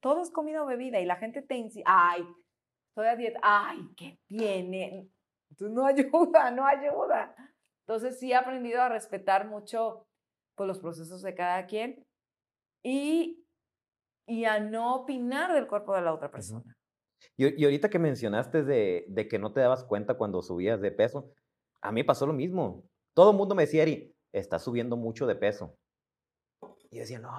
Todo 0.00 0.22
es 0.22 0.30
comida 0.30 0.62
o 0.62 0.66
bebida 0.66 1.00
y 1.00 1.06
la 1.06 1.16
gente 1.16 1.42
te 1.42 1.54
dice, 1.54 1.82
ay, 1.86 2.26
estoy 2.90 3.06
a 3.06 3.16
dieta, 3.16 3.40
ay, 3.42 3.88
¿qué 3.96 4.18
viene? 4.28 5.08
Entonces 5.50 5.74
no 5.74 5.86
ayuda, 5.86 6.50
no 6.50 6.66
ayuda. 6.66 7.34
Entonces 7.86 8.18
sí 8.18 8.32
he 8.32 8.34
aprendido 8.34 8.82
a 8.82 8.88
respetar 8.88 9.46
mucho 9.48 10.06
pues, 10.56 10.66
los 10.66 10.78
procesos 10.78 11.22
de 11.22 11.34
cada 11.34 11.66
quien 11.66 12.04
y 12.82 13.44
y 14.28 14.44
a 14.44 14.60
no 14.60 14.94
opinar 14.94 15.54
del 15.54 15.66
cuerpo 15.66 15.94
de 15.94 16.02
la 16.02 16.12
otra 16.12 16.30
persona. 16.30 16.77
Y, 17.36 17.64
ahorita 17.64 17.88
que 17.88 17.98
mencionaste 17.98 18.64
de, 18.64 19.04
de, 19.08 19.28
que 19.28 19.38
no 19.38 19.52
te 19.52 19.60
dabas 19.60 19.84
cuenta 19.84 20.14
cuando 20.14 20.42
subías 20.42 20.80
de 20.80 20.90
peso, 20.90 21.30
a 21.80 21.92
mí 21.92 22.02
pasó 22.02 22.26
lo 22.26 22.32
mismo. 22.32 22.84
Todo 23.14 23.30
el 23.30 23.36
mundo 23.36 23.54
me 23.54 23.64
decía, 23.64 23.82
Eri, 23.82 24.14
estás 24.32 24.62
subiendo 24.64 24.96
mucho 24.96 25.26
de 25.26 25.36
peso. 25.36 25.76
Y 26.90 26.96
yo 26.96 27.00
decía, 27.02 27.18
no, 27.18 27.30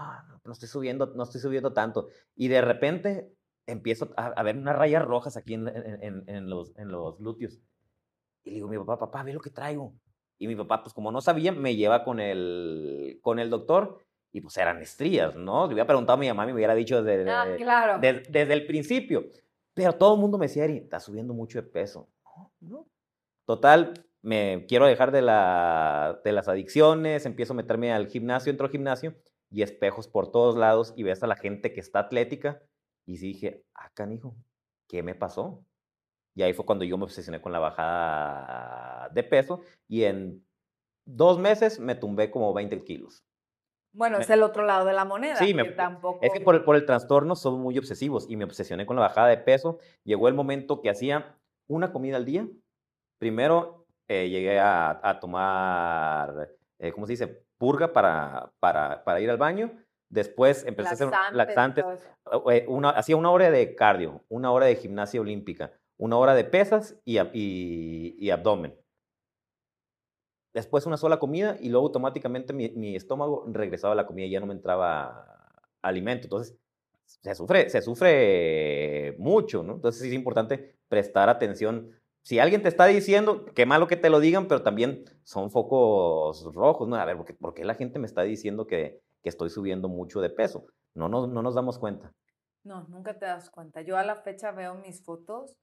no, 0.44 0.52
estoy 0.52 0.68
subiendo, 0.68 1.08
no 1.16 1.24
estoy 1.24 1.42
subiendo 1.42 1.74
tanto. 1.74 2.08
Y 2.36 2.48
de 2.48 2.62
repente 2.62 3.32
empiezo 3.66 4.12
a, 4.16 4.42
ver 4.44 4.58
unas 4.58 4.76
rayas 4.76 5.04
rojas 5.04 5.38
aquí 5.38 5.54
en, 5.54 5.68
en, 5.68 6.24
en, 6.28 6.50
los, 6.50 6.76
en 6.78 6.90
los 6.90 7.18
glúteos. 7.18 7.60
Y 8.44 8.52
le 8.52 8.56
digo, 8.56 8.68
mi 8.68 8.78
papá, 8.78 9.00
papá, 9.00 9.24
ve 9.24 9.34
lo 9.34 9.42
que 9.42 9.50
traigo. 9.50 9.94
Y 10.38 10.48
mi 10.48 10.56
papá, 10.56 10.82
pues 10.84 10.94
como 10.94 11.12
no 11.12 11.20
sabía, 11.20 11.52
me 11.52 11.76
lleva 11.76 12.04
con 12.04 12.20
el, 12.20 13.20
con 13.22 13.40
el 13.40 13.50
doctor 13.50 14.00
y 14.32 14.42
pues 14.42 14.56
eran 14.58 14.82
estrías, 14.82 15.36
¿no? 15.36 15.68
Le 15.68 15.74
hubiera 15.74 15.88
preguntado 15.88 16.18
a 16.18 16.20
mi 16.20 16.28
mamá 16.28 16.44
y 16.44 16.48
me 16.48 16.54
hubiera 16.54 16.76
dicho 16.76 17.04
desde, 17.04 17.30
ah, 17.30 17.48
claro. 17.58 18.00
desde, 18.00 18.54
el 18.54 18.66
principio. 18.66 19.26
Todo 19.98 20.16
el 20.16 20.22
mundo 20.22 20.38
me 20.38 20.48
decía, 20.48 20.66
Eri, 20.66 20.78
estás 20.78 21.04
subiendo 21.04 21.34
mucho 21.34 21.62
de 21.62 21.68
peso. 21.68 22.10
Total, 23.46 23.94
me 24.22 24.66
quiero 24.68 24.86
dejar 24.86 25.12
de, 25.12 25.22
la, 25.22 26.20
de 26.24 26.32
las 26.32 26.48
adicciones, 26.48 27.26
empiezo 27.26 27.54
a 27.54 27.56
meterme 27.56 27.94
al 27.94 28.08
gimnasio, 28.08 28.52
entro 28.52 28.66
al 28.66 28.72
gimnasio 28.72 29.16
y 29.50 29.62
espejos 29.62 30.08
por 30.08 30.32
todos 30.32 30.56
lados 30.56 30.94
y 30.96 31.04
ves 31.04 31.24
a 31.24 31.28
la 31.28 31.36
gente 31.36 31.74
que 31.74 31.80
está 31.80 32.00
atlética 32.00 32.62
y 33.06 33.18
dije, 33.18 33.66
ah, 33.74 33.90
canijo, 33.94 34.36
¿qué 34.88 35.02
me 35.02 35.16
pasó? 35.16 35.66
Y 36.36 36.44
ahí 36.44 36.54
fue 36.54 36.66
cuando 36.66 36.86
yo 36.86 36.98
me 36.98 37.06
obsesioné 37.06 37.42
con 37.42 37.52
la 37.52 37.60
bajada 37.60 39.10
de 39.10 39.24
peso 39.24 39.62
y 39.88 40.04
en 40.04 40.46
dos 41.06 41.40
meses 41.40 41.80
me 41.80 41.96
tumbé 41.96 42.30
como 42.30 42.54
20 42.54 42.84
kilos. 42.84 43.24
Bueno, 43.92 44.20
es 44.20 44.30
el 44.30 44.44
otro 44.44 44.64
lado 44.64 44.86
de 44.86 44.94
la 44.94 45.06
moneda. 45.06 45.36
Sí, 45.38 45.54
me, 45.54 45.66
tampoco... 45.66 46.20
es 46.22 46.32
que 46.32 46.42
por 46.42 46.56
el, 46.56 46.64
por 46.64 46.76
el 46.76 46.86
trastorno 46.86 47.36
son 47.36 47.60
muy 47.60 47.78
obsesivos 47.78 48.30
y 48.30 48.36
me 48.36 48.46
obsesioné 48.46 48.86
con 48.86 48.96
la 48.96 49.02
bajada 49.02 49.28
de 49.28 49.38
peso. 49.38 49.80
Llegó 50.04 50.28
el 50.28 50.34
momento 50.34 50.82
que 50.82 50.90
hacía 50.90 51.36
una 51.68 51.92
comida 51.92 52.18
al 52.18 52.26
día. 52.26 52.48
Primero 53.20 53.88
eh, 54.08 54.30
llegué 54.30 54.60
a, 54.60 55.18
tomar, 55.20 56.50
eh, 56.80 56.92
¿cómo 56.92 57.06
se 57.06 57.14
dice? 57.14 57.44
Purga 57.58 57.92
para, 57.92 58.52
para, 58.60 59.04
para, 59.04 59.20
ir 59.20 59.30
al 59.30 59.38
baño. 59.38 59.72
Después 60.10 60.66
empecé 60.66 60.90
a 60.90 60.94
hacer 60.94 61.10
laxantes. 61.34 61.86
Eh, 62.52 62.66
una, 62.68 62.92
hacía 62.92 63.18
una 63.18 63.32
hora 63.32 63.52
de 63.52 63.76
cardio, 63.76 64.24
una 64.30 64.52
hora 64.52 64.68
de 64.68 64.76
gimnasia 64.76 65.20
olímpica, 65.20 65.74
una 65.98 66.18
hora 66.18 66.36
de 66.36 66.44
pesas 66.46 66.96
y, 67.06 67.20
y, 67.20 68.16
y 68.18 68.30
abdomen 68.30 68.76
después 70.60 70.86
una 70.86 70.98
sola 70.98 71.20
comida 71.20 71.58
y 71.60 71.70
luego 71.70 71.88
automáticamente 71.88 72.54
mi, 72.54 72.96
estómago 72.96 73.46
regresaba 73.48 73.94
a 73.94 73.96
la 73.96 74.06
comida 74.06 74.28
y 74.28 74.32
ya 74.32 74.40
no 74.40 74.46
me 74.46 74.54
entraba 74.54 75.26
alimento. 75.82 76.26
Entonces, 76.26 76.58
se 77.06 77.36
sufre, 77.36 77.70
se 77.70 77.82
sufre 77.82 79.16
mucho, 79.18 79.64
¿no? 79.64 79.76
Entonces 79.76 80.04
es 80.04 80.14
importante 80.14 80.78
prestar 80.88 81.30
atención. 81.30 81.92
Si 82.22 82.40
alguien 82.40 82.62
te 82.62 82.70
está 82.70 82.86
diciendo, 82.86 83.46
qué 83.56 83.66
malo 83.66 83.88
que 83.88 83.96
te 83.96 84.10
lo 84.10 84.20
digan, 84.20 84.48
pero 84.48 84.62
también 84.62 85.06
son 85.24 85.50
focos 85.52 86.54
rojos, 86.54 86.88
¿no? 86.88 86.96
A 86.96 87.06
ver, 87.06 87.18
¿por 87.40 87.54
qué, 87.54 87.66
la 87.66 87.76
gente 87.76 88.00
me 88.00 88.06
está 88.06 88.24
diciendo 88.24 88.68
que, 88.68 89.02
que 89.24 89.30
estoy 89.30 89.50
subiendo 89.50 89.90
mucho 89.90 90.22
de 90.22 90.30
peso? 90.30 90.68
No, 90.94 91.10
no, 91.10 91.28
no 91.28 91.42
nos 91.42 91.56
damos 91.56 91.80
cuenta. 91.80 92.14
No, 92.64 92.84
nunca 92.90 93.18
te 93.18 93.26
das 93.26 93.50
cuenta. 93.50 93.82
Yo 93.82 93.98
a 93.98 94.04
la 94.04 94.16
fecha 94.16 94.52
veo 94.52 94.76
mis 94.76 95.04
fotos, 95.04 95.56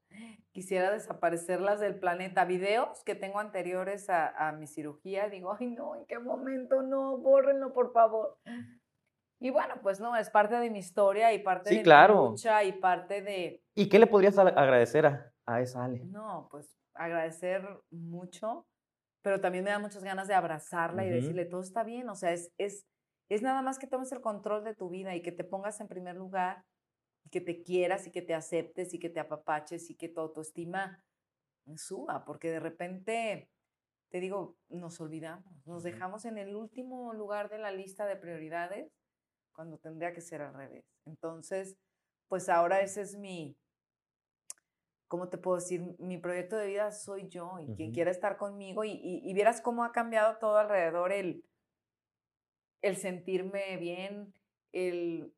quisiera 0.52 0.90
desaparecerlas 0.90 1.78
del 1.78 1.98
planeta. 1.98 2.44
Videos 2.44 3.04
que 3.04 3.14
tengo 3.14 3.38
anteriores 3.38 4.08
a, 4.08 4.52
mi 4.58 4.66
cirugía, 4.66 5.28
digo, 5.28 5.54
ay 5.58 5.68
no, 5.68 5.94
¿en 5.96 6.06
qué 6.06 6.18
momento? 6.18 6.82
No, 6.82 7.18
bórrenlo 7.18 7.72
por 7.72 7.92
favor. 7.92 8.38
Y 9.38 9.50
bueno, 9.50 9.74
pues 9.82 10.00
no, 10.00 10.16
es 10.16 10.30
parte 10.30 10.56
de 10.56 10.70
mi 10.70 10.78
historia 10.78 11.34
y 11.34 11.40
parte 11.40 11.74
de 11.74 11.82
claro. 11.82 12.22
mi 12.22 12.28
lucha 12.30 12.64
y 12.64 12.72
parte 12.72 13.20
de... 13.20 13.62
¿Y 13.74 13.88
qué 13.90 13.98
le 13.98 14.06
podrías 14.06 14.38
agradecer 14.38 15.04
a, 15.04 15.34
a 15.44 15.60
esa 15.60 15.84
Ale? 15.84 16.02
No, 16.06 16.48
pues 16.50 16.74
agradecer 16.94 17.62
mucho, 17.90 18.66
pero 19.22 19.40
también 19.40 19.64
me 19.64 19.70
da 19.70 19.78
muchas 19.78 20.02
ganas 20.02 20.28
de 20.28 20.34
abrazarla 20.34 21.04
y 21.04 21.10
decirle, 21.10 21.44
todo 21.44 21.60
está 21.60 21.84
bien, 21.84 22.08
o 22.08 22.14
sea, 22.14 22.32
es, 22.32 22.50
es, 22.56 22.86
es 23.28 23.42
nada 23.42 23.60
más 23.60 23.78
que 23.78 23.86
tomes 23.86 24.10
el 24.12 24.22
control 24.22 24.64
de 24.64 24.74
tu 24.74 24.88
vida 24.88 25.14
y 25.14 25.20
que 25.20 25.32
te 25.32 25.44
pongas 25.44 25.80
en 25.80 25.88
primer 25.88 26.16
lugar 26.16 26.64
que 27.30 27.40
te 27.40 27.62
quieras 27.62 28.06
y 28.06 28.12
que 28.12 28.22
te 28.22 28.34
aceptes 28.34 28.94
y 28.94 28.98
que 28.98 29.10
te 29.10 29.20
apapaches 29.20 29.90
y 29.90 29.96
que 29.96 30.08
tu 30.08 30.20
autoestima 30.20 31.02
suba, 31.76 32.24
porque 32.24 32.50
de 32.50 32.60
repente, 32.60 33.50
te 34.08 34.20
digo, 34.20 34.56
nos 34.68 35.00
olvidamos, 35.00 35.66
nos 35.66 35.82
dejamos 35.82 36.24
en 36.24 36.38
el 36.38 36.54
último 36.54 37.12
lugar 37.12 37.48
de 37.48 37.58
la 37.58 37.72
lista 37.72 38.06
de 38.06 38.16
prioridades 38.16 38.92
cuando 39.52 39.78
tendría 39.78 40.12
que 40.12 40.20
ser 40.20 40.42
al 40.42 40.54
revés. 40.54 40.84
Entonces, 41.04 41.76
pues 42.28 42.48
ahora 42.48 42.80
ese 42.80 43.02
es 43.02 43.16
mi, 43.16 43.56
¿cómo 45.08 45.28
te 45.28 45.38
puedo 45.38 45.56
decir? 45.56 45.96
Mi 45.98 46.18
proyecto 46.18 46.56
de 46.56 46.68
vida 46.68 46.92
soy 46.92 47.28
yo 47.28 47.58
y 47.58 47.74
quien 47.74 47.92
quiera 47.92 48.10
estar 48.10 48.36
conmigo 48.36 48.84
y, 48.84 49.00
y, 49.02 49.34
vieras 49.34 49.60
cómo 49.60 49.84
ha 49.84 49.92
cambiado 49.92 50.38
todo 50.38 50.58
alrededor 50.58 51.12
el, 51.12 51.44
el 52.82 52.96
sentirme 52.96 53.76
bien, 53.78 54.34
el 54.72 55.32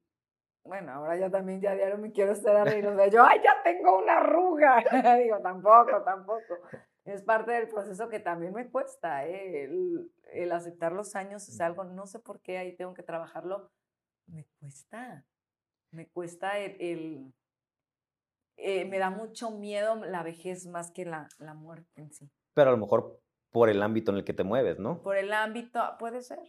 bueno, 0.64 0.92
ahora 0.92 1.16
ya 1.16 1.30
también 1.30 1.61
ya 1.61 1.74
diario 1.74 1.98
me 1.98 2.12
quiero 2.12 2.32
estar 2.32 2.54
arriba. 2.56 2.90
O 2.90 3.06
yo, 3.09 3.22
ay, 3.24 3.40
ya 3.42 3.62
tengo 3.62 3.98
una 3.98 4.18
arruga. 4.18 4.82
Digo, 5.22 5.40
tampoco, 5.40 6.02
tampoco. 6.04 6.59
Es 7.04 7.22
parte 7.22 7.52
del 7.52 7.68
proceso 7.68 8.09
que 8.09 8.20
también 8.20 8.52
me 8.52 8.70
cuesta, 8.70 9.26
¿eh? 9.26 9.64
el, 9.64 10.52
aceptar 10.52 10.92
los 10.92 11.16
años 11.16 11.48
es 11.48 11.59
algo, 11.61 11.84
no 11.84 12.06
sé 12.06 12.18
por 12.18 12.40
qué 12.42 12.59
ahí 12.59 12.76
tengo 12.76 12.92
que 12.92 13.02
trabajarlo, 13.02 13.70
me 14.26 14.44
cuesta. 14.61 15.24
Me 15.90 16.06
cuesta 16.06 16.59
el, 16.59 17.32
eh, 18.59 18.84
me 18.84 18.98
da 18.98 19.09
mucho 19.09 19.52
miedo 19.52 19.94
la 20.04 20.22
vejez 20.22 20.66
más 20.66 20.90
que 20.90 21.06
la, 21.06 21.28
la 21.38 21.54
muerte 21.54 22.02
en 22.02 22.12
sí. 22.12 22.30
Pero 22.52 22.68
a 22.68 22.72
lo 22.72 22.78
mejor 22.78 23.22
por 23.50 23.70
el 23.70 23.82
ámbito 23.82 24.11
en 24.11 24.18
el 24.18 24.24
que 24.24 24.34
te 24.34 24.44
mueves, 24.44 24.78
¿no? 24.78 25.00
Por 25.00 25.16
el 25.16 25.32
ámbito, 25.32 25.80
puede 25.98 26.20
ser. 26.20 26.40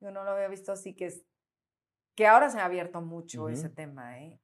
Yo 0.00 0.10
no 0.10 0.24
lo 0.24 0.30
había 0.30 0.48
visto 0.48 0.72
así, 0.72 0.94
que 0.94 1.06
es 1.06 1.26
que 2.18 2.26
ahora 2.26 2.50
se 2.50 2.58
ha 2.58 2.64
abierto 2.64 3.00
mucho 3.00 3.48
ese 3.48 3.68
tema, 3.68 4.18
¿eh? 4.18 4.40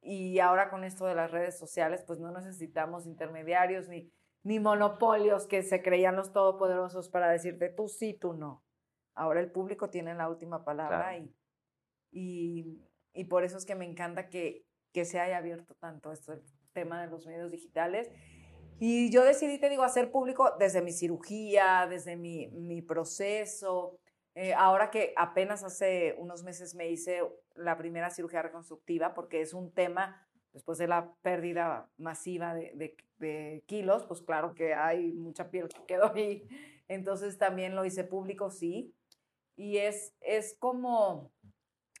Y 0.00 0.38
ahora 0.38 0.70
con 0.70 0.84
esto 0.84 1.04
de 1.04 1.14
las 1.14 1.30
redes 1.30 1.58
sociales, 1.58 2.02
pues 2.06 2.18
no 2.18 2.32
necesitamos 2.32 3.04
intermediarios 3.04 3.90
ni, 3.90 4.10
ni 4.42 4.58
monopolios 4.58 5.46
que 5.46 5.62
se 5.62 5.82
creían 5.82 6.16
los 6.16 6.32
todopoderosos 6.32 7.10
para 7.10 7.30
decirte 7.30 7.68
tú 7.68 7.88
sí, 7.88 8.16
tú 8.18 8.32
no. 8.32 8.64
Ahora 9.14 9.40
el 9.40 9.52
público 9.52 9.90
tiene 9.90 10.14
la 10.14 10.30
última 10.30 10.64
palabra 10.64 11.18
y, 11.18 11.30
y, 12.10 12.88
y, 13.12 13.24
por 13.24 13.44
eso 13.44 13.58
es 13.58 13.66
que 13.66 13.74
me 13.74 13.84
encanta 13.84 14.30
que, 14.30 14.64
que 14.94 15.04
se 15.04 15.20
haya 15.20 15.36
abierto 15.36 15.74
tanto 15.74 16.12
este 16.12 16.40
tema 16.72 17.02
de 17.02 17.08
los 17.08 17.26
medios 17.26 17.50
digitales. 17.50 18.10
Y 18.78 19.10
yo 19.10 19.24
decidí, 19.24 19.58
te 19.58 19.68
digo, 19.68 19.82
hacer 19.82 20.10
público 20.10 20.56
desde 20.58 20.80
mi 20.80 20.92
cirugía, 20.92 21.86
desde 21.86 22.16
mi, 22.16 22.48
mi 22.48 22.80
proceso, 22.80 24.00
eh, 24.42 24.54
ahora 24.54 24.90
que 24.90 25.12
apenas 25.18 25.62
hace 25.64 26.14
unos 26.16 26.42
meses 26.44 26.74
me 26.74 26.88
hice 26.88 27.20
la 27.56 27.76
primera 27.76 28.08
cirugía 28.08 28.40
reconstructiva, 28.40 29.12
porque 29.12 29.42
es 29.42 29.52
un 29.52 29.70
tema, 29.70 30.26
después 30.54 30.78
de 30.78 30.88
la 30.88 31.12
pérdida 31.20 31.90
masiva 31.98 32.54
de, 32.54 32.96
kilos, 33.66 34.06
pues 34.06 34.22
claro 34.22 34.54
que 34.54 34.72
hay 34.72 35.12
mucha 35.12 35.50
piel 35.50 35.68
que 35.68 35.84
quedó 35.84 36.10
ahí. 36.14 36.48
Entonces 36.88 37.36
también 37.36 37.76
lo 37.76 37.84
hice 37.84 38.02
público, 38.02 38.48
sí. 38.50 38.94
Y 39.56 39.76
es, 39.76 40.14
es 40.22 40.56
como, 40.58 41.30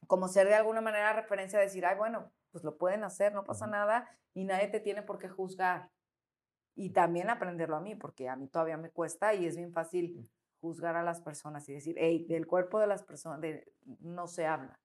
como 0.06 0.26
ser 0.26 0.48
de 0.48 0.54
alguna 0.54 0.80
manera 0.80 1.12
referencia 1.12 1.58
a 1.58 1.62
decir, 1.62 1.84
ay, 1.84 1.98
bueno, 1.98 2.32
pues 2.52 2.64
lo 2.64 2.78
pueden 2.78 3.04
hacer, 3.04 3.34
no 3.34 3.44
pasa 3.44 3.66
nada 3.66 4.08
y 4.32 4.44
nadie 4.44 4.68
te 4.68 4.80
tiene 4.80 5.02
por 5.02 5.18
qué 5.18 5.28
juzgar. 5.28 5.90
Y 6.74 6.94
también 6.94 7.28
aprenderlo 7.28 7.76
a 7.76 7.80
mí, 7.80 7.96
porque 7.96 8.30
a 8.30 8.36
mí 8.36 8.48
todavía 8.48 8.78
me 8.78 8.88
cuesta 8.88 9.34
y 9.34 9.44
es 9.44 9.58
bien 9.58 9.74
fácil 9.74 10.26
juzgar 10.60 10.96
a 10.96 11.02
las 11.02 11.20
personas 11.20 11.68
y 11.68 11.74
decir, 11.74 11.96
hey, 11.98 12.26
del 12.28 12.46
cuerpo 12.46 12.78
de 12.78 12.86
las 12.86 13.02
personas 13.02 13.40
no 14.00 14.26
se 14.26 14.46
habla. 14.46 14.78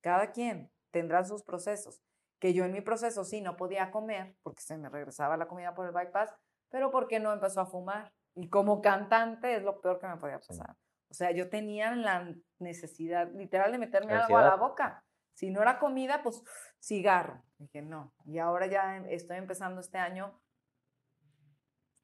Cada 0.00 0.32
quien 0.32 0.70
tendrá 0.90 1.24
sus 1.24 1.42
procesos. 1.42 2.02
Que 2.38 2.54
yo 2.54 2.64
en 2.64 2.72
mi 2.72 2.80
proceso 2.80 3.24
sí 3.24 3.40
no 3.40 3.56
podía 3.56 3.90
comer 3.90 4.36
porque 4.42 4.62
se 4.62 4.76
me 4.76 4.88
regresaba 4.88 5.36
la 5.36 5.46
comida 5.46 5.74
por 5.74 5.86
el 5.86 5.92
bypass, 5.92 6.34
pero 6.70 6.90
porque 6.90 7.20
no 7.20 7.32
empezó 7.32 7.60
a 7.60 7.66
fumar. 7.66 8.12
Y 8.34 8.48
como 8.48 8.80
cantante 8.80 9.56
es 9.56 9.62
lo 9.62 9.80
peor 9.80 10.00
que 10.00 10.08
me 10.08 10.16
podía 10.16 10.40
pasar. 10.40 10.76
O 11.08 11.14
sea, 11.14 11.30
yo 11.30 11.50
tenía 11.50 11.94
la 11.94 12.34
necesidad 12.58 13.30
literal 13.32 13.70
de 13.70 13.78
meterme 13.78 14.14
algo 14.14 14.38
a 14.38 14.42
la 14.44 14.56
boca. 14.56 15.04
Si 15.34 15.50
no 15.50 15.62
era 15.62 15.78
comida, 15.78 16.22
pues 16.22 16.42
cigarro. 16.80 17.42
Dije, 17.58 17.82
no. 17.82 18.14
Y 18.24 18.38
ahora 18.38 18.66
ya 18.66 18.96
em, 18.96 19.06
estoy 19.08 19.36
empezando 19.36 19.80
este 19.80 19.98
año 19.98 20.40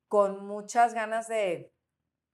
con 0.08 0.46
muchas 0.46 0.94
ganas 0.94 1.28
de, 1.28 1.72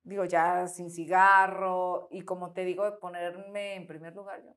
digo, 0.04 0.24
ya 0.24 0.68
sin 0.68 0.90
cigarro 0.90 2.08
y 2.10 2.22
como 2.22 2.52
te 2.52 2.64
digo, 2.64 2.84
de 2.84 2.92
ponerme 2.92 3.74
en 3.74 3.86
primer 3.86 4.14
lugar 4.14 4.42
yo. 4.44 4.54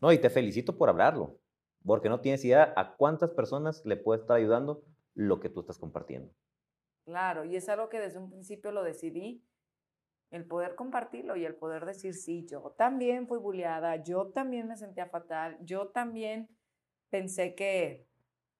No, 0.00 0.12
y 0.12 0.18
te 0.18 0.30
felicito 0.30 0.76
por 0.76 0.88
hablarlo, 0.88 1.38
porque 1.84 2.08
no 2.08 2.20
tienes 2.20 2.44
idea 2.44 2.72
a 2.76 2.96
cuántas 2.96 3.30
personas 3.30 3.84
le 3.84 3.96
puede 3.96 4.20
estar 4.20 4.36
ayudando 4.36 4.84
lo 5.14 5.40
que 5.40 5.48
tú 5.48 5.60
estás 5.60 5.78
compartiendo. 5.78 6.32
Claro, 7.04 7.44
y 7.44 7.56
es 7.56 7.68
algo 7.68 7.88
que 7.88 8.00
desde 8.00 8.18
un 8.18 8.30
principio 8.30 8.72
lo 8.72 8.82
decidí, 8.82 9.44
el 10.30 10.44
poder 10.44 10.74
compartirlo 10.74 11.36
y 11.36 11.44
el 11.44 11.54
poder 11.54 11.86
decir, 11.86 12.14
sí, 12.14 12.44
yo 12.46 12.74
también 12.76 13.28
fui 13.28 13.38
bulliada, 13.38 14.02
yo 14.02 14.32
también 14.32 14.66
me 14.66 14.76
sentía 14.76 15.06
fatal, 15.06 15.56
yo 15.60 15.88
también 15.88 16.48
pensé 17.10 17.54
que, 17.54 18.08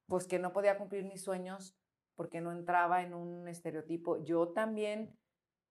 pues 0.07 0.29
que 0.29 0.39
no 0.39 0.53
podía 0.53 0.79
cumplir 0.79 1.05
mis 1.05 1.23
sueños 1.23 1.77
porque 2.15 2.41
no 2.41 2.53
entraba 2.53 3.03
en 3.03 3.15
un 3.15 3.49
estereotipo. 3.49 4.25
Yo 4.25 4.49
también 4.49 5.19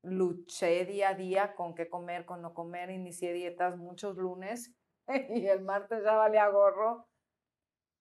luché 0.06 0.86
día 0.86 1.10
a 1.10 1.14
día 1.16 1.56
con 1.56 1.76
qué 1.76 1.90
comer, 1.90 2.26
con 2.26 2.42
no 2.42 2.54
comer, 2.54 2.90
inicié 2.90 3.34
dietas 3.34 3.78
muchos 3.78 4.18
lunes 4.18 4.74
y 5.30 5.48
el 5.48 5.62
martes 5.62 6.04
ya 6.04 6.16
valía 6.16 6.48
gorro. 6.50 7.08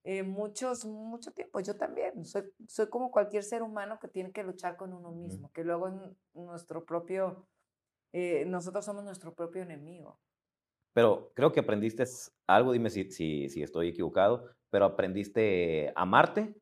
Eh, 0.03 0.21
muchos, 0.21 0.85
mucho 0.85 1.31
tiempo, 1.31 1.59
yo 1.61 1.75
también. 1.77 2.25
Soy, 2.25 2.43
soy 2.67 2.89
como 2.89 3.09
cualquier 3.09 3.43
ser 3.43 3.63
humano 3.63 3.97
que 3.99 4.07
tiene 4.07 4.31
que 4.31 4.43
luchar 4.43 4.77
con 4.77 4.93
uno 4.93 5.11
mismo, 5.11 5.51
que 5.51 5.63
luego 5.63 5.87
en 5.87 6.15
nuestro 6.33 6.85
propio, 6.85 7.47
eh, 8.13 8.45
nosotros 8.45 8.85
somos 8.85 9.03
nuestro 9.03 9.33
propio 9.33 9.63
enemigo. 9.63 10.19
Pero 10.93 11.31
creo 11.33 11.51
que 11.51 11.59
aprendiste 11.59 12.03
algo, 12.45 12.71
dime 12.71 12.91
si, 12.91 13.09
si, 13.09 13.49
si 13.49 13.63
estoy 13.63 13.89
equivocado, 13.89 14.47
pero 14.69 14.85
aprendiste 14.85 15.91
a 15.95 16.03
amarte 16.03 16.55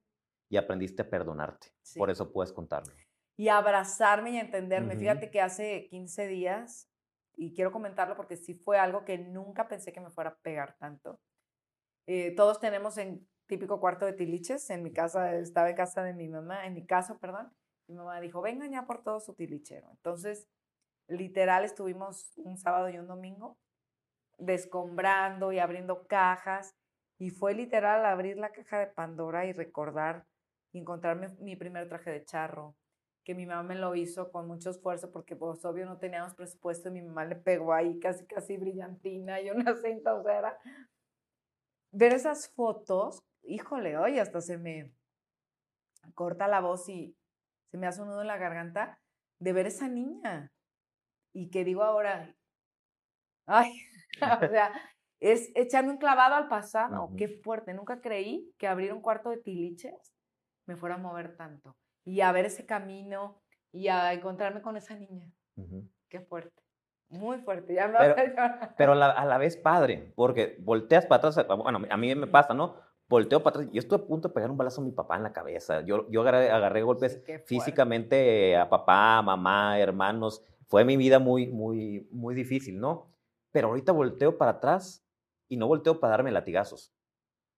y 0.50 0.56
aprendiste 0.56 1.02
a 1.02 1.10
perdonarte. 1.10 1.68
Por 1.98 2.10
eso 2.10 2.32
puedes 2.32 2.54
contarlo. 2.54 2.94
Y 3.36 3.48
abrazarme 3.48 4.32
y 4.32 4.38
entenderme. 4.38 4.96
Fíjate 4.96 5.32
que 5.32 5.42
hace 5.42 5.88
15 5.90 6.28
días, 6.28 6.90
y 7.36 7.54
quiero 7.54 7.72
comentarlo 7.72 8.16
porque 8.16 8.38
sí 8.38 8.54
fue 8.54 8.78
algo 8.78 9.06
que 9.06 9.18
nunca 9.18 9.68
pensé 9.68 9.92
que 9.92 10.02
me 10.02 10.12
fuera 10.12 10.32
a 10.32 10.38
pegar 10.38 10.76
tanto. 10.78 11.20
Eh, 12.06 12.36
todos 12.36 12.60
tenemos 12.60 12.98
en 12.98 13.28
típico 13.48 13.80
cuarto 13.80 14.06
de 14.06 14.14
tiliches. 14.14 14.70
En 14.70 14.84
mi 14.84 14.92
casa, 14.92 15.36
estaba 15.36 15.70
en 15.70 15.76
casa 15.76 16.04
de 16.04 16.14
mi 16.14 16.28
mamá, 16.28 16.66
en 16.66 16.74
mi 16.74 16.86
caso, 16.86 17.18
perdón. 17.20 17.52
Mi 17.88 17.96
mamá 17.96 18.20
dijo, 18.22 18.42
vengan 18.42 18.72
ya 18.72 18.86
por 18.86 19.04
todo 19.04 19.20
su 19.20 19.34
tilichero. 19.34 19.90
Entonces, 19.92 20.48
literal, 21.08 21.66
estuvimos 21.66 22.34
un 22.38 22.58
sábado 22.58 22.90
y 22.90 22.98
un 22.98 23.08
domingo 23.08 23.58
descombrando 24.38 25.52
y 25.52 25.60
abriendo 25.60 26.08
cajas. 26.08 26.76
Y 27.18 27.30
fue 27.30 27.54
literal 27.54 28.06
abrir 28.06 28.38
la 28.38 28.52
caja 28.52 28.80
de 28.80 28.88
Pandora 28.88 29.46
y 29.46 29.54
recordar 29.54 30.26
y 30.72 30.80
encontrarme 30.80 31.30
mi 31.40 31.56
primer 31.56 31.88
traje 31.88 32.10
de 32.12 32.26
charro, 32.26 32.76
que 33.24 33.36
mi 33.36 33.46
mamá 33.46 33.64
me 33.64 33.76
lo 33.76 33.96
hizo 33.96 34.32
con 34.32 34.48
mucho 34.48 34.70
esfuerzo 34.70 35.12
porque 35.12 35.36
pues 35.36 35.64
obvio 35.66 35.86
no 35.86 35.98
teníamos 35.98 36.34
presupuesto 36.36 36.90
y 36.90 36.94
mi 36.94 37.02
mamá 37.02 37.26
le 37.26 37.36
pegó 37.36 37.74
ahí 37.74 38.00
casi 38.00 38.26
casi 38.26 38.58
brillantina 38.58 39.40
y 39.42 39.50
una 39.50 39.76
cinta, 39.82 40.14
o 40.16 40.24
sea, 40.24 40.40
era... 40.40 40.58
Ver 41.92 42.14
esas 42.14 42.50
fotos, 42.50 43.24
híjole, 43.44 43.98
hoy 43.98 44.18
hasta 44.20 44.42
se 44.42 44.58
me 44.58 44.92
corta 46.16 46.48
la 46.48 46.60
voz 46.60 46.90
y 46.90 47.16
se 47.70 47.78
me 47.78 47.88
hace 47.88 48.02
un 48.02 48.08
nudo 48.08 48.22
en 48.22 48.28
la 48.28 48.38
garganta 48.38 49.00
de 49.40 49.54
ver 49.54 49.68
esa 49.68 49.88
niña. 49.88 50.52
Y 51.34 51.50
que 51.50 51.64
digo 51.64 51.84
ahora, 51.84 52.36
ay, 53.46 53.74
o 54.42 54.48
sea, 54.48 54.72
es 55.20 55.52
echarme 55.56 55.92
un 55.92 55.98
clavado 55.98 56.36
al 56.36 56.48
pasado. 56.48 57.12
Qué 57.18 57.28
fuerte. 57.28 57.74
Nunca 57.74 58.02
creí 58.02 58.52
que 58.58 58.68
abrir 58.68 58.94
un 58.94 59.02
cuarto 59.02 59.30
de 59.30 59.38
tiliches 59.38 60.14
me 60.66 60.76
fuera 60.76 60.96
a 60.96 61.00
mover 61.00 61.36
tanto. 61.36 61.76
Y 62.06 62.22
a 62.22 62.32
ver 62.32 62.46
ese 62.46 62.66
camino 62.66 63.42
y 63.72 63.88
a 63.88 64.14
encontrarme 64.14 64.62
con 64.62 64.78
esa 64.78 64.96
niña. 64.96 65.32
Qué 66.10 66.20
fuerte. 66.22 66.64
Muy 67.10 67.38
fuerte. 67.40 67.74
Ya 67.74 67.88
me 67.88 67.98
pero, 68.16 68.34
pero 68.78 68.92
a, 68.94 69.26
la, 69.26 69.38
vez 69.38 69.56
padre, 69.58 70.12
porque 70.16 70.58
volteas 70.60 71.06
para 71.06 71.28
atrás. 71.28 71.48
Bueno, 71.58 71.82
a 71.90 71.98
mí 71.98 72.16
me 72.16 72.28
pasa, 72.28 72.54
¿no? 72.54 72.76
Volteo 73.08 73.44
para 73.44 73.58
atrás. 73.58 73.72
Yo 73.72 73.80
estoy 73.80 74.00
a 74.00 74.06
punto 74.06 74.28
de 74.28 74.34
pegar 74.34 74.50
un 74.50 74.58
balazo 74.58 74.82
a 74.82 74.84
mi 74.84 74.92
papá 74.92 75.18
en 75.18 75.24
la 75.24 75.34
cabeza. 75.34 75.82
Yo, 75.82 76.10
yo 76.10 76.22
agarré, 76.22 76.82
golpes 76.82 77.22
físicamente 77.46 78.58
a 78.58 78.70
papá, 78.70 79.22
mamá, 79.22 79.80
hermanos. 79.80 80.44
Fue 80.68 80.84
mi 80.86 80.98
vida 80.98 81.20
muy, 81.20 81.48
muy, 81.48 82.08
muy 82.12 82.34
difícil, 82.34 82.80
¿no? 82.80 83.12
Pero 83.52 83.68
ahorita 83.68 83.92
volteo 83.92 84.38
para 84.38 84.52
atrás 84.52 85.06
y 85.48 85.58
no 85.58 85.68
volteo 85.68 86.00
para 86.00 86.12
darme 86.12 86.32
latigazos. 86.32 86.92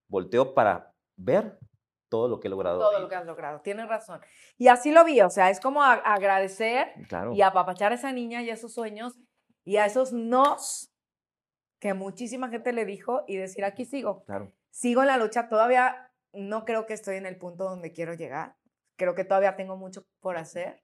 Volteo 0.10 0.54
para 0.54 0.94
ver 1.16 1.58
todo 2.16 2.30
lo 2.30 2.40
que 2.40 2.48
he 2.48 2.50
logrado. 2.50 2.80
Todo 2.80 3.00
lo 3.00 3.10
que 3.10 3.16
has 3.16 3.26
logrado, 3.26 3.60
tienes 3.60 3.90
razón. 3.90 4.22
Y 4.58 4.70
así 4.70 4.92
lo 4.92 5.04
vi, 5.04 5.20
o 5.20 5.30
sea, 5.30 5.50
es 5.50 5.60
como 5.60 5.84
agradecer 5.84 6.94
y 7.34 7.42
apapachar 7.42 7.92
a 7.92 7.96
esa 7.96 8.14
niña 8.14 8.42
y 8.42 8.50
a 8.50 8.54
esos 8.54 8.74
sueños 8.74 9.20
y 9.66 9.78
a 9.78 9.86
esos 9.86 10.14
nos 10.14 10.92
que 11.80 11.94
muchísima 11.94 12.48
gente 12.48 12.72
le 12.72 12.86
dijo 12.86 13.24
y 13.28 13.36
decir, 13.36 13.66
aquí 13.66 13.84
sigo. 13.84 14.24
Claro. 14.24 14.54
Sigo 14.70 15.02
en 15.02 15.08
la 15.08 15.18
lucha, 15.18 15.50
todavía 15.50 16.10
no 16.32 16.64
creo 16.64 16.86
que 16.86 16.94
estoy 16.94 17.18
en 17.18 17.26
el 17.26 17.38
punto 17.38 17.66
donde 17.66 17.92
quiero 17.92 18.14
llegar, 18.14 18.56
creo 18.96 19.14
que 19.14 19.26
todavía 19.26 19.56
tengo 19.56 19.76
mucho 19.76 20.06
por 20.22 20.38
hacer, 20.38 20.84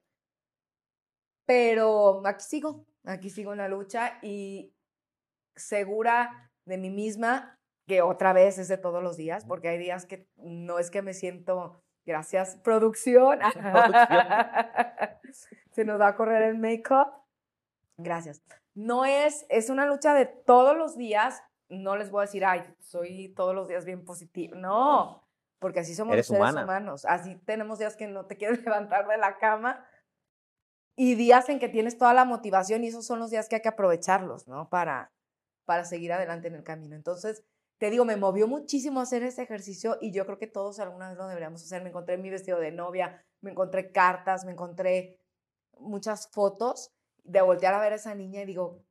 pero 1.46 2.22
aquí 2.26 2.44
sigo, 2.44 2.84
aquí 3.04 3.30
sigo 3.30 3.52
en 3.52 3.58
la 3.58 3.68
lucha 3.68 4.18
y 4.22 4.74
segura 5.54 6.52
de 6.64 6.78
mí 6.78 6.90
misma 6.90 7.58
que 7.92 8.00
otra 8.00 8.32
vez 8.32 8.56
es 8.56 8.68
de 8.68 8.78
todos 8.78 9.02
los 9.02 9.18
días, 9.18 9.44
porque 9.44 9.68
hay 9.68 9.76
días 9.76 10.06
que 10.06 10.26
no 10.38 10.78
es 10.78 10.90
que 10.90 11.02
me 11.02 11.12
siento, 11.12 11.84
gracias, 12.06 12.56
producción. 12.64 13.38
Se 15.72 15.84
nos 15.84 16.00
va 16.00 16.08
a 16.08 16.16
correr 16.16 16.40
el 16.40 16.56
make-up. 16.56 17.08
Gracias. 17.98 18.40
No 18.74 19.04
es, 19.04 19.44
es 19.50 19.68
una 19.68 19.84
lucha 19.84 20.14
de 20.14 20.24
todos 20.24 20.74
los 20.74 20.96
días. 20.96 21.42
No 21.68 21.96
les 21.96 22.10
voy 22.10 22.20
a 22.20 22.22
decir, 22.22 22.46
ay, 22.46 22.64
soy 22.80 23.28
todos 23.36 23.54
los 23.54 23.68
días 23.68 23.84
bien 23.84 24.06
positivo. 24.06 24.56
No, 24.56 25.28
porque 25.58 25.80
así 25.80 25.94
somos 25.94 26.16
los 26.16 26.26
seres 26.26 26.54
humanos. 26.54 27.04
Así 27.04 27.36
tenemos 27.44 27.78
días 27.78 27.94
que 27.94 28.06
no 28.06 28.24
te 28.24 28.38
quieres 28.38 28.60
levantar 28.64 29.06
de 29.06 29.18
la 29.18 29.36
cama 29.36 29.84
y 30.96 31.14
días 31.14 31.46
en 31.50 31.58
que 31.58 31.68
tienes 31.68 31.98
toda 31.98 32.14
la 32.14 32.24
motivación 32.24 32.84
y 32.84 32.88
esos 32.88 33.04
son 33.04 33.18
los 33.18 33.30
días 33.30 33.50
que 33.50 33.56
hay 33.56 33.62
que 33.62 33.68
aprovecharlos, 33.68 34.48
¿no? 34.48 34.70
Para, 34.70 35.12
para 35.66 35.84
seguir 35.84 36.14
adelante 36.14 36.48
en 36.48 36.54
el 36.54 36.64
camino. 36.64 36.96
Entonces, 36.96 37.44
te 37.82 37.90
digo, 37.90 38.04
me 38.04 38.14
movió 38.14 38.46
muchísimo 38.46 39.00
hacer 39.00 39.24
ese 39.24 39.42
ejercicio 39.42 39.98
y 40.00 40.12
yo 40.12 40.24
creo 40.24 40.38
que 40.38 40.46
todos 40.46 40.78
alguna 40.78 41.08
vez 41.08 41.18
lo 41.18 41.26
deberíamos 41.26 41.64
hacer. 41.64 41.82
Me 41.82 41.88
encontré 41.88 42.16
mi 42.16 42.30
vestido 42.30 42.60
de 42.60 42.70
novia, 42.70 43.26
me 43.40 43.50
encontré 43.50 43.90
cartas, 43.90 44.44
me 44.44 44.52
encontré 44.52 45.18
muchas 45.80 46.28
fotos 46.30 46.92
de 47.24 47.42
voltear 47.42 47.74
a 47.74 47.80
ver 47.80 47.92
a 47.92 47.96
esa 47.96 48.14
niña 48.14 48.42
y 48.42 48.46
digo, 48.46 48.84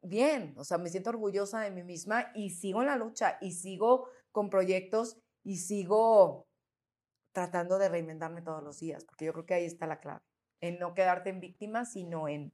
bien, 0.00 0.54
o 0.56 0.62
sea, 0.62 0.78
me 0.78 0.90
siento 0.90 1.10
orgullosa 1.10 1.58
de 1.62 1.72
mí 1.72 1.82
misma 1.82 2.30
y 2.32 2.50
sigo 2.50 2.82
en 2.82 2.86
la 2.86 2.94
lucha 2.94 3.36
y 3.40 3.50
sigo 3.50 4.08
con 4.30 4.48
proyectos 4.48 5.18
y 5.42 5.56
sigo 5.56 6.46
tratando 7.32 7.78
de 7.78 7.88
reinventarme 7.88 8.42
todos 8.42 8.62
los 8.62 8.78
días, 8.78 9.04
porque 9.04 9.24
yo 9.24 9.32
creo 9.32 9.46
que 9.46 9.54
ahí 9.54 9.64
está 9.64 9.88
la 9.88 9.98
clave, 9.98 10.22
en 10.60 10.78
no 10.78 10.94
quedarte 10.94 11.30
en 11.30 11.40
víctima, 11.40 11.84
sino 11.84 12.28
en 12.28 12.52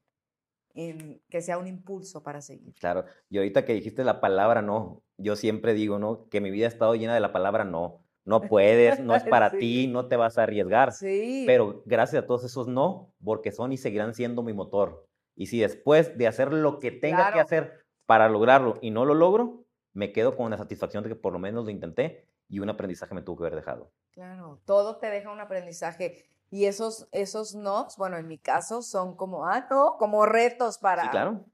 que 1.28 1.40
sea 1.40 1.58
un 1.58 1.66
impulso 1.66 2.22
para 2.22 2.40
seguir. 2.40 2.74
Claro, 2.74 3.04
y 3.30 3.38
ahorita 3.38 3.64
que 3.64 3.74
dijiste 3.74 4.04
la 4.04 4.20
palabra 4.20 4.62
no, 4.62 5.02
yo 5.16 5.36
siempre 5.36 5.74
digo, 5.74 5.98
¿no? 5.98 6.28
Que 6.28 6.40
mi 6.40 6.50
vida 6.50 6.66
ha 6.66 6.68
estado 6.68 6.94
llena 6.94 7.14
de 7.14 7.20
la 7.20 7.32
palabra 7.32 7.64
no. 7.64 8.04
No 8.24 8.40
puedes, 8.50 9.00
no 9.00 9.14
es 9.14 9.24
para 9.24 9.50
ti, 9.52 9.86
no 9.86 10.08
te 10.08 10.16
vas 10.16 10.36
a 10.36 10.42
arriesgar. 10.42 10.92
Sí. 10.92 11.44
Pero 11.46 11.82
gracias 11.86 12.24
a 12.24 12.26
todos 12.26 12.44
esos 12.44 12.68
no, 12.68 13.12
porque 13.24 13.52
son 13.52 13.72
y 13.72 13.78
seguirán 13.78 14.14
siendo 14.14 14.42
mi 14.42 14.52
motor. 14.52 15.06
Y 15.34 15.46
si 15.46 15.60
después 15.60 16.16
de 16.16 16.26
hacer 16.26 16.52
lo 16.52 16.78
que 16.78 16.90
tenga 16.90 17.32
que 17.32 17.40
hacer 17.40 17.86
para 18.06 18.28
lograrlo 18.28 18.78
y 18.80 18.90
no 18.90 19.04
lo 19.04 19.14
logro, 19.14 19.64
me 19.92 20.12
quedo 20.12 20.36
con 20.36 20.50
la 20.50 20.58
satisfacción 20.58 21.02
de 21.02 21.10
que 21.10 21.16
por 21.16 21.32
lo 21.32 21.38
menos 21.38 21.64
lo 21.64 21.70
intenté 21.70 22.26
y 22.48 22.58
un 22.58 22.68
aprendizaje 22.68 23.14
me 23.14 23.22
tuvo 23.22 23.38
que 23.38 23.42
haber 23.44 23.56
dejado. 23.56 23.90
Claro, 24.12 24.60
todo 24.64 24.96
te 24.96 25.08
deja 25.08 25.30
un 25.30 25.40
aprendizaje. 25.40 26.26
Y 26.50 26.66
esos, 26.66 27.08
esos 27.12 27.54
no, 27.54 27.88
bueno, 27.98 28.16
en 28.16 28.28
mi 28.28 28.38
caso 28.38 28.82
son 28.82 29.16
como, 29.16 29.46
ah, 29.46 29.66
no, 29.70 29.96
como 29.98 30.26
retos 30.26 30.78
para... 30.78 31.02
Sí, 31.02 31.08
claro. 31.10 31.44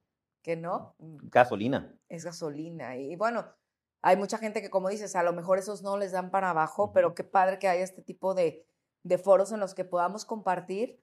Que 0.43 0.57
no. 0.57 0.95
Mm, 0.99 1.28
gasolina. 1.30 1.95
Es 2.09 2.24
gasolina. 2.24 2.97
Y 2.97 3.16
bueno, 3.16 3.47
hay 4.03 4.16
mucha 4.16 4.38
gente 4.38 4.61
que, 4.61 4.70
como 4.70 4.88
dices, 4.88 5.14
a 5.16 5.22
lo 5.22 5.32
mejor 5.32 5.59
esos 5.59 5.82
no 5.82 5.97
les 5.97 6.12
dan 6.12 6.30
para 6.30 6.51
abajo, 6.51 6.93
pero 6.93 7.14
qué 7.14 7.24
padre 7.24 7.59
que 7.59 7.68
haya 7.68 7.84
este 7.84 8.03
tipo 8.03 8.34
de, 8.34 8.66
de 9.03 9.18
foros 9.18 9.53
en 9.53 9.61
los 9.61 9.74
que 9.74 9.84
podamos 9.84 10.24
compartir, 10.24 11.01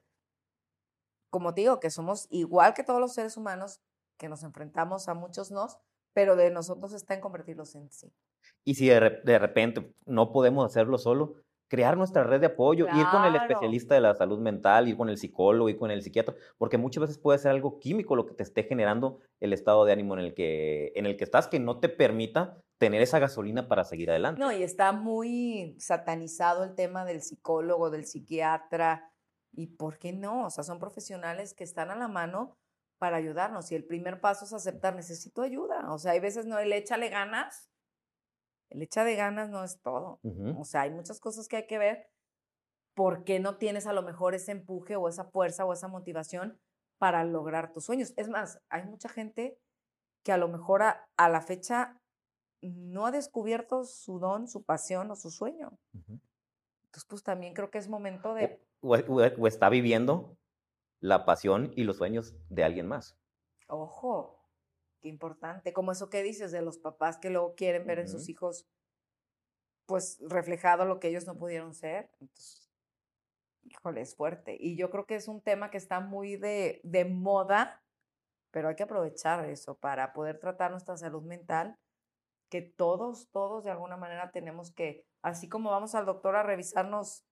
como 1.30 1.54
te 1.54 1.62
digo, 1.62 1.80
que 1.80 1.90
somos 1.90 2.26
igual 2.30 2.74
que 2.74 2.84
todos 2.84 3.00
los 3.00 3.14
seres 3.14 3.36
humanos, 3.36 3.80
que 4.18 4.28
nos 4.28 4.42
enfrentamos 4.42 5.08
a 5.08 5.14
muchos 5.14 5.50
nos, 5.50 5.78
pero 6.12 6.36
de 6.36 6.50
nosotros 6.50 6.92
está 6.92 7.14
en 7.14 7.20
convertirlos 7.20 7.74
en 7.74 7.90
sí. 7.90 8.12
Y 8.64 8.74
si 8.74 8.88
de, 8.88 9.20
de 9.24 9.38
repente 9.38 9.94
no 10.04 10.32
podemos 10.32 10.66
hacerlo 10.66 10.98
solo, 10.98 11.36
crear 11.70 11.96
nuestra 11.96 12.24
red 12.24 12.40
de 12.40 12.48
apoyo, 12.48 12.86
ir 12.88 13.06
con 13.12 13.24
el 13.24 13.36
especialista 13.36 13.94
de 13.94 14.00
la 14.00 14.16
salud 14.16 14.40
mental, 14.40 14.88
ir 14.88 14.96
con 14.96 15.08
el 15.08 15.16
psicólogo, 15.16 15.68
ir 15.68 15.78
con 15.78 15.92
el 15.92 16.02
psiquiatra, 16.02 16.34
porque 16.58 16.78
muchas 16.78 17.02
veces 17.02 17.18
puede 17.18 17.38
ser 17.38 17.52
algo 17.52 17.78
químico 17.78 18.16
lo 18.16 18.26
que 18.26 18.34
te 18.34 18.42
esté 18.42 18.64
generando 18.64 19.20
el 19.38 19.52
estado 19.52 19.84
de 19.84 19.92
ánimo 19.92 20.14
en 20.14 20.20
el 20.20 20.34
que, 20.34 20.92
en 20.96 21.06
el 21.06 21.16
que 21.16 21.22
estás, 21.22 21.46
que 21.46 21.60
no 21.60 21.78
te 21.78 21.88
permita 21.88 22.60
tener 22.78 23.02
esa 23.02 23.20
gasolina 23.20 23.68
para 23.68 23.84
seguir 23.84 24.10
adelante. 24.10 24.40
No, 24.40 24.50
y 24.50 24.64
está 24.64 24.90
muy 24.90 25.76
satanizado 25.78 26.64
el 26.64 26.74
tema 26.74 27.04
del 27.04 27.22
psicólogo, 27.22 27.88
del 27.88 28.04
psiquiatra. 28.04 29.12
¿Y 29.52 29.68
por 29.68 29.98
qué 29.98 30.12
no? 30.12 30.46
O 30.46 30.50
sea, 30.50 30.64
son 30.64 30.80
profesionales 30.80 31.54
que 31.54 31.62
están 31.62 31.90
a 31.90 31.96
la 31.96 32.08
mano 32.08 32.56
para 32.98 33.16
ayudarnos. 33.16 33.70
Y 33.70 33.76
el 33.76 33.84
primer 33.84 34.20
paso 34.20 34.44
es 34.44 34.52
aceptar, 34.52 34.96
necesito 34.96 35.42
ayuda. 35.42 35.92
O 35.92 35.98
sea, 35.98 36.12
hay 36.12 36.20
veces 36.20 36.46
no, 36.46 36.58
el 36.58 36.72
échale 36.72 37.10
ganas. 37.10 37.70
El 38.70 38.82
echa 38.82 39.04
de 39.04 39.16
ganas 39.16 39.50
no 39.50 39.62
es 39.64 39.80
todo. 39.80 40.20
O 40.58 40.64
sea, 40.64 40.82
hay 40.82 40.90
muchas 40.90 41.20
cosas 41.20 41.48
que 41.48 41.56
hay 41.56 41.66
que 41.66 41.78
ver. 41.78 42.08
¿Por 42.94 43.24
qué 43.24 43.40
no 43.40 43.56
tienes 43.56 43.86
a 43.86 43.92
lo 43.92 44.02
mejor 44.02 44.34
ese 44.34 44.52
empuje 44.52 44.96
o 44.96 45.08
esa 45.08 45.24
fuerza 45.24 45.64
o 45.64 45.72
esa 45.72 45.88
motivación 45.88 46.58
para 46.98 47.24
lograr 47.24 47.72
tus 47.72 47.84
sueños? 47.84 48.12
Es 48.16 48.28
más, 48.28 48.60
hay 48.68 48.84
mucha 48.84 49.08
gente 49.08 49.58
que 50.24 50.32
a 50.32 50.36
lo 50.38 50.48
mejor 50.48 50.82
a, 50.82 51.08
a 51.16 51.28
la 51.28 51.40
fecha 51.40 52.00
no 52.62 53.06
ha 53.06 53.10
descubierto 53.10 53.84
su 53.84 54.18
don, 54.18 54.48
su 54.48 54.62
pasión 54.64 55.10
o 55.10 55.16
su 55.16 55.30
sueño. 55.30 55.78
Ujú. 55.94 56.20
Entonces, 56.84 57.06
pues 57.08 57.22
también 57.22 57.54
creo 57.54 57.70
que 57.70 57.78
es 57.78 57.88
momento 57.88 58.34
de... 58.34 58.60
O, 58.82 58.96
o- 58.96 59.22
o 59.40 59.46
está 59.46 59.68
viviendo 59.68 60.36
la 61.00 61.24
pasión 61.24 61.72
y 61.76 61.84
los 61.84 61.96
sueños 61.96 62.34
de 62.48 62.64
alguien 62.64 62.86
más. 62.86 63.16
Ojo, 63.68 64.39
qué 65.00 65.08
importante. 65.08 65.72
Como 65.72 65.92
eso 65.92 66.10
que 66.10 66.22
dices 66.22 66.52
de 66.52 66.62
los 66.62 66.78
papás 66.78 67.18
que 67.18 67.30
luego 67.30 67.54
quieren 67.54 67.86
ver 67.86 67.98
en 67.98 68.08
sus 68.08 68.28
hijos, 68.28 68.66
pues 69.86 70.18
reflejado 70.20 70.84
lo 70.84 71.00
que 71.00 71.08
ellos 71.08 71.26
no 71.26 71.36
pudieron 71.36 71.74
ser. 71.74 72.10
Entonces, 72.20 72.70
híjole, 73.64 74.00
es 74.02 74.14
fuerte. 74.14 74.56
Y 74.58 74.76
yo 74.76 74.90
creo 74.90 75.06
que 75.06 75.16
es 75.16 75.28
un 75.28 75.40
tema 75.40 75.70
que 75.70 75.78
está 75.78 76.00
muy 76.00 76.36
de, 76.36 76.80
de 76.84 77.04
moda, 77.04 77.82
pero 78.50 78.68
hay 78.68 78.76
que 78.76 78.84
aprovechar 78.84 79.44
eso 79.46 79.76
para 79.76 80.12
poder 80.12 80.38
tratar 80.38 80.70
nuestra 80.70 80.96
salud 80.96 81.22
mental, 81.22 81.78
que 82.48 82.62
todos, 82.62 83.30
todos 83.30 83.64
de 83.64 83.70
alguna 83.70 83.96
manera 83.96 84.30
tenemos 84.32 84.72
que, 84.72 85.06
así 85.22 85.48
como 85.48 85.70
vamos 85.70 85.94
al 85.94 86.06
doctor 86.06 86.36
a 86.36 86.42
revisarnos 86.42 87.24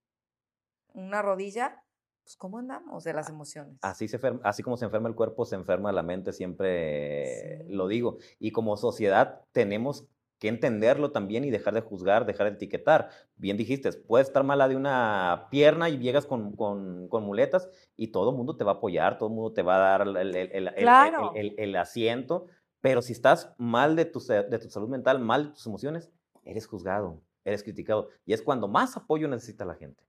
una 0.95 1.23
rodilla, 1.23 1.85
pues 2.29 2.37
cómo 2.37 2.59
andamos 2.59 3.05
de 3.05 3.15
las 3.15 3.31
emociones. 3.31 3.79
Así, 3.81 4.07
se 4.07 4.19
enferma- 4.19 4.41
así 4.45 4.63
como 4.63 4.77
se 4.77 4.85
enferma 4.85 5.09
el 5.09 5.15
cuerpo, 5.15 5.47
se 5.47 5.55
enferma 5.57 5.93
la 5.93 6.03
mente, 6.03 6.35
siempre 6.35 7.65
Sí. 7.65 7.73
lo 7.73 7.89
digo. 7.89 8.19
Y 8.39 8.51
como 8.53 8.77
sociedad 8.77 9.41
tenemos 9.53 10.07
que 10.39 10.49
entenderlo 10.49 11.11
también 11.11 11.45
y 11.45 11.51
dejar 11.51 11.73
de 11.73 11.81
juzgar, 11.81 12.27
dejar 12.27 12.49
de 12.51 12.57
etiquetar. 12.57 13.09
Bien 13.37 13.57
dijiste, 13.57 13.91
puede 13.95 14.25
estar 14.25 14.45
mala 14.45 14.69
de 14.69 14.77
una 14.77 15.47
pierna 15.51 15.89
y 15.89 15.97
llegas 15.97 16.27
con, 16.27 16.55
con- 16.55 17.09
con 17.09 17.25
muletas 17.25 17.67
y 17.97 18.09
todo 18.09 18.29
el 18.31 18.37
mundo 18.37 18.57
te 18.59 18.63
va 18.65 18.73
a 18.73 18.75
apoyar, 18.75 19.17
todo 19.17 19.31
el 19.31 19.35
mundo 19.35 19.55
te 19.55 19.63
va 19.63 19.77
a 19.77 19.79
dar 19.79 20.03
el, 20.07 20.17
el- 20.37 20.53
el- 20.53 20.75
Claro. 20.77 21.33
el- 21.35 21.77
asiento, 21.77 22.45
pero 22.83 23.01
si 23.01 23.15
estás 23.15 23.55
mal 23.57 23.97
de 23.97 24.05
tu, 24.05 24.21
de 24.21 24.59
tu 24.59 24.69
salud 24.69 24.91
mental, 24.91 25.19
mal 25.19 25.47
de 25.47 25.51
tus 25.55 25.67
emociones, 25.67 26.11
eres 26.45 26.67
juzgado, 26.67 27.23
eres 27.47 27.63
criticado. 27.63 28.11
Y 28.27 28.35
es 28.35 28.43
cuando 28.43 28.69
más 28.69 28.99
apoyo 28.99 29.29
necesita 29.29 29.65
la 29.65 29.75
gente. 29.77 30.05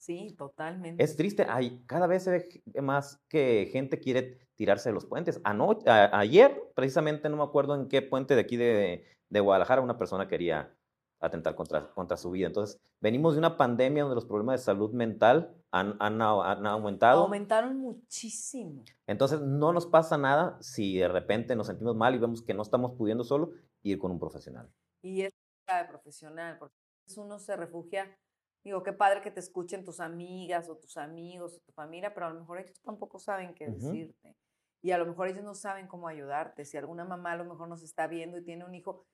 Sí, 0.00 0.34
totalmente. 0.38 1.04
Es 1.04 1.14
triste, 1.14 1.44
hay, 1.46 1.84
cada 1.86 2.06
vez 2.06 2.24
se 2.24 2.30
ve 2.30 2.80
más 2.80 3.20
que 3.28 3.68
gente 3.70 4.00
quiere 4.00 4.48
tirarse 4.54 4.88
de 4.88 4.94
los 4.94 5.04
puentes. 5.04 5.40
Anoche, 5.44 5.88
a- 5.90 6.18
ayer, 6.18 6.58
precisamente, 6.74 7.28
no 7.28 7.36
me 7.36 7.42
acuerdo 7.42 7.74
en 7.74 7.86
qué 7.86 8.00
puente 8.00 8.34
de 8.34 8.40
aquí 8.40 8.56
de, 8.56 9.04
de 9.28 9.40
Guadalajara, 9.40 9.82
una 9.82 9.98
persona 9.98 10.26
quería 10.26 10.74
atentar 11.20 11.54
contra, 11.54 11.90
contra 11.90 12.16
su 12.16 12.30
vida. 12.30 12.46
Entonces, 12.46 12.80
venimos 12.98 13.34
de 13.34 13.40
una 13.40 13.58
pandemia 13.58 14.04
donde 14.04 14.14
los 14.14 14.24
problemas 14.24 14.60
de 14.60 14.64
salud 14.64 14.90
mental 14.92 15.54
han, 15.70 15.96
han, 16.00 16.20
han 16.22 16.66
aumentado. 16.66 17.24
Aumentaron 17.24 17.76
muchísimo. 17.76 18.82
Entonces, 19.06 19.42
no 19.42 19.74
nos 19.74 19.86
pasa 19.86 20.16
nada 20.16 20.56
si 20.62 20.96
de 20.96 21.08
repente 21.08 21.54
nos 21.54 21.66
sentimos 21.66 21.94
mal 21.94 22.14
y 22.14 22.18
vemos 22.18 22.40
que 22.42 22.54
no 22.54 22.62
estamos 22.62 22.92
pudiendo 22.96 23.22
solo, 23.22 23.50
ir 23.82 23.98
con 23.98 24.12
un 24.12 24.18
profesional. 24.18 24.72
Y 25.02 25.20
es 25.22 25.30
de 25.66 25.84
profesional, 25.90 26.56
porque 26.58 26.74
uno 27.18 27.38
se 27.38 27.54
refugia. 27.54 28.18
Digo, 28.64 28.82
qué 28.82 28.92
padre 28.92 29.22
que 29.22 29.30
te 29.30 29.40
escuchen 29.40 29.84
tus 29.84 30.00
amigas 30.00 30.68
o 30.68 30.76
tus 30.76 30.96
amigos 30.98 31.56
o 31.56 31.60
tu 31.60 31.72
familia, 31.72 32.12
pero 32.12 32.26
a 32.26 32.30
lo 32.30 32.40
mejor 32.40 32.58
ellos 32.58 32.80
tampoco 32.82 33.18
saben 33.18 33.54
qué 33.54 33.70
Ujú. 33.70 33.90
decirte. 33.90 34.36
Y 34.82 34.90
a 34.92 34.98
lo 34.98 35.06
mejor 35.06 35.28
ellos 35.28 35.44
no 35.44 35.54
saben 35.54 35.86
cómo 35.88 36.08
ayudarte. 36.08 36.64
Si 36.64 36.76
alguna 36.76 37.04
mamá 37.04 37.32
a 37.32 37.36
lo 37.36 37.44
mejor 37.44 37.68
nos 37.68 37.82
está 37.82 38.06
viendo 38.06 38.38
y 38.38 38.44
tiene 38.44 38.64
un 38.64 38.74
hijo 38.74 39.06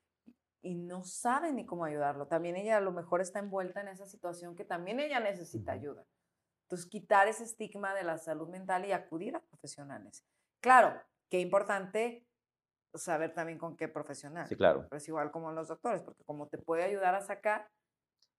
y 0.62 0.74
no 0.74 1.04
sabe 1.04 1.52
ni 1.52 1.66
cómo 1.66 1.84
ayudarlo, 1.84 2.26
también 2.28 2.56
ella 2.56 2.78
a 2.78 2.80
lo 2.80 2.92
mejor 2.92 3.20
está 3.20 3.38
envuelta 3.40 3.80
en 3.80 3.88
esa 3.88 4.06
situación 4.06 4.56
que 4.56 4.64
también 4.64 5.00
ella 5.00 5.20
necesita 5.20 5.72
Ujú. 5.72 5.80
ayuda. 5.80 6.06
Entonces, 6.64 6.88
quitar 6.90 7.28
ese 7.28 7.44
estigma 7.44 7.94
de 7.94 8.04
la 8.04 8.18
salud 8.18 8.48
mental 8.48 8.84
y 8.86 8.92
acudir 8.92 9.36
a 9.36 9.40
profesionales. 9.42 10.24
Claro, 10.60 11.00
qué 11.30 11.40
importante 11.40 12.26
saber 12.94 13.34
también 13.34 13.58
con 13.58 13.76
qué 13.76 13.88
profesional. 13.88 14.48
Sí, 14.48 14.56
claro. 14.56 14.88
Pero 14.88 14.98
es 14.98 15.08
igual 15.08 15.30
como 15.30 15.52
los 15.52 15.68
doctores, 15.68 16.02
porque 16.02 16.24
como 16.24 16.48
te 16.48 16.58
puede 16.58 16.84
ayudar 16.84 17.14
a 17.14 17.20
sacar, 17.22 17.70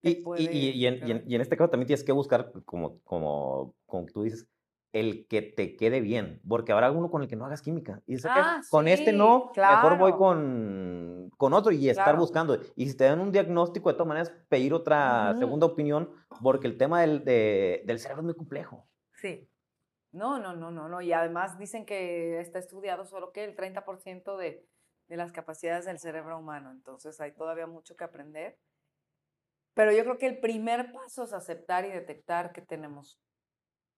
Y, 0.01 0.23
y- 0.37 0.47
y- 0.49 0.69
en, 0.69 0.75
y 0.75 0.85
en- 0.85 0.99
quebrar. 0.99 1.23
y 1.27 1.35
en 1.35 1.41
este 1.41 1.57
caso 1.57 1.69
también 1.69 1.87
tienes 1.87 2.03
que 2.03 2.11
buscar, 2.11 2.51
como, 2.65 2.99
como, 3.01 3.73
como 3.85 4.05
tú 4.07 4.23
dices, 4.23 4.47
el 4.93 5.27
que 5.27 5.41
te 5.41 5.75
quede 5.75 5.99
bien, 6.01 6.41
porque 6.47 6.71
habrá 6.71 6.91
uno 6.91 7.11
con 7.11 7.21
el 7.21 7.27
que 7.27 7.35
no 7.35 7.45
hagas 7.45 7.61
química. 7.61 8.01
Y 8.05 8.13
dice, 8.15 8.29
Ah, 8.31 8.61
con 8.71 8.87
este 8.87 9.11
no, 9.11 9.51
mejor 9.55 9.97
voy 9.97 10.11
claro. 10.13 10.17
con, 10.17 11.29
con 11.37 11.53
otro 11.53 11.71
y 11.71 11.89
estar 11.89 12.05
Claro. 12.05 12.19
buscando. 12.19 12.57
Y 12.75 12.87
si 12.89 12.95
te 12.97 13.03
dan 13.03 13.19
un 13.19 13.31
diagnóstico, 13.31 13.89
de 13.89 13.93
todas 13.95 14.07
maneras, 14.07 14.31
pedir 14.49 14.73
otra 14.73 15.35
segunda 15.37 15.65
opinión, 15.67 16.09
porque 16.41 16.67
el 16.67 16.77
tema 16.77 17.01
del, 17.01 17.23
de- 17.25 17.83
del 17.85 17.99
cerebro 17.99 18.21
es 18.21 18.25
muy 18.25 18.35
complejo. 18.35 18.87
Sí. 19.13 19.49
No, 20.13 20.39
no, 20.39 20.55
no, 20.55 20.71
no, 20.71 20.87
no. 20.87 21.01
Y 21.01 21.11
además 21.11 21.59
dicen 21.59 21.85
que 21.85 22.39
está 22.39 22.57
estudiado 22.57 23.05
solo 23.05 23.31
que 23.33 23.43
el 23.43 23.55
30% 23.55 24.37
de, 24.37 24.65
de 25.09 25.17
las 25.17 25.31
capacidades 25.31 25.85
del 25.85 25.99
cerebro 25.99 26.39
humano. 26.39 26.71
Entonces 26.71 27.19
hay 27.19 27.33
todavía 27.33 27.67
mucho 27.67 27.95
que 27.95 28.03
aprender. 28.05 28.57
Pero 29.77 29.91
yo 29.93 30.03
creo 30.03 30.17
que 30.17 30.27
el 30.27 30.39
primer 30.39 30.91
paso 30.91 31.23
es 31.23 31.33
aceptar 31.33 31.85
y 31.85 31.89
detectar 31.89 32.51
que 32.51 32.61
tenemos 32.61 33.17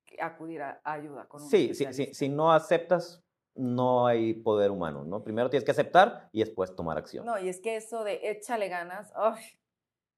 que 0.05 0.21
acudir 0.21 0.61
a, 0.61 0.81
a 0.83 0.93
ayuda 0.93 1.27
con 1.27 1.41
un 1.41 1.49
Sí, 1.49 1.73
sí, 1.73 1.87
sí, 1.91 2.13
si 2.13 2.29
no 2.29 2.51
aceptas, 2.51 3.23
no 3.55 4.05
hay 4.05 4.33
poder 4.33 4.71
humano, 4.71 5.05
¿no? 5.05 5.23
Primero 5.23 5.49
tienes 5.49 5.63
que 5.63 5.71
aceptar 5.71 6.29
y 6.31 6.41
después 6.41 6.75
tomar 6.75 6.97
acción. 6.97 7.25
No, 7.25 7.39
y 7.39 7.49
es 7.49 7.61
que 7.61 7.77
eso 7.77 8.03
de 8.03 8.19
échale 8.29 8.67
ganas, 8.67 9.11
¡ay! 9.15 9.41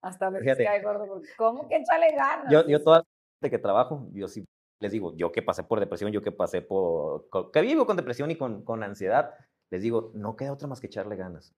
hasta 0.02 0.32
me 0.32 0.44
cae 0.44 0.82
gordo. 0.82 1.06
porque, 1.08 1.30
¿Cómo 1.38 1.68
que 1.70 1.78
échale 1.78 2.12
ganas? 2.16 2.52
Yo, 2.52 2.68
yo 2.68 2.84
toda 2.84 3.04
la 3.42 3.50
que 3.50 3.60
trabajo, 3.60 4.08
yo 4.14 4.28
sí 4.28 4.44
les 4.80 4.92
digo, 4.92 5.16
yo 5.16 5.32
que 5.32 5.44
pasé 5.44 5.64
por 5.64 5.80
depresión, 5.80 6.12
yo 6.12 6.24
que 6.24 6.32
pasé 6.32 6.64
por, 6.64 7.30
que 7.54 7.62
vivo 7.62 7.86
con 7.86 7.98
depresión 7.98 8.32
y 8.32 8.36
con, 8.36 8.64
con 8.64 8.82
ansiedad, 8.82 9.36
les 9.70 9.84
digo, 9.84 10.12
no 10.16 10.36
queda 10.36 10.54
otra 10.54 10.68
más 10.68 10.82
que 10.82 10.88
echarle 10.88 11.16
ganas. 11.16 11.54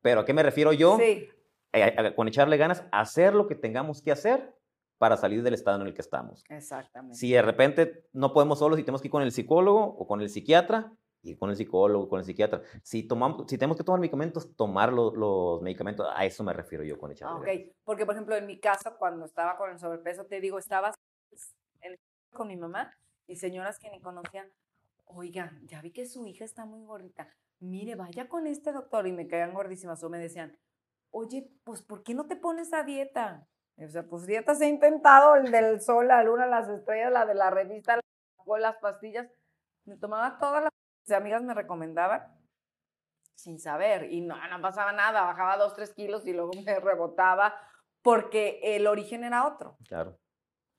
Pero 0.00 0.20
¿a 0.20 0.24
qué 0.24 0.32
me 0.32 0.44
refiero 0.44 0.72
yo? 0.72 0.96
Sí, 0.96 1.28
Eh, 1.72 1.94
eh, 1.98 2.14
con 2.14 2.28
echarle 2.28 2.56
ganas, 2.56 2.84
hacer 2.92 3.34
lo 3.34 3.46
que 3.46 3.54
tengamos 3.54 4.00
que 4.02 4.10
hacer 4.10 4.54
para 4.96 5.16
salir 5.16 5.42
del 5.42 5.54
estado 5.54 5.80
en 5.80 5.86
el 5.86 5.94
que 5.94 6.00
estamos. 6.00 6.42
exactamente. 6.48 7.16
Si 7.16 7.30
de 7.30 7.42
repente 7.42 8.06
no 8.12 8.32
podemos 8.32 8.58
solos 8.58 8.78
y 8.78 8.82
tenemos 8.82 9.00
que 9.02 9.08
ir 9.08 9.12
con 9.12 9.22
el 9.22 9.32
psicólogo 9.32 9.84
o 9.84 10.06
con 10.06 10.20
el 10.20 10.28
psiquiatra, 10.30 10.92
ir 11.22 11.38
con 11.38 11.50
el 11.50 11.56
psicólogo, 11.56 12.08
con 12.08 12.20
el 12.20 12.24
psiquiatra. 12.24 12.62
Si, 12.82 13.02
tomamos, 13.06 13.44
si 13.48 13.58
tenemos 13.58 13.76
que 13.76 13.84
tomar 13.84 14.00
medicamentos, 14.00 14.56
tomar 14.56 14.92
lo- 14.92 15.14
los 15.14 15.60
medicamentos, 15.62 16.06
a 16.12 16.24
eso 16.24 16.42
me 16.42 16.52
refiero 16.52 16.84
yo 16.84 16.98
con 16.98 17.12
echarle 17.12 17.34
Ah, 17.34 17.38
ok. 17.38 17.46
ganas. 17.46 17.76
Porque, 17.84 18.06
por 18.06 18.14
ejemplo, 18.14 18.34
en 18.34 18.46
mi 18.46 18.58
caso, 18.58 18.96
cuando 18.98 19.26
estaba 19.26 19.56
con 19.56 19.70
el 19.70 19.78
sobrepeso, 19.78 20.24
te 20.26 20.40
digo, 20.40 20.58
estaba 20.58 20.94
en- 21.82 21.96
con 22.32 22.48
mi 22.48 22.56
mamá 22.56 22.96
y 23.26 23.36
señoras 23.36 23.78
que 23.78 23.90
ni 23.90 24.00
conocían, 24.00 24.50
oiga, 25.04 25.52
ya 25.64 25.80
vi 25.82 25.90
que 25.92 26.06
su 26.06 26.26
hija 26.26 26.44
está 26.44 26.64
muy 26.64 26.84
gordita, 26.84 27.28
mire, 27.60 27.94
vaya 27.94 28.28
con 28.28 28.46
este 28.46 28.72
doctor 28.72 29.06
y 29.06 29.12
me 29.12 29.26
caían 29.28 29.52
gordísimas 29.54 30.02
o 30.02 30.08
me 30.10 30.18
decían, 30.18 30.56
oye, 31.10 31.50
pues, 31.64 31.82
¿por 31.82 32.02
qué 32.02 32.14
no 32.14 32.26
te 32.26 32.36
pones 32.36 32.72
a 32.72 32.82
dieta? 32.84 33.46
O 33.76 33.88
sea, 33.88 34.02
pues 34.04 34.26
dietas 34.26 34.60
he 34.60 34.68
intentado, 34.68 35.36
el 35.36 35.50
del 35.52 35.80
sol, 35.80 36.08
la 36.08 36.22
luna, 36.24 36.46
las 36.46 36.68
estrellas, 36.68 37.12
la 37.12 37.26
de 37.26 37.34
la 37.34 37.50
revista, 37.50 38.00
las 38.60 38.76
pastillas, 38.78 39.28
me 39.84 39.96
tomaba 39.96 40.38
todas 40.38 40.62
las 40.64 40.72
mis 41.06 41.16
amigas 41.16 41.42
me 41.42 41.54
recomendaban 41.54 42.22
sin 43.34 43.58
saber 43.60 44.10
y 44.12 44.20
no, 44.20 44.36
no 44.48 44.60
pasaba 44.60 44.92
nada, 44.92 45.22
bajaba 45.22 45.56
dos, 45.56 45.74
tres 45.74 45.94
kilos 45.94 46.26
y 46.26 46.32
luego 46.32 46.50
me 46.66 46.80
rebotaba 46.80 47.54
porque 48.02 48.60
el 48.62 48.86
origen 48.86 49.24
era 49.24 49.46
otro. 49.46 49.76
Claro. 49.86 50.18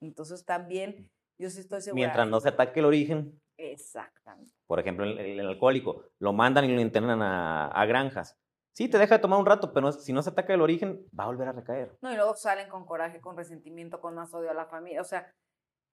Entonces 0.02 0.46
también 0.46 1.10
yo 1.38 1.50
sí 1.50 1.62
estoy 1.62 1.82
segura. 1.82 1.96
Mientras 2.02 2.28
no 2.28 2.40
se 2.40 2.50
ataque 2.50 2.80
el 2.80 2.86
origen, 2.86 3.40
Exactamente. 3.58 4.54
por 4.68 4.80
ejemplo, 4.80 5.06
el, 5.06 5.18
el- 5.20 5.40
el 5.40 5.48
alcohólico, 5.48 6.06
lo 6.20 6.34
mandan 6.34 6.66
y 6.66 6.74
lo 6.76 6.82
internan 6.82 7.22
a, 7.22 7.68
a 7.68 7.86
granjas. 7.86 8.38
Sí, 8.80 8.88
te 8.88 8.98
deja 8.98 9.16
de 9.16 9.22
tomar 9.22 9.38
un 9.42 9.46
rato, 9.46 9.74
pero 9.74 9.88
no- 9.88 9.92
si 9.92 10.14
no 10.14 10.24
se 10.24 10.30
ataca 10.30 10.54
el 10.54 10.62
origen, 10.62 11.06
va 11.20 11.26
a 11.26 11.28
volver 11.28 11.50
a 11.50 11.52
recaer. 11.52 11.98
No, 12.02 12.14
y 12.14 12.16
luego 12.16 12.34
salen 12.34 12.70
con 12.70 12.86
coraje, 12.86 13.20
con 13.20 13.36
resentimiento, 13.36 14.00
con 14.00 14.16
más 14.16 14.34
odio 14.34 14.50
a 14.52 14.54
la 14.54 14.68
familia. 14.68 15.02
O 15.02 15.04
sea, 15.04 15.30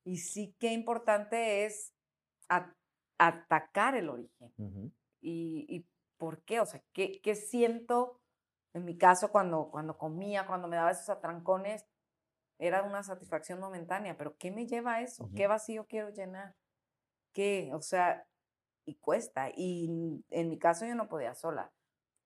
y 0.05 0.19
sí 0.19 0.55
que 0.61 0.73
importante 0.73 1.65
es 1.65 1.93
a- 2.49 2.73
atacar 3.19 3.97
el 3.97 4.09
origen. 4.09 4.53
Ujú. 4.57 4.93
y, 5.21 5.67
y 5.69 5.85
por 6.17 6.45
qué, 6.45 6.61
o 6.61 6.67
sea, 6.67 6.81
¿qué, 6.93 7.21
qué 7.21 7.35
siento 7.35 8.21
en 8.73 8.85
mi 8.85 8.97
caso 8.97 9.33
cuando, 9.33 9.69
cuando 9.73 9.99
comía, 9.99 10.47
cuando 10.47 10.69
me 10.69 10.77
daba 10.77 10.93
esos 10.93 11.09
atrancones? 11.09 11.85
era 12.61 12.85
una 12.85 13.03
satisfacción 13.03 13.59
momentánea, 13.59 14.17
pero 14.17 14.37
¿qué 14.39 14.53
me 14.53 14.67
lleva 14.69 14.95
a 14.95 15.03
eso? 15.03 15.29
¿Qué 15.35 15.49
vacío 15.49 15.87
quiero 15.89 16.11
llenar? 16.11 16.55
¿Qué? 17.35 17.73
O 17.75 17.83
sea, 17.83 18.25
y 18.87 18.95
cuesta. 18.95 19.51
Y 19.55 20.23
en 20.31 20.49
mi 20.49 20.59
caso 20.59 20.87
yo 20.87 20.95
no 20.95 21.09
podía 21.09 21.35
sola. 21.35 21.73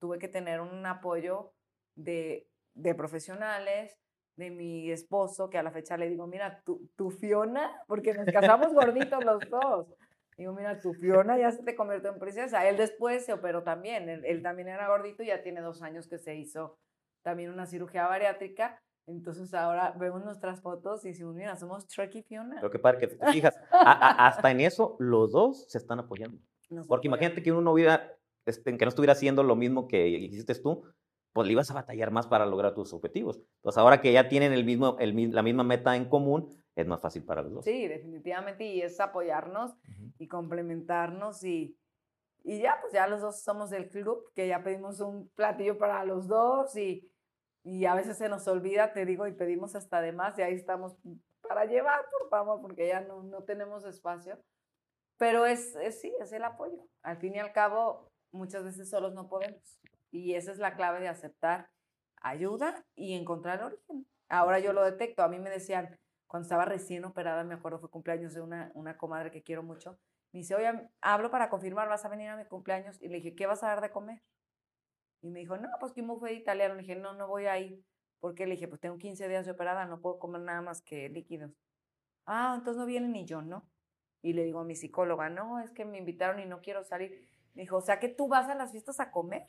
Tuve 0.01 0.19
que 0.19 0.29
tener 0.29 0.61
un 0.61 0.85
apoyo 0.87 1.53
de, 1.95 2.49
de 2.75 2.95
profesionales, 2.95 3.97
de 4.37 4.51
mi 4.51 4.91
esposo, 4.91 5.51
que 5.51 5.59
a 5.59 5.63
la 5.63 5.71
fecha 5.71 5.97
le 5.97 6.09
digo, 6.09 6.27
mira, 6.27 6.63
tu, 6.65 6.89
tu 6.97 7.11
Fiona, 7.11 7.71
porque 7.87 8.15
nos 8.15 8.27
casamos 8.27 8.73
gorditos 8.73 9.25
los 9.25 9.49
dos. 9.49 9.95
Digo, 10.37 10.53
mira, 10.55 10.81
tu 10.81 10.95
Fiona 10.95 11.39
ya 11.39 11.53
se 11.53 11.63
te 11.63 11.77
convirtió 11.77 12.11
en 12.11 12.19
princesa. 12.19 12.67
Él 12.67 12.77
después 12.77 13.27
se 13.27 13.35
operó 13.35 13.63
también. 13.63 14.09
Él, 14.09 14.25
él 14.25 14.43
también 14.43 14.69
era 14.69 14.89
gordito 14.89 15.23
y 15.23 15.27
ya 15.27 15.43
tiene 15.43 15.61
dos 15.61 15.83
años 15.83 16.09
que 16.09 16.19
se 16.19 16.35
hizo 16.35 16.79
también 17.23 17.51
una 17.51 17.67
cirugía 17.67 18.09
bariátrica 18.09 18.81
entonces 19.11 19.53
ahora 19.55 19.95
vemos 19.99 20.25
nuestras 20.25 20.61
fotos 20.61 21.05
y 21.05 21.09
decimos, 21.09 21.35
mira, 21.35 21.57
somos 21.57 21.87
Trek 21.89 22.15
y 22.15 22.23
Fiona. 22.23 22.57
Pero 22.57 22.71
qué 22.71 22.79
padre 22.79 22.99
que 22.99 23.09
te 23.09 23.33
fijas, 23.33 23.57
hasta 23.71 24.51
en 24.51 24.61
eso 24.61 24.97
los 24.99 25.33
dos 25.33 25.67
se 25.69 25.79
están 25.79 25.99
apoyando. 25.99 26.39
Porque 26.87 27.09
imagínate 27.09 27.43
que 27.43 27.51
uno 27.51 27.61
no 27.61 27.73
hubiera, 27.73 28.17
este, 28.47 28.77
que 28.77 28.85
no 28.85 28.89
estuviera 28.89 29.13
haciendo 29.13 29.43
lo 29.43 29.57
mismo 29.57 29.89
que 29.89 30.09
hiciste 30.09 30.55
tú, 30.55 30.85
pues 31.33 31.47
le 31.47 31.53
ibas 31.53 31.71
a 31.71 31.75
batallar 31.75 32.11
más 32.11 32.27
para 32.27 32.47
lograr 32.47 32.75
tus 32.75 32.93
objetivos. 32.93 33.41
Entonces 33.57 33.79
ahora 33.79 34.01
que 34.01 34.13
ya 34.13 34.29
tienen 34.29 34.53
el 34.53 34.65
mismo, 34.65 34.97
el, 34.99 35.33
la 35.33 35.43
misma 35.43 35.63
meta 35.63 35.97
en 35.97 36.07
común, 36.07 36.49
es 36.75 36.87
más 36.87 37.01
fácil 37.01 37.25
para 37.25 37.43
los 37.43 37.53
dos. 37.53 37.65
Sí, 37.65 37.87
definitivamente, 37.87 38.65
y 38.65 38.81
es 38.83 38.99
apoyarnos 39.01 39.73
y 40.19 40.29
complementarnos 40.29 41.45
y, 41.45 41.77
y 42.43 42.61
ya, 42.61 42.79
pues 42.81 42.93
ya 42.93 43.07
los 43.07 43.21
dos 43.21 43.43
somos 43.43 43.71
del 43.71 43.89
club, 43.89 44.33
que 44.35 44.49
ya 44.49 44.63
pedimos 44.63 45.01
un 45.01 45.29
platillo 45.31 45.79
para 45.79 46.05
los 46.05 46.27
dos 46.27 46.77
y 46.77 47.07
y 47.63 47.85
a 47.85 47.95
veces 47.95 48.17
se 48.17 48.29
nos 48.29 48.49
olvida, 48.49 48.93
te 48.93 49.05
digo, 49.05 49.27
y 49.27 49.33
pedimos 49.33 49.75
hasta 49.75 50.01
de 50.01 50.13
más 50.13 50.39
y 50.39 50.43
ahí 50.43 50.55
estamos 50.55 50.97
para 51.47 51.65
llevar, 51.67 52.01
por 52.11 52.29
favor, 52.31 52.61
porque 52.61 52.89
ya 52.89 53.01
no, 53.01 53.23
no 53.23 53.43
tenemos 53.43 53.85
espacio. 53.85 54.39
Pero 55.19 55.45
es, 55.45 55.77
es, 55.77 56.01
sí, 56.01 56.15
es 56.21 56.33
el 56.33 56.45
apoyo. 56.45 56.89
Al 57.03 57.19
fin 57.19 57.35
y 57.35 57.39
al 57.39 57.53
cabo, 57.53 58.10
muchas 58.33 58.65
veces 58.65 58.89
solos 58.91 59.13
no 59.15 59.29
podemos. 59.29 59.81
Y 60.11 60.35
esa 60.35 60.53
es 60.53 60.59
la 60.59 60.75
clave 60.75 61.01
de 61.01 61.09
aceptar 61.09 61.71
ayuda 62.23 62.85
y 62.95 63.15
encontrar 63.15 63.61
el 63.61 63.67
origen. 63.67 64.07
Ahora 64.29 64.59
yo 64.59 64.73
lo 64.73 64.85
detecto. 64.85 65.23
A 65.23 65.29
mí 65.29 65.39
me 65.39 65.51
decían, 65.51 65.99
cuando 66.27 66.45
estaba 66.45 66.65
recién 66.65 67.05
operada, 67.05 67.45
me 67.45 67.55
acuerdo, 67.55 67.81
fue 67.81 67.91
cumpleaños 67.91 68.35
de 68.35 68.41
una, 68.41 68.71
una 68.75 68.97
comadre 68.97 69.31
que 69.31 69.43
quiero 69.43 69.63
mucho. 69.63 69.99
Me 70.33 70.41
dice, 70.41 70.55
oye, 70.55 70.71
hablo 71.01 71.31
para 71.31 71.51
confirmar, 71.51 71.89
vas 71.89 72.05
a 72.05 72.09
venir 72.09 72.29
a 72.29 72.37
mi 72.37 72.45
cumpleaños. 72.45 73.01
Y 73.01 73.09
le 73.09 73.17
dije, 73.17 73.35
¿qué 73.35 73.47
vas 73.47 73.63
a 73.63 73.69
dar 73.69 73.81
de 73.81 73.91
comer? 73.91 74.23
Y 75.23 75.31
me 75.31 75.41
dijo, 75.41 75.57
no, 75.57 75.69
pues 75.81 75.93
que 75.93 76.03
fue 76.03 76.35
italiano. 76.35 76.75
Le 76.75 76.83
dije, 76.83 76.97
no, 76.97 77.15
no 77.15 77.27
voy 77.27 77.47
a 77.47 77.59
ir. 77.59 77.85
porque 78.21 78.47
Le 78.47 78.53
dije, 78.53 78.69
pues 78.69 78.81
tengo 78.81 78.97
15 78.99 79.29
días 79.29 79.45
de 79.47 79.53
operada, 79.53 79.87
no 79.87 80.01
puedo 80.01 80.19
comer 80.19 80.43
nada 80.43 80.63
más 80.63 80.83
que 80.83 81.09
líquidos. 81.09 81.51
Ah, 82.27 82.55
entonces 82.57 82.79
no 82.79 82.87
viene 82.87 83.09
ni 83.09 83.25
yo, 83.25 83.43
¿no? 83.43 83.69
Y 84.23 84.35
le 84.35 84.45
digo 84.45 84.61
a 84.61 84.65
mi 84.65 84.77
psicóloga, 84.77 85.31
no, 85.31 85.61
es 85.61 85.71
que 85.71 85.85
me 85.85 85.99
invitaron 85.99 86.41
y 86.41 86.47
no 86.47 86.61
quiero 86.61 86.85
salir. 86.85 87.29
Me 87.55 87.63
dijo, 87.63 87.77
o 87.77 87.81
sea 87.81 87.99
que 87.99 88.09
tú 88.09 88.29
vas 88.29 88.49
a 88.49 88.55
las 88.55 88.71
fiestas 88.73 89.01
a 89.01 89.11
comer. 89.11 89.47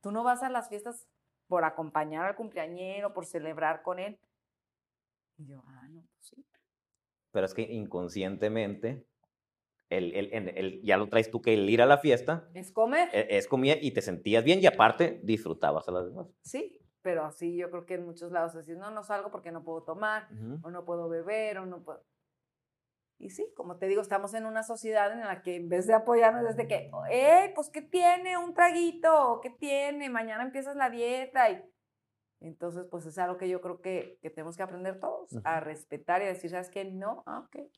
Tú 0.00 0.10
no 0.10 0.24
vas 0.24 0.42
a 0.42 0.48
las 0.48 0.68
fiestas 0.68 1.08
por 1.46 1.64
acompañar 1.64 2.26
al 2.26 2.36
cumpleañero, 2.36 3.12
por 3.12 3.26
celebrar 3.26 3.82
con 3.82 3.98
él. 3.98 4.18
Y 5.36 5.46
yo, 5.46 5.62
ah, 5.66 5.88
no, 5.88 6.02
pues 6.14 6.26
sí. 6.26 6.46
Pero 7.30 7.46
es 7.46 7.54
que 7.54 7.62
inconscientemente 7.62 9.06
el, 9.90 10.14
el, 10.14 10.32
el, 10.32 10.82
ya 10.82 10.96
lo 10.96 11.08
traes 11.08 11.30
tú 11.30 11.42
que 11.42 11.54
el 11.54 11.68
ir 11.68 11.82
a 11.82 11.86
la 11.86 11.98
fiesta. 11.98 12.48
Es 12.54 12.72
comer. 12.72 13.08
Es, 13.12 13.26
es 13.28 13.48
comida 13.48 13.74
y 13.80 13.90
te 13.90 14.02
sentías 14.02 14.44
bien 14.44 14.60
y 14.60 14.66
aparte 14.66 15.20
disfrutabas 15.22 15.88
a 15.88 15.92
las 15.92 16.06
demás. 16.06 16.26
Sí, 16.42 16.80
pero 17.02 17.24
así 17.24 17.56
yo 17.56 17.70
creo 17.70 17.84
que 17.84 17.94
en 17.94 18.06
muchos 18.06 18.32
lados 18.32 18.54
decís, 18.54 18.76
no, 18.78 18.90
no 18.90 19.02
salgo 19.02 19.30
porque 19.30 19.52
no 19.52 19.62
puedo 19.62 19.82
tomar, 19.82 20.28
o 20.62 20.70
no 20.70 20.84
puedo 20.84 21.08
beber, 21.08 21.58
o 21.58 21.66
no 21.66 21.82
puedo... 21.82 22.02
Y 23.22 23.30
sí, 23.30 23.46
como 23.54 23.76
te 23.76 23.86
digo, 23.86 24.02
estamos 24.02 24.34
en 24.34 24.46
una 24.46 24.64
sociedad 24.64 25.12
en 25.12 25.20
la 25.20 25.42
que 25.42 25.54
en 25.54 25.68
vez 25.68 25.86
de 25.86 25.94
apoyarnos 25.94 26.42
desde 26.42 26.66
que, 26.66 26.90
eh, 27.08 27.52
pues, 27.54 27.70
¿qué 27.70 27.80
tiene? 27.80 28.36
Un 28.36 28.52
traguito, 28.52 29.38
¿qué 29.40 29.50
tiene? 29.50 30.10
Mañana 30.10 30.42
empiezas 30.42 30.74
la 30.74 30.90
dieta. 30.90 31.48
Y 31.48 31.62
entonces, 32.40 32.84
pues 32.90 33.06
es 33.06 33.16
algo 33.18 33.36
que 33.36 33.48
yo 33.48 33.60
creo 33.60 33.80
que, 33.80 34.18
que 34.20 34.30
tenemos 34.30 34.56
que 34.56 34.64
aprender 34.64 34.98
todos, 34.98 35.30
a 35.44 35.60
respetar 35.60 36.20
y 36.20 36.24
a 36.24 36.28
decir, 36.28 36.50
¿sabes 36.50 36.68
qué? 36.68 36.84
No, 36.84 37.22
ah, 37.26 37.46
ok 37.46 37.70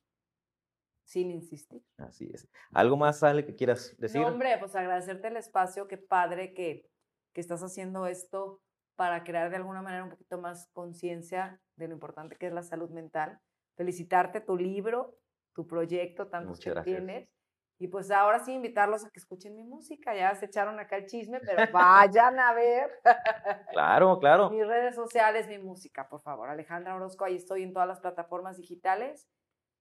sin 1.05 1.31
insistir. 1.31 1.83
Así 1.99 2.31
es. 2.33 2.49
¿Algo 2.73 2.97
más, 2.97 3.23
Ale, 3.23 3.45
que 3.45 3.55
quieras 3.55 3.95
decir? 3.99 4.23
No, 4.23 4.29
hombre, 4.29 4.57
pues 4.59 4.75
agradecerte 4.75 5.29
el 5.29 5.37
espacio, 5.37 5.87
qué 5.87 5.99
padre 5.99 6.55
que, 6.55 6.89
que 7.35 7.43
estás 7.43 7.63
haciendo 7.63 8.07
esto 8.07 8.63
para 8.97 9.23
crear 9.23 9.51
de 9.51 9.57
alguna 9.57 9.83
manera 9.83 10.05
un 10.05 10.11
poquito 10.11 10.39
más 10.39 10.69
conciencia 10.73 11.61
de 11.77 11.89
lo 11.89 11.95
importante 11.95 12.37
que 12.37 12.47
es 12.47 12.53
la 12.53 12.63
salud 12.63 12.89
mental. 12.91 13.39
Felicitarte 13.77 14.41
tu 14.41 14.57
libro, 14.57 15.19
tu 15.55 15.67
proyecto, 15.67 16.29
tantos 16.29 16.61
que 16.61 16.73
tienes. 16.83 17.29
Y 17.79 17.89
pues 17.89 18.11
ahora 18.11 18.39
sí 18.39 18.53
invitarlos 18.53 19.05
a 19.05 19.11
que 19.11 19.19
escuchen 19.19 19.55
mi 19.57 19.65
música. 19.65 20.15
Ya 20.15 20.35
se 20.35 20.47
echaron 20.47 20.79
acá 20.79 20.97
el 20.97 21.07
chisme, 21.07 21.41
pero 21.41 21.71
vayan 21.73 22.39
a 22.39 22.53
ver. 22.53 22.91
Claro, 23.73 24.19
claro. 24.21 24.51
Mis 24.51 24.67
redes 24.67 24.95
sociales, 24.95 25.49
mi 25.49 25.59
música, 25.59 26.09
por 26.09 26.21
favor. 26.21 26.49
Alejandra 26.49 26.95
Orozco, 26.95 27.25
ahí 27.25 27.35
estoy 27.35 27.65
en 27.65 27.73
todas 27.73 27.89
las 27.89 28.01
plataformas 28.01 28.57
digitales. 28.57 29.29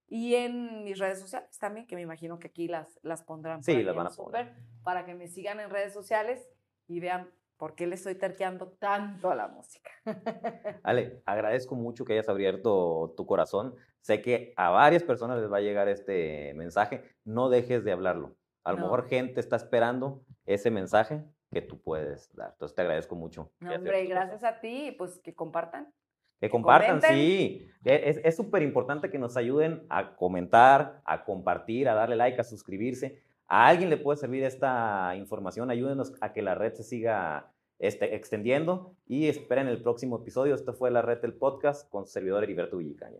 Y 0.07 0.35
en 0.35 0.83
mis 0.83 0.97
redes 0.97 1.19
sociales 1.19 1.57
también, 1.59 1.85
que 1.85 1.95
me 1.95 2.01
imagino 2.01 2.39
que 2.39 2.47
aquí 2.47 2.67
las, 2.67 2.99
las 3.03 3.23
pondrán. 3.23 3.63
Sí, 3.63 3.83
las 3.83 3.95
van 3.95 4.07
a 4.07 4.09
poner. 4.09 4.55
para 4.83 5.05
que 5.05 5.13
me 5.13 5.27
sigan 5.27 5.59
en 5.59 5.69
redes 5.69 5.93
sociales 5.93 6.47
y 6.87 6.99
vean 6.99 7.31
por 7.63 7.75
qué 7.75 7.87
le 7.87 7.95
estoy 7.95 8.15
terqueando 8.15 8.73
tanto 8.77 9.31
a 9.31 9.35
la 9.35 9.47
música. 9.47 9.89
Ale, 10.83 11.21
agradezco 11.25 11.75
mucho 11.75 12.03
que 12.03 12.11
hayas 12.11 12.27
abierto 12.27 13.13
tu 13.15 13.25
corazón. 13.25 13.73
Sé 14.01 14.21
que 14.21 14.53
a 14.57 14.69
varias 14.69 15.01
personas 15.01 15.39
les 15.39 15.49
va 15.49 15.59
a 15.59 15.61
llegar 15.61 15.87
este 15.87 16.53
mensaje. 16.55 17.05
No 17.23 17.47
dejes 17.47 17.85
de 17.85 17.93
hablarlo. 17.93 18.35
A 18.65 18.73
lo 18.73 18.79
mejor 18.79 19.07
gente 19.07 19.39
está 19.39 19.55
esperando 19.55 20.25
ese 20.45 20.71
mensaje 20.71 21.23
que 21.53 21.61
tú 21.61 21.81
puedes 21.81 22.35
dar. 22.35 22.49
Entonces 22.51 22.75
te 22.75 22.81
agradezco 22.81 23.15
mucho. 23.15 23.49
No, 23.61 23.73
hombre, 23.73 24.07
gracias 24.07 24.43
a 24.43 24.59
ti, 24.59 24.93
pues 24.97 25.19
que 25.19 25.33
compartan. 25.33 25.87
Que 26.41 26.49
compartan, 26.49 27.01
sí. 27.01 27.71
E, 27.85 28.21
es 28.25 28.35
súper 28.35 28.61
importante 28.61 29.09
que 29.09 29.19
nos 29.19 29.37
ayuden 29.37 29.85
a 29.87 30.17
comentar, 30.17 31.01
a 31.05 31.23
compartir, 31.23 31.87
a 31.87 31.93
darle 31.93 32.17
like, 32.17 32.41
a 32.41 32.43
suscribirse. 32.43 33.23
A 33.47 33.67
alguien 33.67 33.89
le 33.89 33.95
puede 33.97 34.17
servir 34.17 34.43
esta 34.43 35.15
información. 35.15 35.69
Ayúdenos 35.69 36.13
a 36.19 36.33
que 36.33 36.41
la 36.41 36.55
red 36.55 36.73
se 36.73 36.83
siga 36.83 37.52
este, 37.87 38.15
extendiendo. 38.15 38.95
Y 39.07 39.27
esperen 39.27 39.67
el 39.67 39.81
próximo 39.81 40.17
episodio. 40.17 40.55
Esto 40.55 40.73
fue 40.73 40.91
la 40.91 41.01
red 41.01 41.19
del 41.21 41.33
podcast 41.33 41.89
con 41.89 42.07
servidor 42.07 42.43
Heriberto 42.43 42.77
Villicaña. 42.77 43.19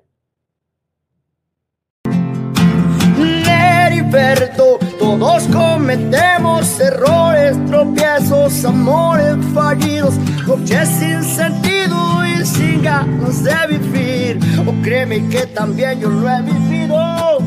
Heriberto, 3.85 4.79
todos 4.97 5.43
cometemos 5.47 6.79
errores, 6.79 7.57
tropiezos, 7.65 8.63
amores 8.65 9.35
fallidos, 9.53 10.15
coches 10.45 10.87
sin 10.89 11.21
sentido 11.23 12.13
sin 12.45 12.81
ganas 12.81 13.43
de 13.43 13.77
vivir. 13.77 14.39
O 14.67 14.73
créeme 14.81 15.27
que 15.29 15.47
también 15.47 15.99
yo 15.99 16.09
lo 16.09 16.29
he 16.29 16.41
vivido. 16.41 17.37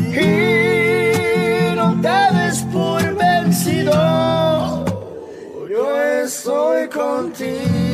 Y 0.00 1.74
no 1.74 2.00
te 2.00 2.36
des 2.36 2.62
por 2.72 3.02
vencido. 3.16 4.25
Yo 5.76 5.94
estoy 6.24 6.88
contigo. 6.88 7.85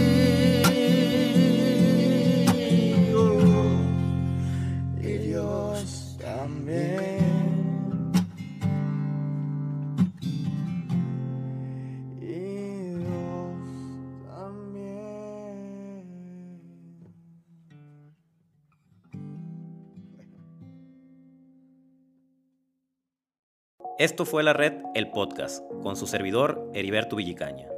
Esto 24.03 24.25
fue 24.25 24.43
La 24.43 24.53
Red, 24.53 24.83
el 24.97 25.13
podcast, 25.13 25.65
con 25.81 25.95
su 25.95 26.09
servidor 26.09 26.69
Heriberto 26.75 27.15
Villicaña. 27.15 27.69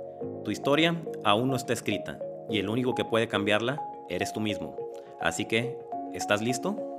Tu 0.42 0.52
historia 0.52 0.98
aún 1.22 1.50
no 1.50 1.54
está 1.54 1.74
escrita 1.74 2.18
y 2.48 2.58
el 2.58 2.70
único 2.70 2.94
que 2.94 3.04
puede 3.04 3.28
cambiarla 3.28 3.78
eres 4.08 4.32
tú 4.32 4.40
mismo. 4.40 4.74
Así 5.20 5.44
que, 5.44 5.76
¿estás 6.14 6.40
listo? 6.40 6.93